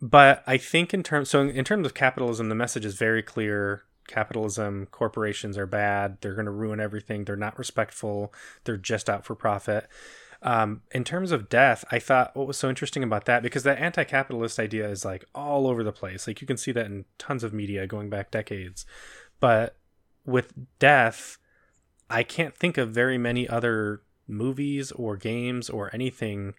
but 0.00 0.42
I 0.46 0.56
think 0.56 0.92
in 0.92 1.02
terms 1.02 1.28
so 1.28 1.42
in 1.42 1.64
terms 1.64 1.86
of 1.86 1.94
capitalism, 1.94 2.48
the 2.48 2.54
message 2.54 2.86
is 2.86 2.96
very 2.96 3.22
clear. 3.22 3.84
Capitalism, 4.08 4.86
corporations 4.90 5.56
are 5.56 5.66
bad. 5.66 6.18
They're 6.20 6.34
going 6.34 6.44
to 6.46 6.50
ruin 6.50 6.80
everything. 6.80 7.24
They're 7.24 7.36
not 7.36 7.58
respectful. 7.58 8.34
They're 8.64 8.76
just 8.76 9.08
out 9.08 9.24
for 9.24 9.34
profit. 9.34 9.88
Um, 10.42 10.82
in 10.90 11.04
terms 11.04 11.32
of 11.32 11.48
death, 11.48 11.86
I 11.90 11.98
thought 11.98 12.36
what 12.36 12.46
was 12.46 12.58
so 12.58 12.68
interesting 12.68 13.02
about 13.02 13.24
that 13.24 13.42
because 13.42 13.62
that 13.62 13.78
anti-capitalist 13.78 14.58
idea 14.58 14.90
is 14.90 15.02
like 15.02 15.24
all 15.34 15.66
over 15.66 15.82
the 15.82 15.92
place. 15.92 16.26
Like 16.26 16.42
you 16.42 16.46
can 16.46 16.58
see 16.58 16.72
that 16.72 16.84
in 16.84 17.06
tons 17.16 17.44
of 17.44 17.54
media 17.54 17.86
going 17.86 18.10
back 18.10 18.30
decades. 18.30 18.84
But 19.40 19.76
with 20.26 20.52
death, 20.78 21.38
I 22.08 22.22
can't 22.22 22.56
think 22.56 22.78
of 22.78 22.90
very 22.90 23.18
many 23.18 23.48
other 23.48 24.02
movies 24.26 24.92
or 24.92 25.16
games 25.16 25.68
or 25.68 25.90
anything 25.92 26.54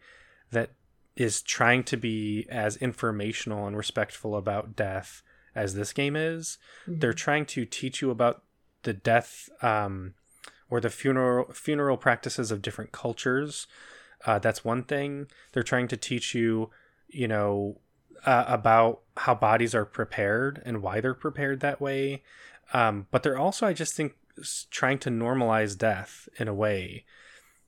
that 0.52 0.72
is 1.16 1.42
trying 1.42 1.84
to 1.84 1.98
be 1.98 2.46
as 2.50 2.78
informational 2.78 3.68
and 3.68 3.78
respectful 3.78 4.36
about 4.36 4.76
death 4.76 5.22
as 5.56 5.74
this 5.74 5.94
game 5.94 6.16
is. 6.16 6.58
Mm-hmm. 6.88 7.00
They're 7.00 7.14
trying 7.14 7.46
to 7.48 7.66
teach 7.66 8.02
you 8.02 8.12
about 8.12 8.44
the 8.84 8.94
death 8.94 9.50
um, 9.62 10.14
or 10.70 10.80
the 10.80 10.90
funeral 10.90 11.52
funeral 11.54 11.98
practices 11.98 12.52
of 12.52 12.62
different 12.62 12.92
cultures. 12.92 13.68
Uh, 14.26 14.40
that's 14.40 14.66
one 14.66 14.84
thing. 14.84 15.28
They're 15.54 15.64
trying 15.64 15.88
to 15.90 15.98
teach 15.98 16.36
you, 16.36 16.70
you 17.08 17.28
know, 17.28 17.80
uh, 18.26 18.46
about 18.48 19.02
how 19.18 19.36
bodies 19.36 19.76
are 19.76 19.86
prepared 19.86 20.62
and 20.66 20.82
why 20.82 21.00
they're 21.00 21.14
prepared 21.14 21.60
that 21.62 21.80
way. 21.80 22.24
Um, 22.74 23.08
but 23.12 23.24
they're 23.24 23.38
also, 23.38 23.66
I 23.66 23.74
just 23.74 23.94
think, 23.94 24.14
trying 24.70 25.00
to 25.00 25.10
normalize 25.10 25.78
death 25.78 26.28
in 26.38 26.48
a 26.48 26.54
way. 26.54 27.06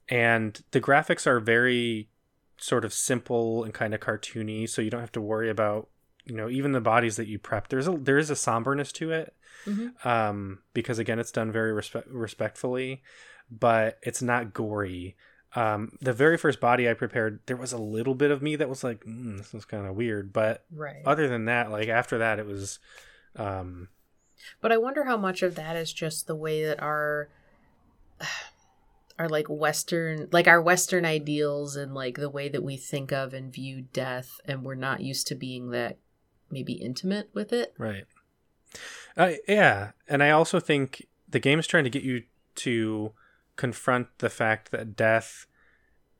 And 0.09 0.59
the 0.71 0.81
graphics 0.81 1.27
are 1.27 1.39
very 1.39 2.09
sort 2.57 2.85
of 2.85 2.93
simple 2.93 3.63
and 3.63 3.73
kind 3.73 3.93
of 3.93 3.99
cartoony, 3.99 4.67
so 4.69 4.81
you 4.81 4.89
don't 4.89 5.01
have 5.01 5.11
to 5.13 5.21
worry 5.21 5.49
about 5.49 5.89
you 6.25 6.35
know 6.35 6.49
even 6.49 6.71
the 6.71 6.81
bodies 6.81 7.15
that 7.17 7.27
you 7.27 7.39
prep. 7.39 7.69
There's 7.69 7.87
a 7.87 7.91
there 7.91 8.17
is 8.17 8.29
a 8.29 8.35
somberness 8.35 8.91
to 8.93 9.11
it, 9.11 9.35
mm-hmm. 9.65 10.07
um, 10.07 10.59
because 10.73 10.99
again, 10.99 11.19
it's 11.19 11.31
done 11.31 11.51
very 11.51 11.71
respe- 11.71 12.05
respectfully, 12.07 13.01
but 13.49 13.99
it's 14.01 14.21
not 14.21 14.53
gory. 14.53 15.15
Um, 15.55 15.97
the 16.01 16.13
very 16.13 16.37
first 16.37 16.59
body 16.59 16.89
I 16.89 16.93
prepared, 16.93 17.39
there 17.45 17.57
was 17.57 17.71
a 17.71 17.77
little 17.77 18.13
bit 18.13 18.31
of 18.31 18.41
me 18.41 18.55
that 18.57 18.69
was 18.69 18.83
like, 18.83 19.03
mm, 19.05 19.37
"This 19.37 19.53
is 19.53 19.65
kind 19.65 19.87
of 19.87 19.95
weird," 19.95 20.33
but 20.33 20.65
right. 20.71 21.01
other 21.05 21.27
than 21.27 21.45
that, 21.45 21.71
like 21.71 21.89
after 21.89 22.17
that, 22.19 22.39
it 22.39 22.45
was. 22.45 22.79
Um, 23.35 23.89
but 24.61 24.71
I 24.71 24.77
wonder 24.77 25.05
how 25.05 25.17
much 25.17 25.41
of 25.41 25.55
that 25.55 25.75
is 25.75 25.93
just 25.93 26.27
the 26.27 26.35
way 26.35 26.63
that 26.65 26.81
our 26.81 27.29
our 29.19 29.27
like 29.29 29.47
western 29.49 30.27
like 30.31 30.47
our 30.47 30.61
western 30.61 31.03
ideals 31.03 31.75
and 31.75 31.93
like 31.95 32.17
the 32.17 32.29
way 32.29 32.47
that 32.49 32.63
we 32.63 32.77
think 32.77 33.11
of 33.11 33.33
and 33.33 33.51
view 33.51 33.85
death 33.91 34.39
and 34.45 34.63
we're 34.63 34.75
not 34.75 35.01
used 35.01 35.25
to 35.27 35.35
being 35.35 35.71
that 35.71 35.97
maybe 36.51 36.73
intimate 36.73 37.29
with 37.33 37.51
it. 37.51 37.73
Right. 37.77 38.05
Uh, 39.15 39.33
yeah. 39.47 39.91
And 40.07 40.21
i 40.21 40.29
also 40.29 40.59
think 40.59 41.07
the 41.27 41.39
game 41.39 41.59
is 41.59 41.67
trying 41.67 41.83
to 41.83 41.89
get 41.89 42.03
you 42.03 42.23
to 42.55 43.13
confront 43.55 44.07
the 44.19 44.29
fact 44.29 44.71
that 44.71 44.95
death 44.95 45.47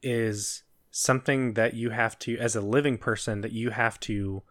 is 0.02 0.64
something 0.91 1.53
that 1.53 1.76
you 1.76 1.91
have 1.91 2.18
to 2.19 2.38
as 2.38 2.56
a 2.56 2.61
living 2.61 2.98
person 2.98 3.41
that 3.41 3.52
you 3.52 3.69
have 3.69 3.99
to 3.99 4.41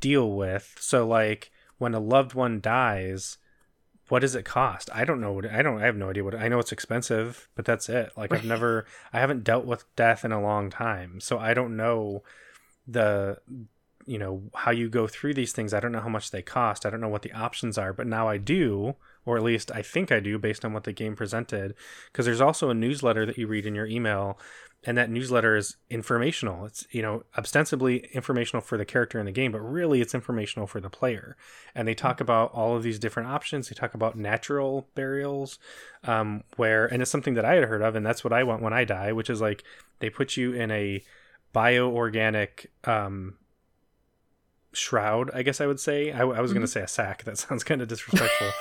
deal 0.00 0.32
with. 0.32 0.76
So 0.78 1.06
like 1.06 1.50
when 1.78 1.94
a 1.94 2.00
loved 2.00 2.34
one 2.34 2.60
dies 2.60 3.38
what 4.08 4.20
does 4.20 4.34
it 4.34 4.44
cost? 4.44 4.88
I 4.92 5.04
don't 5.04 5.20
know 5.20 5.32
what 5.32 5.46
I 5.46 5.62
don't 5.62 5.80
I 5.80 5.86
have 5.86 5.96
no 5.96 6.10
idea 6.10 6.24
what 6.24 6.34
I 6.34 6.48
know 6.48 6.58
it's 6.58 6.72
expensive, 6.72 7.48
but 7.54 7.64
that's 7.64 7.88
it. 7.88 8.12
Like 8.16 8.32
I've 8.32 8.44
never 8.44 8.86
I 9.12 9.20
haven't 9.20 9.44
dealt 9.44 9.66
with 9.66 9.84
death 9.96 10.24
in 10.24 10.32
a 10.32 10.40
long 10.40 10.70
time. 10.70 11.20
So 11.20 11.38
I 11.38 11.54
don't 11.54 11.76
know 11.76 12.22
the 12.86 13.38
you 14.06 14.18
know 14.18 14.44
how 14.54 14.70
you 14.70 14.88
go 14.88 15.06
through 15.06 15.34
these 15.34 15.52
things. 15.52 15.74
I 15.74 15.80
don't 15.80 15.92
know 15.92 16.00
how 16.00 16.08
much 16.08 16.30
they 16.30 16.42
cost. 16.42 16.86
I 16.86 16.90
don't 16.90 17.00
know 17.00 17.08
what 17.08 17.22
the 17.22 17.32
options 17.32 17.76
are, 17.76 17.92
but 17.92 18.06
now 18.06 18.28
I 18.28 18.38
do, 18.38 18.96
or 19.28 19.36
at 19.36 19.42
least 19.42 19.70
I 19.70 19.82
think 19.82 20.10
I 20.10 20.20
do 20.20 20.38
based 20.38 20.64
on 20.64 20.72
what 20.72 20.84
the 20.84 20.92
game 20.92 21.14
presented 21.14 21.74
because 22.06 22.24
there's 22.24 22.40
also 22.40 22.70
a 22.70 22.74
newsletter 22.74 23.26
that 23.26 23.36
you 23.36 23.46
read 23.46 23.66
in 23.66 23.74
your 23.74 23.86
email 23.86 24.38
and 24.84 24.96
that 24.96 25.10
newsletter 25.10 25.54
is 25.54 25.76
informational. 25.90 26.64
It's 26.64 26.86
you 26.90 27.02
know 27.02 27.24
ostensibly 27.36 28.08
informational 28.14 28.62
for 28.62 28.78
the 28.78 28.86
character 28.86 29.18
in 29.18 29.26
the 29.26 29.32
game, 29.32 29.52
but 29.52 29.60
really 29.60 30.00
it's 30.00 30.14
informational 30.14 30.66
for 30.66 30.80
the 30.80 30.88
player. 30.88 31.36
And 31.74 31.86
they 31.86 31.94
talk 31.94 32.22
about 32.22 32.52
all 32.52 32.74
of 32.74 32.82
these 32.82 32.98
different 32.98 33.28
options. 33.28 33.68
They 33.68 33.74
talk 33.74 33.92
about 33.92 34.16
natural 34.16 34.88
burials, 34.94 35.58
um, 36.04 36.42
where 36.56 36.86
and 36.86 37.02
it's 37.02 37.10
something 37.10 37.34
that 37.34 37.44
I 37.44 37.56
had 37.56 37.64
heard 37.64 37.82
of, 37.82 37.96
and 37.96 38.06
that's 38.06 38.24
what 38.24 38.32
I 38.32 38.44
want 38.44 38.62
when 38.62 38.72
I 38.72 38.84
die, 38.84 39.12
which 39.12 39.28
is 39.28 39.42
like 39.42 39.62
they 39.98 40.08
put 40.08 40.38
you 40.38 40.52
in 40.52 40.70
a 40.70 41.02
bioorganic 41.54 42.66
um, 42.84 43.34
shroud. 44.72 45.30
I 45.34 45.42
guess 45.42 45.60
I 45.60 45.66
would 45.66 45.80
say. 45.80 46.12
I, 46.12 46.20
I 46.20 46.24
was 46.24 46.34
mm-hmm. 46.36 46.54
going 46.54 46.60
to 46.66 46.66
say 46.66 46.80
a 46.80 46.88
sack. 46.88 47.24
That 47.24 47.36
sounds 47.46 47.62
kind 47.62 47.82
of 47.82 47.88
disrespectful. 47.88 48.52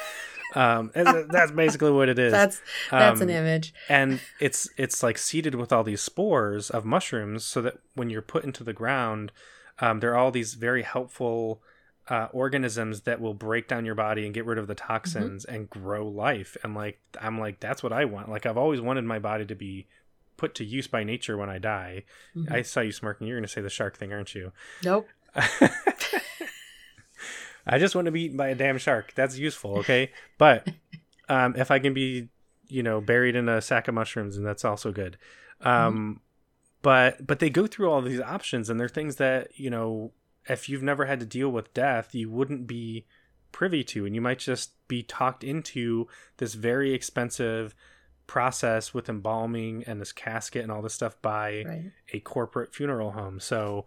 Um, 0.57 0.91
that's 0.93 1.51
basically 1.51 1.91
what 1.91 2.09
it 2.09 2.17
is. 2.27 2.31
That's 2.31 2.61
that's 2.89 3.21
um, 3.21 3.29
an 3.29 3.35
image. 3.35 3.73
and 3.89 4.19
it's 4.39 4.67
it's 4.75 5.03
like 5.03 5.17
seeded 5.17 5.53
with 5.53 5.71
all 5.71 5.83
these 5.83 6.01
spores 6.01 6.71
of 6.71 6.83
mushrooms, 6.83 7.43
so 7.45 7.61
that 7.61 7.77
when 7.93 8.09
you're 8.09 8.23
put 8.23 8.43
into 8.43 8.63
the 8.63 8.73
ground, 8.73 9.31
um, 9.79 9.99
there 9.99 10.11
are 10.13 10.17
all 10.17 10.31
these 10.31 10.55
very 10.55 10.81
helpful 10.81 11.61
uh, 12.09 12.27
organisms 12.31 13.01
that 13.01 13.21
will 13.21 13.35
break 13.35 13.67
down 13.67 13.85
your 13.85 13.93
body 13.93 14.25
and 14.25 14.33
get 14.33 14.45
rid 14.45 14.57
of 14.57 14.67
the 14.67 14.75
toxins 14.75 15.45
mm-hmm. 15.45 15.55
and 15.55 15.69
grow 15.69 16.07
life. 16.07 16.57
And 16.63 16.73
like 16.73 16.99
I'm 17.21 17.39
like 17.39 17.59
that's 17.59 17.83
what 17.83 17.93
I 17.93 18.05
want. 18.05 18.29
Like 18.29 18.47
I've 18.47 18.57
always 18.57 18.81
wanted 18.81 19.03
my 19.03 19.19
body 19.19 19.45
to 19.45 19.55
be 19.55 19.85
put 20.37 20.55
to 20.55 20.65
use 20.65 20.87
by 20.87 21.03
nature 21.03 21.37
when 21.37 21.49
I 21.49 21.59
die. 21.59 22.03
Mm-hmm. 22.35 22.51
I 22.51 22.63
saw 22.63 22.81
you 22.81 22.91
smirking. 22.91 23.27
You're 23.27 23.37
going 23.37 23.47
to 23.47 23.51
say 23.51 23.61
the 23.61 23.69
shark 23.69 23.97
thing, 23.97 24.11
aren't 24.11 24.33
you? 24.33 24.53
Nope. 24.83 25.07
I 27.67 27.79
just 27.79 27.95
want 27.95 28.05
to 28.05 28.11
be 28.11 28.23
eaten 28.23 28.37
by 28.37 28.49
a 28.49 28.55
damn 28.55 28.77
shark. 28.77 29.13
That's 29.15 29.37
useful, 29.37 29.79
okay? 29.79 30.11
But 30.37 30.67
um, 31.29 31.55
if 31.57 31.71
I 31.71 31.79
can 31.79 31.93
be, 31.93 32.29
you 32.67 32.83
know, 32.83 33.01
buried 33.01 33.35
in 33.35 33.49
a 33.49 33.61
sack 33.61 33.87
of 33.87 33.95
mushrooms, 33.95 34.37
and 34.37 34.45
that's 34.45 34.65
also 34.65 34.91
good. 34.91 35.17
Um, 35.61 35.93
mm-hmm. 35.93 36.11
But 36.81 37.25
but 37.25 37.39
they 37.39 37.49
go 37.49 37.67
through 37.67 37.89
all 37.89 38.01
these 38.01 38.21
options, 38.21 38.69
and 38.69 38.79
they're 38.79 38.87
things 38.87 39.15
that 39.17 39.49
you 39.55 39.69
know, 39.69 40.11
if 40.47 40.69
you've 40.69 40.83
never 40.83 41.05
had 41.05 41.19
to 41.19 41.25
deal 41.25 41.49
with 41.49 41.73
death, 41.73 42.13
you 42.13 42.29
wouldn't 42.29 42.67
be 42.67 43.05
privy 43.51 43.83
to, 43.83 44.05
and 44.05 44.13
you 44.13 44.21
might 44.21 44.39
just 44.39 44.71
be 44.87 45.03
talked 45.03 45.43
into 45.43 46.07
this 46.37 46.53
very 46.53 46.93
expensive 46.93 47.73
process 48.27 48.93
with 48.93 49.09
embalming 49.09 49.83
and 49.85 49.99
this 50.01 50.11
casket 50.11 50.61
and 50.61 50.71
all 50.71 50.81
this 50.81 50.93
stuff 50.93 51.19
by 51.21 51.63
Right. 51.65 51.91
a 52.13 52.19
corporate 52.19 52.75
funeral 52.75 53.11
home. 53.11 53.39
So 53.39 53.85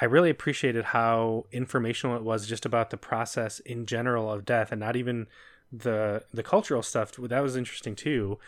I 0.00 0.04
really 0.04 0.30
appreciated 0.30 0.84
how 0.86 1.46
informational 1.52 2.16
it 2.16 2.22
was 2.22 2.46
just 2.46 2.66
about 2.66 2.90
the 2.90 2.96
process 2.96 3.60
in 3.60 3.86
general 3.86 4.30
of 4.30 4.44
death 4.44 4.70
and 4.72 4.80
not 4.80 4.96
even 4.96 5.26
the 5.72 6.22
the 6.32 6.42
cultural 6.42 6.82
stuff. 6.82 7.12
That 7.12 7.42
was 7.42 7.56
interesting 7.56 7.94
too. 7.96 8.38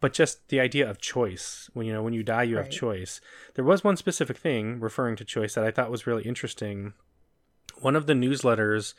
But 0.00 0.14
just 0.14 0.48
the 0.48 0.60
idea 0.60 0.88
of 0.88 0.98
choice. 0.98 1.68
When 1.74 1.86
you 1.86 1.92
know 1.92 2.02
when 2.02 2.14
you 2.14 2.22
die 2.22 2.44
you 2.44 2.56
have 2.56 2.70
choice. 2.70 3.20
There 3.54 3.64
was 3.64 3.84
one 3.84 3.96
specific 3.96 4.36
thing 4.38 4.80
referring 4.80 5.16
to 5.16 5.24
choice 5.24 5.54
that 5.54 5.64
i 5.64 5.70
thought 5.70 5.90
was 5.90 6.06
really 6.06 6.22
interesting. 6.24 6.94
One 7.80 7.96
of 7.96 8.06
the 8.06 8.14
newsletters 8.14 8.94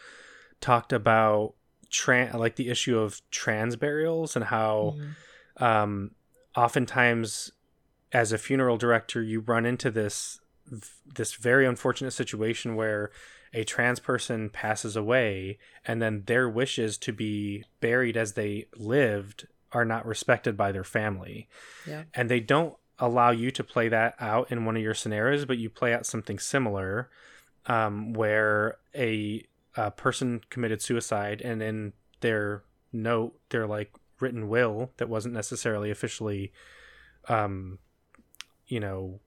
talked 0.62 0.94
about 0.94 1.54
tran 1.92 2.34
like 2.36 2.56
the 2.56 2.70
issue 2.70 3.00
of 3.00 3.22
trans 3.32 3.76
burials 3.76 4.36
and 4.36 4.46
how 4.46 4.96
Mhm. 4.98 5.62
um, 5.66 6.12
oftentimes 6.56 7.52
as 8.12 8.32
a 8.32 8.38
funeral 8.38 8.78
director 8.78 9.22
you 9.24 9.40
run 9.40 9.66
into 9.66 9.90
this 9.90 10.40
this 11.16 11.34
very 11.36 11.66
unfortunate 11.66 12.12
situation 12.12 12.76
where 12.76 13.12
a 13.54 13.64
trans 13.64 14.00
person 14.00 14.50
passes 14.50 14.96
away 14.96 15.58
and 15.86 16.02
then 16.02 16.24
their 16.28 16.48
wishes 16.48 16.98
to 17.00 17.12
be 17.12 17.64
buried 17.82 18.16
as 18.16 18.34
they 18.34 18.66
lived 18.78 19.48
are 19.72 19.86
not 19.86 20.06
respected 20.06 20.56
by 20.56 20.72
their 20.72 20.84
family 20.84 21.48
Yeah. 21.88 22.04
and 22.14 22.30
they 22.30 22.40
don't 22.40 22.76
allow 23.00 23.32
you 23.32 23.50
to 23.52 23.64
play 23.64 23.88
that 23.90 24.16
out 24.20 24.52
in 24.52 24.66
one 24.66 24.76
of 24.76 24.84
your 24.84 24.94
scenarios 24.94 25.46
but 25.46 25.58
you 25.58 25.70
play 25.70 25.94
out 25.94 26.06
something 26.06 26.38
similar 26.38 27.10
um, 27.66 28.14
where 28.14 28.78
a, 28.96 29.46
a 29.76 29.92
person 29.92 30.42
committed 30.50 30.82
suicide 30.82 31.42
and 31.42 31.62
in 31.64 31.94
their 32.20 32.64
note 32.92 33.40
their 33.50 33.66
like 33.68 33.92
written 34.20 34.48
will 34.50 34.92
that 34.98 35.08
wasn't 35.10 35.34
necessarily 35.34 35.90
officially 35.90 36.52
um, 37.30 37.80
you 38.68 38.80
know 38.80 39.20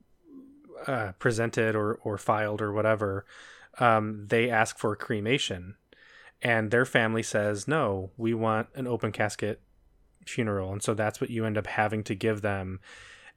uh, 0.86 1.12
presented 1.18 1.74
or, 1.74 1.94
or 2.04 2.18
filed 2.18 2.60
or 2.60 2.72
whatever 2.72 3.24
um, 3.78 4.26
they 4.28 4.50
ask 4.50 4.78
for 4.78 4.94
cremation. 4.96 5.76
And 6.40 6.70
their 6.70 6.84
family 6.84 7.22
says 7.22 7.68
no 7.68 8.10
we 8.16 8.34
want 8.34 8.68
an 8.74 8.86
open 8.86 9.12
casket 9.12 9.60
funeral. 10.26 10.72
And 10.72 10.82
so 10.82 10.94
that's 10.94 11.20
what 11.20 11.30
you 11.30 11.44
end 11.44 11.56
up 11.58 11.66
having 11.66 12.02
to 12.04 12.14
give 12.14 12.42
them. 12.42 12.80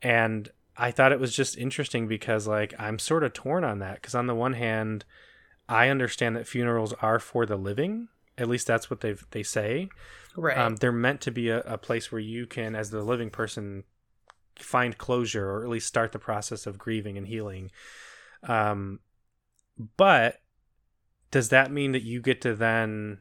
And 0.01 0.49
i 0.77 0.91
thought 0.91 1.13
it 1.13 1.21
was 1.21 1.33
just 1.33 1.57
interesting 1.57 2.05
because 2.05 2.47
like 2.47 2.73
i'm 2.77 2.99
sort 2.99 3.23
of 3.23 3.33
torn 3.33 3.63
on 3.63 3.79
that. 3.79 3.95
Because 3.95 4.15
on 4.15 4.27
the 4.27 4.35
one 4.35 4.53
hand 4.53 5.05
i 5.69 5.89
understand 5.89 6.35
that 6.35 6.47
funerals 6.47 6.93
are 7.01 7.19
for 7.19 7.45
the 7.45 7.57
living. 7.57 8.07
At 8.37 8.49
least 8.49 8.67
that's 8.67 8.89
what 8.89 9.01
they 9.01 9.15
they 9.31 9.43
say. 9.43 9.89
Right. 10.35 10.57
um, 10.57 10.75
they're 10.75 10.91
meant 10.91 11.21
to 11.21 11.31
be 11.31 11.49
a, 11.49 11.61
a 11.61 11.77
place 11.77 12.11
where 12.11 12.19
you 12.19 12.45
can 12.45 12.75
as 12.75 12.89
the 12.89 13.03
living 13.03 13.29
person 13.29 13.85
find 14.60 14.98
closure 14.98 15.49
or 15.49 15.64
at 15.64 15.69
least 15.69 15.88
start 15.88 16.11
the 16.11 16.19
process 16.19 16.65
of 16.65 16.77
grieving 16.77 17.18
and 17.18 17.27
healing 17.27 17.72
um, 18.44 18.99
but 19.98 20.41
does 21.32 21.49
that 21.49 21.72
mean 21.72 21.91
that 21.91 22.03
you 22.03 22.22
get 22.22 22.40
to 22.41 22.56
then 22.56 23.19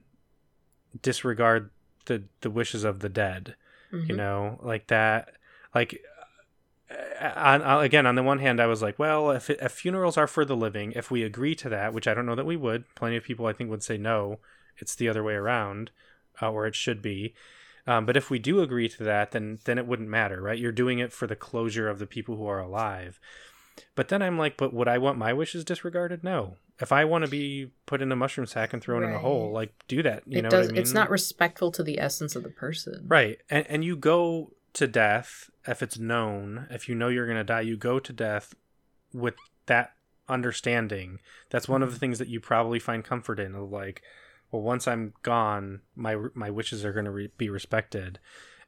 disregard 1.02 1.70
the 2.06 2.24
the 2.42 2.50
wishes 2.50 2.84
of 2.84 3.00
the 3.00 3.08
dead 3.08 3.56
you 3.92 4.14
Mhm. 4.14 4.16
know 4.16 4.60
like 4.62 4.86
that 4.88 5.34
like 5.74 6.02
uh, 6.90 7.32
on, 7.36 7.62
on 7.62 7.82
again 7.84 8.06
on 8.06 8.14
the 8.14 8.22
one 8.22 8.38
hand 8.38 8.60
i 8.60 8.66
was 8.66 8.82
like 8.82 8.98
well 8.98 9.30
if, 9.30 9.48
if 9.50 9.72
funerals 9.72 10.16
are 10.16 10.26
for 10.26 10.44
the 10.44 10.56
living 10.56 10.92
if 10.92 11.10
we 11.10 11.22
agree 11.22 11.54
to 11.54 11.68
that 11.68 11.92
which 11.94 12.06
i 12.06 12.14
don't 12.14 12.26
know 12.26 12.34
that 12.34 12.46
we 12.46 12.56
would 12.56 12.84
plenty 12.94 13.16
of 13.16 13.24
people 13.24 13.46
i 13.46 13.52
think 13.52 13.70
would 13.70 13.82
say 13.82 13.96
no 13.96 14.38
it's 14.76 14.94
the 14.94 15.08
other 15.08 15.22
way 15.22 15.34
around 15.34 15.90
uh, 16.42 16.50
or 16.50 16.66
it 16.66 16.74
should 16.74 17.00
be 17.00 17.34
um, 17.86 18.06
but 18.06 18.16
if 18.16 18.30
we 18.30 18.38
do 18.38 18.60
agree 18.60 18.88
to 18.88 19.02
that 19.02 19.32
then 19.32 19.58
then 19.64 19.78
it 19.78 19.86
wouldn't 19.86 20.08
matter 20.08 20.40
right 20.40 20.58
you're 20.58 20.72
doing 20.72 20.98
it 20.98 21.12
for 21.12 21.26
the 21.26 21.36
closure 21.36 21.88
of 21.88 21.98
the 21.98 22.06
people 22.06 22.36
who 22.36 22.46
are 22.46 22.60
alive 22.60 23.18
but 23.94 24.08
then 24.08 24.22
i'm 24.22 24.38
like 24.38 24.56
but 24.56 24.72
would 24.72 24.88
i 24.88 24.98
want 24.98 25.18
my 25.18 25.32
wishes 25.32 25.64
disregarded 25.64 26.22
no 26.22 26.56
if 26.80 26.92
i 26.92 27.04
want 27.04 27.24
to 27.24 27.30
be 27.30 27.70
put 27.86 28.02
in 28.02 28.12
a 28.12 28.16
mushroom 28.16 28.46
sack 28.46 28.72
and 28.72 28.82
thrown 28.82 29.02
in 29.04 29.12
a 29.12 29.18
hole 29.18 29.52
like 29.52 29.72
do 29.88 30.02
that 30.02 30.22
you 30.26 30.38
it 30.38 30.42
know 30.42 30.50
does. 30.50 30.68
I 30.68 30.72
mean? 30.72 30.80
It's 30.80 30.92
not 30.92 31.10
respectful 31.10 31.70
to 31.72 31.82
the 31.82 31.98
essence 31.98 32.34
of 32.36 32.42
the 32.42 32.50
person. 32.50 33.04
Right. 33.06 33.38
And 33.48 33.66
and 33.68 33.84
you 33.84 33.96
go 33.96 34.52
to 34.74 34.86
death 34.88 35.50
if 35.66 35.82
it's 35.82 35.98
known, 35.98 36.66
if 36.70 36.88
you 36.88 36.94
know 36.94 37.08
you're 37.08 37.26
going 37.26 37.38
to 37.38 37.44
die, 37.44 37.62
you 37.62 37.76
go 37.76 37.98
to 37.98 38.12
death 38.12 38.54
with 39.12 39.34
that 39.66 39.92
understanding. 40.28 41.20
That's 41.50 41.68
one 41.68 41.82
of 41.82 41.92
the 41.92 41.98
things 41.98 42.18
that 42.18 42.28
you 42.28 42.40
probably 42.40 42.78
find 42.78 43.04
comfort 43.04 43.40
in 43.40 43.54
of 43.54 43.70
like, 43.70 44.02
well, 44.54 44.62
once 44.62 44.86
I'm 44.86 45.14
gone, 45.24 45.80
my 45.96 46.16
my 46.32 46.48
wishes 46.48 46.84
are 46.84 46.92
going 46.92 47.06
to 47.06 47.10
re- 47.10 47.30
be 47.36 47.48
respected. 47.50 48.20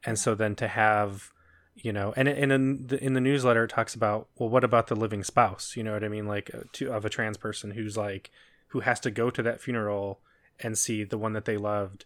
And 0.05 0.19
so 0.19 0.35
then 0.35 0.57
to 0.57 0.67
have 0.67 1.31
you 1.77 1.93
know 1.93 2.13
and, 2.17 2.27
and 2.27 2.51
in 2.51 2.87
the 2.89 3.05
in 3.05 3.13
the 3.13 3.21
newsletter 3.21 3.65
it 3.65 3.69
talks 3.71 3.95
about 3.95 4.27
well 4.37 4.49
what 4.49 4.65
about 4.65 4.89
the 4.89 4.97
living 4.97 5.23
spouse? 5.23 5.77
You 5.77 5.85
know 5.85 5.93
what 5.93 6.03
i 6.03 6.09
mean? 6.09 6.27
Like 6.27 6.51
uh, 6.53 6.63
to 6.73 6.93
of 6.93 7.05
a 7.05 7.09
trans 7.09 7.37
person 7.37 7.71
who's 7.71 7.97
like 7.97 8.33
who 8.69 8.81
has 8.81 8.99
to 9.01 9.13
go 9.13 9.31
to 9.31 9.45
that 9.45 9.61
funeral 9.61 10.19
and 10.59 10.77
see 10.77 11.05
the 11.05 11.19
one 11.19 11.35
that 11.35 11.45
they 11.45 11.57
loved 11.57 12.05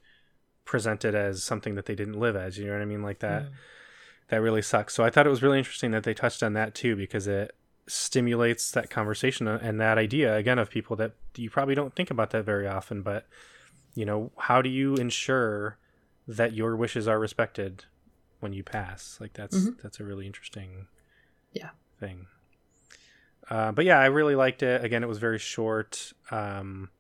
presented 0.67 1.15
as 1.15 1.43
something 1.43 1.75
that 1.75 1.87
they 1.87 1.95
didn't 1.95 2.21
live 2.21 2.37
as. 2.37 2.59
You 2.59 2.67
know 2.67 2.75
what 2.75 2.83
i 2.83 2.85
mean? 2.85 3.03
Like 3.03 3.21
that 3.21 3.45
Mm. 3.45 3.51
that 4.29 4.43
really 4.43 4.63
sucks. 4.63 4.93
So 4.93 5.05
i 5.05 5.09
thought 5.09 5.27
it 5.27 5.31
was 5.31 5.43
really 5.43 5.59
interesting 5.59 5.93
that 5.93 6.05
they 6.05 6.13
touched 6.13 6.43
on 6.43 6.53
that 6.53 6.75
too 6.75 6.97
because 6.97 7.27
it 7.27 7.57
stimulates 7.87 8.71
that 8.73 8.91
conversation 8.91 9.49
and 9.49 9.81
that 9.81 9.97
idea 9.97 10.37
again 10.37 10.59
of 10.59 10.69
people 10.69 10.97
that 10.97 11.13
you 11.37 11.49
probably 11.49 11.75
don't 11.75 11.97
think 11.97 12.11
about 12.11 12.31
that 12.31 12.45
very 12.45 12.69
often 12.69 13.03
but 13.03 13.27
you 13.95 14.05
know 14.05 14.31
how 14.39 14.63
do 14.63 14.69
you 14.69 14.95
ensure 14.97 15.79
that 16.29 16.53
your 16.53 16.77
wishes 16.77 17.09
are 17.09 17.19
respected 17.19 17.85
when 18.41 18.53
you 18.53 18.63
pass? 18.63 19.19
Like 19.21 19.33
that's 19.33 19.57
Mhm. 19.57 19.83
that's 19.83 20.01
a 20.01 20.05
really 20.05 20.27
interesting 20.27 20.87
Yeah. 21.53 21.71
thing. 21.99 22.27
Uh, 23.49 23.73
but 23.73 23.85
yeah 23.85 23.99
i 23.99 24.07
really 24.07 24.35
liked 24.37 24.63
it. 24.63 24.85
Again 24.85 25.03
it 25.03 25.09
was 25.09 25.19
very 25.19 25.39
short. 25.39 26.13
Um 26.31 26.91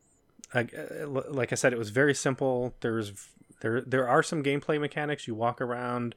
I, 0.52 0.62
uh, 0.62 1.06
like 1.06 1.52
i 1.52 1.54
said 1.54 1.72
it 1.72 1.78
was 1.78 1.90
very 1.90 2.14
simple. 2.14 2.74
There's 2.80 3.12
there 3.60 3.80
there 3.82 4.08
are 4.08 4.22
some 4.22 4.42
gameplay 4.42 4.80
mechanics. 4.80 5.26
You 5.28 5.34
walk 5.34 5.60
around. 5.60 6.14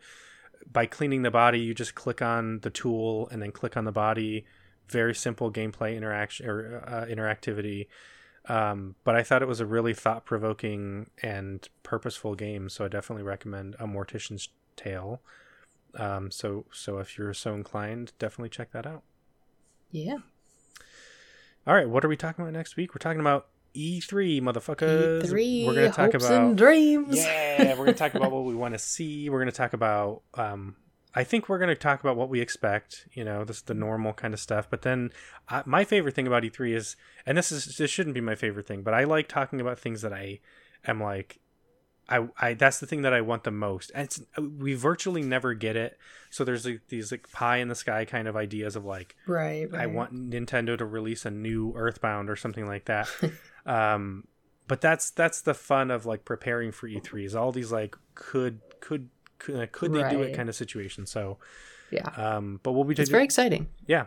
By 0.72 0.86
cleaning 0.86 1.24
the 1.24 1.32
body 1.32 1.60
you 1.60 1.74
just 1.74 1.94
click 1.94 2.22
on 2.22 2.60
the 2.62 2.70
tool 2.70 3.28
and 3.30 3.42
then 3.42 3.52
click 3.52 3.76
on 3.76 3.84
the 3.84 3.92
body. 3.92 4.46
Very 4.88 5.14
simple 5.14 5.52
gameplay 5.52 5.96
interaction 5.98 6.48
or 6.50 6.82
uh, 6.88 7.06
interactivity 7.06 7.88
um, 8.50 8.96
but 9.04 9.16
i 9.16 9.24
thought 9.24 9.42
it 9.42 9.48
was 9.48 9.60
a 9.60 9.66
really 9.66 9.94
thought-provoking 9.94 11.10
and 11.22 11.70
purposeful 11.84 12.36
game 12.36 12.70
so 12.70 12.86
i 12.86 12.88
definitely 12.88 13.24
recommend 13.24 13.76
a 13.80 13.86
mortician's 13.88 14.50
tale 14.76 15.22
um, 15.96 16.32
so 16.32 16.66
so 16.72 16.98
if 16.98 17.18
you're 17.18 17.34
so 17.34 17.54
inclined 17.54 18.12
definitely 18.20 18.50
check 18.50 18.72
that 18.72 18.86
out 18.86 19.04
Yeah. 19.92 20.18
all 21.68 21.74
right 21.76 21.88
what 21.90 22.04
are 22.04 22.10
we 22.10 22.18
talking 22.18 22.44
about 22.44 22.54
next 22.54 22.76
week 22.76 22.94
we're 22.94 23.00
talking 23.00 23.22
about 23.22 23.48
e3 23.76 24.42
motherfuckers 24.42 25.28
Three 25.28 25.66
we're 25.66 25.74
gonna 25.74 25.92
talk 25.92 26.14
about 26.14 26.56
dreams. 26.56 27.16
yeah, 27.18 27.72
we're 27.74 27.86
gonna 27.86 27.94
talk 27.94 28.14
about 28.14 28.32
what 28.32 28.44
we 28.46 28.54
want 28.54 28.74
to 28.76 28.80
see. 28.80 29.30
We're 29.32 29.40
gonna 29.40 29.52
talk 29.52 29.74
about. 29.74 30.22
Um, 30.36 30.76
I 31.16 31.24
think 31.24 31.48
we're 31.48 31.60
gonna 31.60 31.76
talk 31.76 32.00
about 32.00 32.16
what 32.16 32.30
we 32.30 32.42
expect. 32.42 33.08
You 33.14 33.24
know, 33.24 33.44
this 33.44 33.58
is 33.58 33.64
the 33.64 33.74
normal 33.74 34.14
kind 34.14 34.34
of 34.34 34.40
stuff. 34.40 34.68
But 34.70 34.82
then, 34.82 35.12
uh, 35.50 35.64
my 35.66 35.84
favorite 35.84 36.16
thing 36.16 36.28
about 36.28 36.44
E3 36.44 36.76
is, 36.76 36.96
and 37.26 37.38
this 37.38 37.52
is 37.52 37.78
this 37.78 37.92
shouldn't 37.92 38.16
be 38.16 38.22
my 38.22 38.36
favorite 38.36 38.68
thing, 38.68 38.82
but 38.82 38.94
I 38.94 39.04
like 39.04 39.28
talking 39.28 39.62
about 39.62 39.80
things 39.80 40.02
that 40.02 40.14
I 40.14 40.40
am 40.86 41.02
like. 41.02 41.40
I, 42.10 42.28
I 42.38 42.54
that's 42.54 42.82
the 42.82 42.86
thing 42.86 43.04
that 43.04 43.14
I 43.14 43.22
want 43.22 43.46
the 43.46 43.52
most, 43.52 43.90
and 43.96 44.04
it's, 44.04 44.22
we 44.38 44.74
virtually 44.74 45.22
never 45.22 45.54
get 45.54 45.78
it. 45.78 45.98
So 46.32 46.44
there's 46.44 46.66
like 46.66 46.82
these 46.90 47.12
like 47.12 47.32
pie 47.32 47.58
in 47.58 47.70
the 47.70 47.76
sky 47.76 48.04
kind 48.04 48.28
of 48.28 48.36
ideas 48.36 48.76
of 48.76 48.84
like 48.84 49.16
Right, 49.26 49.72
right. 49.72 49.84
I 49.84 49.86
want 49.86 50.14
Nintendo 50.14 50.78
to 50.78 50.86
release 50.86 51.26
a 51.26 51.32
new 51.32 51.74
Earthbound 51.78 52.30
or 52.30 52.36
something 52.36 52.68
like 52.68 52.86
that. 52.86 53.08
um, 53.66 54.26
but 54.68 54.82
that's 54.82 55.12
that's 55.12 55.42
the 55.42 55.54
fun 55.54 55.92
of 55.92 56.06
like 56.06 56.26
preparing 56.26 56.72
for 56.72 56.90
E3 56.90 57.26
is 57.26 57.36
all 57.36 57.52
these 57.52 57.72
like 57.72 57.96
could 58.16 58.60
could 58.80 59.10
could, 59.44 59.72
could 59.72 59.94
they 59.94 60.10
do 60.10 60.22
it 60.22 60.36
kind 60.36 60.50
of 60.50 60.56
situation. 60.56 61.06
So, 61.06 61.38
Yeah. 61.92 62.08
um, 62.16 62.60
but 62.64 62.72
we'll 62.72 62.84
be 62.86 62.96
It's 62.96 63.10
very 63.10 63.24
exciting. 63.24 63.68
yeah. 63.88 64.06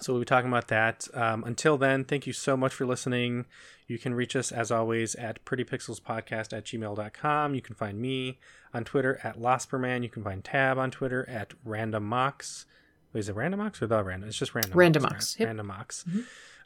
So 0.00 0.12
we'll 0.12 0.20
be 0.20 0.26
talking 0.26 0.48
about 0.48 0.68
that. 0.68 1.08
Um, 1.12 1.42
until 1.44 1.76
then, 1.76 2.04
thank 2.04 2.24
you 2.26 2.32
so 2.32 2.56
much 2.56 2.72
for 2.72 2.86
listening. 2.86 3.46
You 3.88 3.98
can 3.98 4.14
reach 4.14 4.36
us 4.36 4.52
as 4.52 4.70
always 4.70 5.16
at 5.16 5.44
prettypixelspodcast 5.44 6.56
at 6.56 6.64
gmail.com. 6.66 7.54
You 7.56 7.60
can 7.62 7.74
find 7.74 8.00
me 8.00 8.38
on 8.72 8.84
Twitter 8.84 9.18
at 9.24 9.40
Losperman. 9.40 10.04
You 10.04 10.08
can 10.08 10.22
find 10.22 10.44
Tab 10.44 10.78
on 10.78 10.92
Twitter 10.92 11.28
at 11.28 11.54
randommox. 11.66 12.64
Wait, 13.12 13.20
is 13.20 13.28
it 13.28 13.34
randommox 13.34 13.82
or 13.82 13.88
the 13.88 14.04
random? 14.04 14.28
It's 14.28 14.38
just 14.38 14.54
random. 14.54 14.72
Randomox, 14.72 15.02
Mox, 15.02 15.36
yep. 15.40 15.48
right? 15.48 15.56
Randomox. 15.56 16.04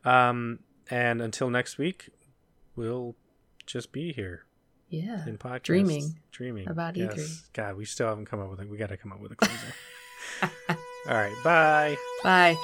Mhm. 0.04 0.06
Um, 0.06 0.58
and 0.90 1.22
until 1.22 1.48
next 1.48 1.78
week, 1.78 2.10
we'll 2.76 3.14
just 3.64 3.92
be 3.92 4.12
here 4.12 4.44
Yeah. 4.92 5.26
in 5.26 5.38
podcast. 5.38 5.62
Dreaming 5.62 6.14
Dreaming. 6.32 6.68
about 6.68 6.96
yes. 6.96 7.14
E3. 7.14 7.52
God, 7.54 7.76
we 7.76 7.84
still 7.86 8.08
haven't 8.08 8.26
come 8.26 8.40
up 8.40 8.50
with 8.50 8.60
it. 8.60 8.68
We 8.68 8.76
got 8.76 8.90
to 8.90 8.96
come 8.96 9.12
up 9.12 9.20
with 9.20 9.32
a 9.32 9.36
closer. 9.36 9.74
All 11.08 11.14
right. 11.14 11.34
Bye. 11.42 11.96
Bye. 12.22 12.56